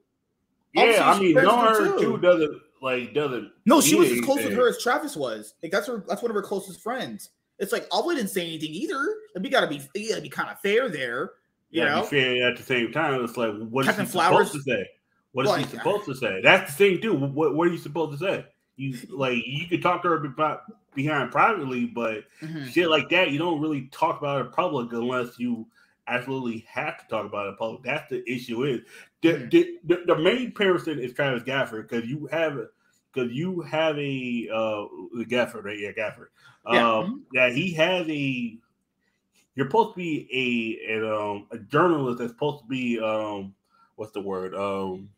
Yeah, 0.74 1.12
I 1.12 1.20
mean, 1.20 1.36
knowing 1.36 1.68
her 1.68 2.00
too. 2.00 2.18
doesn't 2.18 2.62
like 2.82 3.14
doesn't. 3.14 3.52
No, 3.66 3.82
she 3.82 3.96
was 3.96 4.12
as 4.12 4.22
close 4.22 4.44
with 4.44 4.54
her 4.54 4.70
as 4.70 4.82
Travis 4.82 5.16
was. 5.16 5.54
Like 5.62 5.72
that's 5.72 5.88
her. 5.88 6.04
That's 6.08 6.22
one 6.22 6.32
of 6.32 6.36
her 6.36 6.42
closest 6.42 6.82
friends. 6.82 7.30
It's 7.60 7.72
like 7.72 7.88
Ovilee 7.90 8.16
didn't 8.16 8.30
say 8.30 8.46
anything 8.46 8.72
either. 8.72 9.16
And 9.34 9.44
we 9.44 9.50
gotta 9.50 9.68
be, 9.68 9.82
you 9.96 10.10
gotta 10.10 10.22
be 10.22 10.30
kind 10.30 10.50
of 10.50 10.60
fair 10.60 10.90
there. 10.90 11.32
You 11.72 11.84
yeah, 11.84 11.96
know, 11.96 12.04
fair 12.04 12.48
at 12.50 12.58
the 12.58 12.64
same 12.64 12.92
time. 12.92 13.24
It's 13.24 13.38
like 13.38 13.54
what 13.70 13.86
Captain 13.86 14.06
Flowers, 14.06 14.48
supposed 14.48 14.66
to 14.66 14.72
say? 14.72 14.88
What 15.36 15.48
is 15.48 15.50
well, 15.50 15.60
he 15.60 15.66
supposed 15.66 16.06
to 16.06 16.16
say? 16.16 16.40
That's 16.42 16.72
the 16.72 16.78
thing 16.78 17.02
too. 17.02 17.14
What 17.14 17.56
what 17.56 17.68
are 17.68 17.72
you 17.72 17.78
supposed 17.78 18.18
to 18.18 18.26
say? 18.26 18.46
You 18.78 18.98
like 19.10 19.46
you 19.46 19.68
could 19.68 19.82
talk 19.82 20.02
to 20.04 20.08
her 20.08 20.24
about 20.24 20.62
behind 20.94 21.30
privately, 21.30 21.88
but 21.88 22.24
mm-hmm. 22.42 22.68
shit 22.68 22.90
like 22.90 23.10
that 23.10 23.32
you 23.32 23.38
don't 23.38 23.60
really 23.60 23.90
talk 23.92 24.18
about 24.18 24.46
in 24.46 24.52
public 24.54 24.94
unless 24.94 25.38
you 25.38 25.68
absolutely 26.08 26.66
have 26.70 26.98
to 27.00 27.08
talk 27.10 27.26
about 27.26 27.48
it 27.48 27.50
in 27.50 27.56
public. 27.58 27.84
That's 27.84 28.10
the 28.10 28.24
issue. 28.32 28.64
Is 28.64 28.80
the 29.22 29.34
mm-hmm. 29.34 29.50
the, 29.50 29.80
the, 29.84 30.04
the, 30.08 30.18
main 30.18 30.54
person 30.54 31.00
is 31.00 31.12
Travis 31.12 31.44
Gafford 31.44 31.90
because 31.90 32.08
you 32.10 32.30
have 32.32 32.58
because 33.12 33.30
you 33.34 33.60
have 33.64 33.98
a 33.98 34.48
uh 34.54 34.86
Gafford 35.26 35.66
right? 35.66 35.78
Yeah, 35.78 35.92
Gafford. 35.92 36.28
Yeah. 36.72 36.80
Um, 36.80 37.06
mm-hmm. 37.06 37.16
that 37.34 37.52
he 37.52 37.74
has 37.74 38.08
a 38.08 38.58
you're 39.56 39.68
supposed 39.68 39.96
to 39.96 39.98
be 39.98 40.80
a, 40.88 40.94
a 40.94 41.14
um 41.14 41.48
a 41.52 41.58
journalist 41.58 42.20
that's 42.20 42.32
supposed 42.32 42.64
to 42.64 42.68
be 42.70 43.02
um 43.02 43.54
what's 43.98 44.14
the 44.14 44.22
word 44.22 44.56
um 44.56 45.10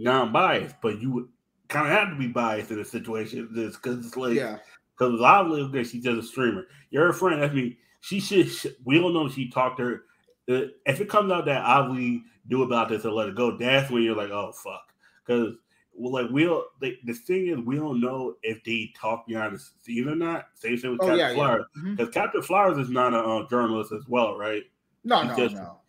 non-biased, 0.00 0.76
but 0.82 1.00
you 1.00 1.28
kind 1.68 1.86
of 1.86 1.92
have 1.92 2.08
to 2.10 2.16
be 2.16 2.26
biased 2.26 2.70
in 2.70 2.80
a 2.80 2.84
situation 2.84 3.48
this 3.52 3.76
because 3.76 4.04
it's 4.04 4.16
like 4.16 4.34
yeah 4.34 4.58
because 4.98 5.20
obviously 5.20 5.62
okay 5.62 5.84
she's 5.84 6.02
just 6.04 6.18
a 6.18 6.22
streamer. 6.22 6.66
You're 6.90 7.08
a 7.10 7.14
friend. 7.14 7.42
I 7.44 7.48
mean, 7.48 7.76
she 8.00 8.18
should. 8.20 8.50
We 8.84 8.98
don't 8.98 9.12
know 9.14 9.26
if 9.26 9.34
she 9.34 9.48
talked 9.50 9.78
to 9.78 9.84
her. 9.84 10.02
Uh, 10.48 10.66
if 10.86 11.00
it 11.00 11.08
comes 11.08 11.30
out 11.30 11.44
that 11.44 11.62
obviously 11.62 12.24
knew 12.48 12.62
about 12.64 12.88
this 12.88 13.04
and 13.04 13.14
let 13.14 13.28
it 13.28 13.36
go, 13.36 13.56
that's 13.56 13.90
when 13.90 14.02
you're 14.02 14.16
like, 14.16 14.30
oh 14.30 14.52
fuck. 14.52 14.92
Because 15.24 15.54
well, 15.92 16.12
like 16.12 16.30
we'll 16.32 16.64
the, 16.80 16.96
the 17.04 17.12
thing 17.12 17.48
is 17.48 17.58
we 17.58 17.76
don't 17.76 18.00
know 18.00 18.34
if 18.42 18.62
they 18.64 18.90
talk 19.00 19.26
behind 19.26 19.54
the 19.54 19.62
scenes 19.82 20.08
or 20.08 20.16
not. 20.16 20.46
Same 20.54 20.76
thing 20.76 20.90
with 20.92 21.00
Oh, 21.02 21.06
Captain 21.06 21.18
yeah, 21.18 21.28
yeah. 21.30 21.34
Flowers 21.34 21.64
because 21.84 22.08
Captain 22.14 22.42
Flowers 22.42 22.78
is 22.78 22.88
not 22.90 23.14
a 23.14 23.18
uh, 23.18 23.48
journalist 23.48 23.92
as 23.92 24.02
well, 24.08 24.36
right? 24.36 24.62
No, 25.04 25.22
He 25.22 25.28
no, 25.28 25.36
just- 25.36 25.54
no. 25.54 25.79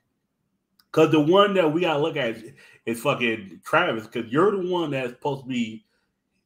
Because 0.92 1.12
the 1.12 1.20
one 1.20 1.54
that 1.54 1.72
we 1.72 1.82
gotta 1.82 2.00
look 2.00 2.18
at 2.18 2.38
is, 2.86 3.02
fucking 3.02 3.62
Travis. 3.64 4.08
Because 4.08 4.32
you're 4.32 4.52
the 4.52 4.70
one 4.70 4.92
that's 4.92 5.12
supposed 5.12 5.44
to 5.44 5.48
be 5.48 5.86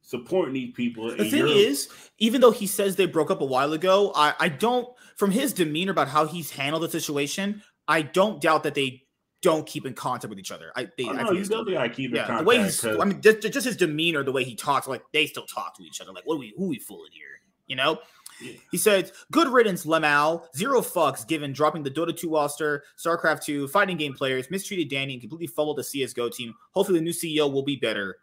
supporting 0.02 0.54
these 0.54 0.72
people. 0.72 1.08
The 1.08 1.22
and 1.22 1.30
thing 1.30 1.48
is, 1.48 1.88
even 2.18 2.40
though 2.40 2.52
he 2.52 2.66
says 2.66 2.96
they 2.96 3.06
broke 3.06 3.30
up 3.30 3.40
a 3.40 3.44
while 3.44 3.72
ago, 3.72 4.12
I, 4.14 4.34
I 4.38 4.48
don't 4.48 4.88
from 5.16 5.30
his 5.30 5.52
demeanor 5.52 5.90
about 5.92 6.08
how 6.08 6.26
he's 6.26 6.50
handled 6.50 6.84
the 6.84 6.90
situation, 6.90 7.62
I 7.88 8.02
don't 8.02 8.40
doubt 8.40 8.62
that 8.62 8.74
they 8.74 9.02
don't 9.42 9.66
keep 9.66 9.84
in 9.84 9.94
contact 9.94 10.30
with 10.30 10.38
each 10.38 10.52
other. 10.52 10.72
I 10.76 10.88
they 10.96 11.04
oh, 11.04 11.10
I 11.10 11.22
no, 11.22 11.28
think 11.28 11.38
you 11.38 11.42
definitely 11.44 11.72
gotta 11.74 11.88
keep 11.90 12.10
in 12.10 12.16
yeah, 12.16 12.38
the 12.38 12.44
way 12.44 12.62
he's 12.62 12.84
I 12.84 13.04
mean 13.04 13.20
just, 13.20 13.40
just 13.42 13.66
his 13.66 13.76
demeanor, 13.76 14.22
the 14.22 14.32
way 14.32 14.44
he 14.44 14.54
talks, 14.54 14.86
like 14.86 15.02
they 15.12 15.26
still 15.26 15.46
talk 15.46 15.76
to 15.76 15.82
each 15.82 16.00
other. 16.00 16.12
Like, 16.12 16.26
what 16.26 16.36
are 16.36 16.38
we 16.38 16.54
who 16.56 16.68
we 16.68 16.78
fooling 16.78 17.12
here? 17.12 17.40
You 17.66 17.76
know? 17.76 17.98
Yeah. 18.42 18.52
He 18.70 18.76
said, 18.76 19.12
Good 19.32 19.48
riddance, 19.48 19.86
Lemao. 19.86 20.44
Zero 20.54 20.80
fucks 20.80 21.26
given 21.26 21.52
dropping 21.52 21.82
the 21.82 21.90
Dota 21.90 22.16
2 22.16 22.32
roster, 22.32 22.84
StarCraft 22.98 23.44
2, 23.44 23.68
fighting 23.68 23.96
game 23.96 24.12
players, 24.14 24.50
mistreated 24.50 24.88
Danny, 24.90 25.14
and 25.14 25.20
completely 25.22 25.46
fumbled 25.46 25.78
the 25.78 25.82
CSGO 25.82 26.32
team. 26.32 26.54
Hopefully 26.72 26.98
the 26.98 27.04
new 27.04 27.12
CEO 27.12 27.50
will 27.50 27.62
be 27.62 27.76
better. 27.76 28.18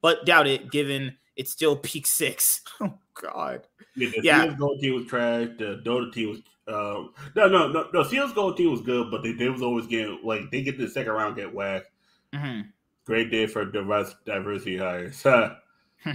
But 0.00 0.24
doubt 0.26 0.46
it, 0.46 0.70
given 0.70 1.16
it's 1.36 1.50
still 1.50 1.76
peak 1.76 2.06
six. 2.06 2.62
Oh 2.80 2.96
god. 3.20 3.66
Yeah, 3.96 4.10
the 4.14 4.20
Yeah. 4.22 4.46
CSGO 4.46 4.80
team 4.80 4.94
was 4.94 5.06
trash. 5.06 5.48
The 5.58 5.82
Dota 5.84 6.12
team 6.12 6.28
was 6.28 6.38
um, 6.68 7.12
no, 7.34 7.48
no, 7.48 7.66
no. 7.72 7.88
The 7.92 8.04
CSGO 8.04 8.56
team 8.56 8.70
was 8.70 8.82
good, 8.82 9.10
but 9.10 9.22
they, 9.24 9.32
they 9.32 9.48
was 9.48 9.62
always 9.62 9.86
getting 9.88 10.20
like 10.22 10.50
they 10.52 10.62
get 10.62 10.78
the 10.78 10.88
second 10.88 11.12
round 11.12 11.34
get 11.34 11.52
whacked. 11.52 11.86
Mhm. 12.32 12.66
Great 13.06 13.30
day 13.32 13.46
for 13.46 13.64
diverse 13.64 14.14
diversity 14.24 14.76
hires. 14.76 15.20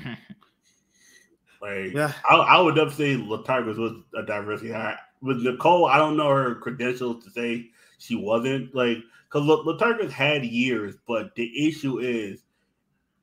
like 1.63 1.93
yeah. 1.93 2.11
I, 2.29 2.35
I 2.35 2.61
would 2.61 2.75
definitely 2.75 3.15
say 3.15 3.21
Latargus 3.21 3.77
was 3.77 3.93
a 4.15 4.23
diversity 4.23 4.71
hire. 4.71 4.99
With 5.21 5.37
Nicole, 5.41 5.85
I 5.85 5.97
don't 5.97 6.17
know 6.17 6.27
her 6.27 6.55
credentials 6.55 7.23
to 7.23 7.31
say 7.31 7.69
she 7.97 8.15
wasn't 8.15 8.75
like 8.75 8.97
because 9.31 9.47
Latargus 9.47 10.11
had 10.11 10.43
years, 10.43 10.95
but 11.07 11.33
the 11.35 11.67
issue 11.67 11.99
is 11.99 12.43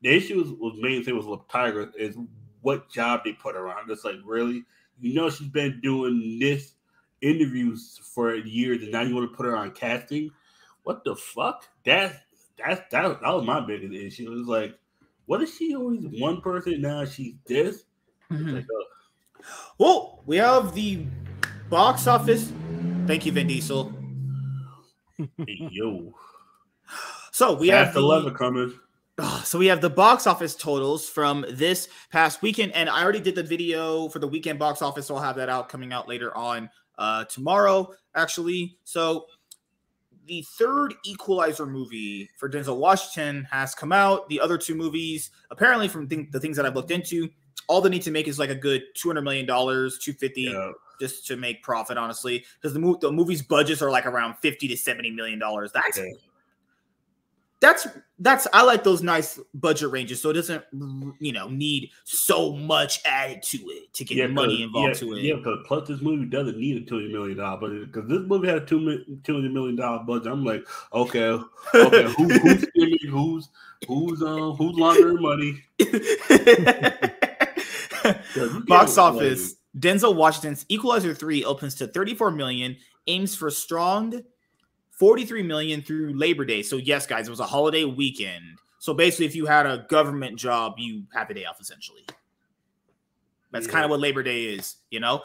the 0.01 0.09
issue 0.09 0.41
is- 0.41 0.51
was 0.53 0.75
main 0.79 1.03
thing 1.03 1.15
with 1.15 1.27
Latargus 1.27 1.95
is 1.95 2.17
what 2.61 2.89
job 2.89 3.21
they 3.23 3.33
put 3.33 3.55
her 3.55 3.69
on. 3.69 3.89
It's 3.89 4.03
like 4.03 4.15
really, 4.25 4.63
you 4.99 5.13
know, 5.13 5.29
she's 5.29 5.47
been 5.49 5.79
doing 5.81 6.39
this 6.39 6.73
interviews 7.21 7.99
for 8.15 8.33
years, 8.35 8.81
and 8.81 8.91
now 8.91 9.01
you 9.01 9.13
want 9.13 9.29
to 9.29 9.37
put 9.37 9.45
her 9.45 9.55
on 9.55 9.71
casting. 9.71 10.31
What 10.83 11.03
the 11.03 11.15
fuck? 11.15 11.69
That's 11.85 12.17
that's 12.57 12.81
that, 12.89 13.21
that 13.21 13.33
was 13.33 13.45
my 13.45 13.59
biggest 13.59 13.93
issue. 13.93 14.31
It 14.31 14.35
was 14.35 14.47
like, 14.47 14.79
what 15.27 15.43
is 15.43 15.55
she 15.55 15.75
always 15.75 16.07
one 16.19 16.41
person 16.41 16.81
now? 16.81 17.05
She's 17.05 17.35
this. 17.45 17.83
Mhm. 18.31 18.53
like, 18.55 18.63
uh, 18.65 19.43
Well, 19.77 20.21
we 20.25 20.37
have 20.37 20.73
the 20.73 21.05
box 21.69 22.07
office. 22.07 22.51
Thank 23.07 23.25
you, 23.25 23.31
Vin 23.31 23.47
Diesel. 23.47 23.91
hey, 25.17 25.67
yo, 25.71 26.13
So 27.31 27.53
we 27.53 27.61
we 27.61 27.67
have 27.69 27.93
the, 27.93 27.99
eleven 27.99 28.33
coming. 28.33 28.77
Ah, 29.19 29.41
so 29.45 29.59
we 29.59 29.67
have 29.67 29.81
the 29.81 29.89
box 29.89 30.25
office 30.27 30.55
totals 30.55 31.07
from 31.09 31.45
this 31.49 31.89
past 32.11 32.41
weekend, 32.41 32.71
and 32.73 32.89
I 32.89 33.03
already 33.03 33.19
did 33.19 33.35
the 33.35 33.43
video 33.43 34.07
for 34.09 34.19
the 34.19 34.27
weekend 34.27 34.59
box 34.59 34.81
office, 34.81 35.07
so 35.07 35.15
I'll 35.15 35.21
have 35.21 35.35
that 35.35 35.49
out 35.49 35.69
coming 35.69 35.91
out 35.93 36.07
later 36.07 36.35
on 36.35 36.69
uh, 36.97 37.25
tomorrow, 37.25 37.93
actually. 38.15 38.77
So 38.83 39.27
the 40.25 40.43
third 40.57 40.93
Equalizer 41.05 41.65
movie 41.65 42.29
for 42.37 42.49
Denzel 42.49 42.77
Washington 42.77 43.47
has 43.51 43.73
come 43.75 43.91
out. 43.91 44.29
The 44.29 44.39
other 44.39 44.57
two 44.57 44.75
movies, 44.75 45.31
apparently, 45.49 45.87
from 45.87 46.07
thing, 46.07 46.29
the 46.31 46.39
things 46.39 46.55
that 46.57 46.65
I've 46.65 46.75
looked 46.75 46.91
into, 46.91 47.29
all 47.67 47.79
they 47.81 47.89
need 47.89 48.01
to 48.03 48.11
make 48.11 48.27
is 48.27 48.37
like 48.37 48.49
a 48.49 48.55
good 48.55 48.83
two 48.95 49.09
hundred 49.09 49.21
million 49.21 49.45
dollars, 49.45 49.97
two 49.97 50.13
fifty, 50.13 50.41
Yeah, 50.41 50.71
just 50.99 51.25
to 51.27 51.37
make 51.37 51.63
profit. 51.63 51.97
Honestly, 51.97 52.45
because 52.61 52.73
the 52.73 52.97
the 52.99 53.11
movies' 53.11 53.41
budgets 53.41 53.81
are 53.81 53.89
like 53.89 54.05
around 54.05 54.35
fifty 54.41 54.67
to 54.67 54.77
seventy 54.77 55.09
million 55.09 55.39
dollars. 55.39 55.71
That's 55.71 55.97
yeah. 55.97 56.05
that's 57.61 57.87
that's 58.19 58.47
I 58.53 58.63
like 58.63 58.83
those 58.83 59.01
nice 59.01 59.39
budget 59.53 59.89
ranges, 59.89 60.21
so 60.21 60.31
it 60.31 60.33
doesn't 60.33 60.63
you 61.19 61.31
know 61.31 61.47
need 61.47 61.91
so 62.03 62.53
much 62.53 63.01
added 63.05 63.41
to 63.43 63.57
it 63.57 63.93
to 63.93 64.03
get 64.03 64.17
Yeah, 64.17 64.27
money 64.27 64.63
involved 64.63 64.95
yeah, 64.95 65.07
to 65.07 65.13
it. 65.13 65.21
Yeah, 65.23 65.35
because 65.35 65.59
plus 65.65 65.87
this 65.87 66.01
movie 66.01 66.25
doesn't 66.25 66.57
need 66.57 66.81
a 66.83 66.85
two 66.85 66.95
hundred 66.95 67.11
million 67.11 67.37
dollar 67.37 67.57
budget 67.57 67.91
because 67.91 68.09
this 68.09 68.21
movie 68.27 68.47
had 68.49 68.57
a 68.57 68.65
two 68.65 68.79
hundred 68.79 69.53
million 69.53 69.77
dollars 69.77 70.01
budget. 70.05 70.27
I'm 70.27 70.43
like, 70.43 70.67
okay, 70.93 71.39
okay, 71.73 72.03
who, 72.17 72.27
who's 72.27 72.65
who's 73.09 73.49
who's 73.87 74.21
um 74.21 74.55
who's 74.57 74.77
laundering 74.77 75.21
money? 75.21 75.63
you 78.35 78.63
Box 78.67 78.97
office. 78.97 79.55
Denzel 79.77 80.15
Washington's 80.15 80.65
Equalizer 80.67 81.13
3 81.13 81.45
opens 81.45 81.75
to 81.75 81.87
34 81.87 82.31
million, 82.31 82.75
aims 83.07 83.35
for 83.35 83.49
strong 83.49 84.21
43 84.91 85.43
million 85.43 85.81
through 85.81 86.13
Labor 86.13 86.45
Day. 86.45 86.61
So 86.61 86.75
yes, 86.75 87.07
guys, 87.07 87.27
it 87.27 87.31
was 87.31 87.39
a 87.39 87.45
holiday 87.45 87.85
weekend. 87.85 88.43
So 88.79 88.93
basically, 88.93 89.27
if 89.27 89.35
you 89.35 89.45
had 89.45 89.65
a 89.65 89.85
government 89.89 90.37
job, 90.37 90.73
you 90.77 91.03
have 91.13 91.27
the 91.27 91.33
day 91.33 91.45
off 91.45 91.61
essentially. 91.61 92.05
That's 93.51 93.67
kind 93.67 93.83
of 93.83 93.91
what 93.91 93.99
Labor 93.99 94.23
Day 94.23 94.45
is, 94.45 94.77
you 94.89 94.99
know. 94.99 95.23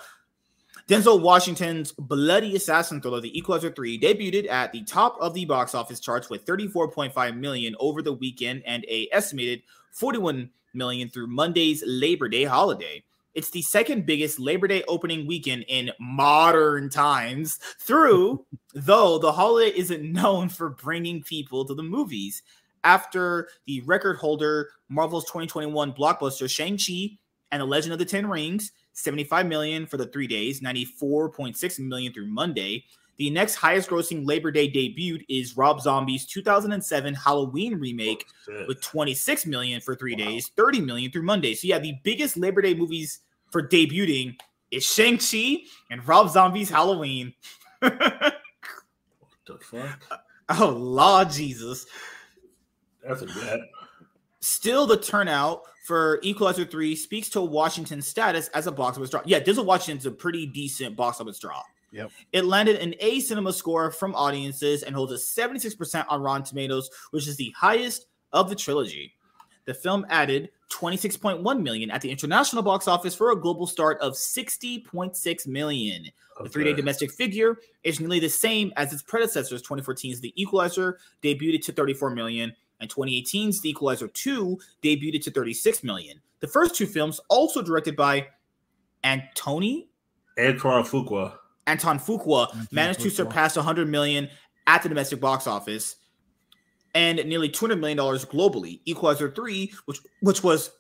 Denzel 0.89 1.21
Washington's 1.21 1.93
bloody 1.93 2.55
assassin 2.55 3.01
thriller, 3.01 3.21
The 3.21 3.37
Equalizer 3.37 3.71
3, 3.71 3.99
debuted 3.99 4.49
at 4.49 4.73
the 4.73 4.85
top 4.85 5.17
of 5.21 5.35
the 5.35 5.45
box 5.45 5.75
office 5.75 6.01
charts 6.01 6.31
with 6.31 6.45
34.5 6.45 7.37
million 7.37 7.75
over 7.81 8.03
the 8.03 8.13
weekend 8.13 8.63
and 8.67 8.85
a 8.85 9.09
estimated 9.11 9.63
41 9.93 10.51
million 10.77 11.09
through 11.09 11.27
Monday's 11.29 11.83
Labor 11.87 12.29
Day 12.29 12.45
holiday. 12.45 13.03
It's 13.35 13.51
the 13.51 13.63
second 13.63 14.07
biggest 14.07 14.41
Labor 14.41 14.67
Day 14.67 14.83
opening 14.89 15.27
weekend 15.27 15.67
in 15.69 15.91
modern 16.01 16.89
times, 16.89 17.59
through 17.81 18.47
though 18.75 19.19
the 19.19 19.33
holiday 19.33 19.77
isn't 19.77 20.11
known 20.11 20.49
for 20.49 20.71
bringing 20.71 21.23
people 21.23 21.65
to 21.65 21.75
the 21.75 21.83
movies. 21.83 22.43
After 22.85 23.49
the 23.67 23.81
record 23.83 24.17
holder 24.17 24.71
Marvel's 24.89 25.25
2021 25.25 25.93
blockbuster 25.93 26.49
Shang-Chi 26.49 27.19
and 27.51 27.61
the 27.61 27.67
Legend 27.67 27.93
of 27.93 27.99
the 27.99 28.05
Ten 28.05 28.27
Rings, 28.27 28.73
75 28.93 29.47
million 29.47 29.87
for 29.87 29.97
the 29.97 30.07
three 30.07 30.27
days, 30.27 30.61
94.6 30.61 31.79
million 31.81 32.13
through 32.13 32.29
Monday. 32.29 32.85
The 33.19 33.31
next 33.31 33.55
highest 33.55 33.89
grossing 33.89 34.27
Labor 34.27 34.51
Day 34.51 34.69
debut 34.69 35.19
is 35.29 35.57
Rob 35.57 35.81
Zombie's 35.81 36.27
2007 36.27 37.15
Halloween 37.15 37.79
remake 37.79 38.27
oh, 38.49 38.53
Shit. 38.59 38.69
with 38.69 38.83
26 38.83 39.47
million 39.47 39.81
for 39.81 39.95
three 39.95 40.15
Wow. 40.15 40.27
days, 40.27 40.49
30 40.49 40.81
million 40.83 41.11
through 41.11 41.23
Monday. 41.23 41.55
So 41.55 41.67
yeah, 41.67 41.79
the 41.79 41.95
biggest 42.03 42.37
Labor 42.37 42.61
Day 42.61 42.75
movies 42.75 43.21
for 43.51 43.67
debuting 43.67 44.37
is 44.71 44.85
Shang-Chi 44.85 45.63
and 45.91 46.07
Rob 46.07 46.29
Zombie's 46.31 46.69
Halloween. 46.69 47.33
the 47.81 48.35
fuck? 49.61 50.23
oh 50.51 50.69
Lord 50.69 51.31
Jesus. 51.31 51.87
That's 53.07 53.23
a 53.23 53.27
bet. 53.27 53.61
Still, 54.41 54.87
the 54.87 54.97
turnout 54.97 55.63
for 55.87 56.19
Equalizer 56.23 56.65
3 56.65 56.95
speaks 56.97 57.29
to 57.31 57.41
Washington's 57.41 58.07
status 58.07 58.49
as 58.49 58.67
a 58.67 58.73
box 58.73 58.99
office 58.99 59.11
draw. 59.11 59.23
Yeah, 59.25 59.41
Denzel 59.41 59.65
Washington's 59.65 60.07
a 60.07 60.11
pretty 60.11 60.47
decent 60.47 60.97
box 60.97 61.21
office 61.21 61.39
draw. 61.39 61.63
Yep. 61.97 62.11
It 62.33 62.45
landed 62.45 62.77
an 62.77 62.95
A 63.01 63.21
cinema 63.21 63.55
score 63.55 63.91
from 63.91 64.15
audiences 64.15 64.83
and 64.83 64.95
holds 64.95 65.13
a 65.13 65.17
76% 65.17 66.05
on 66.11 66.21
Rotten 66.21 66.45
Tomatoes, 66.45 66.91
which 67.11 67.27
is 67.27 67.37
the 67.37 67.55
highest 67.57 68.07
of 68.35 68.51
the 68.51 68.55
trilogy. 68.55 69.15
The 69.65 69.73
film 69.73 70.05
added 70.11 70.51
26.1 70.71 71.63
million 71.63 71.91
at 71.91 72.03
the 72.03 72.11
international 72.11 72.63
box 72.63 72.87
office 72.87 73.15
for 73.15 73.31
a 73.31 73.41
global 73.41 73.67
start 73.67 73.99
of 74.01 74.13
60.6 74.13 75.47
million. 75.47 76.07
The 76.43 76.51
three-day 76.51 76.75
domestic 76.75 77.11
figure 77.11 77.57
is 77.83 77.99
nearly 77.99 78.21
the 78.21 78.29
same 78.29 78.75
as 78.77 78.93
its 78.93 79.03
predecessors. 79.03 79.63
2014's 79.63 80.21
The 80.21 80.35
Equalizer 80.41 80.99
debuted 81.23 81.65
to 81.65 81.73
34 81.73 82.11
million, 82.11 82.53
and 82.81 82.91
2018's 82.91 83.63
The 83.63 83.71
Equalizer 83.71 84.09
2 84.09 84.59
debuted 84.83 85.23
to 85.23 85.31
36 85.31 85.83
million. 85.83 86.21
The 86.41 86.47
first 86.47 86.75
two 86.75 86.87
films, 86.87 87.21
also 87.29 87.63
directed 87.63 87.97
by 87.97 88.27
Antoni 89.03 89.87
Antoine 90.39 90.85
Fuqua. 90.85 91.39
Anton 91.67 91.99
Fuqua, 91.99 92.49
Anton 92.51 92.69
managed 92.73 93.01
to 93.01 93.11
surpass 93.11 93.57
100 93.57 93.89
million 93.89 94.29
at 94.67 94.83
the 94.83 94.89
domestic 94.89 95.21
box 95.21 95.47
office 95.47 95.97
and 96.95 97.19
nearly 97.27 97.49
200 97.49 97.77
million 97.77 97.97
dollars 97.97 98.25
globally. 98.25 98.81
Equalizer 98.87 99.31
3, 99.31 99.73
which 99.85 100.01
which 100.21 100.43
was 100.43 100.71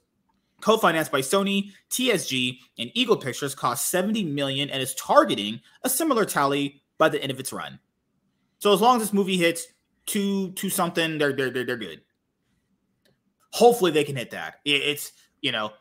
co-financed 0.60 1.12
by 1.12 1.20
Sony, 1.20 1.72
TSG, 1.90 2.58
and 2.78 2.90
Eagle 2.94 3.16
Pictures, 3.16 3.54
cost 3.54 3.90
70 3.90 4.24
million 4.24 4.70
and 4.70 4.82
is 4.82 4.94
targeting 4.94 5.60
a 5.82 5.90
similar 5.90 6.24
tally 6.24 6.82
by 6.98 7.08
the 7.08 7.22
end 7.22 7.30
of 7.30 7.38
its 7.38 7.52
run. 7.52 7.78
So 8.58 8.72
as 8.72 8.80
long 8.80 8.96
as 8.96 9.02
this 9.02 9.12
movie 9.12 9.36
hits 9.36 9.66
two 10.06 10.52
two 10.52 10.70
something, 10.70 11.18
they're 11.18 11.32
they're 11.32 11.50
they're, 11.50 11.64
they're 11.64 11.76
good. 11.76 12.00
Hopefully 13.50 13.90
they 13.90 14.04
can 14.04 14.16
hit 14.16 14.30
that. 14.30 14.60
It's 14.64 15.12
you 15.42 15.52
know, 15.52 15.72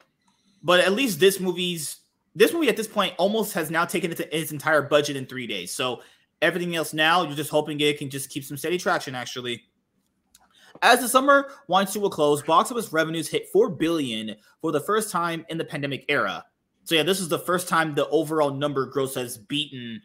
but 0.62 0.82
at 0.82 0.94
least 0.94 1.20
this 1.20 1.40
movie's 1.40 1.98
this 2.36 2.54
movie 2.54 2.70
at 2.70 2.78
this 2.78 2.88
point 2.88 3.14
almost 3.18 3.54
has 3.54 3.72
now 3.72 3.86
taken 3.86 4.12
its, 4.12 4.22
its 4.32 4.52
entire 4.52 4.82
budget 4.82 5.16
in 5.16 5.26
three 5.26 5.48
days. 5.48 5.72
So 5.72 6.02
everything 6.42 6.76
else 6.76 6.94
now, 6.94 7.24
you're 7.24 7.36
just 7.36 7.50
hoping 7.50 7.80
it 7.80 7.98
can 7.98 8.10
just 8.10 8.30
keep 8.30 8.44
some 8.44 8.58
steady 8.58 8.78
traction. 8.78 9.16
Actually, 9.16 9.64
As 10.82 11.00
the 11.00 11.08
summer 11.08 11.50
winds 11.68 11.94
to 11.94 12.06
a 12.06 12.10
close, 12.10 12.42
box 12.42 12.72
office 12.72 12.92
revenues 12.92 13.30
hit 13.30 13.50
4 13.50 13.70
billion 13.70 14.36
for 14.62 14.72
the 14.72 14.82
first 14.82 15.12
time 15.12 15.46
in 15.50 15.58
the 15.58 15.66
pandemic 15.66 16.06
era. 16.10 16.44
So 16.84 16.96
yeah, 16.96 17.04
this 17.04 17.20
is 17.20 17.30
the 17.30 17.40
first 17.40 17.68
time 17.68 17.96
the 17.96 18.08
overall 18.10 18.52
number 18.52 18.86
gross 18.86 19.16
has 19.16 19.38
beaten 19.38 20.02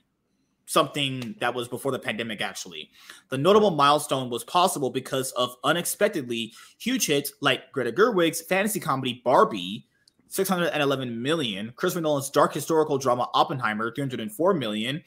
something 0.66 1.34
that 1.40 1.52
was 1.52 1.66
before 1.66 1.90
the 1.90 1.98
pandemic 1.98 2.40
actually. 2.40 2.90
The 3.28 3.38
notable 3.38 3.72
milestone 3.72 4.30
was 4.30 4.44
possible 4.44 4.90
because 4.90 5.32
of 5.32 5.56
unexpectedly 5.64 6.52
huge 6.78 7.06
hits 7.06 7.32
like 7.40 7.72
Greta 7.72 7.90
Gerwig's 7.90 8.40
fantasy 8.40 8.78
comedy 8.78 9.20
Barbie 9.24 9.88
611 10.30 11.20
million, 11.20 11.72
Christopher 11.76 12.00
Nolan's 12.00 12.30
dark 12.30 12.54
historical 12.54 12.98
drama 12.98 13.28
Oppenheimer 13.34 13.92
304 13.92 14.54
million, 14.54 15.02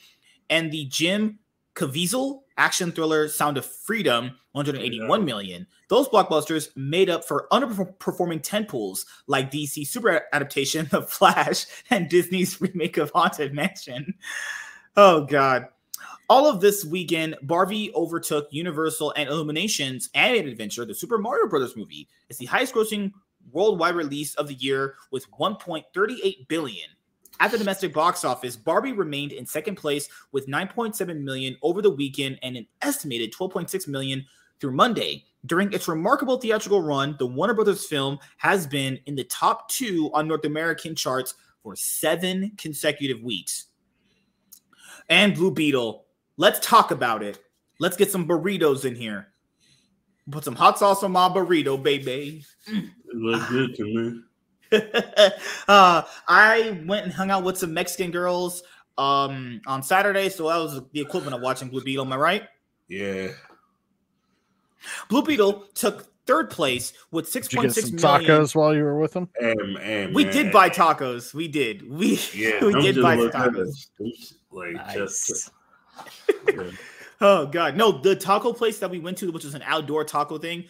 and 0.49 0.71
the 0.71 0.85
Jim 0.85 1.39
Caviezel 1.75 2.41
action 2.57 2.91
thriller 2.91 3.27
Sound 3.27 3.57
of 3.57 3.65
Freedom 3.65 4.31
181 4.51 5.25
million. 5.25 5.65
Those 5.87 6.07
blockbusters 6.07 6.69
made 6.75 7.09
up 7.09 7.23
for 7.23 7.47
underperforming 7.51 8.43
tentpoles 8.43 9.05
like 9.27 9.51
DC 9.51 9.87
super 9.87 10.23
adaptation 10.33 10.87
The 10.91 11.01
Flash 11.01 11.65
and 11.89 12.09
Disney's 12.09 12.61
remake 12.61 12.97
of 12.97 13.11
Haunted 13.11 13.53
Mansion. 13.53 14.13
Oh 14.95 15.25
god. 15.25 15.69
All 16.29 16.47
of 16.47 16.61
this 16.61 16.85
weekend, 16.85 17.35
Barbie 17.43 17.93
overtook 17.93 18.47
Universal 18.51 19.13
and 19.17 19.29
Illumination's 19.29 20.09
animated 20.15 20.51
adventure, 20.51 20.85
the 20.85 20.95
Super 20.95 21.17
Mario 21.17 21.47
Brothers 21.47 21.75
movie. 21.75 22.07
It's 22.29 22.39
the 22.39 22.45
highest 22.45 22.73
grossing 22.73 23.11
worldwide 23.51 23.95
release 23.95 24.35
of 24.35 24.47
the 24.47 24.55
year 24.55 24.95
with 25.11 25.29
1.38 25.31 26.47
billion. 26.47 26.89
At 27.39 27.51
the 27.51 27.57
domestic 27.57 27.93
box 27.93 28.23
office, 28.23 28.55
Barbie 28.55 28.93
remained 28.93 29.31
in 29.31 29.45
second 29.45 29.75
place 29.75 30.07
with 30.31 30.47
9.7 30.47 31.21
million 31.21 31.57
over 31.61 31.81
the 31.81 31.89
weekend 31.89 32.39
and 32.43 32.55
an 32.55 32.67
estimated 32.81 33.33
12.6 33.33 33.87
million 33.87 34.25
through 34.59 34.71
Monday. 34.71 35.25
During 35.45 35.73
its 35.73 35.87
remarkable 35.87 36.37
theatrical 36.37 36.81
run, 36.81 37.15
the 37.19 37.25
Warner 37.25 37.53
Brothers 37.53 37.85
film 37.85 38.19
has 38.37 38.65
been 38.65 38.99
in 39.07 39.15
the 39.15 39.25
top 39.25 39.67
two 39.67 40.09
on 40.13 40.27
North 40.27 40.45
American 40.45 40.95
charts 40.95 41.33
for 41.61 41.75
seven 41.75 42.51
consecutive 42.57 43.21
weeks. 43.21 43.65
And 45.09 45.35
Blue 45.35 45.51
Beetle, 45.51 46.05
let's 46.37 46.65
talk 46.65 46.91
about 46.91 47.23
it. 47.23 47.39
Let's 47.79 47.97
get 47.97 48.11
some 48.11 48.27
burritos 48.27 48.85
in 48.85 48.95
here. 48.95 49.32
Put 50.31 50.43
some 50.45 50.55
hot 50.55 50.79
sauce 50.79 51.03
on 51.03 51.11
my 51.11 51.27
burrito, 51.29 51.81
baby. 51.81 52.43
It 52.67 52.85
looks 53.13 53.49
good 53.49 53.75
to 53.75 53.83
me. 53.83 54.21
uh, 55.67 56.01
I 56.27 56.81
went 56.85 57.03
and 57.05 57.13
hung 57.13 57.29
out 57.29 57.43
with 57.43 57.57
some 57.57 57.73
Mexican 57.73 58.09
girls 58.11 58.63
um 58.97 59.59
on 59.67 59.81
Saturday, 59.83 60.29
so 60.29 60.47
that 60.49 60.57
was 60.57 60.81
the 60.93 61.01
equivalent 61.01 61.35
of 61.35 61.41
watching 61.41 61.67
Blue 61.69 61.83
Beetle. 61.83 62.05
Am 62.05 62.13
I 62.13 62.17
right? 62.17 62.43
Yeah. 62.87 63.29
Blue 65.09 65.23
Beetle 65.23 65.65
took 65.73 66.07
third 66.25 66.49
place 66.49 66.93
with 67.11 67.27
six 67.27 67.47
Did 67.47 67.57
you 67.57 67.61
get 67.63 67.73
some 67.73 67.95
million. 67.95 68.01
tacos 68.41 68.55
while 68.55 68.73
you 68.75 68.83
were 68.83 68.97
with 68.99 69.11
them? 69.13 69.29
And, 69.41 69.77
and, 69.77 70.15
We 70.15 70.23
man, 70.25 70.33
did 70.33 70.51
buy 70.53 70.69
tacos. 70.69 71.33
We 71.33 71.47
did. 71.47 71.89
We 71.89 72.19
Yeah, 72.33 72.63
we 72.65 72.73
did 72.81 73.01
buy 73.01 73.15
some 73.15 73.25
look 73.25 73.33
good. 73.33 73.67
tacos. 73.99 74.33
Like 74.51 74.73
Nice. 74.73 74.93
just 74.95 75.51
yeah, 76.47 76.69
Oh 77.23 77.45
god, 77.47 77.77
no! 77.77 77.91
The 77.91 78.15
taco 78.15 78.51
place 78.51 78.79
that 78.79 78.91
we 78.91 78.99
went 78.99 79.17
to, 79.19 79.31
which 79.31 79.45
was 79.45 79.55
an 79.55 79.63
outdoor 79.63 80.03
taco 80.03 80.37
thing. 80.37 80.65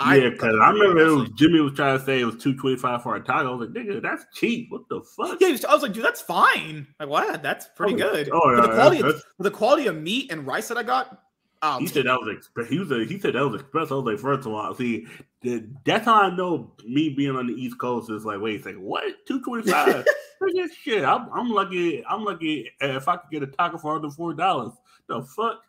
Yeah, 0.00 0.28
because 0.28 0.54
I 0.60 0.70
remember 0.70 0.98
it 1.00 1.10
was. 1.10 1.30
Jimmy 1.30 1.60
was 1.60 1.72
trying 1.74 1.98
to 1.98 2.04
say 2.04 2.20
it 2.20 2.24
was 2.24 2.36
two 2.36 2.54
twenty 2.56 2.76
five 2.76 3.02
for 3.02 3.16
a 3.16 3.20
taco. 3.20 3.48
I 3.48 3.54
was 3.54 3.68
like, 3.68 3.84
nigga, 3.86 4.02
that's 4.02 4.26
cheap. 4.34 4.70
What 4.70 4.88
the 4.90 5.00
fuck? 5.16 5.40
Yeah, 5.40 5.56
I 5.68 5.72
was 5.72 5.82
like, 5.82 5.92
dude, 5.94 6.04
that's 6.04 6.20
fine. 6.20 6.86
Like, 7.00 7.08
wow, 7.08 7.38
that's 7.42 7.68
pretty 7.74 7.94
Oh, 7.94 8.12
good. 8.12 8.30
oh, 8.32 8.56
for 8.56 8.62
the 8.62 8.74
quality, 8.74 9.00
of, 9.00 9.22
the 9.38 9.50
quality 9.50 9.86
of 9.86 9.96
meat 9.96 10.30
and 10.30 10.46
rice 10.46 10.68
that 10.68 10.76
I 10.76 10.82
got, 10.82 11.22
um, 11.62 11.80
He 11.80 11.86
said 11.86 12.04
that 12.04 12.20
was 12.20 12.36
express. 12.36 12.68
He 12.68 12.78
was 12.78 12.90
a, 12.90 13.04
he 13.04 13.18
said 13.18 13.34
that 13.34 13.48
was 13.48 13.62
express. 13.62 13.90
I 13.90 13.94
was 13.94 14.04
like, 14.04 14.18
first 14.18 14.46
of 14.46 14.52
all, 14.52 14.74
see, 14.74 15.06
the, 15.40 15.66
that's 15.86 16.04
how 16.04 16.20
I 16.22 16.36
know 16.36 16.74
me 16.84 17.08
being 17.08 17.36
on 17.36 17.46
the 17.46 17.54
East 17.54 17.78
Coast 17.78 18.10
is 18.10 18.26
like, 18.26 18.40
wait 18.40 18.60
a 18.60 18.62
second, 18.62 18.82
what? 18.82 19.04
Two 19.26 19.40
twenty 19.42 19.70
five? 19.70 20.04
shit. 20.82 21.04
I'm, 21.04 21.28
I'm 21.32 21.48
lucky. 21.48 22.04
I'm 22.04 22.22
lucky 22.24 22.70
if 22.80 23.08
I 23.08 23.16
could 23.16 23.30
get 23.30 23.42
a 23.42 23.46
taco 23.46 23.78
for 23.78 23.94
under 23.96 24.10
four 24.10 24.34
dollars. 24.34 24.72
The 25.08 25.22
fuck. 25.22 25.62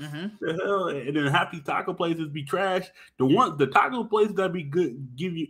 Mhm. 0.00 0.32
The 0.40 0.54
hell, 0.64 0.88
and 0.88 1.16
then 1.16 1.26
happy 1.26 1.60
taco 1.60 1.92
places 1.92 2.28
be 2.28 2.42
trash. 2.44 2.86
The 3.18 3.26
one, 3.26 3.56
the 3.56 3.66
taco 3.66 4.04
places 4.04 4.34
that 4.36 4.52
be 4.52 4.62
good, 4.62 5.16
give 5.16 5.36
you 5.36 5.48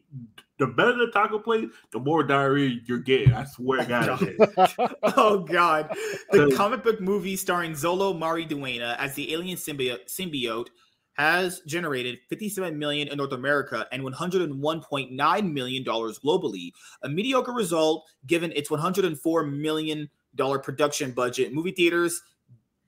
the 0.59 0.66
better 0.66 0.94
the 0.94 1.10
taco 1.12 1.39
place, 1.39 1.66
the 1.93 1.98
more 1.98 2.23
diarrhea 2.23 2.78
you're 2.86 2.98
getting. 2.98 3.32
I 3.35 3.44
swear 3.44 3.81
to 3.81 3.85
God. 3.86 4.23
it 4.23 4.36
is. 4.39 4.74
oh 5.16 5.40
god, 5.40 5.90
the 6.31 6.51
So- 6.51 6.56
comic 6.56 6.82
book 6.82 7.01
movie 7.01 7.36
starring 7.36 7.73
Zolo 7.73 8.16
Mari 8.19 8.44
Duena 8.44 8.97
as 8.98 9.14
the 9.14 9.32
alien 9.32 9.56
symbiote, 9.56 10.06
symbiote 10.06 10.69
has 11.14 11.60
generated 11.66 12.19
57 12.31 12.78
million 12.78 13.09
in 13.09 13.19
North 13.19 13.32
America 13.32 13.86
and 13.93 14.02
101.9 14.02 15.52
million 15.52 15.82
dollars 15.85 16.19
globally. 16.19 16.73
A 17.02 17.09
mediocre 17.09 17.52
result 17.52 18.06
given 18.27 18.51
its 18.52 18.70
104 18.70 19.44
million 19.44 20.09
dollar 20.35 20.59
production 20.59 21.12
budget. 21.12 21.52
Movie 21.52 21.73
theaters 21.73 22.23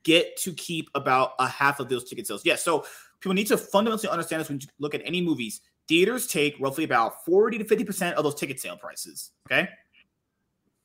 get 0.05 0.36
to 0.36 0.52
keep 0.52 0.89
about 0.94 1.32
a 1.39 1.48
half 1.48 1.81
of 1.81 1.89
those 1.89 2.05
ticket 2.05 2.26
sales. 2.26 2.44
Yes, 2.44 2.62
so 2.62 2.85
people 3.20 3.35
need 3.35 3.48
to 3.48 3.59
fundamentally 3.59 4.09
understand 4.09 4.40
this 4.40 4.48
when 4.48 4.60
you 4.60 4.68
look 4.78 4.94
at 4.94 5.02
any 5.05 5.20
movies. 5.20 5.62
Theaters 5.89 6.26
take 6.26 6.56
roughly 6.60 6.85
about 6.85 7.24
40 7.24 7.59
to 7.59 7.64
50% 7.64 8.12
of 8.12 8.24
those 8.24 8.35
ticket 8.35 8.60
sale 8.60 8.76
prices. 8.76 9.32
Okay. 9.51 9.68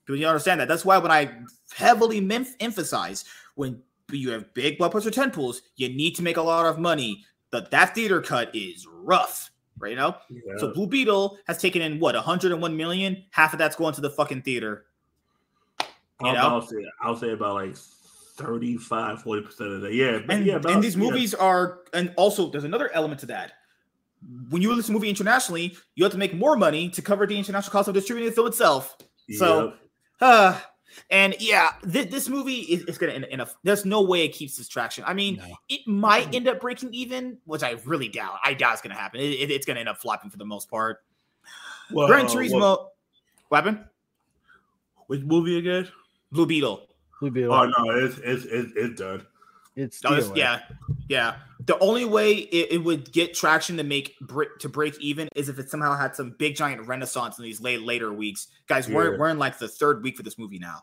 Do 0.06 0.14
you 0.14 0.26
understand 0.26 0.60
that? 0.60 0.68
That's 0.68 0.84
why 0.84 0.98
when 0.98 1.10
I 1.10 1.30
heavily 1.72 2.20
mem- 2.20 2.46
emphasize 2.58 3.24
when 3.54 3.80
you 4.10 4.30
have 4.30 4.52
big 4.54 4.78
blockbuster 4.78 5.12
tentpoles, 5.12 5.60
you 5.76 5.88
need 5.88 6.16
to 6.16 6.22
make 6.22 6.36
a 6.36 6.42
lot 6.42 6.66
of 6.66 6.78
money. 6.78 7.24
But 7.50 7.70
that 7.70 7.94
theater 7.94 8.20
cut 8.20 8.54
is 8.54 8.86
rough, 8.86 9.50
right? 9.78 9.90
You 9.90 9.96
know. 9.96 10.16
Yeah. 10.28 10.54
So 10.58 10.72
Blue 10.72 10.86
Beetle 10.86 11.38
has 11.46 11.58
taken 11.58 11.82
in 11.82 12.00
what 12.00 12.14
101 12.14 12.76
million. 12.76 13.24
Half 13.30 13.52
of 13.52 13.58
that's 13.58 13.76
going 13.76 13.94
to 13.94 14.00
the 14.00 14.10
fucking 14.10 14.42
theater. 14.42 14.86
I'll? 16.20 16.36
I'll 16.36 16.62
say 16.62 16.76
I'll 17.00 17.16
say 17.16 17.30
about 17.30 17.54
like 17.54 17.76
35, 18.40 19.22
40 19.22 19.42
percent 19.42 19.70
of 19.72 19.80
that. 19.82 19.94
Yeah, 19.94 20.18
but 20.26 20.36
And, 20.36 20.46
yeah, 20.46 20.56
about, 20.56 20.72
and 20.72 20.82
these 20.82 20.96
yeah. 20.96 21.02
movies 21.02 21.34
are, 21.34 21.80
and 21.92 22.12
also 22.16 22.50
there's 22.50 22.64
another 22.64 22.90
element 22.92 23.20
to 23.20 23.26
that. 23.26 23.52
When 24.50 24.60
you 24.60 24.68
release 24.70 24.88
a 24.88 24.92
movie 24.92 25.08
internationally, 25.08 25.76
you 25.94 26.04
have 26.04 26.12
to 26.12 26.18
make 26.18 26.34
more 26.34 26.56
money 26.56 26.88
to 26.90 27.00
cover 27.02 27.26
the 27.26 27.38
international 27.38 27.72
cost 27.72 27.88
of 27.88 27.94
distributing 27.94 28.28
the 28.30 28.34
film 28.34 28.48
itself. 28.48 28.96
So, 29.30 29.64
Yep. 29.66 29.76
Uh, 30.20 30.60
and 31.08 31.34
yeah, 31.38 31.70
thi- 31.86 32.04
this 32.04 32.28
movie 32.28 32.60
is, 32.62 32.82
is 32.84 32.98
gonna 32.98 33.12
end 33.12 33.24
in 33.30 33.40
a. 33.40 33.48
There's 33.62 33.86
no 33.86 34.02
way 34.02 34.24
it 34.24 34.32
keeps 34.34 34.56
this 34.58 34.68
traction. 34.68 35.04
I 35.06 35.14
mean, 35.14 35.36
No. 35.36 35.56
it 35.70 35.86
might 35.86 36.34
end 36.34 36.48
up 36.48 36.60
breaking 36.60 36.92
even, 36.92 37.38
which 37.44 37.62
I 37.62 37.76
really 37.86 38.08
doubt. 38.08 38.38
I 38.44 38.52
doubt 38.52 38.74
it's 38.74 38.82
gonna 38.82 38.96
happen. 38.96 39.20
It- 39.20 39.40
it- 39.40 39.50
it's 39.50 39.64
gonna 39.64 39.80
end 39.80 39.88
up 39.88 39.98
flopping 39.98 40.30
for 40.30 40.36
the 40.36 40.44
most 40.44 40.68
part. 40.68 40.98
Well, 41.90 42.06
Gran 42.08 42.26
Turismo, 42.26 42.88
weapon, 43.48 43.84
which 45.06 45.22
movie 45.22 45.56
again? 45.58 45.88
Blue 46.32 46.44
Beetle. 46.46 46.86
Blue 47.20 47.30
Beetle. 47.30 47.52
Oh 47.52 47.66
no, 47.66 47.90
it's 48.04 48.18
it's 48.18 48.44
it's, 48.46 48.72
it's 48.76 49.00
done. 49.00 49.26
It's 49.76 50.00
Oh, 50.04 50.14
it's- 50.14 50.32
yeah, 50.34 50.60
yeah. 51.08 51.36
The 51.66 51.78
only 51.78 52.04
way 52.04 52.32
it, 52.32 52.72
it 52.72 52.78
would 52.78 53.12
get 53.12 53.34
traction 53.34 53.76
to 53.76 53.84
make 53.84 54.18
break 54.20 54.58
to 54.60 54.68
break 54.68 54.98
even 55.00 55.28
is 55.36 55.48
if 55.48 55.58
it 55.58 55.70
somehow 55.70 55.96
had 55.96 56.16
some 56.16 56.34
big 56.38 56.56
giant 56.56 56.86
renaissance 56.88 57.38
in 57.38 57.44
these 57.44 57.60
late 57.60 57.82
later 57.82 58.12
weeks. 58.12 58.48
Guys, 58.66 58.88
we're 58.88 59.18
we're 59.18 59.28
in 59.28 59.38
like 59.38 59.58
the 59.58 59.68
third 59.68 60.02
week 60.02 60.16
for 60.16 60.22
this 60.22 60.38
movie 60.38 60.58
now. 60.58 60.82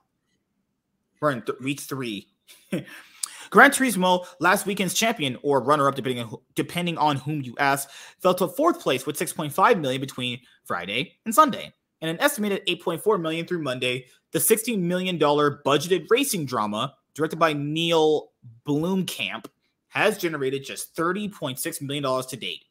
We're 1.20 1.32
in 1.32 1.42
th- 1.42 1.60
week 1.60 1.80
three. 1.82 2.28
Gran 3.50 3.72
Turismo, 3.72 4.26
last 4.42 4.66
weekend's 4.66 4.94
champion 4.94 5.38
or 5.42 5.62
runner-up, 5.64 5.96
depending 5.96 6.20
on 6.24 6.30
who- 6.30 6.42
depending 6.56 6.98
on 6.98 7.16
whom 7.16 7.42
you 7.42 7.56
ask, 7.60 7.90
fell 8.20 8.34
to 8.36 8.48
fourth 8.48 8.80
place 8.82 9.06
with 9.06 9.18
6.5 9.18 9.80
million 9.80 10.02
between 10.02 10.40
Friday 10.66 11.14
and 11.26 11.34
Sunday, 11.34 11.74
and 12.02 12.12
an 12.12 12.20
estimated 12.22 12.66
8.4 12.68 13.20
million 13.22 13.46
through 13.46 13.62
Monday. 13.64 14.06
The 14.32 14.40
16 14.40 14.86
million 14.88 15.18
dollar 15.18 15.62
budgeted 15.66 16.06
racing 16.10 16.46
drama, 16.46 16.96
directed 17.14 17.40
by 17.40 17.54
Neill 17.54 18.32
Blomkamp, 18.68 19.46
has 19.88 20.18
generated 20.18 20.64
just 20.66 20.96
30.6 20.96 21.82
million 21.82 22.04
dollars 22.04 22.26
to 22.28 22.38
date. 22.38 22.66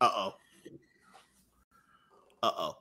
Uh 0.00 0.10
oh. 0.14 0.32
Uh 2.42 2.50
oh. 2.56 2.76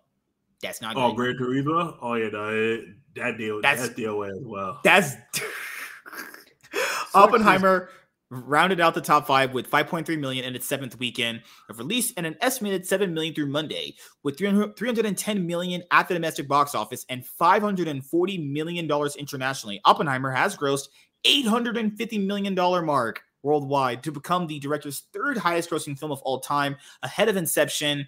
That's 0.62 0.82
not 0.82 0.96
Oh, 0.98 1.14
good. 1.14 1.38
Gran 1.38 1.50
Turismo. 1.50 1.98
Oh 2.02 2.16
yeah, 2.16 2.30
no, 2.30 2.84
that 3.16 3.38
deal. 3.38 3.62
That's- 3.62 3.82
That's 3.82 3.96
deal 3.96 4.24
as 4.24 4.38
well. 4.42 4.80
That's 4.84 5.14
Oppenheimer 7.16 7.90
rounded 8.30 8.80
out 8.80 8.94
the 8.94 9.02
top 9.02 9.26
five 9.26 9.54
with 9.54 9.70
5.3 9.70 10.20
million 10.20 10.46
in 10.46 10.56
its 10.56 10.68
seventh 10.68 11.00
weekend 11.00 11.42
of 11.70 11.80
release 11.80 12.14
and 12.16 12.26
an 12.26 12.36
estimated 12.42 12.86
7 12.86 13.14
million 13.14 13.34
through 13.34 13.48
Monday, 13.48 13.96
with 14.24 14.38
300 14.38 14.76
310 14.76 15.48
million 15.48 15.84
at 15.92 16.08
the 16.08 16.14
domestic 16.14 16.48
box 16.48 16.76
office 16.76 17.06
and 17.10 17.26
540 17.26 18.38
million 18.38 18.88
dollars 18.88 19.16
internationally. 19.16 19.82
Oppenheimer 19.86 20.32
has 20.32 20.56
grossed 20.56 20.90
850 21.26 22.20
million 22.20 22.56
dollar 22.56 22.82
mark 22.82 23.22
worldwide 23.42 24.04
to 24.04 24.12
become 24.12 24.48
the 24.48 24.60
director's 24.60 25.04
third 25.14 25.38
highest 25.38 25.70
grossing 25.70 25.98
film 25.98 26.12
of 26.12 26.22
all 26.22 26.40
time, 26.40 26.76
ahead 27.04 27.30
of 27.30 27.38
Inception 27.38 28.08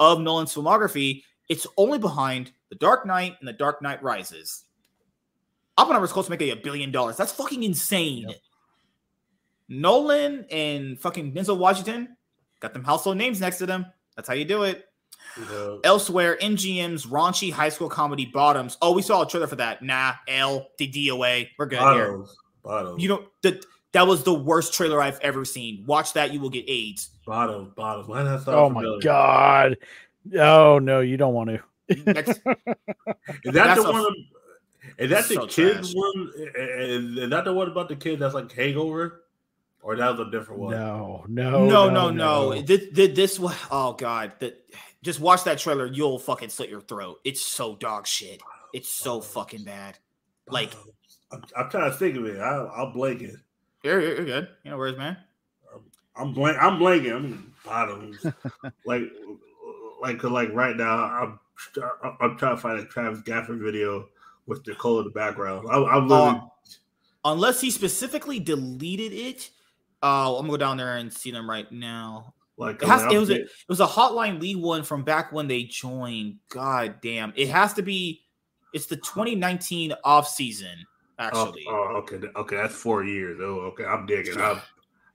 of 0.00 0.20
Nolan's 0.20 0.54
filmography. 0.54 1.22
It's 1.48 1.66
only 1.76 1.98
behind 1.98 2.52
The 2.70 2.76
Dark 2.76 3.06
Knight 3.06 3.36
and 3.38 3.46
The 3.46 3.52
Dark 3.52 3.82
Knight 3.82 4.02
Rises. 4.02 4.64
Oppenheimer's 5.76 6.12
close 6.12 6.26
to 6.26 6.30
making 6.30 6.50
a 6.50 6.56
billion 6.56 6.90
dollars. 6.90 7.16
That's 7.16 7.32
fucking 7.32 7.62
insane. 7.62 8.28
Yep. 8.28 8.36
Nolan 9.68 10.46
and 10.50 10.98
fucking 11.00 11.32
Denzel 11.32 11.58
Washington 11.58 12.16
got 12.60 12.72
them 12.72 12.84
household 12.84 13.16
names 13.16 13.40
next 13.40 13.58
to 13.58 13.66
them. 13.66 13.86
That's 14.16 14.28
how 14.28 14.34
you 14.34 14.44
do 14.44 14.62
it. 14.64 14.84
Yeah. 15.38 15.76
Elsewhere, 15.84 16.36
MGM's 16.40 17.06
raunchy 17.06 17.50
high 17.50 17.68
school 17.70 17.88
comedy 17.88 18.26
Bottoms. 18.26 18.76
Oh, 18.82 18.92
we 18.92 19.02
saw 19.02 19.22
a 19.22 19.28
trailer 19.28 19.46
for 19.46 19.56
that. 19.56 19.82
Nah, 19.82 20.12
L, 20.28 20.68
the 20.78 20.86
DOA. 20.90 21.48
We're 21.58 21.66
good 21.66 21.78
here. 21.78 22.08
Bottoms. 22.12 22.36
Bottoms. 22.62 23.02
You 23.02 23.08
know 23.08 23.24
that 23.42 23.64
that 23.92 24.06
was 24.06 24.22
the 24.22 24.34
worst 24.34 24.74
trailer 24.74 25.00
I've 25.02 25.18
ever 25.20 25.44
seen. 25.44 25.84
Watch 25.86 26.12
that, 26.12 26.32
you 26.32 26.40
will 26.40 26.50
get 26.50 26.64
AIDS. 26.68 27.10
bottoms. 27.26 27.72
Bottoms. 27.74 28.06
Why 28.08 28.22
not 28.22 28.42
sound 28.42 28.56
Oh 28.56 28.68
my 28.70 28.82
familiar? 28.82 29.00
god. 29.00 29.76
Oh 30.38 30.78
no, 30.78 31.00
you 31.00 31.16
don't 31.16 31.34
want 31.34 31.50
to. 31.50 31.60
Next, 32.12 32.28
Is 32.38 32.44
that 32.46 33.52
That's 33.52 33.82
the 33.82 33.88
a- 33.88 33.92
one? 33.92 34.06
Is 34.98 35.10
that 35.10 35.28
the 35.28 35.34
so 35.34 35.46
kids 35.46 35.92
trash. 35.92 35.94
one? 35.94 36.30
Is, 36.36 37.18
is 37.18 37.30
that 37.30 37.44
the 37.44 37.52
one 37.52 37.68
about 37.68 37.88
the 37.88 37.96
kid 37.96 38.18
that's 38.20 38.34
like 38.34 38.52
Hangover, 38.52 39.23
or 39.84 39.96
that 39.96 40.16
was 40.16 40.26
a 40.26 40.30
different 40.30 40.62
one? 40.62 40.72
No, 40.74 41.24
no, 41.28 41.66
no, 41.66 41.88
no, 41.90 42.10
no. 42.10 42.62
This, 42.62 42.86
this 42.92 43.38
one, 43.38 43.54
oh 43.70 43.92
god, 43.92 44.32
that 44.40 44.64
just 45.02 45.20
watch 45.20 45.44
that 45.44 45.58
trailer. 45.58 45.86
You'll 45.86 46.18
fucking 46.18 46.48
slit 46.48 46.70
your 46.70 46.80
throat. 46.80 47.20
It's 47.22 47.42
so 47.44 47.76
dog 47.76 48.06
shit. 48.06 48.40
It's 48.72 48.88
so 48.88 49.20
fucking 49.20 49.64
bad. 49.64 49.98
Like 50.48 50.72
I'm, 51.32 51.42
I'm 51.56 51.70
trying 51.70 51.90
to 51.90 51.96
think 51.96 52.16
of 52.16 52.24
it. 52.24 52.40
I, 52.40 52.66
I'm 52.76 52.92
blanking. 52.94 53.36
you're, 53.82 54.00
you're 54.00 54.16
you're 54.16 54.24
good. 54.24 54.48
You 54.64 54.70
know 54.70 54.78
where's 54.78 54.96
man? 54.96 55.18
I'm 56.16 56.32
blank. 56.32 56.56
I'm 56.60 56.78
blanking. 56.78 57.12
I'm 57.14 57.52
bottoms. 57.64 58.24
like, 58.86 59.02
like, 60.00 60.18
'cause, 60.18 60.30
like 60.30 60.52
right 60.52 60.76
now, 60.76 60.96
I'm 60.96 61.38
I'm 62.20 62.38
trying 62.38 62.56
to 62.56 62.60
find 62.60 62.78
a 62.80 62.84
Travis 62.86 63.20
Gafford 63.20 63.60
video 63.62 64.08
with 64.46 64.66
Nicole 64.66 65.00
in 65.00 65.04
the 65.04 65.10
background. 65.10 65.66
I, 65.70 65.74
I'm 65.76 66.08
literally. 66.08 66.38
Uh, 66.38 66.40
unless 67.26 67.60
he 67.60 67.70
specifically 67.70 68.38
deleted 68.40 69.12
it. 69.12 69.50
Uh, 70.04 70.36
I'm 70.36 70.42
gonna 70.46 70.50
go 70.50 70.56
down 70.58 70.76
there 70.76 70.96
and 70.96 71.10
see 71.12 71.30
them 71.30 71.48
right 71.48 71.70
now. 71.72 72.34
Like 72.58 72.82
It, 72.82 72.88
has, 72.88 73.10
it 73.12 73.16
was 73.18 73.30
a, 73.30 73.40
it 73.42 73.48
was 73.68 73.80
a 73.80 73.86
Hotline 73.86 74.40
League 74.40 74.58
one 74.58 74.82
from 74.84 75.02
back 75.02 75.32
when 75.32 75.48
they 75.48 75.64
joined. 75.64 76.36
God 76.50 76.96
damn, 77.02 77.32
it 77.36 77.48
has 77.48 77.72
to 77.74 77.82
be. 77.82 78.20
It's 78.74 78.86
the 78.86 78.96
2019 78.96 79.94
off 80.04 80.28
season 80.28 80.76
Oh, 81.18 81.22
actually. 81.24 81.64
oh, 81.68 82.02
okay, 82.02 82.20
okay, 82.36 82.56
that's 82.56 82.74
four 82.74 83.02
years. 83.04 83.38
Oh, 83.40 83.60
okay, 83.72 83.84
I'm 83.84 84.04
digging. 84.04 84.38
I'm, 84.40 84.60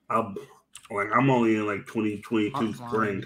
I'm 0.10 0.36
like 0.91 1.10
I'm 1.16 1.30
only 1.30 1.56
in 1.56 1.68
like 1.68 1.86
2022 1.86 2.52
Hotline. 2.57 2.76
spring. 2.90 3.26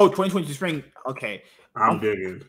Oh, 0.00 0.08
2022 0.08 0.52
spring. 0.54 0.84
Okay, 1.06 1.42
I'm 1.76 1.96
Oh. 1.96 1.98
digging. 1.98 2.42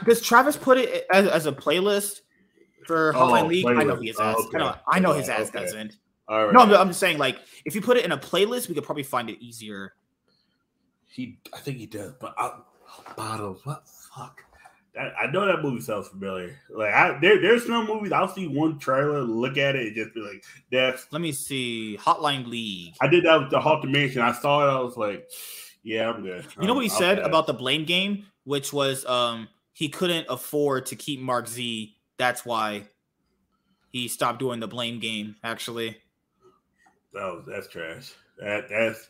because 0.00 0.20
Travis 0.20 0.56
put 0.56 0.78
it 0.78 1.06
as, 1.12 1.26
as 1.28 1.46
a 1.46 1.52
playlist 1.52 2.20
for 2.86 3.14
Oh, 3.14 3.20
Hotline 3.20 3.48
League. 3.48 3.66
I 3.66 3.72
know 3.84 3.96
playlist. 3.96 4.00
he 4.00 4.06
his 4.08 4.16
Oh, 4.20 4.44
okay. 4.48 4.56
I 4.56 4.60
know. 4.60 4.74
I 4.88 4.98
know 4.98 5.12
his 5.12 5.28
ass 5.28 5.48
okay. 5.48 5.60
doesn't. 5.64 5.96
All 6.30 6.44
right. 6.46 6.54
No, 6.54 6.60
I'm, 6.60 6.72
I'm 6.72 6.88
just 6.88 7.00
saying 7.00 7.18
like 7.18 7.38
if 7.66 7.74
you 7.74 7.82
put 7.82 7.96
it 7.96 8.04
in 8.04 8.12
a 8.12 8.18
playlist, 8.18 8.68
we 8.68 8.74
could 8.74 8.84
probably 8.84 9.02
find 9.02 9.28
it 9.28 9.42
easier. 9.42 9.94
he, 11.08 11.38
I 11.52 11.58
think 11.58 11.78
he 11.78 11.86
does, 11.86 12.14
but 12.20 12.34
I, 12.38 12.52
bottom. 13.16 13.58
What 13.64 13.82
fuck? 14.16 14.40
That, 14.94 15.12
I 15.20 15.30
know 15.30 15.44
that 15.46 15.62
movie 15.62 15.80
sounds 15.80 16.08
familiar. 16.08 16.56
Like 16.68 16.94
I, 16.94 17.18
there, 17.20 17.40
there's 17.40 17.66
some 17.66 17.86
movies 17.86 18.12
I'll 18.12 18.28
see 18.28 18.46
one 18.46 18.78
trailer, 18.78 19.22
look 19.22 19.58
at 19.58 19.76
it, 19.76 19.88
and 19.88 19.96
just 19.96 20.14
be 20.14 20.20
like, 20.20 20.44
"That's." 20.70 21.06
Let 21.10 21.20
me 21.20 21.32
see. 21.32 21.98
Hotline 22.00 22.46
League. 22.46 22.94
I 23.00 23.08
did 23.08 23.24
that 23.24 23.40
with 23.40 23.50
the 23.50 23.60
Haunted 23.60 23.90
Mansion. 23.90 24.22
I 24.22 24.32
saw 24.32 24.68
it. 24.68 24.72
I 24.72 24.80
was 24.80 24.96
like, 24.96 25.28
"Yeah, 25.82 26.10
I'm 26.10 26.22
good." 26.22 26.46
You 26.60 26.66
know 26.68 26.74
what 26.74 26.84
he 26.84 26.90
I'm 26.90 26.96
said 26.96 27.16
good. 27.18 27.26
about 27.26 27.46
the 27.48 27.54
blame 27.54 27.84
game, 27.84 28.26
which 28.44 28.72
was 28.72 29.04
um 29.06 29.48
he 29.72 29.88
couldn't 29.88 30.26
afford 30.28 30.86
to 30.86 30.96
keep 30.96 31.20
Mark 31.20 31.48
Z. 31.48 31.96
That's 32.18 32.44
why 32.44 32.84
he 33.90 34.06
stopped 34.08 34.38
doing 34.38 34.60
the 34.60 34.68
blame 34.68 34.98
game. 34.98 35.36
Actually, 35.44 35.96
that 37.14 37.24
was 37.24 37.44
that's 37.46 37.68
trash. 37.68 38.12
That 38.38 38.68
that's 38.68 39.08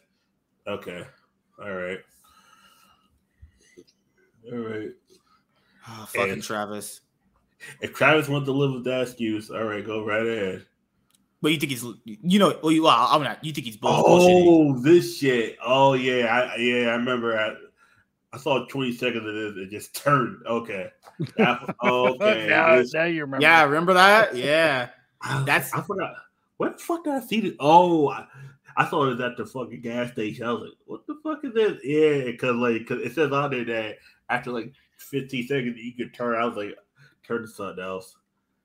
okay. 0.67 1.05
All 1.63 1.73
right. 1.75 1.99
All 4.51 4.59
right. 4.59 4.91
oh, 5.89 6.09
fucking 6.13 6.33
And- 6.33 6.43
Travis. 6.43 7.01
If 7.83 7.93
Travis 7.93 8.27
wants 8.27 8.47
to 8.47 8.53
live 8.53 8.73
with 8.73 8.85
that 8.85 9.03
excuse, 9.03 9.51
all 9.51 9.65
right, 9.65 9.85
go 9.85 10.03
right 10.07 10.27
ahead. 10.27 10.65
But 11.43 11.53
you 11.53 11.59
think 11.59 11.73
he's 11.73 11.85
you 12.05 12.39
know 12.39 12.59
well 12.63 12.73
you 12.73 12.85
well, 12.85 13.09
I'm 13.11 13.23
not 13.23 13.45
you 13.45 13.53
think 13.53 13.67
he's 13.67 13.77
bull- 13.77 13.91
oh, 13.93 14.19
bullshitting. 14.19 14.45
Oh, 14.79 14.81
this 14.81 15.19
shit. 15.19 15.59
Oh 15.65 15.93
yeah, 15.93 16.25
I 16.27 16.57
yeah, 16.57 16.89
I 16.89 16.93
remember. 16.93 17.39
I, 17.39 17.55
I 18.33 18.39
saw 18.39 18.65
20 18.67 18.93
seconds 18.93 19.27
of 19.27 19.35
this. 19.35 19.55
It 19.57 19.71
just 19.71 19.95
turned. 19.95 20.39
Okay. 20.47 20.91
That- 21.37 21.75
okay. 21.85 22.47
now, 22.49 22.83
now 22.95 23.05
you 23.05 23.23
remember. 23.23 23.43
Yeah, 23.43 23.65
remember 23.65 23.93
that? 23.95 24.35
Yeah. 24.37 24.89
I- 25.21 25.43
That's- 25.45 25.73
I 25.75 25.83
forgot. 25.83 26.15
What 26.61 26.77
the 26.77 26.85
fuck 26.85 27.05
did 27.05 27.15
I 27.15 27.21
see 27.21 27.41
this? 27.41 27.55
Oh, 27.59 28.11
I, 28.11 28.27
I 28.77 28.85
thought 28.85 29.09
it 29.09 29.21
at 29.23 29.39
the 29.39 29.47
fucking 29.47 29.81
gas 29.81 30.13
station. 30.13 30.45
I 30.45 30.53
was 30.53 30.61
like, 30.65 30.73
what 30.85 31.07
the 31.07 31.19
fuck 31.23 31.39
is 31.43 31.55
this? 31.55 31.81
Yeah, 31.83 32.33
because 32.33 32.55
like, 32.57 32.87
cause 32.87 33.01
it 33.01 33.15
says 33.15 33.33
on 33.33 33.51
there 33.51 33.65
that 33.65 33.97
after 34.29 34.53
like 34.53 34.75
15 34.99 35.47
seconds, 35.47 35.79
you 35.79 35.95
could 35.95 36.13
turn. 36.13 36.39
I 36.39 36.45
was 36.45 36.59
like, 36.59 36.77
turn 37.27 37.41
to 37.41 37.49
something 37.49 37.83
else. 37.83 38.15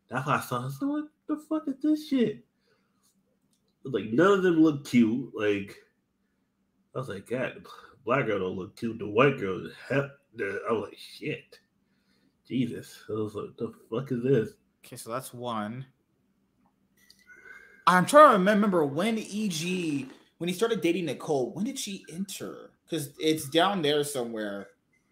That's 0.10 0.28
why 0.28 0.36
I 0.36 0.42
saw. 0.42 0.68
I 0.68 0.86
what 0.86 1.06
the 1.28 1.38
fuck 1.48 1.70
is 1.70 1.82
this 1.82 2.10
shit? 2.10 2.44
Like, 3.86 4.12
none 4.12 4.40
of 4.40 4.44
them 4.44 4.62
look 4.62 4.84
cute. 4.84 5.32
Like, 5.34 5.78
I 6.94 7.00
was 7.00 7.08
like, 7.08 7.30
God, 7.30 7.66
black 8.04 8.26
girl 8.26 8.40
don't 8.40 8.58
look 8.58 8.76
cute. 8.76 9.00
The 9.00 9.08
white 9.08 9.40
girl, 9.40 9.70
hell, 9.88 10.10
I 10.38 10.74
was 10.74 10.90
like, 10.90 10.98
shit. 10.98 11.60
Jesus. 12.46 13.06
I 13.10 13.14
was 13.14 13.36
like, 13.36 13.56
the 13.56 13.72
fuck 13.90 14.12
is 14.12 14.22
this? 14.22 14.50
Okay, 14.86 14.98
so 14.98 15.12
that's 15.12 15.34
one. 15.34 15.86
I'm 17.88 18.06
trying 18.06 18.32
to 18.32 18.38
remember 18.38 18.86
when 18.86 19.18
EG 19.18 20.08
when 20.38 20.48
he 20.48 20.54
started 20.54 20.82
dating 20.82 21.06
Nicole. 21.06 21.52
When 21.54 21.66
did 21.66 21.78
she 21.80 22.06
enter? 22.12 22.72
Because 22.86 23.14
it's 23.20 23.48
down 23.50 23.82
there 23.82 24.04
somewhere, 24.04 24.68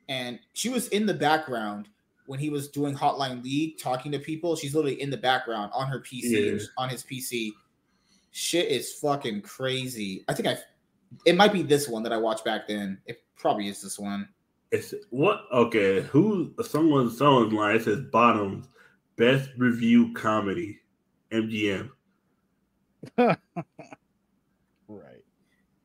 and 0.09 0.39
she 0.53 0.69
was 0.69 0.87
in 0.89 1.05
the 1.05 1.13
background 1.13 1.87
when 2.25 2.39
he 2.39 2.49
was 2.49 2.69
doing 2.69 2.95
Hotline 2.95 3.43
League, 3.43 3.77
talking 3.77 4.11
to 4.11 4.19
people. 4.19 4.55
She's 4.55 4.73
literally 4.75 5.01
in 5.01 5.09
the 5.09 5.17
background 5.17 5.71
on 5.73 5.87
her 5.87 5.99
PC, 5.99 6.57
Yeah. 6.59 6.65
on 6.77 6.89
his 6.89 7.03
PC. 7.03 7.51
Shit 8.31 8.69
is 8.69 8.93
fucking 8.93 9.41
crazy. 9.41 10.23
I 10.27 10.33
think 10.33 10.47
I. 10.47 10.57
It 11.25 11.35
might 11.35 11.53
be 11.53 11.61
this 11.61 11.87
one 11.87 12.01
that 12.03 12.13
I 12.13 12.17
watched 12.17 12.43
back 12.45 12.67
then. 12.67 12.97
It 13.05 13.23
probably 13.37 13.67
is 13.67 13.81
this 13.81 13.99
one. 13.99 14.27
It's 14.71 14.93
what? 15.11 15.43
Okay, 15.51 16.01
who? 16.01 16.53
Someone, 16.63 17.11
someone's 17.11 17.53
line. 17.53 17.75
It 17.75 17.83
says 17.83 18.01
bottoms 18.11 18.67
best 19.15 19.49
review 19.57 20.11
comedy, 20.13 20.79
MGM. 21.31 21.91
Right. 24.87 25.23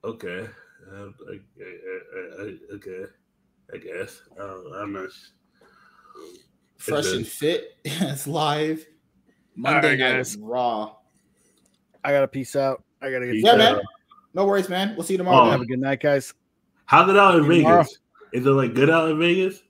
Okay, 0.04 0.46
uh, 0.92 0.94
I- 1.28 1.32
I- 1.32 1.40
I- 1.60 2.42
I- 2.42 2.74
okay, 2.74 3.04
I 3.72 3.76
guess. 3.78 4.22
Uh, 4.38 4.70
I'm 4.76 4.92
not. 4.92 5.06
s- 5.06 5.32
Fresh 6.76 7.06
is. 7.06 7.12
and 7.14 7.26
fit. 7.26 7.76
it's 7.84 8.26
live. 8.26 8.86
Monday 9.56 9.90
right, 9.90 9.98
night 9.98 10.12
guys. 10.16 10.36
raw. 10.36 10.94
I 12.04 12.12
gotta 12.12 12.28
peace 12.28 12.54
out. 12.54 12.84
I 13.02 13.10
gotta 13.10 13.26
get. 13.26 13.32
Peace 13.32 13.44
Yeah, 13.44 13.52
to 13.52 13.58
man. 13.58 13.80
No 14.34 14.46
worries, 14.46 14.68
man. 14.68 14.94
We'll 14.94 15.04
see 15.04 15.14
you 15.14 15.18
tomorrow. 15.18 15.48
Oh. 15.48 15.50
Have 15.50 15.60
a 15.62 15.66
good 15.66 15.80
night, 15.80 16.00
guys. 16.00 16.32
How's 16.84 17.08
it 17.10 17.16
out 17.16 17.34
in 17.34 17.42
Tomorrow. 17.44 17.82
Vegas? 17.82 17.98
Is 18.32 18.46
it 18.46 18.50
like 18.50 18.74
good 18.74 18.90
out 18.90 19.10
in 19.10 19.18
Vegas? 19.18 19.62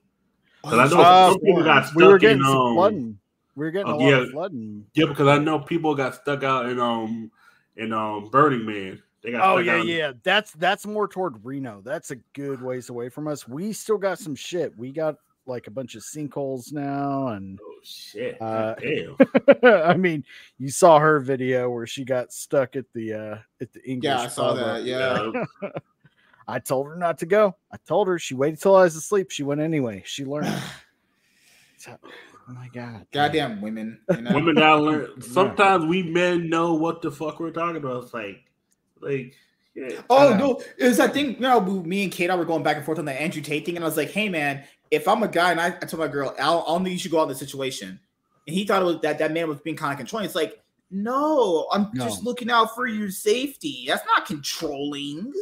Oh, 0.64 0.70
'Cause 0.70 0.92
I 0.92 0.94
know 0.96 1.02
Uh, 1.02 1.30
some 1.30 1.40
people 1.40 1.62
got 1.64 1.94
We 1.94 2.04
were 2.04 2.10
stuck 2.12 2.20
getting 2.20 2.38
in 2.38 2.44
some 2.44 2.56
um. 2.56 2.74
flooding. 2.74 3.18
We 3.56 3.64
were 3.64 3.70
getting 3.70 3.90
Oh, 3.92 3.96
a 3.96 3.98
lot 3.98 4.12
of 4.12 4.24
yeah. 4.26 4.30
flooding. 4.32 4.86
Yeah, 4.94 5.06
because 5.06 5.26
I 5.28 5.38
know 5.38 5.58
people 5.60 5.94
got 5.94 6.14
stuck 6.14 6.42
out 6.44 6.66
in 6.66 6.78
um 6.78 7.30
in 7.78 7.92
um 7.92 8.28
Burning 8.30 8.66
Man. 8.66 9.02
They 9.22 9.32
got 9.32 9.48
Oh 9.48 9.58
yeah, 9.58 9.72
out 9.74 9.80
in- 9.80 9.86
yeah. 9.88 10.12
That's 10.22 10.52
that's 10.52 10.86
more 10.86 11.08
toward 11.08 11.44
Reno. 11.44 11.80
That's 11.84 12.10
a 12.10 12.16
good 12.34 12.62
ways 12.62 12.88
away 12.90 13.08
from 13.08 13.26
us. 13.26 13.48
We 13.48 13.72
still 13.72 13.98
got 13.98 14.18
some 14.18 14.34
shit. 14.34 14.76
We 14.78 14.92
got 14.92 15.16
like 15.46 15.66
a 15.66 15.70
bunch 15.70 15.94
of 15.94 16.02
sinkholes 16.02 16.72
now, 16.72 17.28
and 17.28 17.58
Oh 17.62 17.78
shit! 17.82 18.40
Uh, 18.40 18.74
Damn. 18.80 19.16
I 19.64 19.94
mean, 19.96 20.24
you 20.58 20.68
saw 20.70 20.98
her 20.98 21.20
video 21.20 21.70
where 21.70 21.86
she 21.86 22.04
got 22.04 22.32
stuck 22.32 22.76
at 22.76 22.84
the 22.94 23.14
uh 23.14 23.38
at 23.60 23.72
the 23.72 23.82
English. 23.84 24.04
Yeah, 24.10 24.20
I 24.20 24.26
saw 24.28 24.52
that. 24.54 24.84
Yeah. 24.84 25.32
Yeah. 25.62 25.68
I 26.50 26.58
told 26.58 26.86
her 26.86 26.96
not 26.96 27.18
to 27.18 27.26
go. 27.26 27.56
I 27.72 27.76
told 27.86 28.08
her 28.08 28.18
she 28.18 28.34
waited 28.34 28.60
till 28.60 28.74
I 28.76 28.84
was 28.84 28.96
asleep. 28.96 29.30
She 29.30 29.42
went 29.42 29.60
anyway. 29.60 30.02
She 30.06 30.24
learned. 30.24 30.48
So- 32.48 32.54
oh 32.56 32.60
my 32.60 32.68
god. 32.68 33.06
Goddamn 33.12 33.60
women. 33.60 34.00
You 34.10 34.22
know? 34.22 34.34
Women 34.34 34.54
down 34.56 34.80
learn. 34.82 35.20
Sometimes 35.22 35.84
we 35.84 36.02
men 36.02 36.48
know 36.48 36.74
what 36.74 37.02
the 37.02 37.10
fuck 37.10 37.40
we're 37.40 37.50
talking 37.50 37.76
about. 37.76 38.04
It's 38.04 38.14
like, 38.14 38.44
like, 39.00 39.34
yeah. 39.74 40.00
Oh 40.10 40.34
no, 40.36 40.60
it 40.76 40.86
was 40.86 40.96
that 40.96 41.12
thing. 41.14 41.34
You 41.34 41.40
know, 41.40 41.60
me 41.60 42.02
and 42.02 42.10
Kate, 42.12 42.30
I 42.30 42.34
were 42.36 42.44
going 42.44 42.64
back 42.64 42.76
and 42.76 42.84
forth 42.84 42.98
on 42.98 43.04
the 43.04 43.12
Andrew 43.12 43.40
Tate 43.42 43.64
thing, 43.64 43.76
and 43.76 43.84
I 43.84 43.86
was 43.88 43.96
like, 43.96 44.10
"Hey, 44.10 44.28
man, 44.28 44.64
if 44.90 45.06
I'm 45.06 45.22
a 45.22 45.28
guy 45.28 45.52
and 45.52 45.60
I, 45.60 45.66
I 45.68 45.70
told 45.86 46.00
my 46.00 46.08
girl, 46.08 46.34
I'll, 46.40 46.64
I'll 46.66 46.80
need 46.80 46.92
you 46.92 46.98
to 46.98 47.08
go 47.08 47.20
out 47.20 47.24
in 47.24 47.28
the 47.28 47.34
situation," 47.36 48.00
and 48.48 48.56
he 48.56 48.64
thought 48.66 48.82
it 48.82 48.84
was 48.86 49.00
that 49.02 49.18
that 49.20 49.30
man 49.32 49.48
was 49.48 49.60
being 49.60 49.76
kind 49.76 49.92
of 49.92 49.98
controlling. 49.98 50.26
It's 50.26 50.34
like, 50.34 50.60
no, 50.90 51.68
I'm 51.70 51.90
No. 51.94 52.06
just 52.06 52.24
looking 52.24 52.50
out 52.50 52.74
for 52.74 52.88
your 52.88 53.10
safety. 53.10 53.84
That's 53.86 54.04
not 54.06 54.26
controlling. 54.26 55.32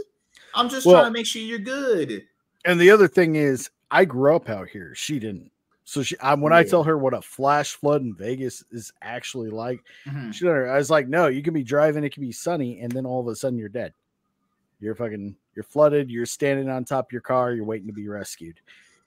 I'm 0.55 0.69
just 0.69 0.85
Well- 0.85 0.97
trying 0.97 1.07
to 1.07 1.19
make 1.19 1.27
sure 1.27 1.41
you're 1.41 1.59
good. 1.59 2.25
And 2.67 2.79
the 2.79 2.91
other 2.91 3.09
thing 3.09 3.37
is, 3.37 3.71
I 3.91 4.05
grew 4.05 4.37
up 4.37 4.51
out 4.51 4.69
here. 4.69 4.93
She 4.95 5.19
didn't. 5.19 5.51
So 5.89 6.03
she, 6.03 6.19
I, 6.19 6.35
when 6.35 6.53
I 6.53 6.65
tell 6.65 6.83
her 6.83 6.99
what 6.99 7.15
a 7.15 7.23
flash 7.23 7.75
flood 7.77 8.03
in 8.03 8.13
Vegas 8.13 8.65
is 8.73 8.93
actually 9.03 9.51
like, 9.51 9.85
Mhm. 10.05 10.35
she, 10.35 10.49
I 10.49 10.77
was 10.77 10.91
like, 10.91 11.07
"No, 11.07 11.29
you 11.29 11.43
can 11.45 11.55
be 11.55 11.63
driving, 11.63 12.03
it 12.03 12.13
can 12.13 12.23
be 12.23 12.33
sunny, 12.33 12.81
and 12.81 12.91
then 12.91 13.07
all 13.07 13.21
of 13.21 13.29
a 13.29 13.37
sudden 13.37 13.57
you're 13.59 13.69
dead." 13.69 13.95
You're 14.81 14.97
fucking 14.97 15.37
you're 15.55 15.63
flooded. 15.63 16.11
You're 16.11 16.27
standing 16.27 16.69
on 16.69 16.85
top 16.85 17.07
of 17.09 17.13
your 17.13 17.21
car. 17.23 17.53
You're 17.53 17.65
waiting 17.65 17.87
to 17.87 17.93
be 17.95 18.09
rescued. 18.09 18.59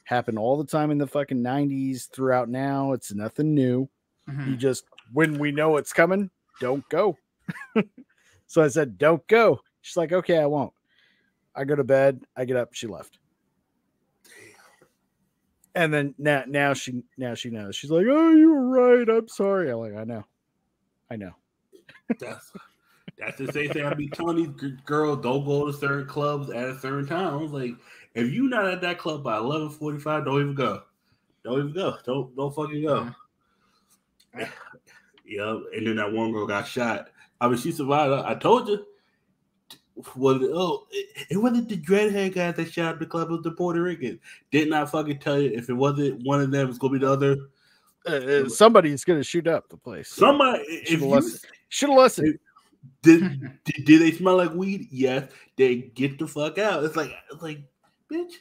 Happened 0.05 0.39
all 0.39 0.57
the 0.57 0.65
time 0.65 0.89
in 0.89 0.97
the 0.97 1.05
fucking 1.05 1.43
90s 1.43 2.07
throughout 2.07 2.47
now. 2.49 2.93
It's 2.93 3.13
nothing 3.13 3.53
new. 3.53 3.87
Mhm. 4.27 4.47
You 4.51 4.55
just 4.55 4.85
when 5.13 5.37
we 5.37 5.51
know 5.51 5.75
it's 5.77 5.91
coming, 5.93 6.29
don't 6.61 6.87
go. 6.89 7.17
so 8.47 8.63
I 8.63 8.69
said, 8.69 8.97
Don't 8.97 9.25
go. 9.27 9.59
She's 9.81 9.97
like, 9.97 10.11
Okay, 10.13 10.37
I 10.37 10.45
won't. 10.45 10.73
I 11.55 11.65
go 11.65 11.75
to 11.75 11.83
bed. 11.83 12.23
I 12.37 12.45
get 12.45 12.55
up. 12.55 12.73
She 12.73 12.87
left. 12.87 13.19
And 15.79 15.93
then 15.93 16.13
now, 16.17 16.43
now 16.45 16.73
she 16.73 17.03
now 17.17 17.35
she 17.35 17.49
knows. 17.49 17.73
She's 17.73 17.89
like, 17.89 18.05
"Oh, 18.05 18.31
you 18.31 18.51
were 18.51 18.67
right. 18.67 19.07
I'm 19.07 19.29
sorry." 19.29 19.71
I'm 19.71 19.77
like, 19.77 19.95
"I 19.95 20.03
know, 20.03 20.25
I 21.09 21.15
know." 21.15 21.31
That's 22.19 22.51
that's 23.17 23.37
the 23.37 23.49
same 23.53 23.69
thing 23.69 23.85
I 23.85 23.93
be 23.93 24.09
telling 24.09 24.57
these 24.57 24.73
girls 24.85 25.23
don't 25.23 25.45
go 25.45 25.67
to 25.67 25.71
certain 25.71 26.05
clubs 26.05 26.49
at 26.49 26.67
a 26.67 26.77
certain 26.79 27.07
time. 27.07 27.33
I 27.33 27.37
was 27.37 27.53
like, 27.53 27.75
if 28.13 28.29
you're 28.29 28.49
not 28.49 28.65
at 28.65 28.81
that 28.81 28.97
club 28.97 29.23
by 29.23 29.37
eleven 29.37 29.69
forty 29.69 29.99
five, 29.99 30.25
don't 30.25 30.41
even 30.41 30.53
go. 30.53 30.83
Don't 31.45 31.59
even 31.59 31.73
go. 31.73 31.95
Don't 32.05 32.35
don't 32.35 32.53
fucking 32.53 32.83
go. 32.83 33.15
Yeah, 35.25 35.51
and 35.73 35.87
then 35.87 35.95
that 35.95 36.11
one 36.11 36.33
girl 36.33 36.45
got 36.45 36.67
shot. 36.67 37.07
I 37.39 37.47
mean, 37.47 37.57
she 37.57 37.71
survived. 37.71 38.25
I 38.25 38.35
told 38.35 38.67
you. 38.67 38.85
Was 40.15 40.41
it, 40.41 40.51
oh, 40.53 40.87
it, 40.91 41.27
it 41.31 41.37
wasn't 41.37 41.67
the 41.67 41.77
dreadhead 41.77 42.33
guy 42.33 42.51
that 42.51 42.71
shot 42.71 42.93
up 42.93 42.99
the 42.99 43.05
club. 43.05 43.29
It 43.29 43.33
was 43.33 43.43
the 43.43 43.51
Puerto 43.51 43.81
Rican. 43.81 44.19
Didn't 44.51 44.73
I 44.73 44.85
fucking 44.85 45.19
tell 45.19 45.39
you? 45.41 45.51
If 45.51 45.69
it 45.69 45.73
wasn't 45.73 46.25
one 46.25 46.41
of 46.41 46.51
them, 46.51 46.69
it's 46.69 46.77
gonna 46.77 46.93
be 46.93 46.99
the 46.99 47.11
other. 47.11 47.37
Uh, 48.07 48.11
uh, 48.11 48.49
somebody's 48.49 49.03
gonna 49.03 49.23
shoot 49.23 49.47
up 49.47 49.67
the 49.67 49.77
place. 49.77 50.09
Somebody. 50.09 50.85
Should 50.85 50.99
have 51.01 51.09
listened. 51.09 51.51
Should 51.67 51.89
have 51.89 51.97
listened. 51.97 52.39
did, 53.01 53.41
did 53.65 53.85
did 53.85 54.01
they 54.01 54.11
smell 54.11 54.37
like 54.37 54.53
weed? 54.53 54.87
Yes. 54.89 55.29
They 55.57 55.75
get 55.75 56.17
the 56.17 56.27
fuck 56.27 56.57
out. 56.57 56.83
It's 56.85 56.95
like 56.95 57.11
it's 57.31 57.41
like 57.41 57.59
bitch. 58.11 58.35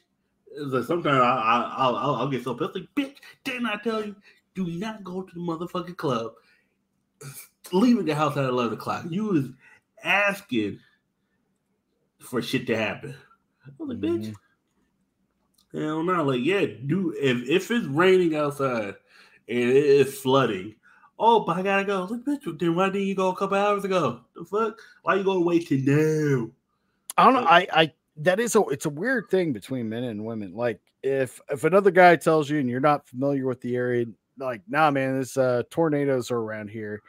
It's 0.47 0.73
like 0.73 0.85
sometimes 0.85 1.21
I, 1.21 1.29
I 1.29 1.75
I'll, 1.77 1.97
I'll 1.97 2.15
I'll 2.15 2.29
get 2.29 2.45
so 2.45 2.55
pissed. 2.55 2.77
Like 2.77 2.89
bitch, 2.95 3.17
didn't 3.43 3.67
I 3.67 3.77
tell 3.83 4.05
you? 4.05 4.15
Do 4.55 4.67
not 4.67 5.03
go 5.03 5.23
to 5.23 5.35
the 5.35 5.41
motherfucking 5.41 5.97
club. 5.97 6.33
Leaving 7.73 8.05
the 8.05 8.15
house 8.15 8.37
at 8.37 8.45
eleven 8.45 8.75
o'clock. 8.75 9.07
You 9.11 9.25
was 9.25 9.45
asking 10.05 10.79
for 12.19 12.43
shit 12.43 12.67
to 12.69 12.77
happen. 12.77 13.15
I 13.65 13.71
was 13.79 13.89
like, 13.89 14.01
bitch. 14.01 14.35
Hell 15.73 16.03
no. 16.03 16.25
Like, 16.25 16.45
yeah, 16.45 16.67
dude. 16.87 17.17
if 17.17 17.49
if 17.49 17.71
it's 17.71 17.87
raining 17.87 18.35
outside 18.37 18.95
and 19.49 19.59
it 19.59 19.77
is 19.77 20.19
flooding. 20.19 20.75
Oh, 21.19 21.41
but 21.41 21.57
I 21.57 21.63
gotta 21.63 21.85
go. 21.85 22.05
Like, 22.05 22.21
bitch, 22.21 22.59
then 22.59 22.77
why 22.77 22.87
didn't 22.91 23.09
you 23.09 23.15
go 23.15 23.29
a 23.29 23.37
couple 23.37 23.57
hours 23.57 23.85
ago? 23.85 24.21
The 24.35 24.45
fuck? 24.45 24.79
Why 25.03 25.17
you 25.17 25.25
gonna 25.25 25.41
wait 25.41 25.67
till 25.67 25.81
now? 25.81 26.51
I 27.17 27.25
don't 27.25 27.35
know. 27.35 27.49
I, 27.49 27.67
I 27.73 27.93
that 28.19 28.41
is 28.41 28.57
a 28.57 28.63
it's 28.69 28.87
a 28.87 28.91
weird 28.91 29.29
thing 29.31 29.53
between 29.53 29.89
men 29.89 30.05
and 30.05 30.25
women. 30.25 30.55
Like 30.55 30.81
if 31.03 31.41
if 31.51 31.65
another 31.65 31.91
guy 31.91 32.17
tells 32.17 32.49
you 32.49 32.59
and 32.59 32.69
you're 32.69 32.81
not 32.81 33.07
familiar 33.09 33.47
with 33.47 33.61
the 33.61 33.77
area, 33.77 34.07
like, 34.39 34.63
nah, 34.69 34.91
man, 34.91 35.19
this 35.19 35.37
uh 35.37 35.63
tornadoes 35.71 36.31
are 36.31 36.39
around 36.39 36.71
here. 36.71 37.03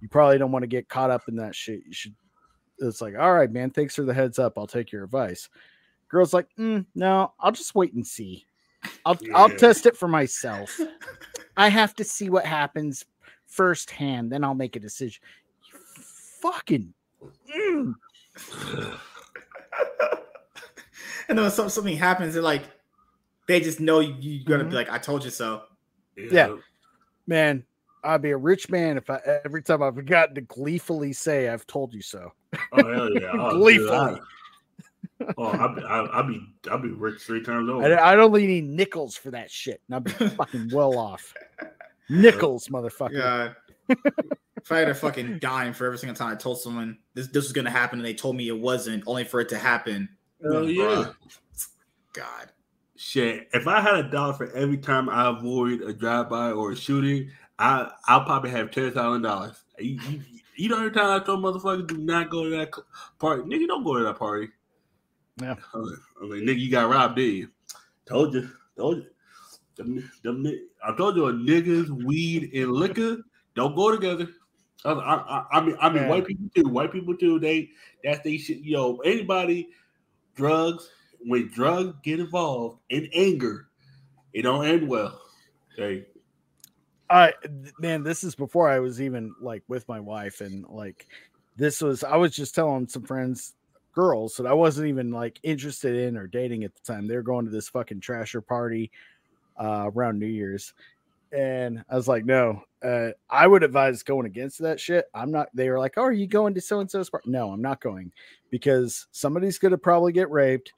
You 0.00 0.08
probably 0.08 0.38
don't 0.38 0.52
want 0.52 0.62
to 0.62 0.68
get 0.68 0.88
caught 0.88 1.10
up 1.10 1.28
in 1.28 1.36
that 1.36 1.54
shit. 1.54 1.82
You 1.86 1.92
should. 1.92 2.14
It's 2.80 3.00
like, 3.00 3.16
all 3.16 3.32
right, 3.34 3.50
man. 3.50 3.70
Thanks 3.70 3.94
for 3.94 4.02
the 4.04 4.14
heads 4.14 4.38
up. 4.38 4.58
I'll 4.58 4.66
take 4.66 4.90
your 4.92 5.04
advice. 5.04 5.48
Girls 6.08 6.32
like, 6.34 6.48
"Mm, 6.58 6.86
no, 6.94 7.32
I'll 7.38 7.52
just 7.52 7.74
wait 7.74 7.92
and 7.92 8.06
see. 8.06 8.46
I'll 9.04 9.18
I'll 9.34 9.50
test 9.50 9.86
it 9.86 9.96
for 9.96 10.08
myself. 10.08 10.78
I 11.56 11.68
have 11.68 11.94
to 11.96 12.04
see 12.04 12.30
what 12.30 12.46
happens 12.46 13.04
firsthand, 13.46 14.32
then 14.32 14.44
I'll 14.44 14.54
make 14.54 14.76
a 14.76 14.80
decision. 14.80 15.22
You 15.70 15.78
fucking. 16.40 16.94
mm. 17.54 17.94
and 21.28 21.36
then 21.36 21.42
when 21.44 21.50
some, 21.50 21.68
something 21.68 21.96
happens, 21.96 22.34
they're 22.34 22.42
like, 22.42 22.62
they 23.46 23.60
just 23.60 23.80
know 23.80 24.00
you, 24.00 24.14
you're 24.20 24.44
gonna 24.44 24.64
Mhm. 24.64 24.70
be 24.70 24.76
like, 24.76 24.90
I 24.90 24.98
told 24.98 25.24
you 25.24 25.30
so. 25.30 25.64
Yeah. 26.16 26.56
man, 27.26 27.64
I'd 28.02 28.22
be 28.22 28.30
a 28.30 28.36
rich 28.36 28.70
man 28.70 28.96
if 28.96 29.10
I 29.10 29.20
every 29.44 29.62
time 29.62 29.82
I've 29.82 30.04
gotten 30.06 30.34
to 30.36 30.40
gleefully 30.40 31.12
say 31.12 31.48
I've 31.48 31.66
told 31.66 31.92
you 31.92 32.02
so. 32.02 32.32
Oh 32.72 32.92
hell 32.92 33.12
yeah. 33.14 33.30
Oh, 33.34 33.50
dude, 33.52 33.60
Gleefully. 33.60 34.20
I- 35.20 35.34
oh, 35.38 35.44
I'll 35.44 35.74
be, 35.74 35.82
I'll, 35.84 36.08
I'll 36.12 36.26
be, 36.26 36.40
I'll 36.70 36.78
be 36.78 36.88
rich 36.88 37.22
three 37.22 37.42
times 37.42 37.68
over. 37.68 37.84
I, 37.98 38.12
I'd 38.12 38.18
only 38.18 38.46
need 38.46 38.64
nickels 38.64 39.16
for 39.16 39.30
that 39.32 39.50
shit, 39.50 39.80
and 39.88 39.96
I'd 39.96 40.04
be 40.04 40.10
fucking 40.36 40.70
well 40.72 40.98
off. 40.98 41.34
Nickels, 42.08 42.68
motherfucker. 42.68 43.18
God. 43.18 43.56
if 44.56 44.70
I 44.72 44.78
had 44.78 44.88
a 44.88 44.94
fucking 44.94 45.38
dime 45.38 45.72
for 45.72 45.86
every 45.86 45.98
single 45.98 46.16
time 46.16 46.32
I 46.32 46.36
told 46.36 46.60
someone 46.60 46.98
this 47.14 47.28
this 47.28 47.44
was 47.44 47.52
gonna 47.52 47.70
happen 47.70 47.98
and 47.98 48.06
they 48.06 48.14
told 48.14 48.36
me 48.36 48.48
it 48.48 48.58
wasn't, 48.58 49.04
only 49.06 49.24
for 49.24 49.40
it 49.40 49.48
to 49.50 49.58
happen. 49.58 50.08
Hell 50.42 50.68
yeah. 50.68 50.82
Bruh. 50.84 51.14
God. 52.12 52.50
Shit, 52.96 53.48
if 53.54 53.66
I 53.66 53.80
had 53.80 53.94
a 53.96 54.10
dollar 54.10 54.34
for 54.34 54.50
every 54.52 54.76
time 54.76 55.08
I 55.08 55.28
avoid 55.30 55.80
a 55.80 55.92
drive-by 55.92 56.50
or 56.52 56.72
a 56.72 56.76
shooting, 56.76 57.30
I 57.58 57.90
I'll 58.06 58.24
probably 58.24 58.50
have 58.50 58.70
ten 58.70 58.92
thousand 58.92 59.22
dollars. 59.22 59.62
You, 59.78 59.98
you, 60.08 60.22
you 60.60 60.68
know, 60.68 60.78
every 60.78 60.92
time 60.92 61.20
I 61.20 61.24
told 61.24 61.40
motherfuckers 61.42 61.86
do 61.86 61.98
not 61.98 62.30
go 62.30 62.44
to 62.44 62.50
that 62.50 62.72
party, 63.18 63.42
nigga, 63.42 63.66
don't 63.66 63.84
go 63.84 63.96
to 63.98 64.04
that 64.04 64.18
party. 64.18 64.48
Yeah. 65.40 65.54
Like, 65.74 65.98
I'm 66.22 66.30
like, 66.30 66.40
nigga, 66.40 66.58
you 66.58 66.70
got 66.70 66.90
robbed, 66.90 67.16
did 67.16 67.32
you? 67.34 67.48
Told 68.06 68.34
you, 68.34 68.50
told 68.76 68.98
you. 68.98 69.06
Them, 69.76 70.10
them, 70.22 70.46
I 70.84 70.94
told 70.96 71.16
you, 71.16 71.22
niggas, 71.22 71.88
weed, 72.04 72.52
and 72.54 72.72
liquor 72.72 73.18
don't 73.54 73.74
go 73.74 73.90
together. 73.90 74.28
I, 74.84 74.92
I, 74.92 75.14
I- 75.14 75.46
I 75.52 75.60
mean, 75.64 75.76
I 75.80 75.88
mean, 75.88 76.02
Yeah. 76.02 76.08
white 76.08 76.26
people 76.26 76.46
too. 76.54 76.68
White 76.68 76.92
people 76.92 77.16
too. 77.16 77.38
They 77.38 77.70
that's 78.04 78.20
they 78.20 78.36
shit. 78.38 78.58
Yo, 78.58 78.96
anybody, 78.98 79.68
drugs. 80.34 80.90
When 81.22 81.48
drugs 81.48 81.94
get 82.02 82.18
involved 82.18 82.78
in 82.88 83.08
anger, 83.14 83.68
it 84.32 84.42
don't 84.42 84.64
end 84.64 84.88
well. 84.88 85.20
Okay. 85.74 86.06
I 87.10 87.32
man, 87.78 88.02
this 88.02 88.22
is 88.24 88.34
before 88.34 88.68
I 88.68 88.78
was 88.78 89.02
even 89.02 89.34
like 89.40 89.64
with 89.68 89.86
my 89.88 89.98
wife, 90.00 90.40
and 90.40 90.64
like 90.68 91.06
this 91.56 91.80
was 91.80 92.04
I 92.04 92.16
was 92.16 92.34
just 92.34 92.54
telling 92.54 92.86
some 92.88 93.02
friends, 93.02 93.54
girls 93.94 94.36
that 94.36 94.46
I 94.46 94.52
wasn't 94.52 94.88
even 94.88 95.10
like 95.10 95.40
interested 95.42 95.96
in 95.96 96.16
or 96.16 96.28
dating 96.28 96.64
at 96.64 96.74
the 96.74 96.80
time. 96.82 97.08
They 97.08 97.16
were 97.16 97.22
going 97.22 97.44
to 97.44 97.50
this 97.50 97.68
fucking 97.68 98.00
trasher 98.00 98.46
party 98.46 98.90
uh 99.58 99.90
around 99.94 100.18
New 100.18 100.26
Year's. 100.26 100.72
And 101.32 101.84
I 101.88 101.94
was 101.94 102.08
like, 102.08 102.24
no, 102.24 102.62
uh, 102.82 103.10
I 103.28 103.46
would 103.46 103.62
advise 103.62 104.02
going 104.02 104.26
against 104.26 104.58
that 104.60 104.80
shit. 104.80 105.04
I'm 105.14 105.30
not. 105.30 105.48
They 105.54 105.68
were 105.70 105.78
like, 105.78 105.94
oh, 105.96 106.02
are 106.02 106.12
you 106.12 106.26
going 106.26 106.54
to 106.54 106.60
so 106.60 106.80
and 106.80 106.90
so's 106.90 107.10
party? 107.10 107.30
No, 107.30 107.52
I'm 107.52 107.62
not 107.62 107.80
going 107.80 108.10
because 108.50 109.06
somebody's 109.12 109.58
going 109.58 109.72
to 109.72 109.78
probably 109.78 110.12
get 110.12 110.30
raped. 110.30 110.72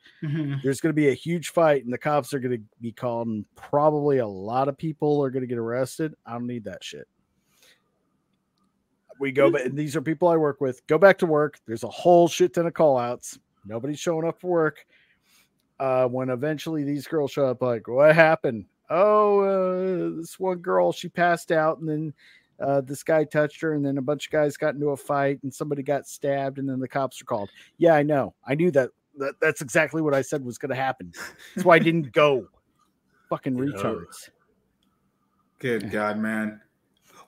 There's 0.62 0.80
going 0.80 0.90
to 0.90 1.00
be 1.00 1.08
a 1.08 1.14
huge 1.14 1.50
fight 1.50 1.84
and 1.84 1.92
the 1.92 1.98
cops 1.98 2.34
are 2.34 2.40
going 2.40 2.58
to 2.58 2.64
be 2.80 2.92
called 2.92 3.28
and 3.28 3.44
probably 3.54 4.18
a 4.18 4.26
lot 4.26 4.68
of 4.68 4.76
people 4.76 5.22
are 5.24 5.30
going 5.30 5.42
to 5.42 5.46
get 5.46 5.58
arrested. 5.58 6.14
I 6.26 6.32
don't 6.32 6.46
need 6.46 6.64
that 6.64 6.84
shit. 6.84 7.06
We 9.20 9.30
go 9.30 9.50
but 9.50 9.76
these 9.76 9.94
are 9.94 10.02
people 10.02 10.28
i 10.28 10.36
work 10.36 10.60
with. 10.60 10.84
Go 10.88 10.98
back 10.98 11.18
to 11.18 11.26
work. 11.26 11.60
There's 11.66 11.84
a 11.84 11.88
whole 11.88 12.26
shit 12.28 12.54
ton 12.54 12.66
of 12.66 12.74
call 12.74 12.98
outs 12.98 13.38
nobody's 13.64 14.00
showing 14.00 14.26
up 14.26 14.40
for 14.40 14.50
work. 14.50 14.84
Uh 15.78 16.06
when 16.08 16.28
eventually 16.28 16.82
these 16.82 17.06
girls 17.06 17.30
show 17.30 17.46
up 17.46 17.62
like 17.62 17.86
what 17.86 18.14
happened 18.14 18.66
oh 18.92 19.40
uh, 19.40 20.16
this 20.20 20.38
one 20.38 20.58
girl 20.58 20.92
she 20.92 21.08
passed 21.08 21.50
out 21.50 21.78
and 21.78 21.88
then 21.88 22.14
uh, 22.60 22.80
this 22.80 23.02
guy 23.02 23.24
touched 23.24 23.60
her, 23.60 23.74
and 23.74 23.84
then 23.84 23.98
a 23.98 24.02
bunch 24.02 24.26
of 24.26 24.32
guys 24.32 24.56
got 24.56 24.74
into 24.74 24.90
a 24.90 24.96
fight, 24.96 25.40
and 25.42 25.52
somebody 25.52 25.82
got 25.82 26.06
stabbed, 26.06 26.58
and 26.58 26.68
then 26.68 26.78
the 26.78 26.86
cops 26.86 27.20
are 27.20 27.24
called. 27.24 27.50
Yeah, 27.76 27.94
I 27.94 28.04
know. 28.04 28.34
I 28.46 28.54
knew 28.54 28.70
that. 28.70 28.90
that 29.18 29.34
that's 29.40 29.62
exactly 29.62 30.00
what 30.00 30.14
I 30.14 30.22
said 30.22 30.44
was 30.44 30.58
going 30.58 30.68
to 30.70 30.76
happen. 30.76 31.12
That's 31.56 31.64
why 31.64 31.76
I 31.76 31.78
didn't 31.80 32.12
go. 32.12 32.46
Fucking 33.30 33.54
retards. 33.56 34.28
Good 35.58 35.90
God, 35.90 36.18
man. 36.18 36.60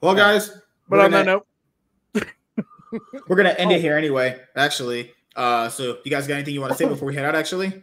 Well, 0.00 0.14
guys, 0.14 0.50
But 0.88 0.98
we're 0.98 1.04
on 1.06 1.10
that 1.12 1.26
note, 1.26 1.46
we're 3.26 3.36
gonna 3.36 3.56
end 3.58 3.72
Oh. 3.72 3.74
it 3.74 3.80
here 3.80 3.96
anyway. 3.96 4.38
Actually, 4.54 5.12
uh, 5.34 5.68
so 5.68 5.98
you 6.04 6.10
guys 6.10 6.28
got 6.28 6.34
anything 6.34 6.54
you 6.54 6.60
want 6.60 6.72
to 6.72 6.78
say 6.78 6.86
before 6.88 7.08
we 7.08 7.14
head 7.14 7.24
out? 7.24 7.34
Actually, 7.34 7.82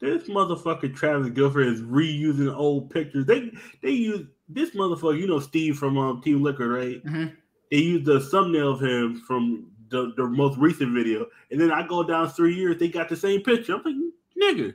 This 0.00 0.24
motherfucker 0.24 0.94
Travis 0.94 1.28
Gafford 1.28 1.70
is 1.70 1.82
reusing 1.82 2.54
old 2.54 2.90
pictures. 2.90 3.26
They 3.26 3.52
they 3.82 3.90
use 3.90 4.26
this 4.48 4.70
motherfucker. 4.70 5.18
You 5.18 5.26
know 5.26 5.40
Steve 5.40 5.78
from 5.78 5.98
um, 5.98 6.22
Team 6.22 6.42
Liquid, 6.42 6.68
right? 6.68 7.04
Mhm. 7.04 7.36
They 7.70 7.78
used 7.78 8.06
the 8.06 8.20
thumbnail 8.20 8.72
of 8.72 8.80
him 8.80 9.22
from 9.26 9.70
the, 9.90 10.12
the 10.16 10.24
most 10.24 10.58
recent 10.58 10.94
video, 10.94 11.26
and 11.50 11.60
then 11.60 11.70
I 11.70 11.86
go 11.86 12.02
down 12.02 12.30
three 12.30 12.54
years. 12.54 12.78
They 12.78 12.88
got 12.88 13.08
the 13.08 13.16
same 13.16 13.42
picture. 13.42 13.74
I'm 13.74 13.82
like, 13.84 13.94
nigga, 14.40 14.74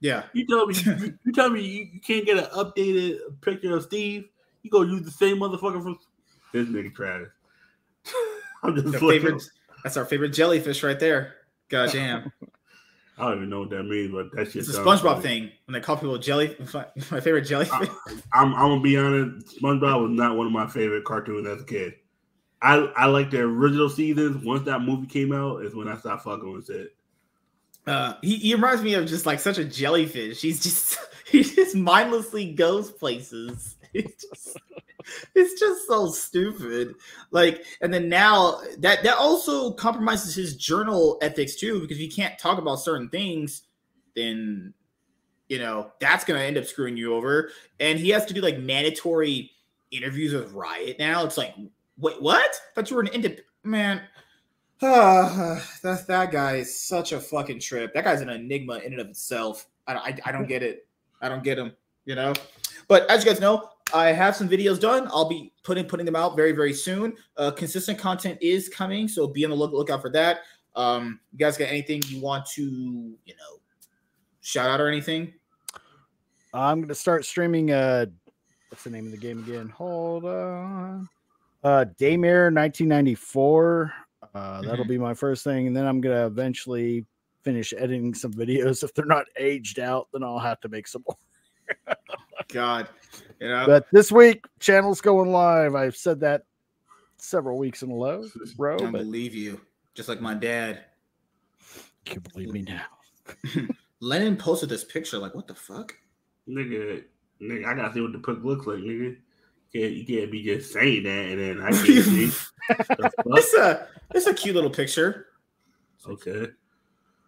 yeah. 0.00 0.24
you 0.32 0.46
tell 0.46 0.66
me 0.66 0.74
you, 0.84 1.18
you 1.24 1.32
tell 1.32 1.50
me 1.50 1.62
you, 1.62 1.88
you 1.94 2.00
can't 2.00 2.24
get 2.24 2.38
an 2.38 2.44
updated 2.46 3.18
picture 3.40 3.76
of 3.76 3.82
Steve. 3.82 4.28
You 4.62 4.70
go 4.70 4.82
use 4.82 5.02
the 5.02 5.10
same 5.10 5.38
motherfucker 5.38 5.82
from 5.82 5.98
this 6.52 6.68
nigga 6.68 6.94
Travis. 6.94 7.28
I'm 8.62 8.74
just 8.74 8.96
favorite, 9.00 9.42
that's 9.82 9.96
our 9.96 10.04
favorite 10.04 10.30
jellyfish 10.30 10.82
right 10.82 10.98
there. 10.98 11.36
God 11.68 11.90
damn. 11.92 12.32
I 13.20 13.24
don't 13.28 13.36
even 13.36 13.50
know 13.50 13.60
what 13.60 13.70
that 13.70 13.82
means, 13.82 14.12
but 14.12 14.30
that's 14.32 14.52
shit. 14.52 14.60
It's 14.60 14.76
a 14.76 14.80
SpongeBob 14.80 15.02
funny. 15.02 15.22
thing 15.22 15.50
when 15.66 15.74
they 15.74 15.80
call 15.80 15.96
people 15.96 16.16
jelly. 16.18 16.56
My 17.10 17.20
favorite 17.20 17.42
jellyfish. 17.42 17.88
I'm, 18.32 18.54
I'm 18.54 18.70
gonna 18.70 18.80
be 18.80 18.96
honest. 18.96 19.60
SpongeBob 19.60 20.02
was 20.02 20.10
not 20.10 20.36
one 20.36 20.46
of 20.46 20.52
my 20.52 20.66
favorite 20.66 21.04
cartoons 21.04 21.46
as 21.46 21.60
a 21.62 21.64
kid. 21.64 21.94
I 22.62 22.76
I 22.96 23.06
like 23.06 23.30
the 23.30 23.40
original 23.40 23.88
seasons. 23.88 24.44
Once 24.44 24.64
that 24.64 24.80
movie 24.80 25.06
came 25.06 25.32
out, 25.32 25.64
is 25.64 25.74
when 25.74 25.88
I 25.88 25.96
stopped 25.96 26.24
fucking 26.24 26.52
with 26.52 26.70
it. 26.70 26.94
Uh, 27.86 28.14
he, 28.22 28.36
he 28.36 28.54
reminds 28.54 28.82
me 28.82 28.94
of 28.94 29.06
just 29.06 29.26
like 29.26 29.40
such 29.40 29.58
a 29.58 29.64
jellyfish. 29.64 30.40
He's 30.40 30.62
just 30.62 30.98
he 31.26 31.42
just 31.42 31.74
mindlessly 31.74 32.52
goes 32.52 32.90
places. 32.90 33.76
It's 33.92 34.24
just, 34.24 34.56
it's 35.34 35.58
just 35.58 35.86
so 35.86 36.10
stupid. 36.10 36.94
Like, 37.30 37.64
and 37.80 37.92
then 37.92 38.08
now 38.08 38.60
that 38.78 39.02
that 39.02 39.18
also 39.18 39.72
compromises 39.72 40.34
his 40.34 40.56
journal 40.56 41.18
ethics 41.22 41.56
too, 41.56 41.80
because 41.80 41.96
if 41.98 42.02
you 42.02 42.10
can't 42.10 42.38
talk 42.38 42.58
about 42.58 42.76
certain 42.76 43.08
things, 43.08 43.62
then 44.14 44.74
you 45.48 45.58
know 45.58 45.92
that's 46.00 46.24
gonna 46.24 46.40
end 46.40 46.58
up 46.58 46.64
screwing 46.64 46.96
you 46.96 47.14
over. 47.14 47.50
And 47.78 47.98
he 47.98 48.10
has 48.10 48.26
to 48.26 48.34
do 48.34 48.40
like 48.40 48.58
mandatory 48.58 49.50
interviews 49.90 50.32
with 50.32 50.52
Riot 50.52 50.98
now. 50.98 51.24
It's 51.24 51.38
like, 51.38 51.54
wait, 51.98 52.20
what? 52.20 52.54
Thought 52.74 52.90
you 52.90 52.96
were 52.96 53.02
an 53.02 53.08
independent 53.08 53.46
man. 53.64 54.02
Ah, 54.82 55.62
that 55.82 56.06
that 56.06 56.32
guy 56.32 56.56
is 56.56 56.80
such 56.80 57.12
a 57.12 57.20
fucking 57.20 57.60
trip. 57.60 57.92
That 57.94 58.04
guy's 58.04 58.20
an 58.20 58.30
enigma 58.30 58.76
in 58.78 58.92
and 58.92 59.00
of 59.00 59.08
itself. 59.08 59.66
I, 59.86 59.94
I, 59.94 60.18
I 60.26 60.32
don't 60.32 60.46
get 60.48 60.62
it. 60.62 60.86
I 61.20 61.28
don't 61.28 61.44
get 61.44 61.58
him. 61.58 61.72
You 62.04 62.14
know. 62.14 62.32
But 62.88 63.08
as 63.10 63.24
you 63.24 63.30
guys 63.30 63.40
know, 63.40 63.68
I 63.92 64.12
have 64.12 64.36
some 64.36 64.48
videos 64.48 64.78
done. 64.80 65.06
I'll 65.08 65.28
be 65.28 65.52
putting 65.64 65.84
putting 65.86 66.06
them 66.06 66.16
out 66.16 66.36
very 66.36 66.52
very 66.52 66.72
soon. 66.72 67.14
Uh, 67.36 67.50
consistent 67.50 67.98
content 67.98 68.38
is 68.40 68.68
coming, 68.68 69.08
so 69.08 69.26
be 69.26 69.44
on 69.44 69.50
the 69.50 69.56
look, 69.56 69.72
lookout 69.72 70.00
for 70.02 70.10
that. 70.10 70.40
Um, 70.76 71.20
you 71.32 71.38
guys 71.38 71.56
got 71.56 71.68
anything 71.68 72.02
you 72.06 72.20
want 72.20 72.46
to 72.46 72.62
you 72.62 73.34
know 73.34 73.60
shout 74.40 74.68
out 74.70 74.80
or 74.80 74.88
anything? 74.88 75.32
I'm 76.54 76.80
gonna 76.80 76.94
start 76.94 77.24
streaming. 77.24 77.70
Uh, 77.70 78.06
what's 78.68 78.84
the 78.84 78.90
name 78.90 79.06
of 79.06 79.12
the 79.12 79.18
game 79.18 79.38
again? 79.40 79.68
Hold 79.70 80.24
on. 80.24 81.08
Uh, 81.62 81.84
Daymare 81.98 82.52
1994. 82.54 83.92
Uh, 84.34 84.62
that'll 84.62 84.84
Mhm. 84.84 84.88
be 84.88 84.98
my 84.98 85.14
first 85.14 85.44
thing, 85.44 85.66
and 85.66 85.76
then 85.76 85.86
I'm 85.86 86.00
gonna 86.00 86.26
eventually 86.26 87.04
finish 87.42 87.72
editing 87.76 88.14
some 88.14 88.32
videos. 88.34 88.82
If 88.84 88.94
they're 88.94 89.04
not 89.04 89.26
aged 89.36 89.78
out, 89.78 90.08
then 90.12 90.22
I'll 90.22 90.38
have 90.38 90.60
to 90.60 90.68
make 90.68 90.86
some 90.88 91.04
more. 91.06 91.16
God, 92.52 92.88
you 93.40 93.48
know. 93.48 93.66
But 93.66 93.86
this 93.92 94.10
week, 94.12 94.46
channel's 94.58 95.00
going 95.00 95.30
live. 95.30 95.74
I've 95.74 95.96
said 95.96 96.20
that 96.20 96.44
several 97.18 97.58
weeks 97.58 97.82
in 97.82 97.90
a 97.90 97.94
row. 97.94 98.24
row 98.58 98.76
I 98.76 98.90
but 98.90 98.92
believe 98.92 99.34
you, 99.34 99.60
just 99.94 100.08
like 100.08 100.20
my 100.20 100.34
dad. 100.34 100.84
you 102.06 102.12
can 102.12 102.22
believe 102.32 102.52
me 102.52 102.62
now. 102.62 102.86
Lennon 104.00 104.36
posted 104.36 104.68
this 104.68 104.84
picture. 104.84 105.18
Like, 105.18 105.34
what 105.34 105.46
the 105.46 105.54
fuck? 105.54 105.94
Nigga, 106.48 107.04
nigga, 107.40 107.66
I 107.66 107.74
gotta 107.74 107.92
see 107.92 108.00
what 108.00 108.12
the 108.12 108.18
pic 108.18 108.42
looks 108.42 108.66
like, 108.66 108.78
nigga. 108.78 109.16
Can't, 109.72 109.92
you 109.92 110.04
can't 110.04 110.32
be 110.32 110.42
just 110.42 110.72
saying 110.72 111.04
that 111.04 111.26
and 111.26 111.40
then 111.40 111.60
I 111.62 111.70
can't 111.70 111.86
see. 111.86 112.26
the 112.68 113.12
fuck? 113.16 113.26
It's 113.26 113.54
a 113.54 113.86
it's 114.14 114.26
a 114.26 114.34
cute 114.34 114.54
little 114.54 114.70
picture. 114.70 115.26
Okay. 116.08 116.48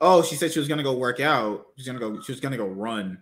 Oh, 0.00 0.22
she 0.22 0.34
said 0.34 0.52
she 0.52 0.58
was 0.58 0.66
gonna 0.66 0.82
go 0.82 0.96
work 0.96 1.20
out. 1.20 1.66
She's 1.76 1.86
gonna 1.86 2.00
go. 2.00 2.20
She 2.20 2.32
was 2.32 2.40
gonna 2.40 2.56
go 2.56 2.66
run. 2.66 3.18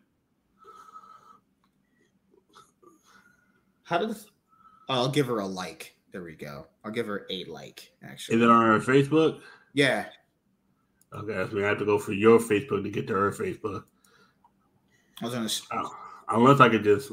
How 3.90 3.98
does? 3.98 4.28
I'll 4.88 5.08
give 5.10 5.26
her 5.26 5.40
a 5.40 5.46
like. 5.46 5.96
There 6.12 6.22
we 6.22 6.36
go. 6.36 6.66
I'll 6.84 6.92
give 6.92 7.08
her 7.08 7.26
a 7.28 7.44
like. 7.46 7.90
Actually, 8.04 8.36
Is 8.36 8.42
it 8.42 8.48
on 8.48 8.66
her 8.66 8.78
Facebook? 8.78 9.40
yeah. 9.74 10.06
Okay, 11.12 11.34
that's 11.34 11.52
me. 11.52 11.64
I 11.64 11.68
have 11.70 11.78
to 11.80 11.84
go 11.84 11.98
for 11.98 12.12
your 12.12 12.38
Facebook 12.38 12.84
to 12.84 12.88
get 12.88 13.08
to 13.08 13.14
her 13.14 13.32
Facebook. 13.32 13.82
I 15.20 15.24
was 15.24 15.34
gonna. 15.34 15.48
sh- 15.48 15.62
Uh, 15.72 15.88
unless 16.28 16.60
I 16.60 16.68
could 16.68 16.84
just, 16.84 17.10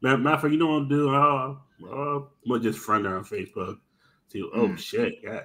matter 0.00 0.16
matter 0.16 0.36
of 0.36 0.40
fact, 0.42 0.52
you 0.52 0.58
know 0.60 0.68
what 0.68 0.82
I'm 0.82 0.88
doing? 0.88 1.12
Uh, 1.12 1.54
uh, 1.88 2.16
I'm 2.20 2.26
gonna 2.48 2.60
just 2.62 2.78
friend 2.78 3.04
her 3.04 3.16
on 3.16 3.24
Facebook. 3.24 3.78
See, 4.28 4.48
oh 4.54 4.68
Hmm. 4.68 4.76
shit, 4.76 5.14
yeah. 5.24 5.40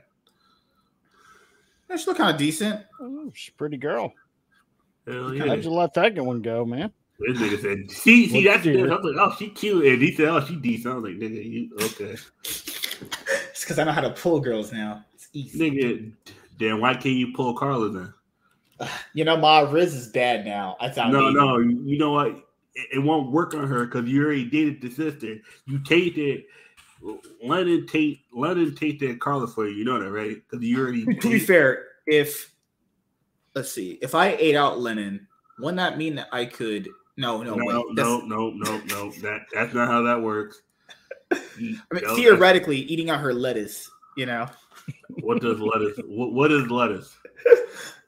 Yeah, 1.90 1.95
she 1.95 2.06
look 2.06 2.18
kind 2.18 2.30
of 2.30 2.38
decent. 2.38 2.86
Oh, 3.02 3.32
she's 3.34 3.52
a 3.52 3.58
pretty 3.58 3.78
girl. 3.78 4.14
Hell 5.08 5.30
Kinda 5.32 5.36
yeah. 5.45 5.56
How'd 5.56 5.64
you 5.64 5.72
let 5.72 5.94
that 5.95 6.16
one 6.24 6.44
go, 6.44 6.66
man? 6.66 6.94
This 7.19 7.38
nigga 7.39 7.61
said, 7.61 7.91
see, 7.91 8.30
see, 8.30 8.45
What 8.45 8.53
that's 8.53 8.65
you 8.65 8.85
I 8.85 8.95
was 8.95 9.15
like, 9.15 9.27
oh, 9.27 9.35
she 9.38 9.49
cute. 9.49 9.85
And 9.85 10.02
he 10.02 10.14
said, 10.14 10.27
oh, 10.27 10.45
she 10.45 10.56
decent. 10.56 10.94
I 10.94 10.98
was 10.98 11.03
like, 11.06 11.14
nigga, 11.15 11.44
you, 11.44 11.69
okay. 11.81 12.15
It's 12.44 13.61
because 13.61 13.80
I 13.80 13.84
know 13.84 13.91
how 13.91 14.02
to 14.02 14.11
pull 14.11 14.39
girls 14.39 14.72
now. 14.72 15.03
It's 15.15 15.27
easy. 15.34 15.60
Nigga, 15.60 16.14
then 16.60 16.80
why 16.80 16.94
can't 16.94 17.15
you 17.15 17.34
pull 17.34 17.56
Carla 17.56 17.89
then? 17.89 18.14
You 19.14 19.26
know, 19.26 19.38
my 19.38 19.61
Riz 19.61 19.95
is 19.95 20.07
bad 20.10 20.45
now. 20.45 20.77
I 20.80 20.89
thought. 20.89 21.11
No, 21.11 21.31
no, 21.31 21.57
you 21.57 21.81
you 21.84 21.98
know 21.98 22.11
what? 22.11 22.27
It, 22.76 22.88
it 22.94 22.99
won't 22.99 23.31
work 23.31 23.56
on 23.56 23.68
her 23.68 23.85
because 23.85 24.07
you 24.07 24.23
already 24.23 24.45
dated 24.45 24.81
the 24.81 24.91
sister. 24.91 25.38
You 25.65 25.80
tasted 25.80 26.44
Lennon 27.44 27.88
Tate, 27.88 28.22
Lennon 28.34 28.76
tasted 28.76 29.19
Carla 29.19 29.48
for 29.48 29.68
you. 29.68 29.76
You 29.76 29.85
know 29.85 29.99
that, 29.99 30.11
right? 30.11 30.35
Because 30.35 30.65
you 30.65 30.80
already. 30.80 31.06
to 31.06 31.30
be 31.30 31.39
fair, 31.39 31.85
if 32.06 32.53
let's 33.56 33.72
see, 33.72 33.98
if 34.02 34.14
I 34.14 34.35
ate 34.39 34.56
out 34.56 34.80
Lennon, 34.80 35.27
wouldn't 35.60 35.77
that 35.77 35.98
mean 35.98 36.15
that 36.15 36.27
I 36.31 36.45
could? 36.45 36.88
No, 37.18 37.41
no, 37.41 37.56
no, 37.56 37.65
wait. 37.65 37.85
no, 37.94 38.19
no, 38.19 38.52
no, 38.52 38.77
no, 38.85 39.11
That 39.22 39.41
that's 39.52 39.73
not 39.73 39.88
how 39.88 40.03
that 40.03 40.22
works. 40.22 40.61
I 41.31 41.39
mean, 41.60 41.81
no, 41.91 42.15
theoretically, 42.15 42.77
eating 42.77 43.10
out 43.10 43.19
her 43.22 43.34
lettuce. 43.34 43.89
You 44.15 44.27
know, 44.27 44.48
what 45.22 45.41
does 45.41 45.60
lettuce? 45.60 45.98
What, 46.06 46.34
what 46.34 46.52
is 46.52 46.69
lettuce? 46.69 47.18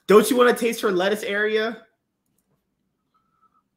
don't 0.08 0.30
you 0.30 0.38
want 0.38 0.56
to 0.56 0.66
taste 0.66 0.82
her 0.82 0.92
lettuce 0.92 1.24
area? 1.24 1.84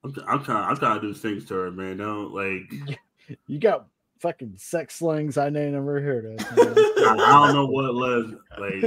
I'm, 0.04 0.14
I'm 0.28 0.44
trying. 0.44 0.68
I'm 0.68 0.76
trying 0.76 1.00
to 1.00 1.06
do 1.08 1.14
things 1.14 1.46
to 1.46 1.54
her, 1.54 1.70
man. 1.70 1.96
Don't 1.96 2.32
like. 2.32 2.98
You 3.46 3.60
got 3.60 3.86
fucking 4.18 4.54
sex 4.56 4.96
slings 4.96 5.38
I 5.38 5.46
ain't 5.46 5.54
never 5.54 6.00
heard 6.02 6.26
of. 6.26 6.56
man. 6.56 6.74
I, 6.76 7.16
I 7.18 7.46
don't 7.46 7.54
know 7.54 7.66
what 7.66 7.94
lettuce. 7.94 8.34
Like, 8.58 8.82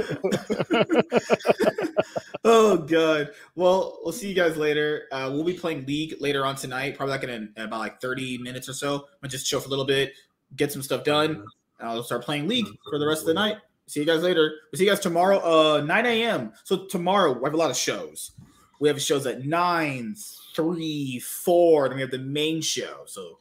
Oh 2.44 2.76
god. 2.78 3.30
Well, 3.54 3.98
we'll 4.02 4.12
see 4.12 4.28
you 4.28 4.34
guys 4.34 4.56
later. 4.56 5.04
Uh, 5.12 5.30
we'll 5.32 5.44
be 5.44 5.54
playing 5.54 5.86
League 5.86 6.16
later 6.20 6.44
on 6.44 6.56
tonight, 6.56 6.96
probably 6.96 7.12
like 7.12 7.24
in, 7.24 7.30
in 7.30 7.52
about 7.62 7.80
like 7.80 8.00
30 8.00 8.38
minutes 8.38 8.68
or 8.68 8.72
so. 8.72 9.06
I'll 9.22 9.28
just 9.28 9.46
chill 9.46 9.60
for 9.60 9.66
a 9.66 9.70
little 9.70 9.84
bit, 9.84 10.12
get 10.56 10.72
some 10.72 10.82
stuff 10.82 11.04
done. 11.04 11.44
and 11.80 11.88
I'll 11.88 12.02
start 12.02 12.22
playing 12.24 12.48
League 12.48 12.66
for 12.90 12.98
the 12.98 13.06
rest 13.06 13.22
of 13.22 13.26
the 13.28 13.34
night. 13.34 13.56
See 13.88 14.00
you 14.00 14.06
guys 14.06 14.22
later. 14.22 14.52
We'll 14.72 14.78
see 14.78 14.84
you 14.84 14.90
guys 14.90 15.00
tomorrow, 15.00 15.38
uh, 15.38 15.80
9 15.82 16.06
a.m. 16.06 16.52
So 16.64 16.86
tomorrow 16.86 17.32
we 17.32 17.44
have 17.44 17.54
a 17.54 17.56
lot 17.56 17.70
of 17.70 17.76
shows. 17.76 18.32
We 18.80 18.88
have 18.88 19.00
shows 19.00 19.26
at 19.26 19.46
9, 19.46 20.16
3, 20.54 21.18
4, 21.20 21.88
then 21.88 21.96
we 21.96 22.02
have 22.02 22.10
the 22.10 22.18
main 22.18 22.60
show. 22.60 23.02
So 23.06 23.38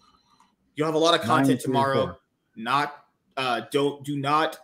you'll 0.76 0.86
have 0.86 0.96
a 0.96 1.00
lot 1.00 1.14
of 1.16 1.22
Nine, 1.22 1.28
content 1.28 1.62
three, 1.62 1.68
tomorrow. 1.68 2.06
four. 2.06 2.20
Not 2.56 3.06
uh 3.38 3.62
don't 3.72 4.04
do 4.06 4.16
not, 4.18 4.58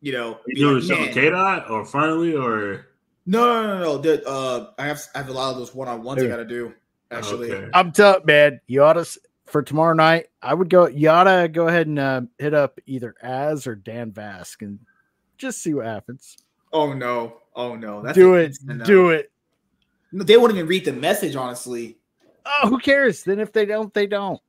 you 0.00 0.12
know, 0.12 0.38
you 0.46 0.54
be 0.54 0.74
like, 0.74 0.82
show 0.84 1.00
with 1.00 1.12
K 1.12 1.28
Dot 1.30 1.68
or 1.70 1.84
finally 1.84 2.34
or 2.34 2.86
no, 3.26 3.62
no, 3.62 3.66
no, 3.66 3.78
no. 3.82 3.98
The, 3.98 4.26
uh, 4.26 4.70
I 4.78 4.86
have 4.86 5.02
I 5.14 5.18
have 5.18 5.28
a 5.28 5.32
lot 5.32 5.52
of 5.52 5.58
those 5.58 5.74
one 5.74 5.88
on 5.88 6.02
ones 6.02 6.22
I 6.22 6.26
got 6.26 6.36
to 6.36 6.44
do. 6.44 6.72
Actually, 7.10 7.52
Okay. 7.52 7.68
I'm 7.74 7.92
tough, 7.92 8.24
man. 8.24 8.60
You 8.66 8.82
ought 8.82 8.94
to 8.94 9.06
for 9.46 9.62
tomorrow 9.62 9.94
night. 9.94 10.26
I 10.42 10.54
would 10.54 10.68
go. 10.70 10.86
You 10.88 11.08
ought 11.10 11.24
to 11.24 11.48
go 11.48 11.68
ahead 11.68 11.86
and 11.86 11.98
uh, 11.98 12.22
hit 12.38 12.54
up 12.54 12.78
either 12.86 13.14
Az 13.22 13.66
or 13.66 13.74
Dan 13.76 14.10
Vask 14.12 14.62
and 14.62 14.78
just 15.38 15.62
see 15.62 15.74
what 15.74 15.86
happens. 15.86 16.36
oh 16.72 16.92
no, 16.92 17.38
oh 17.54 17.76
no, 17.76 18.02
That's 18.02 18.16
do 18.16 18.34
it. 18.34 18.56
Do 18.84 19.10
it. 19.10 19.30
No, 20.12 20.24
they 20.24 20.36
wouldn't 20.36 20.58
even 20.58 20.68
read 20.68 20.84
the 20.84 20.92
message. 20.92 21.36
Honestly, 21.36 21.98
Oh, 22.62 22.68
who 22.68 22.78
cares? 22.78 23.22
Then 23.24 23.38
if 23.40 23.52
they 23.52 23.66
don't, 23.66 23.92
they 23.92 24.06
don't. 24.06 24.40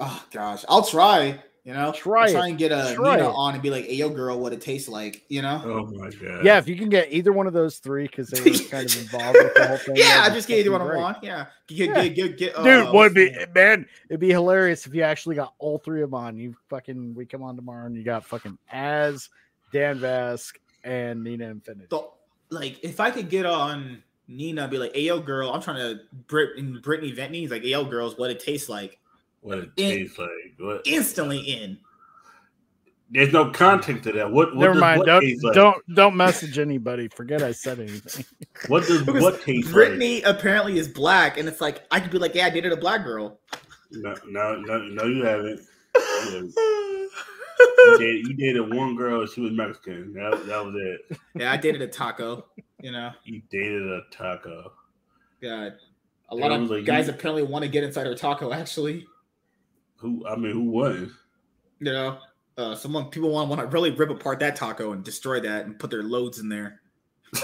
oh 0.00 0.24
gosh, 0.30 0.64
I'll 0.68 0.84
try. 0.84 1.42
You 1.68 1.74
know, 1.74 1.92
Try 1.92 2.32
try 2.32 2.48
and 2.48 2.56
get 2.56 2.72
a 2.72 2.94
Try 2.94 3.16
Nina 3.16 3.28
it. 3.28 3.32
on 3.34 3.52
and 3.52 3.62
be 3.62 3.68
like, 3.68 3.84
"Hey, 3.84 3.96
yo, 3.96 4.08
girl, 4.08 4.40
what 4.40 4.54
it 4.54 4.62
tastes 4.62 4.88
like." 4.88 5.22
You 5.28 5.42
know. 5.42 5.60
Oh 5.66 5.84
my 5.94 6.08
god. 6.08 6.42
Yeah, 6.42 6.56
if 6.56 6.66
you 6.66 6.76
can 6.76 6.88
get 6.88 7.12
either 7.12 7.30
one 7.30 7.46
of 7.46 7.52
those 7.52 7.76
three 7.76 8.04
because 8.06 8.28
they 8.30 8.40
were 8.40 8.56
kind 8.70 8.86
of 8.90 8.96
involved 8.98 9.36
with 9.38 9.54
the 9.54 9.66
whole 9.68 9.76
thing. 9.76 9.96
yeah, 9.96 10.22
I 10.24 10.30
just 10.30 10.48
get 10.48 10.60
either 10.60 10.70
one 10.72 10.80
of 10.80 10.86
I 10.86 10.90
great. 10.92 11.00
want. 11.02 11.18
Yeah, 11.22 11.44
get, 11.66 11.90
Yeah. 11.90 12.08
get, 12.08 12.14
get, 12.14 12.38
get, 12.38 12.56
uh, 12.58 12.62
Dude, 12.64 12.94
would 12.94 13.12
be 13.12 13.28
what's- 13.28 13.54
man, 13.54 13.86
it'd 14.08 14.18
be 14.18 14.30
hilarious 14.30 14.86
if 14.86 14.94
you 14.94 15.02
actually 15.02 15.36
got 15.36 15.52
all 15.58 15.76
three 15.76 16.00
of 16.00 16.10
them 16.12 16.18
on. 16.18 16.38
You 16.38 16.56
fucking 16.70 17.14
we 17.14 17.26
come 17.26 17.42
on 17.42 17.54
tomorrow 17.54 17.84
and 17.84 17.94
you 17.94 18.02
got 18.02 18.24
fucking 18.24 18.56
Az, 18.72 19.28
Dan 19.70 19.98
Vask, 19.98 20.54
and 20.84 21.22
Nina 21.22 21.48
Infinity. 21.50 21.88
the- 21.90 22.08
like 22.48 22.82
if 22.82 22.98
I 22.98 23.10
could 23.10 23.28
get 23.28 23.44
on 23.44 24.02
Nina, 24.26 24.62
and 24.62 24.70
be 24.70 24.78
like, 24.78 24.94
"Hey, 24.94 25.02
yo, 25.02 25.20
girl, 25.20 25.52
I'm 25.52 25.60
trying 25.60 25.76
to 25.76 26.00
Brit 26.28 26.56
and 26.56 26.80
Brittany 26.80 27.12
Ventney." 27.12 27.40
He's 27.40 27.50
like, 27.50 27.60
"Hey, 27.62 27.68
yo, 27.72 27.84
girls, 27.84 28.16
what 28.16 28.30
it 28.30 28.40
tastes 28.40 28.70
like." 28.70 28.98
What 29.48 29.58
it 29.58 29.70
In- 29.76 29.90
tastes 29.98 30.18
like. 30.18 30.28
What? 30.58 30.82
Instantly 30.86 31.38
in. 31.38 31.78
There's 33.10 33.32
no 33.32 33.50
context 33.50 34.02
to 34.04 34.12
that. 34.12 34.30
What? 34.30 34.54
what 34.54 34.60
Never 34.60 34.74
does 34.74 34.80
mind. 34.82 34.98
What 34.98 35.06
Don't 35.06 35.20
taste 35.22 35.42
like? 35.42 35.54
don't 35.54 35.94
don't 35.94 36.14
message 36.16 36.58
anybody. 36.58 37.08
Forget 37.08 37.42
I 37.42 37.52
said 37.52 37.80
anything. 37.80 38.24
What 38.68 38.86
does 38.86 39.02
Because 39.02 39.22
what 39.22 39.40
taste 39.42 39.66
like? 39.68 39.74
Brittany 39.74 40.20
apparently 40.22 40.78
is 40.78 40.88
black, 40.88 41.38
and 41.38 41.48
it's 41.48 41.60
like 41.62 41.84
I 41.90 42.00
could 42.00 42.10
be 42.10 42.18
like, 42.18 42.34
"Yeah, 42.34 42.46
I 42.46 42.50
dated 42.50 42.72
a 42.72 42.76
black 42.76 43.04
girl." 43.04 43.40
No, 43.92 44.14
no, 44.26 44.56
no, 44.60 44.78
no, 44.88 45.04
you 45.04 45.24
haven't. 45.24 45.60
You, 47.86 47.98
dated, 47.98 48.28
you 48.28 48.34
dated 48.34 48.72
one 48.74 48.94
girl. 48.94 49.26
She 49.26 49.40
was 49.40 49.50
Mexican. 49.52 50.12
That, 50.12 50.46
that 50.46 50.64
was 50.64 50.74
it. 50.76 51.18
yeah, 51.34 51.50
I 51.52 51.56
dated 51.56 51.82
a 51.82 51.88
taco. 51.88 52.46
You 52.80 52.92
know, 52.92 53.10
You 53.24 53.42
dated 53.50 53.82
a 53.82 54.02
taco. 54.12 54.72
God, 55.42 55.72
a 56.28 56.36
lot 56.36 56.52
of 56.52 56.60
was 56.62 56.70
like, 56.70 56.84
guys 56.84 57.08
you- 57.08 57.14
apparently 57.14 57.42
want 57.42 57.64
to 57.64 57.68
get 57.68 57.82
inside 57.82 58.06
her 58.06 58.14
taco. 58.14 58.52
Actually, 58.52 59.06
Who? 59.98 60.26
I 60.26 60.36
mean, 60.36 60.52
who 60.52 60.70
won? 60.70 61.14
you 61.80 61.92
know, 61.92 62.18
uh, 62.56 62.74
someone 62.74 63.06
people 63.06 63.30
want 63.30 63.48
want 63.48 63.60
to 63.60 63.66
really 63.68 63.90
rip 63.90 64.10
apart 64.10 64.40
that 64.40 64.56
taco 64.56 64.92
and 64.92 65.04
destroy 65.04 65.40
that 65.40 65.66
and 65.66 65.78
put 65.78 65.90
their 65.90 66.02
loads 66.02 66.38
in 66.38 66.48
there. 66.48 66.80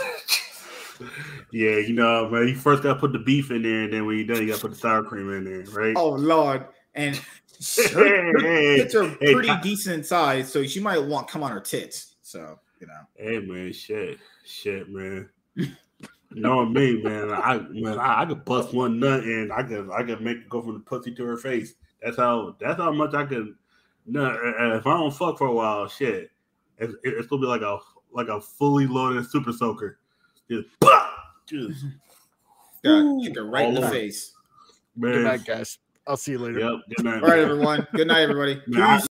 Yeah, 1.51 1.79
you 1.79 1.93
know, 1.93 2.29
man, 2.31 2.47
you 2.47 2.55
first 2.55 2.85
got 2.85 2.95
to 2.95 3.01
put 3.01 3.13
the 3.13 3.19
beef 3.19 3.51
in 3.51 3.63
there, 3.63 3.83
and 3.83 3.93
then 3.93 4.07
when 4.07 4.17
you're 4.17 4.27
done, 4.27 4.43
you 4.43 4.49
got 4.49 4.57
to 4.57 4.61
put 4.61 4.71
the 4.71 4.77
sour 4.77 5.03
cream 5.03 5.31
in 5.33 5.45
there, 5.45 5.65
right? 5.73 5.95
Oh 5.97 6.11
Lord, 6.11 6.67
and 6.95 7.17
her, 7.93 8.41
Hey, 8.41 8.77
tits 8.77 8.95
are 8.95 9.09
hey, 9.21 9.33
pretty 9.33 9.53
decent 9.61 10.07
size, 10.07 10.51
so 10.51 10.65
she 10.65 10.81
might 10.81 10.99
want 10.99 11.29
come 11.29 11.43
on 11.43 11.51
her 11.51 11.61
tits. 11.61 12.15
So 12.23 12.61
you 12.81 12.87
know, 12.87 13.01
Hey 13.17 13.41
man, 13.41 13.73
shit, 13.73 14.19
shit, 14.45 14.89
man. 14.89 15.29
Knowing 16.31 16.73
me, 16.73 17.03
man, 17.03 17.31
I 17.33 17.59
man, 17.71 17.99
I, 17.99 18.23
I 18.23 18.27
could 18.27 18.45
bust 18.45 18.73
one 18.73 19.01
nut 19.01 19.25
and 19.25 19.53
I 19.53 19.65
could 19.65 19.91
I 19.91 20.05
could 20.05 20.21
make 20.21 20.39
it 20.39 20.49
go 20.49 20.63
from 20.63 20.75
the 20.75 20.81
pussy 20.81 21.13
to 21.15 21.25
her 21.25 21.37
face. 21.37 21.75
That's 22.05 22.17
how 22.19 22.55
that's 22.61 22.77
how 22.79 22.93
much 22.93 23.15
I 23.15 23.25
can. 23.25 23.57
No, 24.07 24.27
if 24.77 24.87
I 24.87 24.99
don't 24.99 25.11
fuck 25.15 25.39
for 25.39 25.47
a 25.47 25.53
while, 25.53 25.89
shit, 25.89 26.31
it's, 26.79 26.93
it's 27.03 27.27
gonna 27.29 27.41
be 27.41 27.47
like 27.49 27.63
a 27.63 27.79
like 28.13 28.29
a 28.29 28.41
fully 28.41 28.87
loaded 28.87 29.27
super 29.29 29.53
soaker. 29.53 29.99
Just, 30.51 30.69
bah! 30.81 31.09
just 31.47 31.85
got 32.85 32.91
Ooh, 32.91 33.21
kick 33.25 33.37
her 33.37 33.45
right 33.45 33.69
in 33.69 33.75
the 33.75 33.81
over. 33.81 33.91
face. 33.91 34.33
Good 35.01 35.15
man. 35.15 35.25
night, 35.25 35.45
guys. 35.47 35.79
I'll 36.07 36.19
see 36.19 36.33
you 36.33 36.39
later. 36.39 36.59
Yep. 36.61 36.73
Good 36.97 37.05
night. 37.05 37.23
All 37.23 37.29
right, 37.31 37.39
everyone. 37.39 37.87
Good 37.95 38.09
night, 38.09 38.21
everybody. 38.21 38.61
Man, 38.67 38.83
I- 38.83 38.97
Peace. 38.97 39.03